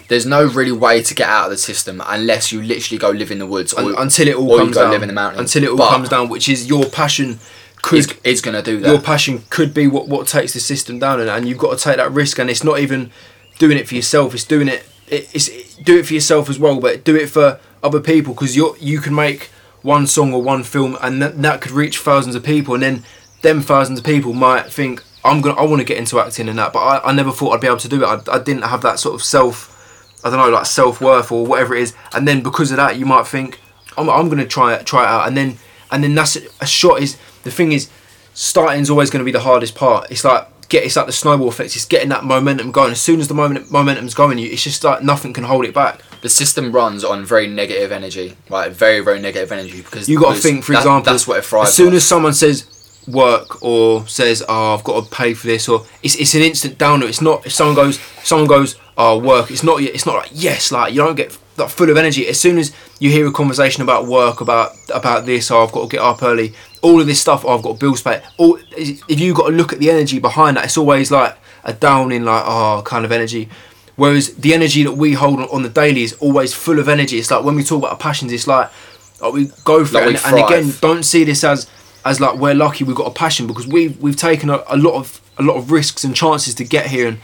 There's 0.08 0.26
no 0.26 0.44
really 0.44 0.72
way 0.72 1.02
to 1.02 1.14
get 1.14 1.28
out 1.28 1.44
of 1.46 1.50
the 1.52 1.56
system 1.56 2.02
unless 2.06 2.52
you 2.52 2.60
literally 2.60 2.98
go 2.98 3.10
live 3.10 3.30
in 3.30 3.38
the 3.38 3.46
woods 3.46 3.72
or, 3.72 3.80
un- 3.84 3.94
until 3.98 4.28
it 4.28 4.36
all 4.36 4.50
or 4.50 4.56
you 4.56 4.64
comes 4.64 4.74
go 4.74 4.82
down. 4.82 4.90
live 4.90 5.02
in 5.02 5.08
the 5.08 5.14
mountains. 5.14 5.40
Until 5.54 5.64
it 5.64 5.70
all 5.70 5.76
But 5.78 5.90
comes 5.90 6.08
down, 6.08 6.28
which 6.28 6.48
is 6.48 6.66
your 6.66 6.84
passion 6.86 7.38
could 7.82 7.98
is, 7.98 8.14
is 8.24 8.40
going 8.40 8.54
to 8.54 8.62
do 8.62 8.78
that. 8.80 8.88
your 8.88 9.00
passion 9.00 9.42
could 9.50 9.74
be 9.74 9.86
what, 9.86 10.08
what 10.08 10.26
takes 10.26 10.54
the 10.54 10.60
system 10.60 10.98
down 10.98 11.20
and, 11.20 11.28
and 11.28 11.48
you've 11.48 11.58
got 11.58 11.76
to 11.76 11.82
take 11.82 11.96
that 11.96 12.10
risk 12.12 12.38
and 12.38 12.48
it's 12.48 12.64
not 12.64 12.78
even 12.78 13.10
doing 13.58 13.76
it 13.76 13.88
for 13.88 13.94
yourself 13.94 14.32
it's 14.34 14.44
doing 14.44 14.68
it, 14.68 14.84
it 15.08 15.28
it's 15.34 15.74
do 15.76 15.98
it 15.98 16.06
for 16.06 16.14
yourself 16.14 16.48
as 16.48 16.58
well 16.58 16.80
but 16.80 17.04
do 17.04 17.16
it 17.16 17.28
for 17.28 17.60
other 17.82 18.00
people 18.00 18.32
because 18.32 18.56
you 18.56 18.76
you 18.80 19.00
can 19.00 19.14
make 19.14 19.50
one 19.82 20.06
song 20.06 20.32
or 20.32 20.40
one 20.40 20.62
film 20.62 20.96
and 21.02 21.20
that, 21.20 21.42
that 21.42 21.60
could 21.60 21.72
reach 21.72 21.98
thousands 21.98 22.34
of 22.36 22.44
people 22.44 22.74
and 22.74 22.82
then 22.82 23.04
them 23.42 23.60
thousands 23.60 23.98
of 23.98 24.04
people 24.04 24.32
might 24.32 24.72
think 24.72 25.02
I'm 25.24 25.40
gonna 25.40 25.56
I 25.56 25.64
want 25.64 25.80
to 25.80 25.84
get 25.84 25.98
into 25.98 26.20
acting 26.20 26.48
and 26.48 26.58
that 26.58 26.72
but 26.72 26.78
I, 26.78 27.10
I 27.10 27.12
never 27.12 27.32
thought 27.32 27.52
I'd 27.52 27.60
be 27.60 27.66
able 27.66 27.78
to 27.78 27.88
do 27.88 28.02
it 28.04 28.06
I, 28.06 28.20
I 28.32 28.38
didn't 28.38 28.62
have 28.62 28.82
that 28.82 29.00
sort 29.00 29.14
of 29.16 29.22
self 29.22 29.68
I 30.24 30.30
don't 30.30 30.38
know 30.38 30.50
like 30.50 30.66
self-worth 30.66 31.32
or 31.32 31.44
whatever 31.44 31.74
it 31.74 31.82
is 31.82 31.94
and 32.12 32.28
then 32.28 32.42
because 32.42 32.70
of 32.70 32.76
that 32.76 32.96
you 32.96 33.06
might 33.06 33.26
think 33.26 33.60
I'm, 33.98 34.08
I'm 34.08 34.28
gonna 34.28 34.46
try 34.46 34.74
it 34.74 34.86
try 34.86 35.02
it 35.02 35.08
out 35.08 35.26
and 35.26 35.36
then 35.36 35.58
and 35.92 36.02
then 36.02 36.14
that's 36.14 36.36
a 36.60 36.66
shot 36.66 37.00
is 37.02 37.16
the 37.44 37.50
thing 37.50 37.72
is 37.72 37.88
starting's 38.34 38.90
always 38.90 39.10
going 39.10 39.20
to 39.20 39.24
be 39.24 39.32
the 39.32 39.40
hardest 39.40 39.74
part. 39.74 40.10
It's 40.10 40.24
like 40.24 40.48
get 40.68 40.84
it's 40.84 40.96
like 40.96 41.06
the 41.06 41.12
snowball 41.12 41.48
effect. 41.48 41.76
It's 41.76 41.84
getting 41.84 42.08
that 42.08 42.24
momentum 42.24 42.72
going. 42.72 42.92
As 42.92 43.00
soon 43.00 43.20
as 43.20 43.28
the 43.28 43.34
moment 43.34 43.70
momentum's 43.70 44.14
going, 44.14 44.38
you 44.38 44.48
it's 44.50 44.64
just 44.64 44.82
like 44.84 45.02
nothing 45.02 45.32
can 45.32 45.44
hold 45.44 45.64
it 45.64 45.74
back. 45.74 46.00
the 46.22 46.28
system 46.28 46.72
runs 46.72 47.02
on 47.04 47.24
very 47.24 47.46
negative 47.48 47.90
energy, 47.92 48.36
right? 48.48 48.70
Very, 48.72 49.00
very 49.00 49.20
negative 49.20 49.50
energy 49.52 49.78
because 49.82 50.08
You 50.08 50.20
got 50.20 50.36
to 50.36 50.40
think, 50.40 50.64
for 50.64 50.72
that- 50.72 50.78
example, 50.78 51.12
that's 51.12 51.26
what 51.26 51.38
it 51.38 51.44
thrives. 51.44 51.70
as 51.70 51.74
soon 51.74 51.88
off. 51.88 51.94
as 51.94 52.04
someone 52.06 52.32
says 52.32 52.64
work 53.08 53.60
or 53.62 54.06
says, 54.06 54.42
"Oh, 54.48 54.74
I've 54.74 54.84
got 54.84 55.04
to 55.04 55.10
pay 55.10 55.34
for 55.34 55.48
this," 55.48 55.68
or 55.68 55.84
it's, 56.02 56.14
it's 56.14 56.34
an 56.34 56.42
instant 56.42 56.78
downer. 56.78 57.06
It's 57.06 57.20
not 57.20 57.44
if 57.44 57.52
someone 57.52 57.74
goes, 57.74 57.98
someone 58.22 58.46
goes, 58.46 58.76
"Oh, 58.96 59.18
work." 59.18 59.50
It's 59.50 59.64
not. 59.64 59.80
It's 59.82 60.06
not 60.06 60.14
like 60.14 60.30
yes, 60.32 60.70
like 60.72 60.92
you 60.94 61.00
don't 61.02 61.16
get 61.16 61.36
like 61.56 61.68
full 61.68 61.90
of 61.90 61.96
energy. 61.96 62.26
As 62.28 62.40
soon 62.40 62.58
as 62.58 62.72
you 62.98 63.10
hear 63.10 63.26
a 63.26 63.32
conversation 63.32 63.82
about 63.82 64.06
work, 64.06 64.40
about 64.40 64.72
about 64.92 65.26
this, 65.26 65.50
oh, 65.50 65.62
I've 65.62 65.72
got 65.72 65.82
to 65.82 65.88
get 65.88 66.00
up 66.00 66.22
early. 66.22 66.54
All 66.80 67.00
of 67.00 67.06
this 67.06 67.20
stuff, 67.20 67.44
oh, 67.44 67.56
I've 67.56 67.62
got 67.62 67.78
bills 67.78 68.02
to 68.02 68.10
pay. 68.10 68.22
All 68.38 68.58
if 68.76 69.20
you've 69.20 69.36
got 69.36 69.48
to 69.48 69.52
look 69.52 69.72
at 69.72 69.78
the 69.78 69.90
energy 69.90 70.18
behind 70.18 70.56
that, 70.56 70.64
it's 70.64 70.76
always 70.76 71.10
like 71.10 71.36
a 71.64 71.72
downing, 71.72 72.24
like 72.24 72.44
oh, 72.46 72.82
kind 72.84 73.04
of 73.04 73.12
energy. 73.12 73.48
Whereas 73.96 74.34
the 74.36 74.54
energy 74.54 74.82
that 74.84 74.92
we 74.92 75.12
hold 75.12 75.40
on, 75.40 75.48
on 75.50 75.62
the 75.62 75.68
daily 75.68 76.02
is 76.02 76.14
always 76.14 76.54
full 76.54 76.78
of 76.78 76.88
energy. 76.88 77.18
It's 77.18 77.30
like 77.30 77.44
when 77.44 77.54
we 77.54 77.62
talk 77.62 77.78
about 77.80 77.92
our 77.92 77.98
passions, 77.98 78.32
it's 78.32 78.46
like 78.46 78.70
oh, 79.20 79.32
we 79.32 79.50
go 79.64 79.84
for 79.84 79.94
Like 79.94 80.14
it. 80.14 80.26
And, 80.26 80.36
and 80.36 80.44
again, 80.44 80.74
don't 80.80 81.02
see 81.02 81.24
this 81.24 81.44
as 81.44 81.70
as 82.04 82.20
like 82.20 82.36
we're 82.36 82.54
lucky 82.54 82.82
we've 82.84 82.96
got 82.96 83.06
a 83.06 83.14
passion 83.14 83.46
because 83.46 83.66
we've 83.66 84.00
we've 84.00 84.16
taken 84.16 84.50
a, 84.50 84.62
a 84.66 84.76
lot 84.76 84.94
of 84.94 85.20
a 85.38 85.42
lot 85.42 85.56
of 85.56 85.70
risks 85.70 86.04
and 86.04 86.14
chances 86.14 86.54
to 86.56 86.64
get 86.64 86.86
here 86.86 87.08
and 87.08 87.20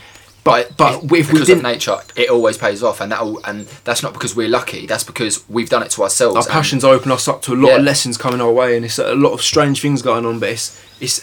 but 0.49 0.76
but 0.76 1.05
if, 1.05 1.11
we 1.11 1.22
because 1.22 1.46
didn't 1.46 1.64
of 1.64 1.72
nature, 1.72 1.96
it 2.16 2.30
always 2.30 2.59
pays 2.59 2.82
off, 2.82 3.01
and 3.01 3.12
that 3.12 3.22
and 3.44 3.66
that's 3.84 4.03
not 4.03 4.12
because 4.12 4.34
we're 4.34 4.49
lucky. 4.49 4.86
That's 4.86 5.05
because 5.05 5.49
we've 5.49 5.68
done 5.68 5.82
it 5.82 5.90
to 5.92 6.03
ourselves. 6.03 6.36
our 6.36 6.53
passions 6.53 6.84
open 6.84 7.12
us 7.12 7.28
up 7.28 7.42
to 7.42 7.55
a 7.55 7.57
lot 7.57 7.78
of 7.78 7.84
lessons 7.84 8.16
coming 8.16 8.40
our 8.40 8.53
way 8.53 8.76
and 8.76 8.84
it's 8.84 8.99
a 8.99 9.14
lot 9.14 9.32
of 9.32 9.42
strange 9.42 9.80
things 9.80 10.03
going 10.03 10.24
on 10.26 10.38
but 10.38 10.49
it's 10.51 10.80
it's 11.01 11.20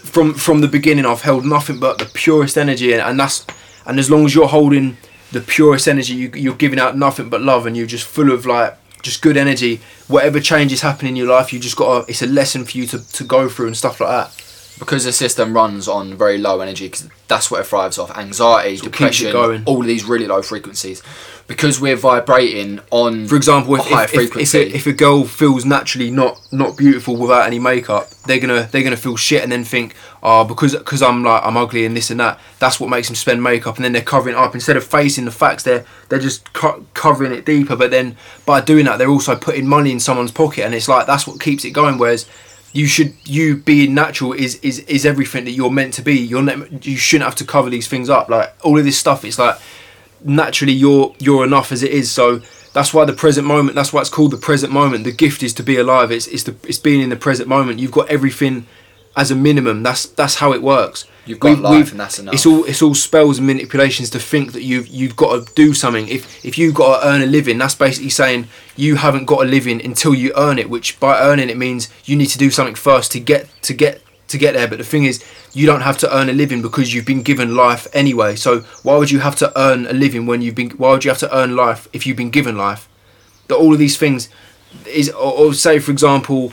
from 0.00 0.34
from 0.34 0.60
the 0.60 0.68
beginning 0.68 1.06
I've 1.06 1.22
held 1.22 1.44
nothing 1.44 1.78
but 1.78 1.98
the 1.98 2.06
purest 2.06 2.56
energy 2.56 2.92
and, 2.92 3.02
and 3.02 3.18
that's 3.18 3.46
and 3.84 3.98
as 3.98 4.10
long 4.10 4.24
as 4.24 4.34
you're 4.34 4.48
holding 4.48 4.96
the 5.32 5.40
purest 5.40 5.88
energy 5.88 6.14
you, 6.14 6.30
you're 6.34 6.54
giving 6.54 6.78
out 6.78 6.96
nothing 6.96 7.28
but 7.28 7.40
love 7.42 7.66
and 7.66 7.76
you're 7.76 7.86
just 7.86 8.06
full 8.06 8.32
of 8.32 8.46
like 8.46 8.76
just 9.02 9.22
good 9.22 9.36
energy 9.36 9.80
whatever 10.08 10.40
changes 10.40 10.80
happen 10.80 11.06
in 11.06 11.16
your 11.16 11.26
life 11.26 11.52
you 11.52 11.58
just 11.58 11.76
got 11.76 12.04
to 12.04 12.10
it's 12.10 12.22
a 12.22 12.26
lesson 12.26 12.64
for 12.64 12.76
you 12.78 12.86
to, 12.86 13.12
to 13.12 13.24
go 13.24 13.48
through 13.48 13.66
and 13.66 13.76
stuff 13.76 14.00
like 14.00 14.10
that 14.10 14.45
because 14.78 15.04
the 15.04 15.12
system 15.12 15.54
runs 15.54 15.88
on 15.88 16.14
very 16.14 16.38
low 16.38 16.60
energy, 16.60 16.86
because 16.86 17.08
that's 17.28 17.50
what 17.50 17.60
it 17.60 17.66
thrives 17.66 17.98
off. 17.98 18.16
Anxiety, 18.16 18.76
what 18.76 18.82
keeps 18.82 19.18
depression, 19.18 19.32
going. 19.32 19.62
all 19.64 19.80
of 19.80 19.86
these 19.86 20.04
really 20.04 20.26
low 20.26 20.42
frequencies. 20.42 21.02
Because 21.46 21.80
we're 21.80 21.96
vibrating 21.96 22.80
on 22.90 23.28
For 23.28 23.36
example, 23.36 23.76
a 23.76 23.78
if, 23.78 23.86
high 23.86 24.04
if, 24.04 24.14
if, 24.14 24.36
if, 24.36 24.54
a, 24.54 24.74
if 24.74 24.86
a 24.88 24.92
girl 24.92 25.22
feels 25.24 25.64
naturally 25.64 26.10
not 26.10 26.40
not 26.50 26.76
beautiful 26.76 27.16
without 27.16 27.46
any 27.46 27.60
makeup, 27.60 28.10
they're 28.26 28.40
gonna 28.40 28.68
they're 28.72 28.82
gonna 28.82 28.96
feel 28.96 29.16
shit 29.16 29.44
and 29.44 29.52
then 29.52 29.62
think, 29.62 29.94
oh, 30.24 30.44
because 30.44 30.74
because 30.74 31.02
I'm 31.02 31.22
like 31.22 31.42
I'm 31.44 31.56
ugly 31.56 31.86
and 31.86 31.96
this 31.96 32.10
and 32.10 32.18
that. 32.18 32.40
That's 32.58 32.80
what 32.80 32.90
makes 32.90 33.06
them 33.06 33.14
spend 33.14 33.44
makeup, 33.44 33.76
and 33.76 33.84
then 33.84 33.92
they're 33.92 34.02
covering 34.02 34.34
it 34.34 34.38
up 34.38 34.54
instead 34.54 34.76
of 34.76 34.84
facing 34.84 35.24
the 35.24 35.30
facts. 35.30 35.62
They're 35.62 35.84
they're 36.08 36.18
just 36.18 36.52
co- 36.52 36.84
covering 36.94 37.32
it 37.32 37.46
deeper. 37.46 37.76
But 37.76 37.92
then 37.92 38.16
by 38.44 38.60
doing 38.60 38.86
that, 38.86 38.98
they're 38.98 39.08
also 39.08 39.36
putting 39.36 39.68
money 39.68 39.92
in 39.92 40.00
someone's 40.00 40.32
pocket, 40.32 40.64
and 40.64 40.74
it's 40.74 40.88
like 40.88 41.06
that's 41.06 41.28
what 41.28 41.40
keeps 41.40 41.64
it 41.64 41.70
going. 41.70 41.96
Whereas 41.96 42.26
you 42.76 42.86
should 42.86 43.14
you 43.24 43.56
being 43.56 43.94
natural 43.94 44.32
is 44.32 44.56
is 44.56 44.80
is 44.80 45.06
everything 45.06 45.44
that 45.46 45.52
you're 45.52 45.70
meant 45.70 45.94
to 45.94 46.02
be. 46.02 46.14
You're 46.14 46.42
ne- 46.42 46.78
you 46.82 46.96
shouldn't 46.96 47.24
have 47.24 47.36
to 47.36 47.44
cover 47.44 47.70
these 47.70 47.88
things 47.88 48.10
up. 48.10 48.28
Like 48.28 48.54
all 48.62 48.78
of 48.78 48.84
this 48.84 48.98
stuff, 48.98 49.24
it's 49.24 49.38
like 49.38 49.56
naturally 50.24 50.72
you're 50.72 51.14
you're 51.18 51.44
enough 51.44 51.72
as 51.72 51.82
it 51.82 51.92
is 51.92 52.10
so 52.10 52.40
that's 52.72 52.92
why 52.92 53.04
the 53.04 53.12
present 53.12 53.46
moment 53.46 53.74
that's 53.74 53.92
why 53.92 54.00
it's 54.00 54.10
called 54.10 54.30
the 54.30 54.36
present 54.36 54.72
moment 54.72 55.04
the 55.04 55.12
gift 55.12 55.42
is 55.42 55.52
to 55.52 55.62
be 55.62 55.76
alive 55.76 56.10
it's 56.10 56.26
it's 56.28 56.42
the 56.44 56.56
it's 56.64 56.78
being 56.78 57.00
in 57.00 57.10
the 57.10 57.16
present 57.16 57.48
moment 57.48 57.78
you've 57.78 57.92
got 57.92 58.08
everything 58.08 58.66
as 59.16 59.30
a 59.30 59.34
minimum 59.34 59.82
that's 59.82 60.06
that's 60.06 60.36
how 60.36 60.52
it 60.52 60.62
works. 60.62 61.06
You've 61.24 61.40
got 61.40 61.58
life 61.58 61.90
and 61.90 61.98
that's 61.98 62.20
enough. 62.20 62.34
it's 62.34 62.46
all 62.46 62.64
it's 62.64 62.82
all 62.82 62.94
spells 62.94 63.38
and 63.38 63.46
manipulations 63.46 64.10
to 64.10 64.20
think 64.20 64.52
that 64.52 64.62
you've 64.62 64.86
you've 64.86 65.16
got 65.16 65.46
to 65.46 65.54
do 65.54 65.74
something. 65.74 66.06
If 66.08 66.44
if 66.44 66.56
you've 66.58 66.74
got 66.74 67.00
to 67.00 67.08
earn 67.08 67.22
a 67.22 67.26
living 67.26 67.58
that's 67.58 67.74
basically 67.74 68.10
saying 68.10 68.46
you 68.76 68.96
haven't 68.96 69.24
got 69.24 69.44
a 69.44 69.48
living 69.48 69.84
until 69.84 70.14
you 70.14 70.32
earn 70.36 70.58
it 70.58 70.70
which 70.70 71.00
by 71.00 71.18
earning 71.18 71.50
it 71.50 71.56
means 71.56 71.88
you 72.04 72.14
need 72.14 72.26
to 72.26 72.38
do 72.38 72.50
something 72.50 72.74
first 72.76 73.10
to 73.12 73.20
get 73.20 73.48
to 73.62 73.74
get 73.74 74.02
to 74.28 74.38
get 74.38 74.52
there. 74.52 74.68
But 74.68 74.78
the 74.78 74.84
thing 74.84 75.04
is 75.04 75.24
you 75.52 75.66
don't 75.66 75.80
have 75.80 75.98
to 75.98 76.16
earn 76.16 76.28
a 76.28 76.32
living 76.32 76.62
because 76.62 76.92
you've 76.94 77.06
been 77.06 77.22
given 77.22 77.56
life 77.56 77.88
anyway. 77.92 78.36
So 78.36 78.60
why 78.82 78.96
would 78.98 79.10
you 79.10 79.20
have 79.20 79.36
to 79.36 79.58
earn 79.58 79.86
a 79.86 79.92
living 79.92 80.26
when 80.26 80.42
you've 80.42 80.54
been 80.54 80.70
why 80.70 80.90
would 80.90 81.04
you 81.04 81.10
have 81.10 81.20
to 81.20 81.36
earn 81.36 81.56
life 81.56 81.88
if 81.92 82.06
you've 82.06 82.18
been 82.18 82.30
given 82.30 82.56
life? 82.56 82.88
That 83.48 83.56
all 83.56 83.72
of 83.72 83.78
these 83.78 83.96
things 83.96 84.28
is 84.86 85.08
or, 85.10 85.32
or 85.32 85.54
say 85.54 85.78
for 85.78 85.90
example 85.90 86.52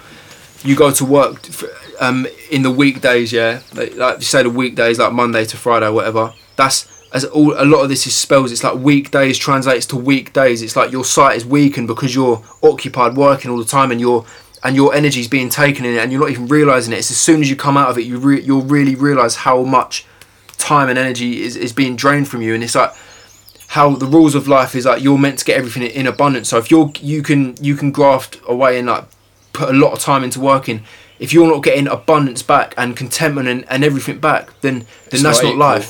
you 0.64 0.76
go 0.76 0.92
to 0.92 1.04
work 1.04 1.50
f- 1.50 1.83
um, 2.00 2.28
in 2.52 2.64
the 2.64 2.72
weekdays, 2.72 3.32
yeah, 3.32 3.62
like, 3.74 3.96
like 3.96 4.18
you 4.20 4.26
say 4.26 4.44
the 4.44 4.50
weekdays, 4.50 5.00
like 5.00 5.14
Monday 5.14 5.46
to 5.46 5.58
Friday, 5.58 5.90
whatever. 5.90 6.34
That's 6.56 6.88
as 7.14 7.26
all 7.26 7.54
a 7.54 7.66
lot 7.66 7.84
of 7.84 7.90
this 7.90 8.08
is 8.08 8.16
spells. 8.16 8.52
It's 8.52 8.64
like 8.64 8.76
weekdays 8.76 9.38
translates 9.38 9.86
to 9.88 9.96
weekdays. 9.96 10.62
It's 10.62 10.76
like 10.76 10.92
your 10.92 11.06
sight 11.06 11.38
is 11.38 11.46
weakened 11.46 11.88
because 11.88 12.16
you're 12.16 12.44
occupied 12.64 13.16
working 13.16 13.52
all 13.52 13.58
the 13.58 13.66
time, 13.66 13.92
and 13.92 14.02
your 14.02 14.26
and 14.64 14.76
your 14.76 14.94
energy 14.94 15.20
is 15.20 15.28
being 15.28 15.50
taken 15.50 15.86
in 15.86 15.96
it, 15.96 16.00
and 16.00 16.12
you're 16.12 16.22
not 16.22 16.32
even 16.32 16.48
realizing 16.48 16.94
it. 16.94 16.98
It's 16.98 17.12
as 17.12 17.18
soon 17.18 17.42
as 17.42 17.50
you 17.50 17.56
come 17.56 17.78
out 17.78 17.90
of 17.90 17.98
it, 17.98 18.06
you 18.06 18.18
re- 18.18 18.42
you'll 18.42 18.64
really 18.64 18.96
realize 18.96 19.36
how 19.38 19.64
much 19.64 20.06
time 20.58 20.90
and 20.90 20.98
energy 20.98 21.42
is, 21.42 21.56
is 21.56 21.74
being 21.74 21.96
drained 21.96 22.28
from 22.28 22.42
you, 22.42 22.54
and 22.54 22.64
it's 22.64 22.76
like 22.76 22.94
how 23.68 23.90
the 23.96 24.06
rules 24.06 24.36
of 24.36 24.48
life 24.48 24.76
is 24.76 24.86
like 24.86 25.02
you're 25.02 25.18
meant 25.18 25.40
to 25.40 25.46
get 25.46 25.58
everything 25.58 25.84
in 25.84 26.08
abundance. 26.08 26.50
So 26.50 26.58
if 26.58 26.70
you're 26.70 26.92
you 27.00 27.22
can 27.24 27.56
you 27.62 27.76
can 27.76 27.92
graft 27.92 28.40
away 28.48 28.78
and 28.78 28.88
like 28.88 29.06
put 29.52 29.70
a 29.70 29.74
lot 29.74 29.94
of 29.94 30.00
time 30.00 30.24
into 30.24 30.40
working. 30.40 30.84
If 31.24 31.32
you're 31.32 31.48
not 31.48 31.64
getting 31.64 31.88
abundance 31.88 32.44
back 32.44 32.74
and 32.78 32.98
contentment 32.98 33.48
and, 33.48 33.64
and 33.70 33.82
everything 33.82 34.20
back, 34.20 34.60
then 34.60 34.80
then 34.80 34.88
It's 35.14 35.24
that's 35.24 35.42
not 35.42 35.56
not, 35.56 35.58
life. 35.58 35.90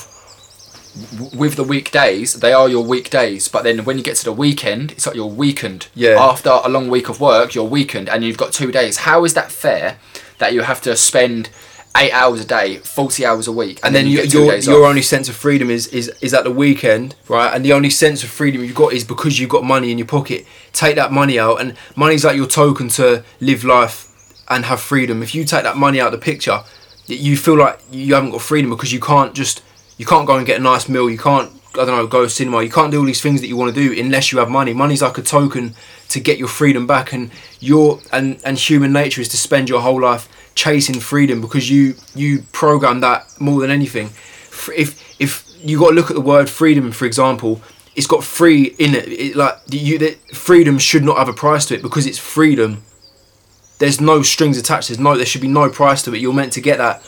With 1.34 1.56
the 1.56 1.64
weekdays, 1.64 2.36
they 2.36 2.54
are 2.54 2.70
your 2.70 2.84
weekdays, 2.86 3.48
but 3.48 3.64
then 3.64 3.84
when 3.84 3.98
you 3.98 4.04
get 4.04 4.16
to 4.18 4.26
the 4.26 4.32
weekend, 4.32 4.92
it's 4.92 5.08
like 5.08 5.16
you're 5.16 5.26
weakened. 5.26 5.88
Yeah. 5.96 6.18
After 6.20 6.52
a 6.64 6.70
long 6.70 6.88
week 6.88 7.10
of 7.10 7.20
work, 7.20 7.56
you're 7.56 7.72
weakened, 7.78 8.10
and 8.10 8.24
you've 8.24 8.38
got 8.38 8.54
two 8.54 8.72
days. 8.72 8.98
How 9.10 9.26
is 9.26 9.34
that 9.34 9.52
fair? 9.52 9.98
That 10.38 10.54
you 10.54 10.62
have 10.62 10.82
to 10.82 10.96
spend 10.96 11.50
eight 11.98 12.12
hours 12.12 12.42
a 12.42 12.46
day, 12.46 12.78
forty 12.78 13.26
hours 13.26 13.48
a 13.48 13.52
week, 13.52 13.80
and 13.82 13.96
then 13.96 14.06
you 14.06 14.22
you, 14.22 14.28
two 14.28 14.44
your 14.44 14.56
your 14.58 14.84
off? 14.84 14.90
only 14.90 15.02
sense 15.02 15.30
of 15.30 15.36
freedom 15.36 15.72
is, 15.72 15.88
is 15.88 16.10
is 16.22 16.36
at 16.36 16.44
the 16.44 16.52
weekend, 16.52 17.16
right? 17.28 17.52
And 17.56 17.66
the 17.66 17.74
only 17.74 17.90
sense 17.90 18.24
of 18.24 18.30
freedom 18.30 18.64
you've 18.64 18.76
got 18.76 18.94
is 18.94 19.04
because 19.04 19.40
you've 19.40 19.50
got 19.58 19.64
money 19.64 19.92
in 19.92 19.98
your 19.98 20.06
pocket. 20.06 20.46
Take 20.74 20.96
that 20.98 21.12
money 21.12 21.40
out, 21.40 21.60
and 21.60 21.76
money's 21.96 22.24
like 22.24 22.38
your 22.38 22.46
token 22.48 22.90
to 22.90 23.24
live 23.40 23.64
life 23.64 24.13
and 24.50 24.66
have 24.66 24.82
freedom. 24.82 25.24
If 25.24 25.34
you 25.34 25.46
take 25.46 25.64
that 25.64 25.78
money 25.78 26.00
out 26.00 26.14
of 26.14 26.20
the 26.20 26.24
picture, 26.24 26.62
you 27.08 27.38
feel 27.38 27.58
like 27.58 27.80
you 27.92 28.14
haven't 28.14 28.32
got 28.32 28.42
freedom 28.42 28.70
because 28.70 28.94
you 28.94 29.00
can't 29.00 29.34
just 29.34 29.62
you 29.98 30.06
can't 30.06 30.26
go 30.26 30.38
and 30.38 30.46
get 30.46 30.60
a 30.60 30.64
nice 30.64 30.90
meal. 30.90 31.10
You 31.10 31.18
can't 31.18 31.52
I 31.76 31.86
don't 31.86 31.88
know 31.88 32.08
go 32.08 32.24
to 32.24 32.30
cinema. 32.30 32.62
You 32.64 32.70
can't 32.70 32.92
do 32.92 33.00
all 33.00 33.06
these 33.06 33.22
things 33.22 33.42
that 33.42 33.48
you 33.48 33.58
want 33.58 33.74
to 33.74 33.82
do 33.82 34.00
unless 34.00 34.32
you 34.32 34.40
have 34.40 34.50
money. 34.50 34.74
Money's 34.74 35.02
like 35.02 35.18
a 35.18 35.22
token 35.22 35.74
to 36.10 36.20
get 36.20 36.38
your 36.38 36.48
freedom 36.48 36.86
back, 36.86 37.14
and 37.14 37.32
your 37.60 38.00
and 38.12 38.40
and 38.46 38.58
human 38.58 38.94
nature 38.94 39.22
is 39.22 39.30
to 39.30 39.38
spend 39.38 39.70
your 39.70 39.82
whole 39.82 40.02
life 40.02 40.30
chasing 40.56 41.00
freedom 41.00 41.42
because 41.42 41.70
you 41.70 41.96
you 42.14 42.44
program 42.52 43.00
that 43.00 43.26
more 43.40 43.60
than 43.62 43.72
anything. 43.72 44.08
If 44.76 45.20
if 45.20 45.44
you 45.64 45.80
got 45.80 45.90
to 45.90 45.96
look 45.96 46.12
at 46.12 46.16
the 46.16 46.22
word 46.22 46.50
freedom, 46.50 46.92
for 46.92 47.06
example, 47.06 47.62
it's 47.96 48.08
got 48.08 48.24
free 48.24 48.76
in 48.78 48.94
it. 48.94 49.08
it 49.08 49.36
like 49.36 49.58
you, 49.70 49.98
that 50.00 50.18
freedom 50.36 50.78
should 50.78 51.04
not 51.04 51.18
have 51.18 51.30
a 51.30 51.34
price 51.34 51.66
to 51.68 51.76
it 51.76 51.82
because 51.82 52.06
it's 52.06 52.20
freedom. 52.20 52.84
There's 53.80 54.00
no 54.00 54.22
strings 54.22 54.58
attached. 54.58 54.90
There's 54.90 55.00
no. 55.00 55.16
There 55.18 55.26
should 55.26 55.42
be 55.42 55.48
no 55.48 55.70
price 55.70 56.02
to 56.04 56.14
it. 56.14 56.22
You're 56.22 56.34
meant 56.34 56.54
to 56.54 56.62
get 56.62 56.78
that 56.78 57.02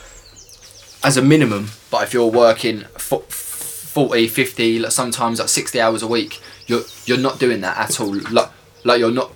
as 1.02 1.16
a 1.16 1.22
minimum. 1.22 1.68
But 1.90 2.02
if 2.02 2.12
you're 2.12 2.30
working 2.30 2.80
fo- 2.98 3.20
40, 3.20 4.28
50, 4.28 4.90
sometimes 4.90 5.38
like 5.38 5.48
60 5.48 5.80
hours 5.80 6.02
a 6.02 6.06
week, 6.06 6.40
you're 6.66 6.82
you're 7.06 7.18
not 7.18 7.38
doing 7.38 7.60
that 7.62 7.78
at 7.78 8.00
all. 8.00 8.14
Like, 8.30 8.50
like 8.84 8.98
you're 8.98 9.10
not 9.12 9.32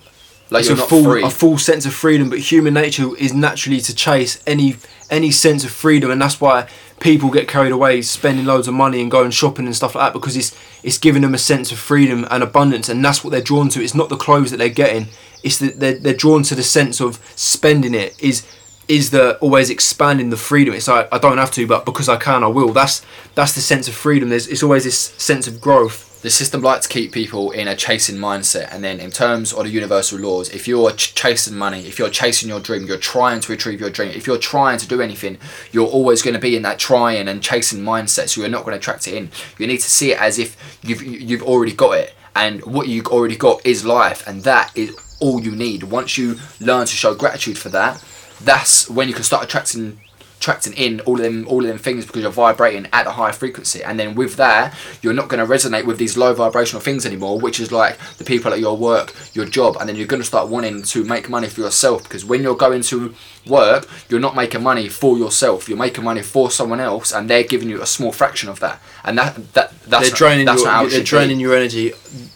like 0.51 0.61
it's 0.61 0.69
a 0.69 0.75
full 0.77 1.03
free. 1.03 1.23
a 1.23 1.29
full 1.29 1.57
sense 1.57 1.85
of 1.85 1.93
freedom 1.93 2.29
but 2.29 2.39
human 2.39 2.73
nature 2.73 3.15
is 3.17 3.33
naturally 3.33 3.81
to 3.81 3.95
chase 3.95 4.41
any 4.45 4.75
any 5.09 5.31
sense 5.31 5.63
of 5.63 5.71
freedom 5.71 6.11
and 6.11 6.21
that's 6.21 6.39
why 6.39 6.67
people 7.01 7.31
get 7.31 7.47
carried 7.47 7.71
away 7.71 8.01
spending 8.01 8.45
loads 8.45 8.67
of 8.67 8.73
money 8.73 9.01
and 9.01 9.11
going 9.11 9.31
shopping 9.31 9.65
and 9.65 9.75
stuff 9.75 9.95
like 9.95 10.07
that 10.07 10.13
because 10.13 10.37
it's 10.37 10.55
it's 10.83 10.97
giving 10.97 11.23
them 11.23 11.33
a 11.33 11.37
sense 11.37 11.71
of 11.71 11.79
freedom 11.79 12.25
and 12.29 12.43
abundance 12.43 12.87
and 12.87 13.03
that's 13.03 13.23
what 13.23 13.31
they're 13.31 13.41
drawn 13.41 13.67
to. 13.69 13.83
It's 13.83 13.95
not 13.95 14.09
the 14.09 14.17
clothes 14.17 14.51
that 14.51 14.57
they're 14.57 14.69
getting. 14.69 15.07
It's 15.43 15.57
that 15.57 15.79
they're, 15.79 15.97
they're 15.97 16.13
drawn 16.13 16.43
to 16.43 16.55
the 16.55 16.63
sense 16.63 17.01
of 17.01 17.19
spending 17.35 17.93
it 17.93 18.15
is 18.23 18.47
is 18.87 19.09
the 19.09 19.37
always 19.39 19.69
expanding 19.69 20.29
the 20.29 20.37
freedom. 20.37 20.73
It's 20.75 20.87
like 20.87 21.09
i 21.11 21.17
don't 21.17 21.39
have 21.39 21.51
to 21.51 21.67
but 21.67 21.85
because 21.85 22.07
i 22.07 22.17
can 22.17 22.43
i 22.43 22.47
will. 22.47 22.71
That's 22.71 23.01
that's 23.35 23.53
the 23.53 23.61
sense 23.61 23.87
of 23.87 23.95
freedom. 23.95 24.29
There's 24.29 24.47
it's 24.47 24.63
always 24.63 24.83
this 24.83 24.99
sense 24.99 25.47
of 25.47 25.59
growth 25.59 26.10
the 26.21 26.29
system 26.29 26.61
likes 26.61 26.87
to 26.87 26.93
keep 26.93 27.11
people 27.11 27.51
in 27.51 27.67
a 27.67 27.75
chasing 27.75 28.17
mindset 28.17 28.71
and 28.71 28.83
then 28.83 28.99
in 28.99 29.11
terms 29.11 29.53
of 29.53 29.63
the 29.63 29.69
universal 29.69 30.19
laws 30.19 30.49
if 30.49 30.67
you're 30.67 30.91
ch- 30.91 31.15
chasing 31.15 31.55
money 31.55 31.81
if 31.81 31.97
you're 31.97 32.09
chasing 32.09 32.47
your 32.47 32.59
dream 32.59 32.85
you're 32.85 32.97
trying 32.97 33.39
to 33.39 33.53
achieve 33.53 33.79
your 33.79 33.89
dream 33.89 34.11
if 34.11 34.27
you're 34.27 34.37
trying 34.37 34.77
to 34.77 34.87
do 34.87 35.01
anything 35.01 35.37
you're 35.71 35.87
always 35.87 36.21
going 36.21 36.33
to 36.33 36.39
be 36.39 36.55
in 36.55 36.61
that 36.61 36.79
trying 36.79 37.27
and 37.27 37.41
chasing 37.41 37.79
mindset 37.79 38.29
so 38.29 38.41
you're 38.41 38.49
not 38.49 38.63
going 38.63 38.73
to 38.73 38.77
attract 38.77 39.07
it 39.07 39.15
in. 39.15 39.29
You 39.57 39.67
need 39.67 39.79
to 39.79 39.89
see 39.89 40.11
it 40.11 40.21
as 40.21 40.39
if 40.39 40.57
you've 40.83 41.01
you've 41.01 41.43
already 41.43 41.73
got 41.73 41.97
it 41.97 42.13
and 42.35 42.63
what 42.65 42.87
you've 42.87 43.07
already 43.07 43.35
got 43.35 43.65
is 43.65 43.85
life 43.85 44.25
and 44.27 44.43
that 44.43 44.71
is 44.75 45.17
all 45.19 45.41
you 45.41 45.51
need. 45.51 45.83
Once 45.83 46.17
you 46.17 46.37
learn 46.59 46.85
to 46.85 46.95
show 46.95 47.13
gratitude 47.13 47.57
for 47.57 47.69
that 47.69 48.03
that's 48.41 48.89
when 48.89 49.07
you 49.07 49.13
can 49.13 49.23
start 49.23 49.43
attracting 49.43 49.99
attracting 50.41 50.73
in 50.73 50.99
all 51.01 51.15
of 51.15 51.21
them 51.21 51.47
all 51.47 51.61
of 51.61 51.67
them 51.67 51.77
things 51.77 52.05
because 52.05 52.23
you're 52.23 52.31
vibrating 52.31 52.87
at 52.91 53.05
a 53.05 53.11
higher 53.11 53.31
frequency 53.31 53.83
and 53.83 53.99
then 53.99 54.15
with 54.15 54.35
that 54.37 54.75
you're 55.01 55.13
not 55.13 55.29
going 55.29 55.45
to 55.45 55.53
resonate 55.53 55.85
with 55.85 55.97
these 55.99 56.17
low 56.17 56.33
vibrational 56.33 56.81
things 56.81 57.05
anymore 57.05 57.39
which 57.39 57.59
is 57.59 57.71
like 57.71 57.97
the 58.17 58.23
people 58.23 58.51
at 58.51 58.59
your 58.59 58.75
work 58.75 59.13
your 59.33 59.45
job 59.45 59.77
and 59.79 59.87
then 59.87 59.95
you're 59.95 60.07
going 60.07 60.21
to 60.21 60.27
start 60.27 60.49
wanting 60.49 60.81
to 60.81 61.03
make 61.03 61.29
money 61.29 61.47
for 61.47 61.61
yourself 61.61 62.03
because 62.03 62.25
when 62.25 62.41
you're 62.41 62.55
going 62.55 62.81
to 62.81 63.13
work 63.45 63.87
you're 64.09 64.19
not 64.19 64.35
making 64.35 64.63
money 64.63 64.89
for 64.89 65.17
yourself 65.17 65.69
you're 65.69 65.77
making 65.77 66.03
money 66.03 66.21
for 66.21 66.49
someone 66.49 66.79
else 66.79 67.13
and 67.13 67.29
they're 67.29 67.43
giving 67.43 67.69
you 67.69 67.81
a 67.81 67.85
small 67.85 68.11
fraction 68.11 68.49
of 68.49 68.59
that 68.59 68.81
and 69.03 69.17
that 69.17 69.35
that 69.53 69.71
that's 69.91 70.09
they're 70.09 70.17
draining 70.17 70.45
that's 70.45 70.63
your 70.63 70.89
they're 70.89 71.03
draining 71.03 71.37
be. 71.37 71.43
your 71.43 71.55
energy. 71.55 71.91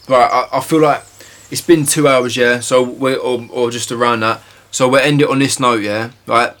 Right, 0.08 0.30
I, 0.30 0.58
I 0.58 0.60
feel 0.60 0.80
like 0.80 1.02
it's 1.50 1.60
been 1.60 1.86
two 1.86 2.06
hours, 2.08 2.36
yeah. 2.36 2.60
So 2.60 2.82
we're 2.82 3.16
or, 3.16 3.46
or 3.50 3.70
just 3.70 3.90
around 3.90 4.20
that. 4.20 4.42
So 4.70 4.88
we'll 4.88 5.00
end 5.00 5.22
it 5.22 5.28
on 5.28 5.38
this 5.38 5.58
note, 5.58 5.82
yeah. 5.82 6.10
Right. 6.26 6.52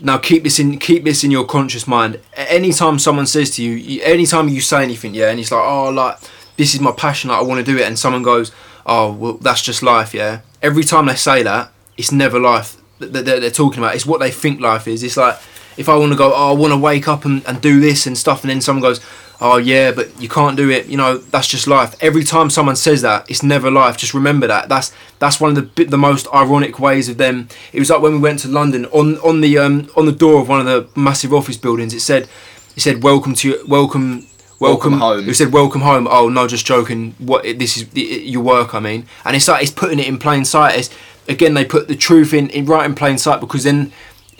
Now 0.00 0.18
keep 0.18 0.42
this 0.42 0.58
in 0.58 0.78
keep 0.78 1.04
this 1.04 1.22
in 1.22 1.30
your 1.30 1.44
conscious 1.44 1.86
mind. 1.86 2.18
Anytime 2.34 2.98
someone 2.98 3.26
says 3.26 3.50
to 3.56 3.62
you, 3.62 4.02
anytime 4.02 4.48
you 4.48 4.60
say 4.60 4.82
anything, 4.82 5.14
yeah, 5.14 5.30
and 5.30 5.38
it's 5.38 5.52
like, 5.52 5.62
oh, 5.64 5.90
like 5.90 6.18
this 6.56 6.74
is 6.74 6.80
my 6.80 6.92
passion, 6.92 7.30
like, 7.30 7.38
I 7.38 7.42
want 7.42 7.64
to 7.64 7.72
do 7.72 7.78
it, 7.78 7.86
and 7.86 7.98
someone 7.98 8.22
goes, 8.22 8.52
oh, 8.86 9.12
well, 9.12 9.32
that's 9.34 9.62
just 9.62 9.82
life, 9.82 10.14
yeah. 10.14 10.40
Every 10.60 10.84
time 10.84 11.06
they 11.06 11.14
say 11.14 11.42
that, 11.42 11.72
it's 11.96 12.12
never 12.12 12.38
life 12.38 12.76
that 12.98 13.24
they're 13.24 13.50
talking 13.50 13.78
about. 13.78 13.94
It's 13.94 14.06
what 14.06 14.20
they 14.20 14.30
think 14.30 14.60
life 14.60 14.86
is. 14.86 15.02
It's 15.02 15.16
like 15.16 15.38
if 15.76 15.88
I 15.88 15.96
want 15.96 16.12
to 16.12 16.18
go, 16.18 16.32
oh, 16.34 16.50
I 16.50 16.52
want 16.52 16.72
to 16.72 16.78
wake 16.78 17.08
up 17.08 17.24
and, 17.24 17.44
and 17.46 17.60
do 17.60 17.80
this 17.80 18.06
and 18.06 18.16
stuff, 18.16 18.42
and 18.42 18.50
then 18.50 18.60
someone 18.60 18.82
goes, 18.82 19.00
oh 19.42 19.56
yeah, 19.56 19.92
but 19.92 20.08
you 20.20 20.28
can't 20.28 20.56
do 20.56 20.70
it. 20.70 20.86
You 20.86 20.96
know, 20.96 21.18
that's 21.18 21.48
just 21.48 21.66
life. 21.66 21.94
Every 22.00 22.24
time 22.24 22.48
someone 22.48 22.76
says 22.76 23.02
that, 23.02 23.28
it's 23.30 23.42
never 23.42 23.70
life. 23.70 23.96
Just 23.96 24.14
remember 24.14 24.46
that. 24.46 24.68
That's 24.68 24.92
that's 25.18 25.40
one 25.40 25.56
of 25.56 25.74
the 25.74 25.84
the 25.84 25.98
most 25.98 26.26
ironic 26.32 26.78
ways 26.78 27.08
of 27.08 27.18
them. 27.18 27.48
It 27.72 27.80
was 27.80 27.90
like 27.90 28.00
when 28.00 28.12
we 28.12 28.18
went 28.18 28.38
to 28.40 28.48
London 28.48 28.86
on 28.86 29.18
on 29.18 29.40
the 29.40 29.58
um 29.58 29.90
on 29.96 30.06
the 30.06 30.12
door 30.12 30.40
of 30.40 30.48
one 30.48 30.60
of 30.60 30.66
the 30.66 30.88
massive 30.98 31.34
office 31.34 31.56
buildings. 31.56 31.92
It 31.92 32.00
said 32.00 32.28
it 32.76 32.80
said 32.80 33.02
welcome 33.02 33.34
to 33.36 33.62
welcome. 33.66 34.26
Welcome 34.60 34.92
Welcome, 34.92 35.00
home. 35.00 35.28
It 35.28 35.34
said 35.34 35.52
welcome 35.52 35.80
home. 35.80 36.06
Oh 36.08 36.28
no, 36.28 36.46
just 36.46 36.64
joking. 36.64 37.16
What 37.18 37.42
this 37.42 37.76
is 37.76 37.92
your 37.94 38.44
work. 38.44 38.76
I 38.76 38.78
mean, 38.78 39.06
and 39.24 39.34
it's 39.34 39.48
like 39.48 39.60
it's 39.60 39.72
putting 39.72 39.98
it 39.98 40.06
in 40.06 40.18
plain 40.18 40.44
sight. 40.44 40.78
It's, 40.78 40.90
again, 41.28 41.54
they 41.54 41.64
put 41.64 41.88
the 41.88 41.96
truth 41.96 42.32
in, 42.32 42.48
in 42.50 42.66
right 42.66 42.86
in 42.86 42.94
plain 42.94 43.18
sight 43.18 43.40
because 43.40 43.64
then 43.64 43.92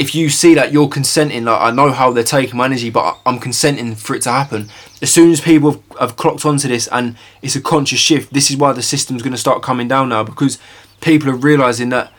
if 0.02 0.16
you 0.16 0.28
see 0.28 0.54
that 0.54 0.72
you're 0.72 0.88
consenting, 0.88 1.44
like 1.44 1.60
I 1.60 1.70
know 1.70 1.92
how 1.92 2.12
they're 2.12 2.24
taking 2.24 2.56
my 2.56 2.64
energy, 2.64 2.90
but 2.90 3.18
I'm 3.24 3.38
consenting 3.38 3.94
for 3.94 4.16
it 4.16 4.22
to 4.22 4.32
happen. 4.32 4.68
As 5.00 5.12
soon 5.12 5.30
as 5.30 5.40
people 5.40 5.70
have, 5.70 5.82
have 6.00 6.16
clocked 6.16 6.44
onto 6.44 6.66
this 6.66 6.88
and 6.88 7.16
it's 7.40 7.54
a 7.54 7.60
conscious 7.60 8.00
shift, 8.00 8.32
this 8.32 8.50
is 8.50 8.56
why 8.56 8.72
the 8.72 8.82
system's 8.82 9.22
going 9.22 9.32
to 9.32 9.38
start 9.38 9.62
coming 9.62 9.86
down 9.86 10.08
now 10.08 10.24
because 10.24 10.58
people 11.00 11.30
are 11.30 11.36
realizing 11.36 11.90
that 11.90 12.12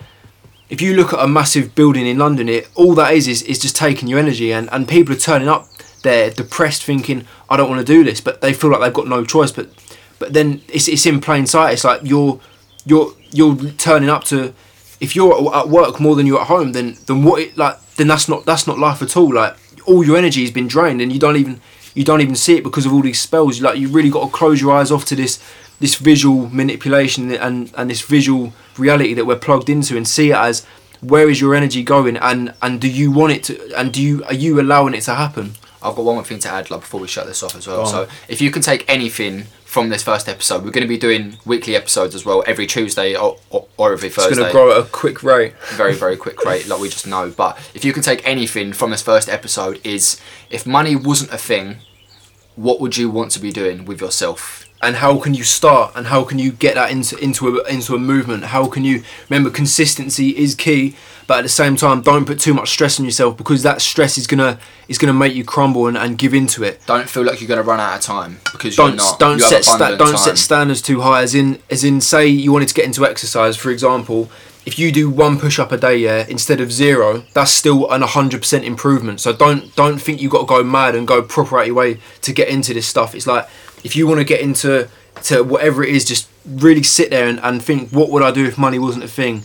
if 0.69 0.81
you 0.81 0.95
look 0.95 1.11
at 1.11 1.19
a 1.19 1.27
massive 1.27 1.75
building 1.75 2.07
in 2.07 2.17
London, 2.17 2.47
it 2.47 2.69
all 2.73 2.95
that 2.95 3.13
is 3.13 3.27
is, 3.27 3.41
is 3.43 3.59
just 3.59 3.75
taking 3.75 4.07
your 4.07 4.17
energy, 4.17 4.53
and, 4.53 4.69
and 4.71 4.87
people 4.87 5.13
are 5.13 5.19
turning 5.19 5.49
up 5.49 5.67
there 6.03 6.31
depressed, 6.31 6.83
thinking 6.83 7.27
I 7.49 7.57
don't 7.57 7.69
want 7.69 7.85
to 7.85 7.93
do 7.93 8.03
this, 8.05 8.21
but 8.21 8.39
they 8.39 8.53
feel 8.53 8.71
like 8.71 8.79
they've 8.79 8.93
got 8.93 9.07
no 9.07 9.25
choice. 9.25 9.51
But 9.51 9.69
but 10.19 10.31
then 10.31 10.61
it's, 10.69 10.87
it's 10.87 11.05
in 11.05 11.19
plain 11.19 11.45
sight. 11.47 11.73
It's 11.73 11.83
like 11.83 12.01
you're 12.03 12.39
you're 12.85 13.11
you're 13.31 13.57
turning 13.73 14.09
up 14.09 14.23
to 14.25 14.53
if 15.03 15.17
you're 15.17 15.53
at 15.53 15.67
work 15.67 15.99
more 15.99 16.15
than 16.15 16.25
you're 16.25 16.39
at 16.39 16.47
home, 16.47 16.71
then 16.71 16.97
then 17.07 17.23
what 17.23 17.41
it, 17.41 17.57
like 17.57 17.77
then 17.97 18.07
that's 18.07 18.29
not 18.29 18.45
that's 18.45 18.65
not 18.65 18.79
life 18.79 19.01
at 19.01 19.17
all. 19.17 19.33
Like 19.33 19.55
all 19.85 20.03
your 20.03 20.17
energy 20.17 20.41
has 20.41 20.51
been 20.51 20.67
drained, 20.67 21.01
and 21.01 21.11
you 21.11 21.19
don't 21.19 21.35
even 21.35 21.59
you 21.93 22.05
don't 22.05 22.21
even 22.21 22.35
see 22.35 22.55
it 22.57 22.63
because 22.63 22.85
of 22.85 22.93
all 22.93 23.01
these 23.01 23.19
spells. 23.19 23.61
Like 23.61 23.77
you 23.77 23.89
really 23.89 24.09
got 24.09 24.25
to 24.25 24.31
close 24.31 24.61
your 24.61 24.71
eyes 24.71 24.91
off 24.91 25.03
to 25.05 25.15
this 25.15 25.43
this 25.79 25.95
visual 25.95 26.49
manipulation 26.49 27.33
and 27.33 27.71
and 27.75 27.89
this 27.89 28.01
visual 28.01 28.53
reality 28.77 29.13
that 29.13 29.25
we're 29.25 29.43
plugged 29.47 29.69
into, 29.69 29.97
and 29.97 30.07
see 30.07 30.29
it 30.31 30.37
as 30.37 30.65
where 31.01 31.29
is 31.29 31.41
your 31.41 31.53
energy 31.53 31.83
going, 31.83 32.15
and 32.15 32.53
and 32.61 32.79
do 32.79 32.89
you 32.89 33.11
want 33.11 33.33
it 33.33 33.43
to, 33.43 33.53
and 33.77 33.91
do 33.91 34.01
you 34.01 34.23
are 34.23 34.33
you 34.33 34.59
allowing 34.61 34.93
it 34.93 35.01
to 35.01 35.15
happen? 35.15 35.55
I've 35.83 35.97
got 35.97 36.05
one 36.05 36.15
more 36.15 36.23
thing 36.23 36.39
to 36.39 36.49
add 36.49 36.71
like 36.71 36.79
before 36.79 37.01
we 37.01 37.07
shut 37.07 37.27
this 37.27 37.43
off 37.43 37.57
as 37.57 37.67
well. 37.67 37.85
So 37.85 38.07
if 38.29 38.39
you 38.41 38.51
can 38.51 38.61
take 38.61 38.85
anything 38.87 39.47
from 39.73 39.89
this 39.89 40.03
first 40.03 40.29
episode, 40.29 40.63
we're 40.63 40.69
going 40.69 40.83
to 40.83 40.87
be 40.87 40.99
doing 40.99 41.39
weekly 41.45 41.75
episodes 41.75 42.13
as 42.13 42.23
well 42.23 42.43
every 42.45 42.67
Tuesday 42.67 43.15
or, 43.15 43.37
or, 43.49 43.67
or 43.75 43.91
every 43.91 44.07
Thursday. 44.07 44.29
It's 44.29 44.37
going 44.37 44.47
to 44.47 44.53
grow 44.53 44.71
at 44.71 44.85
a 44.85 44.87
quick 44.87 45.23
rate. 45.23 45.55
very 45.71 45.95
very 45.95 46.15
quick 46.15 46.45
rate 46.45 46.67
like 46.67 46.79
we 46.79 46.89
just 46.89 47.07
know 47.07 47.33
but 47.35 47.57
if 47.73 47.83
you 47.83 47.91
can 47.91 48.03
take 48.03 48.21
anything 48.23 48.71
from 48.71 48.91
this 48.91 49.01
first 49.01 49.27
episode 49.27 49.81
is 49.83 50.21
if 50.51 50.67
money 50.67 50.95
wasn't 50.95 51.33
a 51.33 51.39
thing 51.39 51.77
what 52.55 52.79
would 52.79 52.97
you 52.97 53.09
want 53.09 53.31
to 53.31 53.39
be 53.39 53.51
doing 53.51 53.83
with 53.85 53.99
yourself 53.99 54.62
and 54.83 54.97
how 54.97 55.17
can 55.19 55.33
you 55.33 55.43
start? 55.43 55.93
And 55.95 56.07
how 56.07 56.23
can 56.23 56.39
you 56.39 56.51
get 56.51 56.75
that 56.75 56.91
into 56.91 57.17
into 57.17 57.57
a, 57.57 57.63
into 57.67 57.95
a 57.95 57.99
movement? 57.99 58.45
How 58.45 58.67
can 58.67 58.83
you 58.83 59.03
remember 59.29 59.49
consistency 59.49 60.29
is 60.37 60.55
key 60.55 60.95
but 61.27 61.39
at 61.39 61.41
the 61.43 61.49
same 61.49 61.75
time 61.75 62.01
don't 62.01 62.25
put 62.25 62.39
too 62.39 62.53
much 62.53 62.69
stress 62.69 62.99
on 62.99 63.05
yourself 63.05 63.37
because 63.37 63.63
that 63.63 63.81
stress 63.81 64.17
is 64.17 64.27
gonna 64.27 64.59
is 64.87 64.97
gonna 64.97 65.13
make 65.13 65.33
you 65.33 65.43
crumble 65.43 65.87
and, 65.87 65.97
and 65.97 66.17
give 66.17 66.33
into 66.33 66.63
it. 66.63 66.81
Don't 66.85 67.09
feel 67.09 67.23
like 67.23 67.41
you're 67.41 67.55
to 67.55 67.63
run 67.63 67.79
out 67.79 67.95
of 67.95 68.01
time 68.01 68.39
because 68.51 68.77
you're 68.77 68.87
don't 68.87 68.97
not. 68.97 69.19
don't 69.19 69.39
set 69.39 69.63
sta- 69.63 69.95
don't 69.95 70.09
time. 70.09 70.17
set 70.17 70.37
standards 70.37 70.81
too 70.81 71.01
high 71.01 71.23
as 71.23 71.33
in 71.33 71.59
as 71.69 71.83
in 71.83 72.01
say 72.01 72.27
you 72.27 72.51
wanted 72.51 72.67
to 72.67 72.73
get 72.73 72.85
into 72.85 73.05
exercise 73.05 73.55
for 73.55 73.71
example 73.71 74.29
if 74.65 74.79
you 74.79 74.91
do 74.91 75.09
one 75.09 75.37
push 75.39 75.59
up 75.59 75.71
a 75.71 75.77
day 75.77 75.97
yeah 75.97 76.25
instead 76.29 76.61
of 76.61 76.71
zero 76.71 77.23
that's 77.33 77.51
still 77.51 77.89
an 77.91 78.01
100% 78.01 78.63
improvement. 78.63 79.19
So 79.19 79.33
don't 79.33 79.75
don't 79.75 79.99
think 79.99 80.21
you 80.21 80.29
got 80.29 80.41
to 80.41 80.45
go 80.45 80.63
mad 80.63 80.95
and 80.95 81.07
go 81.07 81.21
proper 81.21 81.59
out 81.59 81.67
your 81.67 81.75
way 81.75 81.99
to 82.21 82.33
get 82.33 82.47
into 82.47 82.73
this 82.73 82.87
stuff. 82.87 83.15
It's 83.15 83.27
like 83.27 83.47
if 83.83 83.95
you 83.95 84.07
want 84.07 84.19
to 84.19 84.23
get 84.23 84.41
into 84.41 84.89
to 85.23 85.43
whatever 85.43 85.83
it 85.83 85.89
is, 85.89 86.05
just 86.05 86.29
really 86.45 86.83
sit 86.83 87.09
there 87.09 87.27
and, 87.27 87.39
and 87.41 87.63
think, 87.63 87.91
what 87.91 88.09
would 88.09 88.23
I 88.23 88.31
do 88.31 88.45
if 88.45 88.57
money 88.57 88.79
wasn't 88.79 89.03
a 89.03 89.07
thing? 89.07 89.43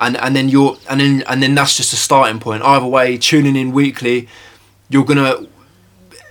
And 0.00 0.16
and 0.16 0.34
then 0.34 0.48
you're 0.48 0.76
and 0.90 1.00
then 1.00 1.22
and 1.28 1.42
then 1.42 1.54
that's 1.54 1.76
just 1.76 1.92
a 1.92 1.96
starting 1.96 2.40
point. 2.40 2.62
Either 2.62 2.86
way, 2.86 3.16
tuning 3.16 3.56
in 3.56 3.72
weekly, 3.72 4.28
you're 4.88 5.04
gonna 5.04 5.46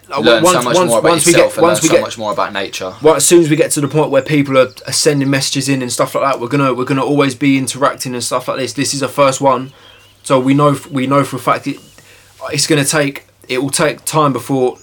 learn 0.10 0.46
so 0.46 0.62
much 0.62 0.76
more 0.88 1.00
about 1.00 1.26
yourself 1.26 1.58
and 1.58 1.68
learn 1.68 1.76
so 1.78 1.88
get, 1.90 2.02
much 2.02 2.18
more 2.18 2.34
about 2.34 2.54
nature. 2.54 2.94
Well, 3.02 3.16
as 3.16 3.26
soon 3.26 3.42
as 3.42 3.50
we 3.50 3.56
get 3.56 3.72
to 3.72 3.82
the 3.82 3.88
point 3.88 4.12
where 4.12 4.22
people 4.22 4.58
are, 4.58 4.70
are 4.86 4.94
sending 4.94 5.30
messages 5.30 5.70
in 5.70 5.82
and 5.82 5.92
stuff 5.92 6.14
like 6.16 6.24
that, 6.24 6.42
we're 6.42 6.50
gonna 6.50 6.74
we're 6.74 6.86
gonna 6.86 7.06
always 7.06 7.36
be 7.36 7.58
interacting 7.58 8.14
and 8.14 8.24
stuff 8.24 8.48
like 8.48 8.58
this. 8.58 8.74
This 8.74 8.94
is 8.94 9.02
our 9.02 9.10
first 9.10 9.40
one, 9.40 9.72
so 10.24 10.40
we 10.40 10.54
know 10.54 10.78
we 10.92 11.08
know 11.08 11.24
for 11.24 11.38
a 11.38 11.40
fact 11.40 11.68
it, 11.68 11.78
it's 12.52 12.68
gonna 12.68 12.86
take 12.86 13.26
it 13.48 13.60
will 13.60 13.70
take 13.70 14.04
time 14.06 14.34
before 14.34 14.78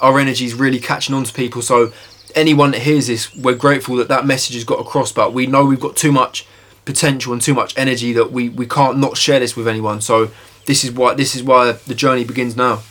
our 0.00 0.18
energy 0.18 0.44
is 0.44 0.54
really 0.54 0.80
catching 0.80 1.14
on 1.14 1.24
to 1.24 1.32
people. 1.32 1.62
So 1.62 1.92
anyone 2.34 2.70
that 2.72 2.82
hears 2.82 3.06
this, 3.06 3.34
we're 3.34 3.54
grateful 3.54 3.96
that 3.96 4.08
that 4.08 4.26
message 4.26 4.54
has 4.54 4.64
got 4.64 4.80
across. 4.80 5.12
But 5.12 5.32
we 5.32 5.46
know 5.46 5.64
we've 5.64 5.80
got 5.80 5.96
too 5.96 6.12
much 6.12 6.46
potential 6.84 7.32
and 7.32 7.42
too 7.42 7.54
much 7.54 7.76
energy 7.76 8.12
that 8.14 8.32
we, 8.32 8.48
we 8.48 8.66
can't 8.66 8.98
not 8.98 9.16
share 9.16 9.40
this 9.40 9.56
with 9.56 9.68
anyone. 9.68 10.00
So 10.00 10.30
this 10.66 10.84
is 10.84 10.92
why 10.92 11.14
this 11.14 11.34
is 11.34 11.42
why 11.42 11.72
the 11.72 11.94
journey 11.94 12.24
begins 12.24 12.56
now. 12.56 12.82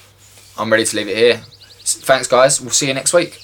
I'm 0.58 0.72
ready 0.72 0.86
to 0.86 0.96
leave 0.98 1.08
it 1.08 1.18
here. 1.18 1.42
Thanks, 1.84 2.28
guys. 2.28 2.60
We'll 2.60 2.72
see 2.72 2.88
you 2.88 2.94
next 2.94 3.14
week. 3.14 3.40